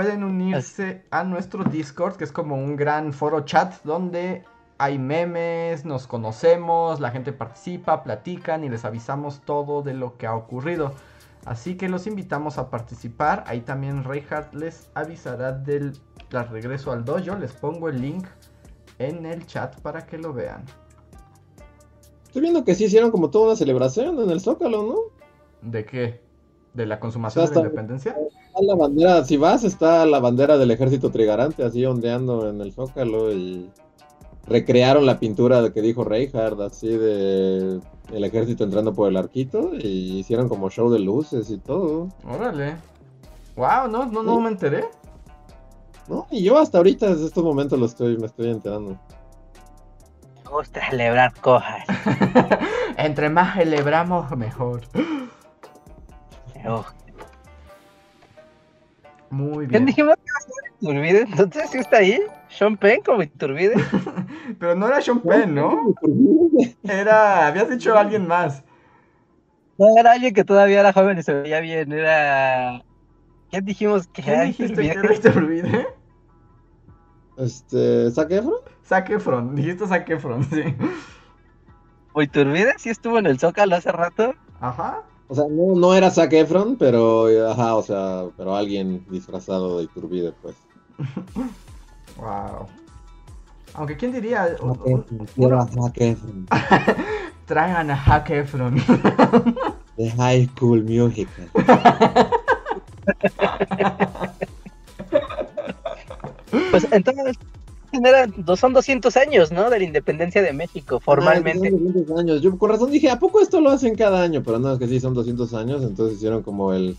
Pueden 0.00 0.24
unirse 0.24 1.02
a 1.10 1.24
nuestro 1.24 1.62
Discord, 1.62 2.16
que 2.16 2.24
es 2.24 2.32
como 2.32 2.54
un 2.56 2.74
gran 2.74 3.12
foro 3.12 3.44
chat 3.44 3.74
donde 3.84 4.44
hay 4.78 4.98
memes, 4.98 5.84
nos 5.84 6.06
conocemos, 6.06 7.00
la 7.00 7.10
gente 7.10 7.34
participa, 7.34 8.02
platican 8.02 8.64
y 8.64 8.70
les 8.70 8.86
avisamos 8.86 9.42
todo 9.42 9.82
de 9.82 9.92
lo 9.92 10.16
que 10.16 10.26
ha 10.26 10.34
ocurrido. 10.34 10.94
Así 11.44 11.76
que 11.76 11.90
los 11.90 12.06
invitamos 12.06 12.56
a 12.56 12.70
participar. 12.70 13.44
Ahí 13.46 13.60
también 13.60 14.02
Reinhardt 14.02 14.54
les 14.54 14.88
avisará 14.94 15.52
del 15.52 15.92
regreso 16.30 16.92
al 16.92 17.04
dojo. 17.04 17.36
Les 17.36 17.52
pongo 17.52 17.90
el 17.90 18.00
link 18.00 18.26
en 18.98 19.26
el 19.26 19.46
chat 19.46 19.78
para 19.82 20.06
que 20.06 20.16
lo 20.16 20.32
vean. 20.32 20.64
Estoy 22.24 22.40
viendo 22.40 22.64
que 22.64 22.74
sí 22.74 22.84
hicieron 22.84 23.10
como 23.10 23.28
toda 23.28 23.48
una 23.48 23.56
celebración 23.56 24.18
en 24.18 24.30
el 24.30 24.40
Zócalo, 24.40 24.82
¿no? 24.82 24.96
¿De 25.60 25.84
qué? 25.84 26.29
¿De 26.74 26.86
la 26.86 27.00
consumación 27.00 27.46
de 27.46 27.54
la 27.54 27.60
independencia? 27.62 28.12
Está 28.12 28.62
la 28.62 28.76
bandera, 28.76 29.24
si 29.24 29.36
vas, 29.36 29.64
está 29.64 30.06
la 30.06 30.20
bandera 30.20 30.56
del 30.56 30.70
ejército 30.70 31.10
trigarante 31.10 31.64
así 31.64 31.84
ondeando 31.84 32.48
en 32.48 32.60
el 32.60 32.72
Zócalo 32.72 33.32
y 33.32 33.68
recrearon 34.46 35.04
la 35.04 35.18
pintura 35.18 35.62
de 35.62 35.72
que 35.72 35.82
dijo 35.82 36.04
Reinhardt, 36.04 36.60
así 36.60 36.88
de 36.88 37.80
el 38.12 38.24
ejército 38.24 38.64
entrando 38.64 38.92
por 38.92 39.08
el 39.08 39.16
arquito 39.16 39.72
y 39.74 40.18
hicieron 40.18 40.48
como 40.48 40.70
show 40.70 40.90
de 40.90 41.00
luces 41.00 41.50
y 41.50 41.58
todo. 41.58 42.08
Órale. 42.24 42.76
Wow, 43.56 43.88
no, 43.90 44.06
no, 44.06 44.22
no 44.22 44.40
me 44.40 44.50
enteré. 44.50 44.84
No, 46.08 46.26
y 46.30 46.42
yo 46.42 46.58
hasta 46.58 46.78
ahorita 46.78 47.08
desde 47.10 47.26
estos 47.26 47.44
momentos 47.44 47.78
lo 47.78 47.86
estoy, 47.86 48.16
me 48.16 48.26
estoy 48.26 48.50
enterando. 48.50 48.98
Me 50.44 50.50
gusta 50.50 50.88
celebrar 50.88 51.32
cosas. 51.40 51.84
Entre 52.96 53.28
más 53.28 53.56
celebramos, 53.56 54.30
mejor. 54.36 54.82
Oh. 56.66 56.84
Muy 59.30 59.68
¿Quién 59.68 59.84
bien. 59.84 59.86
dijimos 59.86 60.16
que 60.16 60.22
iba 60.26 60.38
a 60.38 60.42
ser 60.42 60.72
Iturbide? 60.80 61.20
Entonces, 61.22 61.70
¿sí 61.70 61.78
está 61.78 61.98
ahí? 61.98 62.20
¿Sean 62.48 62.76
Penn 62.76 63.00
como 63.02 63.22
Iturbide? 63.22 63.74
Pero 64.58 64.74
no 64.74 64.88
era 64.88 65.00
Sean 65.00 65.20
Penn, 65.20 65.54
¿no? 65.54 65.94
Era. 66.82 67.46
Habías 67.46 67.70
dicho 67.70 67.96
a 67.96 68.00
alguien 68.00 68.26
más. 68.26 68.64
No, 69.78 69.86
era 69.96 70.12
alguien 70.12 70.34
que 70.34 70.44
todavía 70.44 70.80
era 70.80 70.92
joven 70.92 71.18
y 71.18 71.22
se 71.22 71.32
veía 71.32 71.60
bien. 71.60 71.92
Era. 71.92 72.82
¿Quién 73.50 73.64
dijimos 73.64 74.06
que 74.08 74.22
¿Quién 74.22 74.34
era 74.34 74.44
dijiste 74.44 74.74
que 74.82 74.88
era 74.90 75.14
Iturbide? 75.14 75.86
Este, 77.38 78.10
¿Zac 78.10 78.30
Efron? 78.32 78.54
Zac 78.84 79.10
Efron. 79.10 79.54
Dijiste 79.54 79.86
Zac 79.86 80.10
Efron, 80.10 80.44
sí. 80.44 80.62
¿O 82.12 82.20
Iturbide? 82.22 82.74
¿Sí 82.78 82.90
estuvo 82.90 83.18
en 83.18 83.26
el 83.26 83.38
Zócalo 83.38 83.76
hace 83.76 83.92
rato? 83.92 84.34
Ajá. 84.60 85.02
O 85.30 85.34
sea, 85.36 85.44
no, 85.48 85.76
no 85.76 85.94
era 85.94 86.10
Zac 86.10 86.32
Efron, 86.32 86.74
pero, 86.76 87.28
ajá, 87.48 87.76
o 87.76 87.82
sea, 87.84 88.24
pero 88.36 88.56
alguien 88.56 89.06
disfrazado 89.08 89.78
de 89.78 89.84
Iturbide, 89.84 90.32
pues. 90.42 90.56
Wow. 92.16 92.66
Aunque, 93.74 93.96
¿quién 93.96 94.12
diría? 94.12 94.56
Zac 94.58 94.80
Efron, 94.84 95.28
quiero 95.36 95.60
a 95.60 95.68
Zac 95.68 95.92
Efron, 95.98 96.48
Traigan 97.46 97.92
a 97.92 98.04
Zac 98.04 98.30
Efron. 98.30 98.74
de 99.96 100.10
High 100.10 100.50
School 100.56 100.82
Musical. 100.82 101.48
Pues 106.72 106.86
entonces. 106.90 107.38
Eran- 108.08 108.34
son 108.56 108.72
200 108.72 109.16
años, 109.16 109.52
¿no? 109.52 109.70
De 109.70 109.78
la 109.78 109.84
independencia 109.84 110.42
de 110.42 110.52
México, 110.52 111.00
formalmente. 111.00 111.68
Ah, 111.68 111.70
200 111.70 112.18
años. 112.18 112.42
Yo 112.42 112.56
con 112.58 112.70
razón 112.70 112.90
dije, 112.90 113.10
¿a 113.10 113.18
poco 113.18 113.40
esto 113.40 113.60
lo 113.60 113.70
hacen 113.70 113.94
cada 113.94 114.22
año? 114.22 114.42
Pero 114.44 114.58
no, 114.58 114.72
es 114.72 114.78
que 114.78 114.86
sí, 114.88 115.00
son 115.00 115.14
200 115.14 115.54
años, 115.54 115.82
entonces 115.82 116.16
hicieron 116.16 116.42
como 116.42 116.72
el 116.72 116.96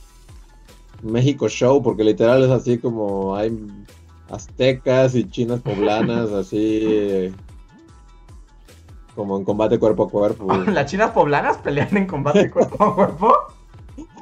México 1.01 1.47
Show, 1.49 1.81
porque 1.81 2.03
literal 2.03 2.43
es 2.43 2.49
así 2.51 2.77
como 2.77 3.35
hay 3.35 3.57
aztecas 4.29 5.15
y 5.15 5.29
chinas 5.29 5.61
poblanas, 5.61 6.31
así 6.31 7.33
como 9.15 9.37
en 9.37 9.43
combate 9.43 9.77
cuerpo 9.77 10.03
a 10.03 10.09
cuerpo. 10.09 10.53
¿Las 10.53 10.89
chinas 10.89 11.11
poblanas 11.11 11.57
pelean 11.57 11.95
en 11.97 12.07
combate 12.07 12.49
cuerpo 12.49 12.83
a 12.83 12.95
cuerpo? 12.95 13.33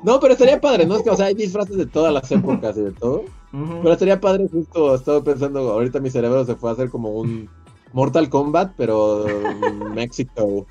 No, 0.01 0.17
pero 0.21 0.31
estaría 0.31 0.61
padre, 0.61 0.85
¿no? 0.85 0.95
Es 0.95 1.03
que, 1.03 1.09
o 1.09 1.15
sea, 1.17 1.25
hay 1.25 1.33
disfraces 1.33 1.75
de 1.75 1.85
todas 1.85 2.13
las 2.13 2.31
épocas 2.31 2.77
y 2.77 2.81
de 2.83 2.91
todo. 2.93 3.25
Pero 3.51 3.91
estaría 3.91 4.19
padre, 4.19 4.47
justo 4.51 4.93
estaba 4.93 5.23
pensando, 5.23 5.71
ahorita 5.71 5.99
mi 5.99 6.09
cerebro 6.09 6.45
se 6.45 6.55
fue 6.55 6.69
a 6.69 6.73
hacer 6.73 6.89
como 6.89 7.09
un 7.09 7.49
Mortal 7.93 8.29
Kombat, 8.29 8.73
pero 8.77 9.27
en 9.27 9.93
México. 9.93 10.67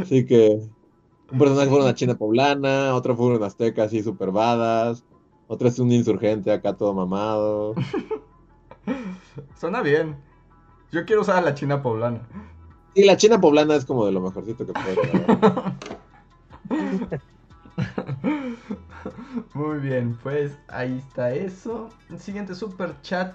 Así 0.00 0.26
que 0.26 0.60
un 1.30 1.38
personaje 1.38 1.70
fue 1.70 1.80
una 1.80 1.94
china 1.94 2.14
poblana, 2.16 2.94
otro 2.94 3.16
fue 3.16 3.26
un 3.26 3.42
azteca 3.42 3.84
así 3.84 4.02
super 4.02 4.30
badass, 4.30 5.04
otro 5.46 5.68
es 5.68 5.78
un 5.78 5.90
insurgente 5.92 6.52
acá 6.52 6.74
todo 6.74 6.92
mamado. 6.92 7.74
Suena 9.58 9.80
bien. 9.80 10.16
Yo 10.90 11.06
quiero 11.06 11.22
usar 11.22 11.36
a 11.36 11.40
la 11.40 11.54
china 11.54 11.82
poblana. 11.82 12.20
Y 12.94 13.04
la 13.04 13.16
china 13.16 13.40
poblana 13.40 13.74
es 13.76 13.86
como 13.86 14.04
de 14.04 14.12
lo 14.12 14.20
mejorcito 14.20 14.66
que 14.66 14.72
haber. 14.78 14.98
Muy 19.54 19.78
bien, 19.78 20.18
pues 20.22 20.52
ahí 20.68 21.02
está 21.06 21.32
eso. 21.32 21.88
Siguiente 22.18 22.54
super 22.54 23.00
chat. 23.02 23.34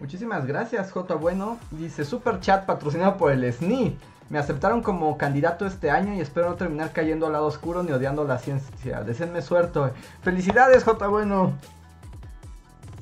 Muchísimas 0.00 0.46
gracias, 0.46 0.90
J. 0.92 1.14
Bueno. 1.14 1.58
Dice 1.70 2.04
super 2.04 2.40
chat 2.40 2.66
patrocinado 2.66 3.16
por 3.16 3.32
el 3.32 3.50
SNI. 3.52 3.96
Me 4.30 4.38
aceptaron 4.38 4.82
como 4.82 5.16
candidato 5.18 5.66
este 5.66 5.90
año 5.90 6.14
y 6.14 6.20
espero 6.20 6.48
no 6.48 6.56
terminar 6.56 6.92
cayendo 6.92 7.26
al 7.26 7.32
lado 7.32 7.46
oscuro 7.46 7.82
ni 7.82 7.92
odiando 7.92 8.24
la 8.24 8.38
ciencia. 8.38 9.02
Deseenme 9.02 9.42
suerte. 9.42 9.80
Felicidades, 10.22 10.82
J. 10.84 11.06
Bueno. 11.08 11.52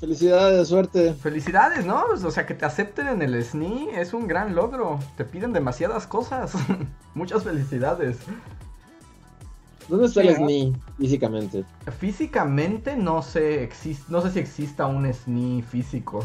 Felicidades, 0.01 0.67
suerte. 0.67 1.15
Felicidades, 1.15 1.87
¿no? 1.87 2.05
O 2.13 2.31
sea, 2.33 2.45
que 2.45 2.55
te 2.55 2.65
acepten 2.65 3.07
en 3.07 3.23
el 3.23 3.43
SNI 3.43 3.91
es 3.95 4.13
un 4.13 4.27
gran 4.27 4.55
logro. 4.57 4.99
Te 5.17 5.25
piden 5.25 5.53
demasiadas 5.53 6.09
cosas. 6.09 6.55
Muchas 7.15 7.45
felicidades. 7.45 8.19
¿Dónde 9.89 10.07
está 10.07 10.21
Sí, 10.23 10.29
el. 10.29 10.35
SNI 10.37 10.77
físicamente? 10.99 11.65
Físicamente 11.99 12.97
no 12.97 13.23
sé, 13.23 13.69
exis- 13.69 14.07
no 14.09 14.21
sé 14.23 14.31
si 14.31 14.39
exista 14.39 14.87
un 14.87 15.07
SNI 15.07 15.63
físico. 15.63 16.25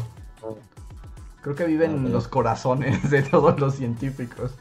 Creo 1.42 1.54
que 1.54 1.64
vive 1.64 1.86
en 1.86 2.06
Ok. 2.06 2.12
los 2.12 2.28
corazones 2.28 3.10
de 3.10 3.22
todos 3.22 3.58
los 3.60 3.74
científicos. 3.76 4.52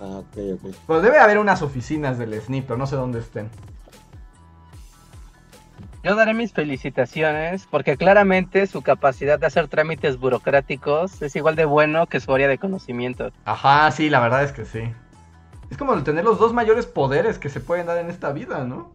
Ah, 0.00 0.18
ok, 0.18 0.36
ok. 0.54 0.74
Pero 0.86 1.00
debe 1.00 1.18
haber 1.18 1.38
unas 1.38 1.62
oficinas 1.62 2.18
del 2.18 2.34
SNI, 2.34 2.62
pero 2.62 2.76
no 2.76 2.86
sé 2.86 2.96
dónde 2.96 3.20
estén. 3.20 3.48
Yo 6.02 6.14
daré 6.16 6.34
mis 6.34 6.52
felicitaciones 6.52 7.66
porque 7.70 7.96
claramente 7.96 8.66
su 8.66 8.82
capacidad 8.82 9.38
de 9.38 9.46
hacer 9.46 9.68
trámites 9.68 10.18
burocráticos 10.18 11.22
es 11.22 11.34
igual 11.34 11.56
de 11.56 11.64
bueno 11.64 12.06
que 12.08 12.20
su 12.20 12.34
área 12.34 12.46
de 12.46 12.58
conocimiento. 12.58 13.32
Ajá, 13.46 13.90
sí, 13.90 14.10
la 14.10 14.20
verdad 14.20 14.42
es 14.44 14.52
que 14.52 14.66
sí. 14.66 14.80
Es 15.74 15.78
como 15.78 15.92
el 15.94 16.04
tener 16.04 16.24
los 16.24 16.38
dos 16.38 16.52
mayores 16.52 16.86
poderes 16.86 17.40
que 17.40 17.48
se 17.48 17.58
pueden 17.58 17.86
dar 17.86 17.98
en 17.98 18.08
esta 18.08 18.32
vida, 18.32 18.64
¿no? 18.64 18.92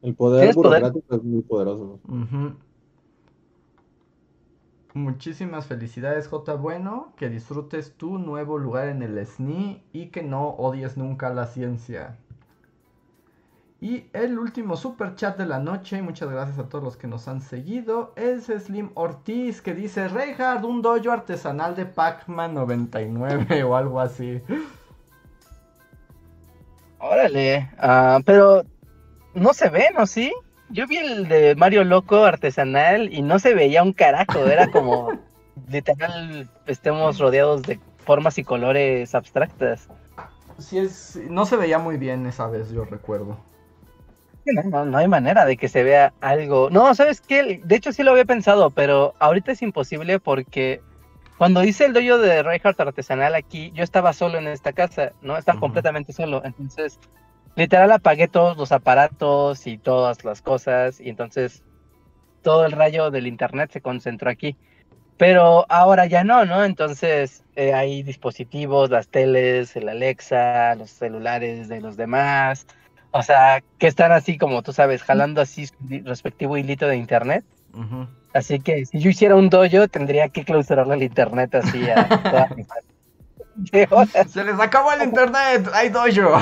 El 0.00 0.14
poder 0.14 0.40
¿Tienes 0.40 0.56
poder? 0.56 0.80
burocrático 0.80 1.16
es 1.16 1.22
muy 1.22 1.42
poderoso. 1.42 2.00
Muchísimas 4.94 5.66
felicidades, 5.66 6.28
J. 6.28 6.54
Bueno. 6.54 7.12
Que 7.18 7.28
disfrutes 7.28 7.92
tu 7.98 8.16
nuevo 8.16 8.56
lugar 8.56 8.88
en 8.88 9.02
el 9.02 9.18
SNI 9.18 9.82
y 9.92 10.06
que 10.06 10.22
no 10.22 10.48
odies 10.48 10.96
nunca 10.96 11.28
la 11.28 11.44
ciencia. 11.44 12.16
Y 13.82 14.08
el 14.14 14.38
último 14.38 14.76
super 14.76 15.14
chat 15.14 15.36
de 15.36 15.44
la 15.44 15.58
noche, 15.58 16.00
muchas 16.00 16.30
gracias 16.30 16.58
a 16.58 16.70
todos 16.70 16.82
los 16.82 16.96
que 16.96 17.06
nos 17.06 17.28
han 17.28 17.42
seguido, 17.42 18.14
es 18.16 18.46
Slim 18.46 18.92
Ortiz 18.94 19.60
que 19.60 19.74
dice, 19.74 20.08
Reinhard, 20.08 20.64
un 20.64 20.80
dojo 20.80 21.10
artesanal 21.12 21.76
de 21.76 21.84
Pac-Man 21.84 22.54
99 22.54 23.62
o 23.64 23.76
algo 23.76 24.00
así. 24.00 24.40
Órale, 27.08 27.70
ah, 27.78 28.20
pero 28.24 28.64
no 29.34 29.52
se 29.54 29.68
ve, 29.68 29.88
¿no? 29.96 30.06
¿Sí? 30.06 30.32
Yo 30.70 30.86
vi 30.86 30.96
el 30.96 31.28
de 31.28 31.54
Mario 31.54 31.84
Loco 31.84 32.24
artesanal 32.24 33.12
y 33.12 33.22
no 33.22 33.38
se 33.38 33.54
veía 33.54 33.82
un 33.82 33.92
carajo, 33.92 34.46
era 34.46 34.70
como 34.70 35.12
literal 35.70 36.48
estemos 36.66 37.18
rodeados 37.18 37.62
de 37.62 37.78
formas 38.04 38.38
y 38.38 38.44
colores 38.44 39.14
abstractas. 39.14 39.88
Sí, 40.58 40.78
es, 40.78 41.16
no 41.28 41.46
se 41.46 41.56
veía 41.56 41.78
muy 41.78 41.96
bien 41.96 42.26
esa 42.26 42.48
vez, 42.48 42.70
yo 42.70 42.84
recuerdo. 42.84 43.38
No, 44.46 44.84
no, 44.84 44.98
hay 44.98 45.08
manera 45.08 45.44
de 45.44 45.56
que 45.56 45.68
se 45.68 45.82
vea 45.82 46.12
algo. 46.20 46.70
No, 46.70 46.94
¿sabes 46.94 47.20
qué? 47.20 47.60
De 47.64 47.76
hecho 47.76 47.92
sí 47.92 48.02
lo 48.02 48.12
había 48.12 48.24
pensado, 48.24 48.70
pero 48.70 49.14
ahorita 49.18 49.52
es 49.52 49.62
imposible 49.62 50.20
porque 50.20 50.80
cuando 51.38 51.64
hice 51.64 51.84
el 51.84 51.92
dojo 51.92 52.18
de 52.18 52.42
Reinhardt 52.42 52.80
artesanal 52.80 53.34
aquí, 53.34 53.70
yo 53.74 53.82
estaba 53.82 54.12
solo 54.12 54.38
en 54.38 54.46
esta 54.46 54.72
casa, 54.72 55.12
¿no? 55.20 55.36
Estaba 55.36 55.60
completamente 55.60 56.12
solo. 56.12 56.42
Entonces, 56.44 56.98
literal 57.56 57.92
apagué 57.92 58.28
todos 58.28 58.56
los 58.56 58.72
aparatos 58.72 59.66
y 59.66 59.78
todas 59.78 60.24
las 60.24 60.42
cosas 60.42 61.00
y 61.00 61.10
entonces 61.10 61.62
todo 62.42 62.64
el 62.64 62.72
rayo 62.72 63.10
del 63.10 63.26
internet 63.26 63.70
se 63.72 63.80
concentró 63.80 64.30
aquí. 64.30 64.56
Pero 65.18 65.66
ahora 65.70 66.06
ya 66.06 66.24
no, 66.24 66.44
¿no? 66.44 66.64
Entonces 66.64 67.42
eh, 67.54 67.72
hay 67.72 68.02
dispositivos, 68.02 68.90
las 68.90 69.08
teles, 69.08 69.74
el 69.76 69.88
Alexa, 69.88 70.74
los 70.74 70.90
celulares 70.90 71.68
de 71.68 71.80
los 71.80 71.96
demás, 71.96 72.66
o 73.10 73.22
sea, 73.22 73.62
que 73.78 73.86
están 73.86 74.12
así 74.12 74.36
como 74.36 74.62
tú 74.62 74.74
sabes, 74.74 75.02
jalando 75.02 75.40
así 75.40 75.66
su 75.66 75.74
respectivo 76.04 76.58
hilito 76.58 76.86
de 76.86 76.96
internet. 76.96 77.44
Así 78.32 78.60
que 78.60 78.86
si 78.86 78.98
yo 78.98 79.10
hiciera 79.10 79.36
un 79.36 79.48
dojo, 79.48 79.88
tendría 79.88 80.28
que 80.28 80.44
clausurarle 80.44 80.94
el 80.94 81.02
internet 81.02 81.54
así 81.54 81.88
a 81.88 82.08
toda 82.22 82.48
mi 82.56 82.64
Se 84.28 84.44
les 84.44 84.60
acabó 84.60 84.92
el 84.92 85.02
internet, 85.02 85.68
hay 85.72 85.88
dojo. 85.88 86.38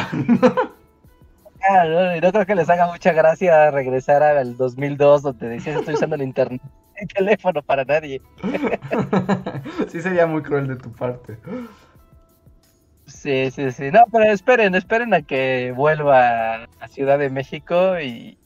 no, 1.86 2.20
no 2.20 2.32
creo 2.32 2.46
que 2.46 2.54
les 2.54 2.68
haga 2.68 2.86
mucha 2.86 3.12
gracia 3.12 3.70
regresar 3.70 4.22
al 4.22 4.56
2002 4.56 5.22
donde 5.22 5.48
decías 5.48 5.78
estoy 5.78 5.94
usando 5.94 6.16
el 6.16 6.22
internet 6.22 6.60
el 6.96 7.08
teléfono 7.08 7.62
para 7.62 7.84
nadie. 7.84 8.20
sí 9.88 10.00
sería 10.00 10.26
muy 10.26 10.42
cruel 10.42 10.68
de 10.68 10.76
tu 10.76 10.92
parte. 10.92 11.38
Sí, 13.06 13.50
sí, 13.50 13.70
sí. 13.72 13.90
No, 13.90 14.04
pero 14.10 14.24
esperen, 14.24 14.74
esperen 14.74 15.14
a 15.14 15.22
que 15.22 15.72
vuelva 15.76 16.64
a 16.80 16.88
Ciudad 16.88 17.18
de 17.18 17.30
México 17.30 18.00
y, 18.00 18.38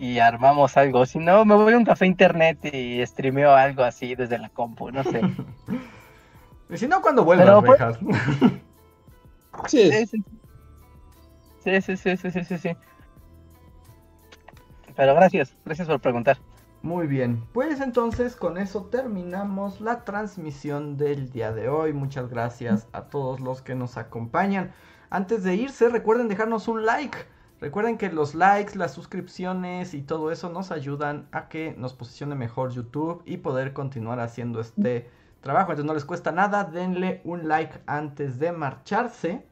y 0.00 0.18
armamos 0.18 0.78
algo. 0.78 1.04
Si 1.04 1.18
no, 1.18 1.44
me 1.44 1.54
voy 1.54 1.74
a 1.74 1.76
un 1.76 1.84
café 1.84 2.06
internet 2.06 2.58
y 2.72 3.04
streameo 3.06 3.52
algo 3.52 3.82
así 3.82 4.14
desde 4.14 4.38
la 4.38 4.48
compu, 4.48 4.90
no 4.90 5.04
sé. 5.04 5.20
y 6.70 6.78
si 6.78 6.88
no, 6.88 7.02
cuando 7.02 7.22
vuelvas, 7.22 7.98
pues, 7.98 8.12
sí. 9.66 9.92
Sí, 9.92 10.06
sí. 10.06 10.24
Sí, 11.62 11.80
sí, 11.82 11.96
sí, 11.98 12.30
sí, 12.30 12.44
sí, 12.44 12.58
sí. 12.58 12.76
Pero 14.96 15.14
gracias, 15.14 15.54
gracias 15.66 15.86
por 15.86 16.00
preguntar. 16.00 16.38
Muy 16.80 17.06
bien, 17.06 17.44
pues 17.52 17.82
entonces 17.82 18.36
con 18.36 18.56
eso 18.56 18.86
terminamos 18.86 19.82
la 19.82 20.02
transmisión 20.04 20.96
del 20.96 21.30
día 21.30 21.52
de 21.52 21.68
hoy. 21.68 21.92
Muchas 21.92 22.30
gracias 22.30 22.88
a 22.92 23.02
todos 23.02 23.40
los 23.40 23.60
que 23.60 23.74
nos 23.74 23.98
acompañan. 23.98 24.72
Antes 25.10 25.44
de 25.44 25.56
irse, 25.56 25.90
recuerden 25.90 26.28
dejarnos 26.28 26.68
un 26.68 26.86
like. 26.86 27.18
Recuerden 27.60 27.98
que 27.98 28.10
los 28.10 28.34
likes, 28.34 28.78
las 28.78 28.94
suscripciones 28.94 29.92
y 29.92 30.00
todo 30.00 30.30
eso 30.30 30.48
nos 30.48 30.70
ayudan 30.70 31.28
a 31.30 31.50
que 31.50 31.74
nos 31.76 31.92
posicione 31.92 32.34
mejor 32.34 32.72
YouTube 32.72 33.22
y 33.26 33.36
poder 33.36 33.74
continuar 33.74 34.18
haciendo 34.18 34.60
este 34.60 35.10
trabajo. 35.42 35.72
Entonces 35.72 35.86
no 35.86 35.92
les 35.92 36.06
cuesta 36.06 36.32
nada, 36.32 36.64
denle 36.64 37.20
un 37.24 37.48
like 37.48 37.80
antes 37.86 38.38
de 38.38 38.52
marcharse. 38.52 39.44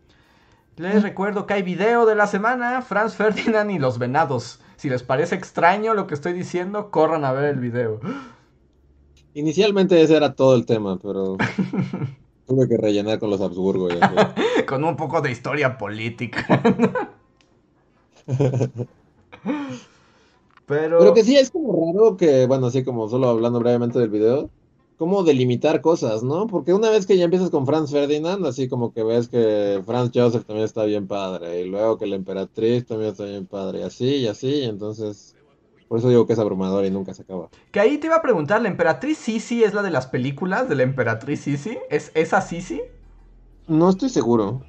Les 0.77 1.03
recuerdo 1.03 1.47
que 1.47 1.55
hay 1.55 1.63
video 1.63 2.07
de 2.07 2.15
la 2.15 2.27
semana, 2.27 2.81
Franz 2.81 3.15
Ferdinand 3.15 3.71
y 3.71 3.79
los 3.79 3.99
venados. 3.99 4.61
Si 4.77 4.89
les 4.89 5.03
parece 5.03 5.35
extraño 5.35 5.93
lo 5.93 6.07
que 6.07 6.15
estoy 6.15 6.33
diciendo, 6.33 6.91
corran 6.91 7.27
a 7.27 7.33
ver 7.33 7.45
el 7.45 7.61
video. 7.61 8.01
Inicialmente 9.35 10.01
ese 10.01 10.17
era 10.17 10.35
todo 10.35 10.57
el 10.57 10.65
tema, 10.65 10.99
pero 10.99 11.37
tuve 12.47 12.69
que 12.69 12.79
rellenar 12.79 13.19
con 13.19 13.29
los 13.29 13.43
Habsburgo. 13.43 13.89
con 14.67 14.83
un 14.83 14.97
poco 14.97 15.21
de 15.21 15.31
historia 15.31 15.77
política. 15.77 16.63
pero... 20.67 20.99
pero 20.99 21.15
que 21.15 21.25
sí, 21.25 21.37
es 21.37 21.51
como 21.51 21.93
raro 21.93 22.17
que, 22.17 22.47
bueno, 22.47 22.67
así 22.67 22.85
como 22.85 23.09
solo 23.09 23.29
hablando 23.29 23.59
brevemente 23.59 23.99
del 23.99 24.11
video, 24.11 24.51
cómo 24.97 25.23
delimitar 25.23 25.81
cosas, 25.81 26.23
¿no? 26.23 26.47
Porque 26.47 26.75
una 26.75 26.91
vez 26.91 27.07
que 27.07 27.17
ya 27.17 27.25
empiezas 27.25 27.51
con 27.51 27.67
Franz 27.67 27.91
Ferdinand, 27.91 28.45
así 28.47 28.69
como 28.69 28.93
que 28.93 29.03
ves 29.03 29.29
que 29.29 29.83
Franz 29.87 30.11
Joseph 30.15 30.45
también 30.45 30.65
está 30.65 30.85
bien 30.85 31.07
padre, 31.07 31.63
y 31.63 31.69
luego 31.69 31.99
que 31.99 32.07
la 32.07 32.17
emperatriz 32.17 32.87
también 32.87 33.13
está 33.13 33.25
bien 33.25 33.47
padre, 33.47 33.81
y 33.81 33.83
así, 33.83 34.17
y 34.17 34.27
así, 34.27 34.63
entonces... 34.65 35.35
Por 35.89 36.01
eso 36.01 36.11
digo 36.11 36.27
que 36.27 36.35
es 36.35 36.39
abrumador 36.39 36.85
y 36.85 36.91
nunca 36.91 37.15
se 37.15 37.23
acaba. 37.23 37.49
Que 37.73 37.81
ahí 37.81 37.97
te 37.97 38.09
iba 38.09 38.17
a 38.17 38.21
preguntar, 38.21 38.61
¿la 38.61 38.69
emperatriz 38.69 39.17
Sisi 39.17 39.65
es 39.65 39.73
la 39.73 39.81
de 39.81 39.91
las 39.91 40.07
películas 40.07 40.69
de 40.69 40.75
la 40.75 40.83
emperatriz 40.83 41.41
Sisi? 41.41 41.79
¿Es 41.89 42.13
esa 42.15 42.43
Sisi? 42.43 42.83
No 43.69 43.89
estoy 43.89 44.11
seguro. 44.11 44.61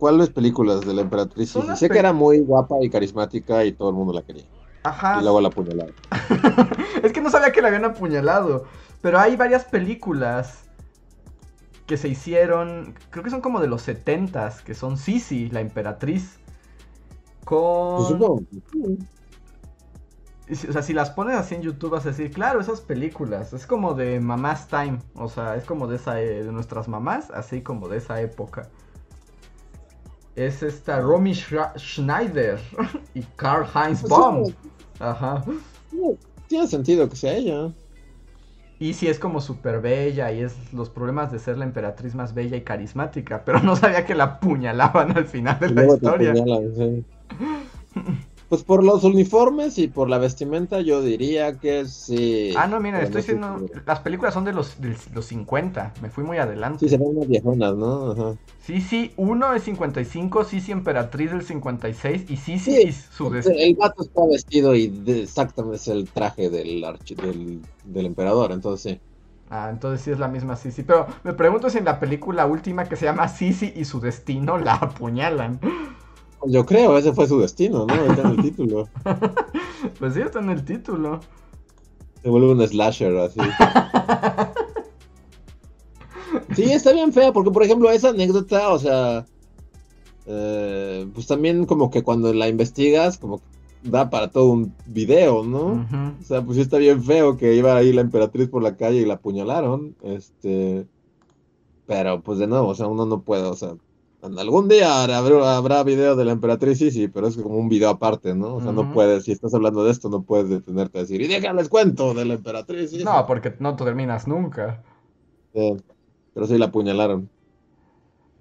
¿Cuáles 0.00 0.30
películas 0.30 0.80
de 0.80 0.94
la 0.94 1.02
emperatriz 1.02 1.50
Sisi? 1.50 1.76
Sé 1.76 1.90
que 1.90 1.98
era 1.98 2.14
muy 2.14 2.38
guapa 2.40 2.76
y 2.80 2.88
carismática 2.88 3.66
y 3.66 3.72
todo 3.72 3.90
el 3.90 3.94
mundo 3.94 4.14
la 4.14 4.22
quería. 4.22 4.46
Ajá. 4.82 5.18
Y 5.20 5.22
luego 5.22 5.42
la 5.42 5.48
apuñalaron. 5.48 5.94
es 7.02 7.12
que 7.12 7.20
no 7.20 7.28
sabía 7.28 7.52
que 7.52 7.60
la 7.60 7.68
habían 7.68 7.84
apuñalado. 7.84 8.64
Pero 9.02 9.18
hay 9.18 9.36
varias 9.36 9.66
películas 9.66 10.64
que 11.86 11.98
se 11.98 12.08
hicieron, 12.08 12.94
creo 13.10 13.22
que 13.22 13.28
son 13.28 13.42
como 13.42 13.60
de 13.60 13.68
los 13.68 13.82
70 13.82 14.54
que 14.64 14.74
son 14.74 14.96
Sisi, 14.96 15.50
la 15.50 15.60
emperatriz. 15.60 16.38
Con... 17.44 18.46
Pues 20.46 20.64
o 20.66 20.72
sea, 20.72 20.82
si 20.82 20.94
las 20.94 21.10
pones 21.10 21.36
así 21.36 21.56
en 21.56 21.62
YouTube 21.62 21.90
vas 21.90 22.06
a 22.06 22.08
decir, 22.08 22.30
claro, 22.30 22.58
esas 22.58 22.80
películas, 22.80 23.52
es 23.52 23.66
como 23.66 23.92
de 23.92 24.18
Mamás 24.18 24.66
Time, 24.66 24.98
o 25.14 25.28
sea, 25.28 25.56
es 25.56 25.64
como 25.64 25.86
de 25.86 25.96
esa 25.96 26.20
eh, 26.22 26.42
de 26.42 26.52
nuestras 26.52 26.88
mamás, 26.88 27.30
así 27.30 27.60
como 27.60 27.86
de 27.86 27.98
esa 27.98 28.20
época. 28.22 28.70
Es 30.36 30.62
esta 30.62 31.00
Romy 31.00 31.34
Schneider 31.34 32.58
y 33.14 33.22
Karl 33.36 33.66
Heinz 33.74 34.00
pues 34.00 34.10
Baum. 34.10 34.52
Ajá. 34.98 35.44
Tiene 36.48 36.66
sentido 36.66 37.08
que 37.08 37.16
sea 37.16 37.34
ella. 37.34 37.72
Y 38.78 38.94
sí 38.94 39.08
es 39.08 39.18
como 39.18 39.42
súper 39.42 39.80
bella 39.80 40.32
y 40.32 40.40
es 40.40 40.72
los 40.72 40.88
problemas 40.88 41.30
de 41.30 41.38
ser 41.38 41.58
la 41.58 41.64
emperatriz 41.64 42.14
más 42.14 42.32
bella 42.32 42.56
y 42.56 42.62
carismática, 42.62 43.44
pero 43.44 43.60
no 43.60 43.76
sabía 43.76 44.06
que 44.06 44.14
la 44.14 44.24
apuñalaban 44.24 45.16
al 45.16 45.26
final 45.26 45.60
de 45.60 45.70
la 45.70 45.86
historia. 45.86 46.32
Pues 48.50 48.64
por 48.64 48.84
los 48.84 49.02
uniformes 49.04 49.78
y 49.78 49.88
por 49.88 50.10
la 50.10 50.18
vestimenta 50.18 50.82
yo 50.82 51.00
diría 51.00 51.56
que 51.58 51.86
sí. 51.86 52.50
Ah, 52.54 52.66
no, 52.66 52.80
mira, 52.80 53.00
estoy 53.00 53.20
diciendo, 53.22 53.64
las 53.86 54.00
películas 54.00 54.34
son 54.34 54.44
de 54.44 54.52
los, 54.52 54.76
los 55.14 55.24
50, 55.24 55.94
me 56.02 56.10
fui 56.10 56.24
muy 56.24 56.38
adelante. 56.38 56.80
Sí, 56.80 56.88
se 56.88 56.98
ven 56.98 57.08
unas 57.16 57.28
viejonas, 57.28 57.76
¿no? 57.76 58.10
Ajá. 58.10 58.36
Sí, 58.62 58.80
sí, 58.80 59.12
uno 59.16 59.52
es 59.54 59.64
55, 59.64 60.44
sí, 60.44 60.60
sí, 60.60 60.70
Emperatriz 60.72 61.30
del 61.32 61.42
56 61.42 62.30
y 62.30 62.36
sí, 62.36 62.58
sí, 62.58 62.92
sí 62.92 62.92
su 62.92 63.32
El 63.44 63.74
gato 63.76 64.02
está 64.02 64.26
vestido 64.26 64.74
y 64.76 64.92
exactamente 65.06 65.76
es 65.76 65.88
el 65.88 66.10
traje 66.12 66.50
del, 66.50 66.84
del, 67.16 67.62
del 67.84 68.06
emperador, 68.06 68.52
entonces 68.52 68.92
sí. 68.94 69.00
Ah, 69.48 69.68
entonces 69.70 70.02
sí 70.02 70.10
es 70.12 70.18
la 70.18 70.28
misma 70.28 70.56
Sisi. 70.56 70.82
Pero 70.84 71.06
me 71.24 71.32
pregunto 71.32 71.70
si 71.70 71.78
en 71.78 71.84
la 71.84 71.98
película 71.98 72.46
última 72.46 72.84
que 72.88 72.96
se 72.96 73.06
llama 73.06 73.28
Sisi 73.28 73.72
y 73.74 73.84
su 73.84 74.00
destino 74.00 74.58
la 74.58 74.74
apuñalan. 74.74 75.58
Yo 76.46 76.64
creo, 76.64 76.96
ese 76.96 77.12
fue 77.12 77.26
su 77.26 77.38
destino, 77.38 77.86
¿no? 77.86 77.94
Está 77.94 78.22
en 78.22 78.38
el 78.38 78.42
título. 78.42 78.88
pues 79.98 80.14
sí, 80.14 80.20
está 80.20 80.40
en 80.40 80.50
el 80.50 80.64
título. 80.64 81.20
Se 82.22 82.28
vuelve 82.28 82.52
un 82.52 82.66
slasher 82.66 83.16
así. 83.18 83.40
sí, 86.56 86.64
está 86.64 86.92
bien 86.92 87.12
fea, 87.12 87.32
porque 87.32 87.50
por 87.50 87.62
ejemplo, 87.62 87.90
esa 87.90 88.10
anécdota, 88.10 88.70
o 88.70 88.78
sea, 88.78 89.26
eh, 90.26 91.06
pues 91.14 91.26
también 91.26 91.66
como 91.66 91.90
que 91.90 92.02
cuando 92.02 92.32
la 92.32 92.48
investigas, 92.48 93.18
como 93.18 93.40
da 93.82 94.10
para 94.10 94.30
todo 94.30 94.50
un 94.50 94.74
video, 94.86 95.42
¿no? 95.42 95.86
O 96.20 96.24
sea, 96.24 96.42
pues 96.42 96.56
sí 96.56 96.62
está 96.62 96.78
bien 96.78 97.02
feo 97.02 97.36
que 97.36 97.54
iba 97.54 97.76
ahí 97.76 97.92
la 97.92 98.02
emperatriz 98.02 98.48
por 98.48 98.62
la 98.62 98.76
calle 98.76 99.00
y 99.00 99.06
la 99.06 99.14
apuñalaron, 99.14 99.96
este, 100.02 100.86
pero 101.86 102.22
pues 102.22 102.38
de 102.38 102.46
nuevo, 102.46 102.68
o 102.68 102.74
sea, 102.74 102.86
uno 102.86 103.06
no 103.06 103.22
puede, 103.22 103.44
o 103.44 103.56
sea, 103.56 103.74
Algún 104.22 104.68
día 104.68 105.02
habrá, 105.02 105.56
habrá 105.56 105.82
video 105.82 106.14
de 106.14 106.26
la 106.26 106.32
emperatriz, 106.32 106.78
sí, 106.78 106.90
sí, 106.90 107.08
pero 107.08 107.26
es 107.26 107.36
como 107.36 107.56
un 107.56 107.70
video 107.70 107.88
aparte, 107.88 108.34
¿no? 108.34 108.56
O 108.56 108.60
sea, 108.60 108.72
no 108.72 108.92
puedes, 108.92 109.24
si 109.24 109.32
estás 109.32 109.54
hablando 109.54 109.82
de 109.82 109.92
esto, 109.92 110.10
no 110.10 110.22
puedes 110.22 110.50
detenerte 110.50 110.98
a 110.98 111.00
decir, 111.02 111.22
y 111.22 111.26
déjales 111.26 111.70
cuento 111.70 112.12
de 112.12 112.26
la 112.26 112.34
emperatriz. 112.34 112.90
Sí, 112.90 113.02
no, 113.02 113.26
porque 113.26 113.54
no 113.60 113.76
terminas 113.76 114.28
nunca. 114.28 114.82
pero 115.52 116.46
sí 116.46 116.58
la 116.58 116.66
apuñalaron. 116.66 117.30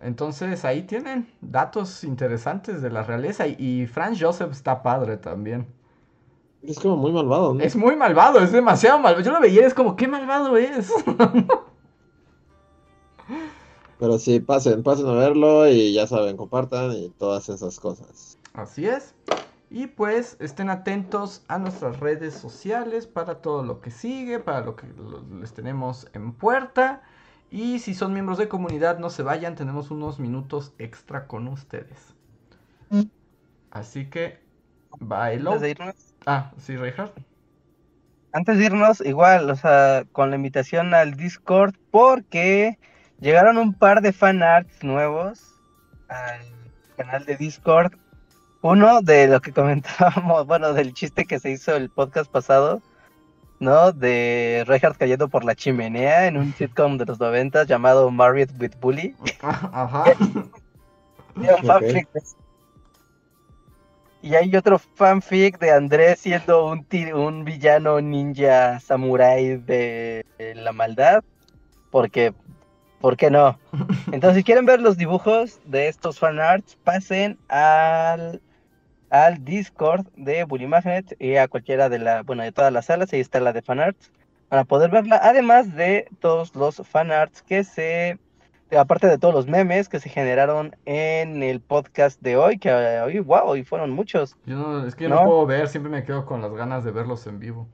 Entonces 0.01 0.65
ahí 0.65 0.83
tienen 0.83 1.27
datos 1.41 2.03
interesantes 2.03 2.81
de 2.81 2.89
la 2.89 3.03
realeza 3.03 3.47
y, 3.47 3.55
y 3.59 3.87
Franz 3.87 4.17
Joseph 4.21 4.51
está 4.51 4.81
padre 4.81 5.17
también. 5.17 5.67
Es 6.61 6.79
como 6.79 6.97
muy 6.97 7.11
malvado, 7.11 7.53
¿no? 7.53 7.61
Es 7.63 7.75
muy 7.75 7.95
malvado, 7.95 8.39
es 8.39 8.51
demasiado 8.51 8.99
malvado. 8.99 9.23
Yo 9.23 9.31
lo 9.31 9.39
veía 9.39 9.65
es 9.65 9.73
como, 9.73 9.95
¿qué 9.95 10.07
malvado 10.07 10.57
es? 10.57 10.91
Pero 13.99 14.17
sí, 14.17 14.39
pasen, 14.39 14.81
pasen 14.83 15.07
a 15.07 15.13
verlo 15.13 15.67
y 15.67 15.93
ya 15.93 16.07
saben, 16.07 16.37
compartan 16.37 16.93
y 16.93 17.09
todas 17.09 17.49
esas 17.49 17.79
cosas. 17.79 18.39
Así 18.53 18.87
es. 18.87 19.13
Y 19.69 19.87
pues 19.87 20.37
estén 20.39 20.69
atentos 20.69 21.43
a 21.47 21.59
nuestras 21.59 21.99
redes 21.99 22.33
sociales 22.33 23.05
para 23.07 23.41
todo 23.41 23.63
lo 23.63 23.81
que 23.81 23.91
sigue, 23.91 24.39
para 24.39 24.61
lo 24.61 24.75
que 24.75 24.87
les 25.39 25.53
tenemos 25.53 26.07
en 26.13 26.33
puerta. 26.33 27.03
Y 27.51 27.79
si 27.79 27.93
son 27.93 28.13
miembros 28.13 28.37
de 28.37 28.47
comunidad, 28.47 28.99
no 28.99 29.09
se 29.09 29.21
vayan, 29.23 29.55
tenemos 29.55 29.91
unos 29.91 30.19
minutos 30.19 30.73
extra 30.79 31.27
con 31.27 31.47
ustedes. 31.47 32.15
Así 33.71 34.09
que, 34.09 34.39
bailo. 34.99 35.51
Antes 35.51 35.61
de 35.61 35.69
irnos, 35.71 35.95
Ah, 36.25 36.51
sí, 36.57 36.75
Reinhardt. 36.75 37.17
antes 38.31 38.57
de 38.57 38.65
irnos, 38.65 39.01
igual, 39.01 39.49
o 39.49 39.55
sea, 39.55 40.05
con 40.11 40.29
la 40.29 40.35
invitación 40.35 40.93
al 40.93 41.15
Discord, 41.15 41.75
porque 41.91 42.77
llegaron 43.19 43.57
un 43.57 43.73
par 43.73 44.01
de 44.01 44.13
fanarts 44.13 44.83
nuevos 44.83 45.53
al 46.07 46.41
canal 46.97 47.25
de 47.25 47.37
Discord. 47.37 47.93
Uno 48.61 49.01
de 49.01 49.27
lo 49.27 49.39
que 49.41 49.53
comentábamos, 49.53 50.45
bueno, 50.45 50.73
del 50.73 50.93
chiste 50.93 51.25
que 51.25 51.39
se 51.39 51.51
hizo 51.51 51.75
el 51.75 51.89
podcast 51.89 52.29
pasado, 52.29 52.81
¿no? 53.59 53.91
De 53.91 54.63
Reinhardt 54.67 54.97
cayendo 54.97 55.29
por 55.29 55.43
la 55.45 55.55
chimenea 55.55 56.27
en 56.27 56.37
un 56.37 56.53
sitcom 56.57 56.97
de 56.97 57.05
los 57.05 57.19
noventas 57.19 57.67
llamado 57.67 58.09
Married 58.11 58.49
with 58.59 58.73
Bully. 58.79 59.15
Ajá. 59.41 60.05
Un 61.35 61.45
Ok. 61.49 61.65
fanfic 61.65 62.11
de- 62.11 62.21
Y 64.21 64.35
hay 64.35 64.53
otro 64.57 64.77
fanfic 64.77 65.57
de 65.59 65.71
Andrés 65.71 66.19
siendo 66.19 66.65
un, 66.65 66.85
un 67.15 67.45
villano 67.45 68.01
ninja 68.01 68.79
samurai 68.81 69.55
de, 69.55 70.25
de 70.37 70.55
la 70.55 70.73
maldad. 70.73 71.23
Porque, 71.91 72.33
¿por 72.99 73.17
qué 73.17 73.29
no? 73.29 73.59
Entonces, 74.11 74.37
si 74.37 74.43
quieren 74.43 74.65
ver 74.65 74.81
los 74.81 74.97
dibujos 74.97 75.59
de 75.65 75.87
estos 75.87 76.19
fanarts, 76.19 76.77
pasen 76.83 77.37
al, 77.47 78.41
al 79.09 79.43
Discord 79.43 80.07
de 80.15 80.43
Bully 80.43 80.67
Magnet 80.67 81.15
y 81.19 81.35
a 81.35 81.47
cualquiera 81.47 81.89
de 81.89 81.99
la, 81.99 82.23
bueno, 82.23 82.43
de 82.43 82.51
todas 82.51 82.73
las 82.73 82.85
salas, 82.85 83.11
ahí 83.13 83.19
está 83.19 83.39
la 83.39 83.53
de 83.53 83.61
fanarts, 83.61 84.11
para 84.49 84.65
poder 84.65 84.89
verla, 84.89 85.19
además 85.21 85.75
de 85.75 86.07
todos 86.19 86.55
los 86.55 86.81
fanarts 86.87 87.41
que 87.43 87.63
se 87.63 88.17
aparte 88.77 89.07
de 89.07 89.17
todos 89.17 89.33
los 89.33 89.47
memes 89.47 89.89
que 89.89 89.99
se 89.99 90.09
generaron 90.09 90.75
en 90.85 91.41
el 91.41 91.59
podcast 91.59 92.21
de 92.21 92.37
hoy, 92.37 92.59
que 92.59 92.71
hoy, 92.71 93.19
wow, 93.19 93.45
hoy 93.45 93.63
fueron 93.63 93.91
muchos. 93.91 94.35
Yo 94.45 94.57
no, 94.57 94.85
es 94.85 94.95
que 94.95 95.05
yo 95.05 95.09
no 95.09 95.15
¿No? 95.15 95.25
puedo 95.25 95.45
ver, 95.45 95.67
siempre 95.67 95.91
me 95.91 96.03
quedo 96.03 96.25
con 96.25 96.41
las 96.41 96.53
ganas 96.53 96.83
de 96.83 96.91
verlos 96.91 97.25
en 97.27 97.39
vivo. 97.39 97.67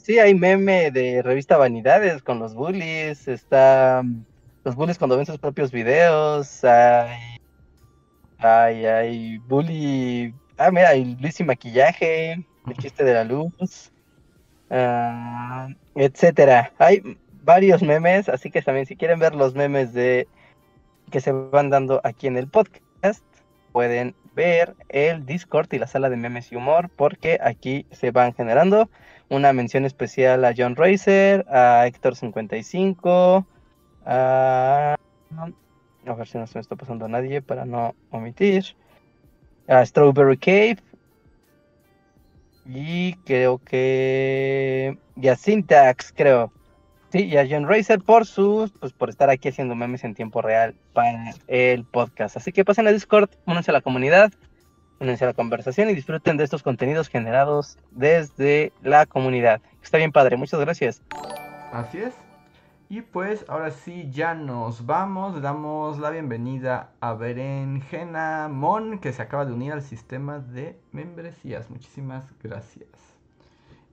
Sí, 0.00 0.18
hay 0.18 0.34
meme 0.34 0.90
de 0.90 1.20
revista 1.20 1.58
Vanidades 1.58 2.22
con 2.22 2.38
los 2.38 2.54
bullies, 2.54 3.28
está 3.28 4.00
mm, 4.02 4.24
los 4.64 4.74
bullies 4.74 4.96
cuando 4.96 5.18
ven 5.18 5.26
sus 5.26 5.36
propios 5.38 5.70
videos, 5.70 6.64
hay, 6.64 7.36
hay, 8.38 8.86
hay 8.86 9.38
bully, 9.38 10.34
ah, 10.56 10.70
mira, 10.70 10.90
hay 10.90 11.14
Luis 11.16 11.38
y 11.40 11.44
maquillaje, 11.44 12.32
el 12.32 12.76
chiste 12.78 13.04
de 13.04 13.12
la 13.12 13.24
luz, 13.24 13.92
ah, 14.70 15.68
etcétera. 15.94 16.72
Hay 16.78 17.18
varios 17.42 17.82
memes, 17.82 18.30
así 18.30 18.50
que 18.50 18.62
también 18.62 18.86
si 18.86 18.96
quieren 18.96 19.18
ver 19.18 19.34
los 19.34 19.54
memes 19.54 19.92
de 19.92 20.26
que 21.10 21.20
se 21.20 21.32
van 21.32 21.68
dando 21.68 22.00
aquí 22.02 22.28
en 22.28 22.38
el 22.38 22.48
podcast, 22.48 23.22
pueden 23.72 24.14
ver 24.34 24.74
el 24.88 25.26
Discord 25.26 25.68
y 25.74 25.78
la 25.78 25.86
sala 25.86 26.08
de 26.08 26.16
memes 26.16 26.50
y 26.50 26.56
humor, 26.56 26.88
porque 26.96 27.38
aquí 27.42 27.84
se 27.90 28.10
van 28.10 28.32
generando 28.32 28.88
una 29.32 29.54
mención 29.54 29.86
especial 29.86 30.44
a 30.44 30.52
John 30.54 30.76
Racer, 30.76 31.46
a 31.48 31.86
Héctor 31.86 32.16
55, 32.16 33.46
a... 34.04 34.96
A 36.04 36.14
ver 36.14 36.26
si 36.26 36.36
no 36.36 36.46
se 36.46 36.58
me 36.58 36.60
está 36.60 36.76
pasando 36.76 37.06
a 37.06 37.08
nadie 37.08 37.40
para 37.40 37.64
no 37.64 37.94
omitir. 38.10 38.76
A 39.68 39.86
Strawberry 39.86 40.36
Cave. 40.36 40.78
Y 42.66 43.14
creo 43.24 43.58
que... 43.58 44.98
Y 45.16 45.28
a 45.28 45.36
Syntax, 45.36 46.12
creo. 46.14 46.52
Sí, 47.10 47.24
y 47.24 47.36
a 47.36 47.46
John 47.48 47.68
Racer 47.68 48.00
por 48.00 48.26
sus, 48.26 48.72
pues 48.72 48.92
por 48.92 49.08
estar 49.08 49.30
aquí 49.30 49.48
haciendo 49.48 49.74
memes 49.74 50.04
en 50.04 50.14
tiempo 50.14 50.42
real 50.42 50.74
para 50.92 51.32
el 51.46 51.84
podcast. 51.84 52.36
Así 52.36 52.52
que 52.52 52.64
pasen 52.64 52.86
a 52.86 52.92
Discord, 52.92 53.30
únanse 53.46 53.70
a 53.70 53.74
la 53.74 53.80
comunidad, 53.80 54.32
únanse 55.02 55.24
a 55.24 55.28
la 55.28 55.34
conversación 55.34 55.90
y 55.90 55.94
disfruten 55.94 56.36
de 56.36 56.44
estos 56.44 56.62
contenidos 56.62 57.08
generados 57.08 57.76
desde 57.90 58.72
la 58.82 59.04
comunidad. 59.06 59.60
Está 59.82 59.98
bien 59.98 60.12
padre, 60.12 60.36
muchas 60.36 60.60
gracias. 60.60 61.02
Así 61.72 61.98
es. 61.98 62.14
Y 62.88 63.00
pues 63.00 63.44
ahora 63.48 63.70
sí 63.70 64.10
ya 64.10 64.34
nos 64.34 64.84
vamos. 64.84 65.34
Le 65.34 65.40
damos 65.40 65.98
la 65.98 66.10
bienvenida 66.10 66.92
a 67.00 67.14
Berenjena 67.14 68.48
Mon 68.48 68.98
que 68.98 69.12
se 69.12 69.22
acaba 69.22 69.46
de 69.46 69.54
unir 69.54 69.72
al 69.72 69.82
sistema 69.82 70.38
de 70.38 70.78
membresías. 70.92 71.70
Muchísimas 71.70 72.26
gracias. 72.42 72.88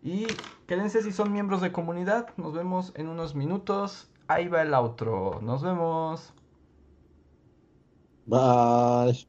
Y 0.03 0.27
quédense 0.67 1.01
si 1.01 1.11
son 1.11 1.31
miembros 1.31 1.61
de 1.61 1.71
comunidad. 1.71 2.27
Nos 2.37 2.53
vemos 2.53 2.91
en 2.95 3.07
unos 3.07 3.35
minutos. 3.35 4.11
Ahí 4.27 4.47
va 4.47 4.61
el 4.61 4.73
outro. 4.73 5.39
Nos 5.41 5.63
vemos. 5.63 6.33
Bye. 8.25 9.28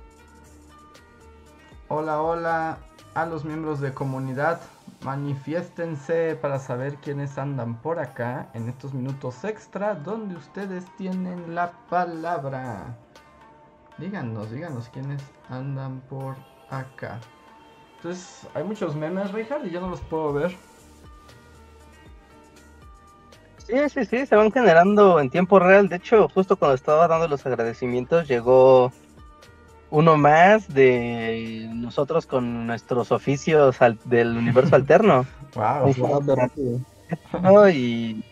Hola, 1.93 2.21
hola 2.21 2.77
a 3.15 3.25
los 3.25 3.43
miembros 3.43 3.81
de 3.81 3.93
comunidad. 3.93 4.61
Manifiéstense 5.03 6.37
para 6.37 6.57
saber 6.57 6.95
quiénes 6.95 7.37
andan 7.37 7.81
por 7.81 7.99
acá 7.99 8.47
en 8.53 8.69
estos 8.69 8.93
minutos 8.93 9.43
extra 9.43 9.95
donde 9.95 10.37
ustedes 10.37 10.85
tienen 10.95 11.53
la 11.53 11.73
palabra. 11.89 12.95
Díganos, 13.97 14.51
díganos 14.51 14.87
quiénes 14.87 15.21
andan 15.49 15.99
por 16.09 16.37
acá. 16.69 17.19
Entonces, 17.97 18.47
hay 18.53 18.63
muchos 18.63 18.95
memes, 18.95 19.33
Richard, 19.33 19.65
y 19.65 19.71
yo 19.71 19.81
no 19.81 19.89
los 19.89 19.99
puedo 19.99 20.31
ver. 20.31 20.55
Sí, 23.57 23.89
sí, 23.89 24.05
sí, 24.05 24.25
se 24.25 24.37
van 24.37 24.49
generando 24.49 25.19
en 25.19 25.29
tiempo 25.29 25.59
real. 25.59 25.89
De 25.89 25.97
hecho, 25.97 26.29
justo 26.29 26.55
cuando 26.55 26.75
estaba 26.75 27.09
dando 27.09 27.27
los 27.27 27.45
agradecimientos, 27.45 28.29
llegó 28.29 28.93
uno 29.91 30.17
más 30.17 30.73
de 30.73 31.69
nosotros 31.73 32.25
con 32.25 32.65
nuestros 32.65 33.11
oficios 33.11 33.81
al- 33.81 33.99
del 34.05 34.35
universo 34.35 34.75
alterno. 34.77 35.25
Wow. 35.53 35.93
¿no? 37.41 37.69
Y 37.69 38.23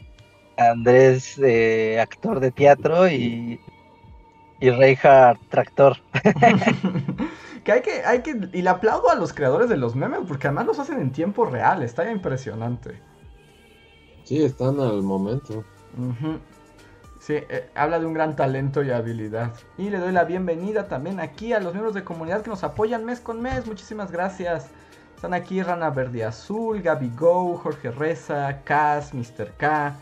Andrés, 0.57 1.38
eh, 1.44 1.99
actor 2.02 2.40
de 2.40 2.52
teatro, 2.52 3.07
y, 3.10 3.60
y 4.60 4.69
Reinhardt, 4.69 5.40
tractor. 5.49 5.98
que 7.64 7.72
hay 7.72 7.81
que, 7.81 8.06
hay 8.06 8.22
que. 8.22 8.49
Y 8.53 8.61
le 8.61 8.69
aplaudo 8.69 9.10
a 9.10 9.15
los 9.15 9.34
creadores 9.34 9.69
de 9.69 9.77
los 9.77 9.95
memes 9.95 10.22
porque 10.27 10.48
además 10.48 10.65
los 10.65 10.80
hacen 10.80 10.99
en 10.99 11.11
tiempo 11.11 11.45
real. 11.45 11.84
Está 11.84 12.10
impresionante. 12.11 13.02
Sí, 14.23 14.44
están 14.44 14.80
al 14.80 15.02
momento. 15.02 15.64
Ujú. 15.98 16.40
Sí, 17.19 17.33
eh, 17.33 17.69
habla 17.75 17.99
de 17.99 18.05
un 18.05 18.13
gran 18.13 18.35
talento 18.35 18.81
y 18.81 18.91
habilidad. 18.91 19.53
Y 19.77 19.89
le 19.89 19.97
doy 19.99 20.13
la 20.13 20.23
bienvenida 20.23 20.87
también 20.87 21.19
aquí 21.19 21.51
a 21.51 21.59
los 21.59 21.73
miembros 21.73 21.93
de 21.93 22.03
comunidad 22.03 22.41
que 22.41 22.49
nos 22.49 22.63
apoyan 22.63 23.05
mes 23.05 23.19
con 23.19 23.41
mes. 23.41 23.67
Muchísimas 23.67 24.11
gracias. 24.11 24.69
Están 25.15 25.33
aquí 25.33 25.61
Rana 25.61 25.89
Verde 25.89 26.23
Azul, 26.23 26.81
Gaby 26.81 27.11
Go, 27.17 27.57
Jorge 27.57 27.91
Reza, 27.91 28.61
Kaz, 28.63 29.13
Mr. 29.13 29.51
K, 29.57 29.95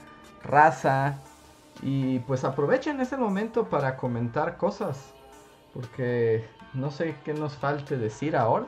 Raza. 0.44 1.18
Y 1.82 2.20
pues 2.20 2.44
aprovechen 2.44 3.02
ese 3.02 3.18
momento 3.18 3.66
para 3.66 3.98
comentar 3.98 4.58
cosas. 4.58 5.14
Porque 5.74 6.46
no 6.76 6.92
sé 6.92 7.16
qué 7.26 7.34
nos 7.34 7.56
falte 7.56 7.98
decir 7.98 8.36
ahora. 8.36 8.68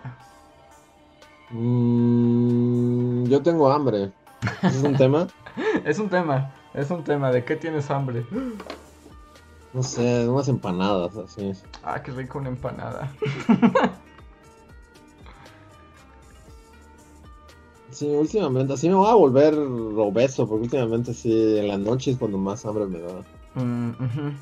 Mm, 1.52 3.26
yo 3.26 3.44
tengo 3.44 3.72
hambre. 3.72 4.12
¿Es 4.64 4.82
un 4.82 4.96
tema? 4.96 5.28
Es 5.86 6.00
un 6.00 6.10
tema. 6.10 6.52
Es 6.74 6.92
un 6.92 7.04
tema, 7.04 7.32
¿de 7.32 7.44
qué 7.44 7.56
tienes 7.56 7.90
hambre? 7.90 8.26
No 9.74 9.84
sé, 9.84 10.28
unas 10.28 10.48
empanadas 10.48 11.16
así. 11.18 11.52
Ah, 11.84 12.02
qué 12.02 12.12
rico 12.12 12.40
una 12.40 12.50
empanada. 12.50 13.12
Sí, 17.92 18.08
últimamente, 18.08 18.74
así 18.74 18.88
me 18.88 18.96
voy 18.96 19.10
a 19.10 19.16
volver 19.16 19.56
obeso, 19.56 20.48
porque 20.48 20.64
últimamente 20.64 21.14
sí, 21.14 21.58
en 21.58 21.68
la 21.68 21.78
noche 21.78 22.12
es 22.12 22.18
cuando 22.18 22.38
más 22.38 22.66
hambre 22.66 22.86
me 22.86 23.00
da. 23.00 23.24
Mm. 23.56 24.38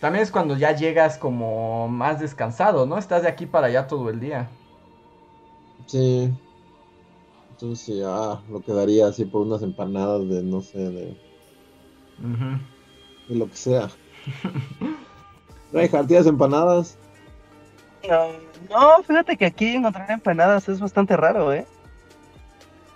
También 0.00 0.22
es 0.22 0.30
cuando 0.30 0.56
ya 0.56 0.72
llegas 0.72 1.16
como 1.16 1.88
más 1.88 2.20
descansado, 2.20 2.86
¿no? 2.86 2.98
Estás 2.98 3.22
de 3.22 3.28
aquí 3.28 3.46
para 3.46 3.68
allá 3.68 3.86
todo 3.86 4.10
el 4.10 4.18
día. 4.18 4.50
Sí. 5.86 6.30
Entonces 7.60 7.84
sí, 7.84 8.00
ah, 8.02 8.40
lo 8.50 8.62
quedaría 8.62 9.06
así 9.06 9.26
por 9.26 9.42
unas 9.42 9.62
empanadas 9.62 10.26
de, 10.30 10.42
no 10.42 10.62
sé, 10.62 10.78
de, 10.78 11.14
Ujú. 12.18 12.58
de 13.28 13.38
lo 13.38 13.50
que 13.50 13.56
sea. 13.56 13.90
Reinhardt, 15.72 16.08
¿tienes 16.08 16.26
empanadas? 16.26 16.96
No, 18.08 18.28
no, 18.70 19.02
fíjate 19.02 19.36
que 19.36 19.44
aquí 19.44 19.74
encontrar 19.76 20.10
empanadas 20.10 20.70
es 20.70 20.80
bastante 20.80 21.18
raro, 21.18 21.52
¿eh? 21.52 21.66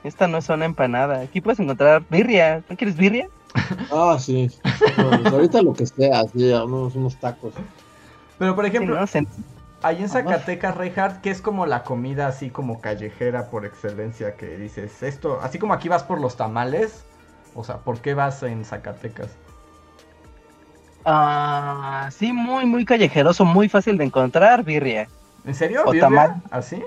Esta 0.02 0.26
no 0.28 0.38
es 0.38 0.48
una 0.48 0.64
empanada. 0.64 1.20
Aquí 1.20 1.42
puedes 1.42 1.60
encontrar 1.60 2.02
birria. 2.08 2.64
¿No 2.68 2.76
quieres 2.76 2.96
birria? 2.96 3.28
Ah, 3.92 4.18
sí. 4.18 4.48
Pues 4.62 5.32
ahorita 5.32 5.62
lo 5.62 5.74
que 5.74 5.86
sea, 5.86 6.20
así, 6.20 6.50
unos, 6.52 6.94
unos 6.96 7.18
tacos. 7.18 7.54
Pero 8.38 8.54
por 8.56 8.64
Sí, 8.64 8.70
ejemplo, 8.70 8.98
¿no? 8.98 9.06
Ahí 9.84 10.00
en 10.00 10.08
Zacatecas, 10.08 10.74
Reinhardt, 10.78 11.20
¿qué 11.20 11.28
es 11.28 11.42
como 11.42 11.66
la 11.66 11.84
comida 11.84 12.26
así 12.26 12.48
como 12.48 12.80
callejera 12.80 13.50
por 13.50 13.66
excelencia 13.66 14.34
que 14.34 14.56
dices 14.56 15.02
esto? 15.02 15.40
Así 15.42 15.58
como 15.58 15.74
aquí 15.74 15.90
vas 15.90 16.02
por 16.02 16.22
los 16.22 16.38
tamales, 16.38 17.04
o 17.54 17.62
sea, 17.64 17.76
¿por 17.76 18.00
qué 18.00 18.14
vas 18.14 18.42
en 18.44 18.64
Zacatecas? 18.64 19.28
Ah, 21.04 22.08
sí, 22.10 22.32
muy, 22.32 22.64
muy 22.64 22.86
callejeroso, 22.86 23.44
muy 23.44 23.68
fácil 23.68 23.98
de 23.98 24.04
encontrar, 24.04 24.64
birria. 24.64 25.06
¿En 25.44 25.54
serio? 25.54 25.82
O 25.84 25.90
¿Birria? 25.90 26.08
tamal. 26.08 26.42
¿Así? 26.50 26.82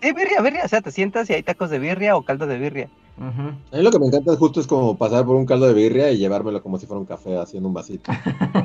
Sí, 0.00 0.12
birria, 0.14 0.40
birria, 0.40 0.64
o 0.64 0.68
sea, 0.68 0.80
te 0.80 0.92
sientas 0.92 1.28
y 1.28 1.34
hay 1.34 1.42
tacos 1.42 1.68
de 1.68 1.80
birria 1.80 2.16
o 2.16 2.22
caldo 2.22 2.46
de 2.46 2.56
birria. 2.56 2.88
Ujú. 3.18 3.48
A 3.72 3.76
mí 3.76 3.82
lo 3.82 3.90
que 3.90 3.98
me 3.98 4.06
encanta 4.06 4.34
justo 4.36 4.60
es 4.60 4.66
como 4.66 4.96
pasar 4.96 5.26
por 5.26 5.36
un 5.36 5.44
caldo 5.44 5.66
de 5.66 5.74
birria 5.74 6.10
y 6.10 6.16
llevármelo 6.16 6.62
como 6.62 6.78
si 6.78 6.86
fuera 6.86 7.00
un 7.00 7.04
café, 7.04 7.36
así 7.36 7.58
en 7.58 7.66
un 7.66 7.74
vasito. 7.74 8.10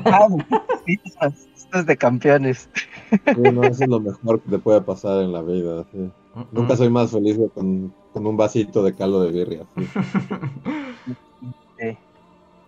Ah, 0.06 0.26
sí, 0.86 0.98
esto 1.04 1.78
es 1.78 1.84
de 1.84 1.96
campeones. 1.98 2.70
Sí, 3.10 3.40
no, 3.40 3.64
eso 3.64 3.84
es 3.84 3.88
lo 3.88 4.00
mejor 4.00 4.40
que 4.40 4.50
te 4.50 4.58
puede 4.58 4.80
pasar 4.80 5.22
en 5.22 5.32
la 5.32 5.42
vida. 5.42 5.84
sí. 5.92 6.10
Nunca 6.52 6.76
soy 6.76 6.90
más 6.90 7.10
feliz 7.10 7.38
que 7.38 7.48
con, 7.48 7.94
con 8.12 8.26
un 8.26 8.36
vasito 8.36 8.82
de 8.82 8.94
caldo 8.94 9.22
de 9.22 9.32
birria. 9.32 9.64
sí. 11.06 11.16
Sí, 11.78 11.96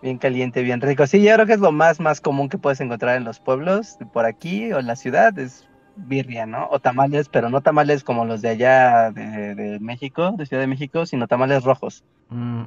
bien 0.01 0.17
caliente, 0.17 0.61
bien 0.61 0.81
rico. 0.81 1.05
Sí, 1.07 1.21
yo 1.23 1.33
creo 1.33 1.45
que 1.45 1.53
es 1.53 1.59
lo 1.59 1.71
más, 1.71 1.99
más 1.99 2.21
común 2.21 2.49
que 2.49 2.57
puedes 2.57 2.79
encontrar 2.79 3.17
en 3.17 3.23
los 3.23 3.39
pueblos, 3.39 3.97
por 4.13 4.25
aquí 4.25 4.71
o 4.71 4.79
en 4.79 4.87
la 4.87 4.95
ciudad, 4.95 5.37
es 5.37 5.67
birria, 5.95 6.45
¿no? 6.45 6.67
O 6.69 6.79
tamales, 6.79 7.27
pero 7.29 7.49
no 7.49 7.61
tamales 7.61 8.03
como 8.03 8.25
los 8.25 8.41
de 8.41 8.49
allá 8.49 9.11
de, 9.11 9.55
de 9.55 9.79
México, 9.79 10.33
de 10.37 10.45
Ciudad 10.45 10.61
de 10.61 10.67
México, 10.67 11.05
sino 11.05 11.27
tamales 11.27 11.63
rojos. 11.63 12.03
Mm. 12.29 12.63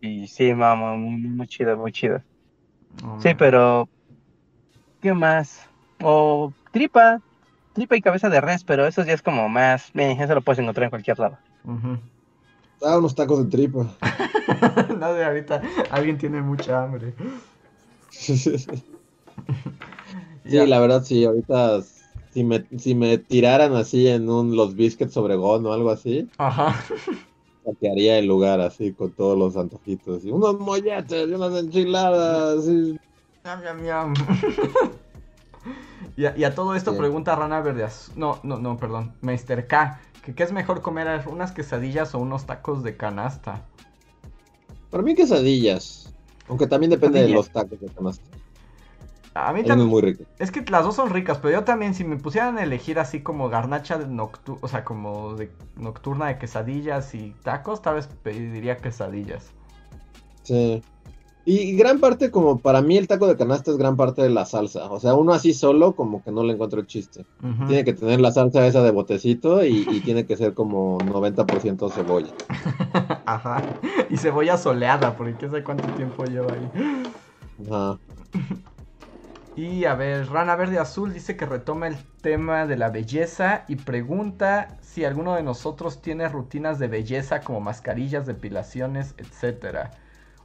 Y 0.00 0.26
sí, 0.28 0.54
mamá, 0.54 0.94
muy, 0.94 1.16
muy 1.16 1.46
chido, 1.46 1.76
muy 1.76 1.92
chido. 1.92 2.22
Sí, 3.18 3.30
pero 3.36 3.88
¿qué 5.00 5.12
más? 5.14 5.60
O 6.02 6.52
tripa, 6.72 7.20
tripa 7.72 7.96
y 7.96 8.02
cabeza 8.02 8.28
de 8.28 8.40
res, 8.40 8.64
pero 8.64 8.86
eso 8.86 9.04
ya 9.04 9.12
es 9.14 9.22
como 9.22 9.48
más, 9.48 9.90
eh, 9.94 10.16
eso 10.20 10.34
lo 10.34 10.42
puedes 10.42 10.58
encontrar 10.60 10.84
en 10.84 10.90
cualquier 10.90 11.18
lado. 11.18 11.38
Ujú. 11.64 11.98
Ah, 12.82 12.98
unos 12.98 13.14
tacos 13.14 13.44
de 13.44 13.50
tripa. 13.50 13.86
no 14.98 15.14
sé, 15.14 15.24
ahorita 15.24 15.62
alguien 15.90 16.18
tiene 16.18 16.42
mucha 16.42 16.82
hambre. 16.84 17.14
Sí, 20.44 20.52
Ya. 20.52 20.66
la 20.66 20.78
verdad 20.80 21.02
sí, 21.02 21.24
ahorita 21.24 21.82
si 22.30 22.44
me, 22.44 22.66
si 22.78 22.94
me 22.94 23.18
tiraran 23.18 23.74
así 23.74 24.06
en 24.08 24.28
un 24.30 24.54
los 24.56 24.76
biscuits 24.76 25.16
Obregón 25.16 25.66
o 25.66 25.72
algo 25.72 25.90
así, 25.90 26.30
Ajá. 26.38 26.74
saquearía 27.64 28.18
el 28.18 28.26
lugar 28.26 28.60
así 28.60 28.94
con 28.94 29.12
todos 29.14 29.36
los 29.38 29.56
antojitos. 29.56 30.24
Y 30.24 30.30
unos 30.30 30.58
molletes 30.58 31.28
y 31.28 31.32
unas 31.32 31.54
enchiladas. 31.62 32.66
y- 32.68 32.96
Y, 36.16 36.24
a, 36.24 36.36
y 36.36 36.44
a 36.44 36.54
todo 36.54 36.74
esto 36.74 36.92
Bien. 36.92 37.02
pregunta 37.02 37.34
Rana 37.34 37.60
Verde 37.60 37.84
Azul- 37.84 38.14
No, 38.16 38.38
no, 38.42 38.58
no, 38.58 38.78
perdón. 38.78 39.12
Meister 39.20 39.66
K. 39.66 40.00
Qué 40.34 40.42
es 40.42 40.52
mejor 40.52 40.80
comer 40.80 41.22
unas 41.26 41.52
quesadillas 41.52 42.14
o 42.14 42.18
unos 42.18 42.46
tacos 42.46 42.82
de 42.82 42.96
canasta. 42.96 43.62
Para 44.90 45.02
mí 45.02 45.14
quesadillas. 45.14 46.14
Aunque 46.48 46.66
también 46.66 46.90
depende 46.90 47.22
de 47.22 47.28
los 47.28 47.50
tacos 47.50 47.80
de 47.80 47.88
canasta. 47.88 48.24
A 49.34 49.52
mí 49.52 49.62
también. 49.64 49.88
muy 49.88 50.00
ricos. 50.00 50.26
Es 50.38 50.50
que 50.50 50.62
las 50.62 50.84
dos 50.84 50.96
son 50.96 51.10
ricas, 51.10 51.38
pero 51.38 51.58
yo 51.58 51.64
también, 51.64 51.94
si 51.94 52.04
me 52.04 52.16
pusieran 52.16 52.56
a 52.56 52.62
elegir 52.62 52.98
así 52.98 53.20
como 53.22 53.50
garnacha 53.50 53.98
de 53.98 54.28
o 54.62 54.68
sea, 54.68 54.84
como 54.84 55.34
de 55.34 55.52
nocturna 55.76 56.26
de 56.26 56.38
quesadillas 56.38 57.14
y 57.14 57.34
tacos, 57.42 57.82
tal 57.82 57.96
vez 57.96 58.08
pediría 58.22 58.78
quesadillas. 58.78 59.50
Sí. 60.42 60.82
Y 61.48 61.76
gran 61.76 62.00
parte, 62.00 62.32
como 62.32 62.58
para 62.58 62.82
mí 62.82 62.96
el 62.96 63.06
taco 63.06 63.28
de 63.28 63.36
canasta 63.36 63.70
es 63.70 63.76
gran 63.76 63.96
parte 63.96 64.20
de 64.20 64.30
la 64.30 64.44
salsa. 64.44 64.90
O 64.90 64.98
sea, 64.98 65.14
uno 65.14 65.32
así 65.32 65.54
solo 65.54 65.94
como 65.94 66.20
que 66.24 66.32
no 66.32 66.42
le 66.42 66.54
encuentro 66.54 66.80
el 66.80 66.88
chiste. 66.88 67.24
Tiene 67.68 67.84
que 67.84 67.92
tener 67.92 68.20
la 68.20 68.32
salsa 68.32 68.66
esa 68.66 68.82
de 68.82 68.90
botecito 68.90 69.64
y, 69.64 69.86
y 69.88 70.00
tiene 70.00 70.26
que 70.26 70.36
ser 70.36 70.54
como 70.54 70.98
90% 70.98 71.88
cebolla. 71.92 72.32
Ajá. 73.26 73.62
Y 74.10 74.16
cebolla 74.16 74.58
soleada, 74.58 75.16
porque 75.16 75.34
quién 75.34 75.52
sabe 75.52 75.62
cuánto 75.62 75.86
tiempo 75.94 76.24
lleva 76.24 76.52
ahí. 76.52 76.68
Ajá. 77.70 77.98
Y 79.54 79.84
a 79.84 79.94
ver, 79.94 80.28
Rana 80.28 80.56
Verde 80.56 80.80
Azul 80.80 81.14
dice 81.14 81.36
que 81.36 81.46
retoma 81.46 81.86
el 81.86 81.96
tema 82.22 82.66
de 82.66 82.76
la 82.76 82.90
belleza 82.90 83.64
y 83.68 83.76
pregunta 83.76 84.76
si 84.82 85.04
alguno 85.04 85.36
de 85.36 85.44
nosotros 85.44 86.02
tiene 86.02 86.28
rutinas 86.28 86.80
de 86.80 86.88
belleza 86.88 87.40
como 87.40 87.60
mascarillas, 87.60 88.26
depilaciones, 88.26 89.14
etcétera. 89.16 89.92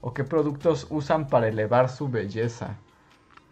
O 0.01 0.13
qué 0.13 0.23
productos 0.23 0.87
usan 0.89 1.27
para 1.27 1.47
elevar 1.47 1.89
su 1.89 2.09
belleza. 2.09 2.75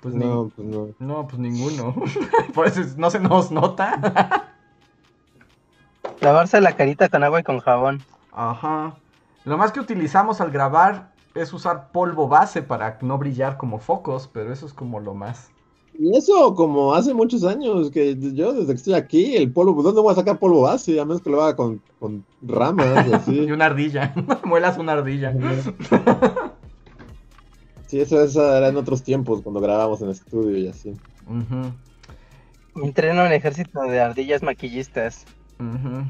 Pues 0.01 0.15
ni- 0.15 0.25
no, 0.25 0.49
pues 0.55 0.67
no. 0.67 0.87
No, 0.99 1.27
pues 1.27 1.39
ninguno. 1.39 1.93
Por 2.55 2.67
eso 2.67 2.81
es- 2.81 2.97
no 2.97 3.09
se 3.11 3.19
nos 3.19 3.51
nota. 3.51 4.45
Lavarse 6.21 6.59
la 6.61 6.73
carita 6.75 7.07
con 7.09 7.23
agua 7.23 7.39
y 7.39 7.43
con 7.43 7.59
jabón. 7.59 8.01
Ajá. 8.31 8.93
Lo 9.45 9.57
más 9.57 9.71
que 9.71 9.79
utilizamos 9.79 10.41
al 10.41 10.51
grabar 10.51 11.11
es 11.35 11.53
usar 11.53 11.91
polvo 11.91 12.27
base 12.27 12.61
para 12.61 12.97
no 13.01 13.17
brillar 13.17 13.57
como 13.57 13.79
focos, 13.79 14.27
pero 14.31 14.51
eso 14.51 14.65
es 14.65 14.73
como 14.73 14.99
lo 14.99 15.13
más. 15.13 15.49
Y 16.01 16.15
eso 16.15 16.55
como 16.55 16.93
hace 16.93 17.13
muchos 17.13 17.43
años 17.43 17.91
que 17.91 18.15
yo 18.33 18.53
desde 18.53 18.67
que 18.67 18.77
estoy 18.77 18.93
aquí, 18.93 19.35
el 19.35 19.51
polvo, 19.51 19.73
pues, 19.73 19.83
¿dónde 19.83 19.99
voy 19.99 20.13
a 20.13 20.15
sacar 20.15 20.39
polvo 20.39 20.61
base? 20.61 20.97
A 20.97 21.03
menos 21.03 21.21
que 21.21 21.29
lo 21.29 21.41
haga 21.41 21.57
con, 21.57 21.81
con 21.99 22.25
ramas 22.41 23.05
y 23.05 23.11
así. 23.13 23.35
Y 23.35 23.51
una 23.51 23.65
ardilla. 23.65 24.13
Muelas 24.45 24.77
una 24.77 24.93
ardilla. 24.93 25.33
Sí, 27.87 27.99
eso, 27.99 28.21
eso 28.23 28.55
era 28.55 28.69
en 28.69 28.77
otros 28.77 29.03
tiempos, 29.03 29.41
cuando 29.41 29.59
grabábamos 29.59 30.01
en 30.01 30.09
estudio 30.09 30.57
y 30.57 30.67
así. 30.67 30.93
Ujú, 31.27 31.73
Entreno 32.83 33.25
un 33.25 33.31
ejército 33.31 33.81
de 33.83 33.99
ardillas 33.99 34.41
maquillistas. 34.43 35.25
ujú. 35.59 36.05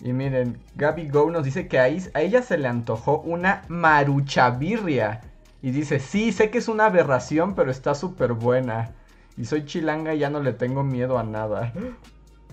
Y 0.00 0.12
miren, 0.12 0.58
Gaby 0.74 1.08
Go 1.08 1.30
nos 1.30 1.44
dice 1.44 1.68
que 1.68 1.78
a 1.78 1.88
ella 1.88 2.42
se 2.42 2.58
le 2.58 2.68
antojó 2.68 3.20
una 3.20 3.64
maruchabirria. 3.68 5.31
Y 5.62 5.70
dice, 5.70 6.00
sí, 6.00 6.32
sé 6.32 6.50
que 6.50 6.58
es 6.58 6.68
una 6.68 6.86
aberración, 6.86 7.54
pero 7.54 7.70
está 7.70 7.94
súper 7.94 8.32
buena. 8.32 8.90
Y 9.36 9.44
soy 9.44 9.64
chilanga 9.64 10.14
y 10.14 10.18
ya 10.18 10.28
no 10.28 10.40
le 10.42 10.52
tengo 10.52 10.82
miedo 10.82 11.18
a 11.18 11.22
nada. 11.22 11.72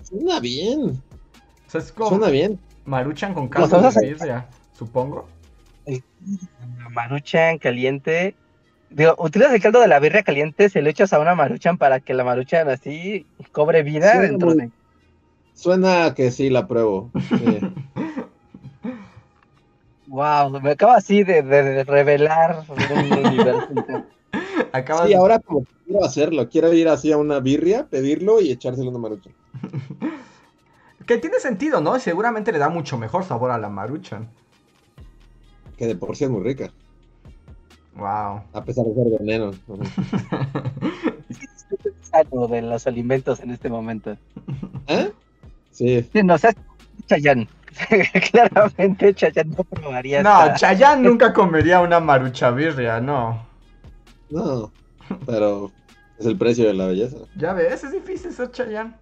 Suena 0.02 0.38
bien, 0.40 1.02
O 1.66 1.70
sea, 1.70 1.80
es 1.80 1.92
como 1.92 2.10
suena 2.10 2.28
bien. 2.28 2.58
maruchan 2.84 3.34
con 3.34 3.44
Los 3.44 3.50
caldo 3.50 3.76
vamos 3.78 3.94
de 3.96 4.08
birria, 4.08 4.46
supongo. 4.78 5.28
Maruchan 6.90 7.58
caliente. 7.58 8.34
Digo, 8.90 9.14
utilizas 9.18 9.54
el 9.54 9.62
caldo 9.62 9.80
de 9.80 9.88
la 9.88 10.00
birria 10.00 10.22
caliente, 10.22 10.68
se 10.68 10.82
lo 10.82 10.88
echas 10.90 11.12
a 11.12 11.20
una 11.20 11.34
maruchan 11.34 11.78
para 11.78 12.00
que 12.00 12.14
la 12.14 12.24
maruchan 12.24 12.68
así 12.68 13.24
cobre 13.52 13.82
vida 13.82 14.12
Sí, 14.12 14.18
dentro 14.18 14.48
muy- 14.48 14.56
de... 14.58 14.70
Suena 15.54 16.14
que 16.14 16.30
sí 16.30 16.48
la 16.50 16.66
pruebo. 16.66 17.10
Sí. 17.28 17.58
Wow, 20.10 20.60
me 20.60 20.72
acaba 20.72 20.96
así 20.96 21.22
de, 21.22 21.42
de- 21.42 21.62
de 21.62 21.84
revelar 21.84 22.64
un 22.68 23.26
universo 23.26 23.68
entero. 23.76 24.04
Acabas 24.72 25.06
Sí, 25.08 25.14
ahora 25.14 25.38
como 25.38 25.64
quiero 25.86 26.04
hacerlo, 26.04 26.48
quiero 26.48 26.72
ir 26.72 26.88
así 26.88 27.12
a 27.12 27.16
una 27.16 27.38
birria, 27.40 27.86
pedirlo 27.88 28.40
y 28.40 28.50
echárselo 28.50 28.88
a 28.88 28.90
una 28.90 28.98
marucha. 29.00 29.30
Que 31.06 31.18
tiene 31.18 31.40
sentido, 31.40 31.80
¿no? 31.80 31.98
Seguramente 31.98 32.52
le 32.52 32.58
da 32.58 32.68
mucho 32.68 32.96
mejor 32.96 33.24
sabor 33.24 33.50
a 33.50 33.58
la 33.58 33.68
maruchan. 33.68 34.28
Que 35.76 35.86
de 35.88 35.96
por 35.96 36.14
sí 36.14 36.22
es 36.24 36.30
muy 36.30 36.42
rica, 36.44 36.70
Wow. 37.96 38.42
a 38.52 38.64
pesar 38.64 38.84
de 38.86 38.94
ser 38.94 39.18
veneno. 39.18 39.50
Sano 42.02 42.46
de 42.48 42.62
los 42.62 42.86
alimentos 42.86 43.40
en 43.40 43.50
este 43.50 43.68
momento. 43.68 44.16
¿Eh? 44.86 45.10
Sí. 45.72 46.08
Sí, 46.12 46.22
no 46.22 46.38
seas 46.38 46.54
Chayanne. 47.08 47.48
Claramente 48.32 49.14
Chayanne 49.14 49.54
no 49.56 49.64
probaría 49.64 50.22
No, 50.22 50.42
esta- 50.44 50.54
Chayanne 50.54 51.02
nunca 51.08 51.32
comería 51.32 51.80
una 51.80 52.00
maruchabirria, 52.00 53.00
no. 53.00 53.46
No, 54.30 54.70
pero 55.26 55.70
es 56.18 56.26
el 56.26 56.36
precio 56.36 56.66
de 56.66 56.74
la 56.74 56.86
belleza. 56.86 57.16
Ya 57.36 57.52
ves, 57.52 57.82
es 57.84 57.92
difícil 57.92 58.32
ser 58.32 58.50
Chayanne. 58.50 58.94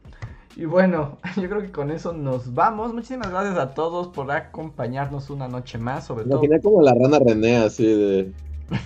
Y 0.57 0.65
bueno, 0.65 1.19
yo 1.36 1.49
creo 1.49 1.61
que 1.62 1.70
con 1.70 1.90
eso 1.90 2.12
nos 2.12 2.53
vamos. 2.55 2.93
Muchísimas 2.95 3.31
gracias 3.31 3.59
a 3.59 3.74
todos 3.74 4.09
por 4.09 4.31
acompañarnos 4.31 5.31
una 5.31 5.49
noche 5.49 5.78
más, 5.78 6.07
sobre 6.07 6.24
Me 6.24 6.31
todo. 6.31 6.45
imaginé 6.45 6.61
como 6.62 6.82
la 6.82 6.95
rana 6.95 7.19
René 7.19 7.59
así 7.59 7.85
de... 7.86 8.32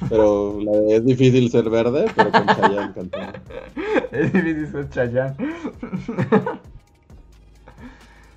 Pero 0.09 0.61
la 0.61 0.73
de- 0.73 0.97
es 0.97 1.05
difícil 1.05 1.51
ser 1.51 1.69
verde, 1.69 2.07
pero 2.15 2.31
con 2.31 2.47
Chayanne 2.47 2.93
cantando. 2.95 3.39
Es 4.13 4.33
difícil 4.33 4.69
ser 4.71 4.89
Chayanne. 4.91 5.37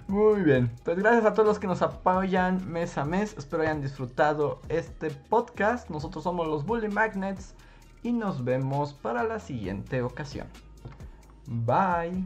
Muy 0.08 0.44
bien, 0.44 0.72
pues 0.84 0.98
gracias 0.98 1.26
a 1.26 1.34
todos 1.34 1.48
los 1.48 1.60
que 1.60 1.66
nos 1.66 1.82
apoyan 1.82 2.72
mes 2.72 2.98
a 2.98 3.06
mes. 3.06 3.36
Espero 3.38 3.64
hayan 3.64 3.82
disfrutado 3.82 4.62
este 4.70 5.10
podcast. 5.10 5.90
Nosotros 5.90 6.24
somos 6.24 6.48
los 6.48 6.64
Bully 6.64 6.90
Magnets 6.90 7.56
y 8.04 8.14
nos 8.14 8.44
vemos 8.44 8.94
para 8.94 9.24
la 9.24 9.40
siguiente 9.40 10.04
ocasión. 10.04 10.48
Bye. 11.48 12.24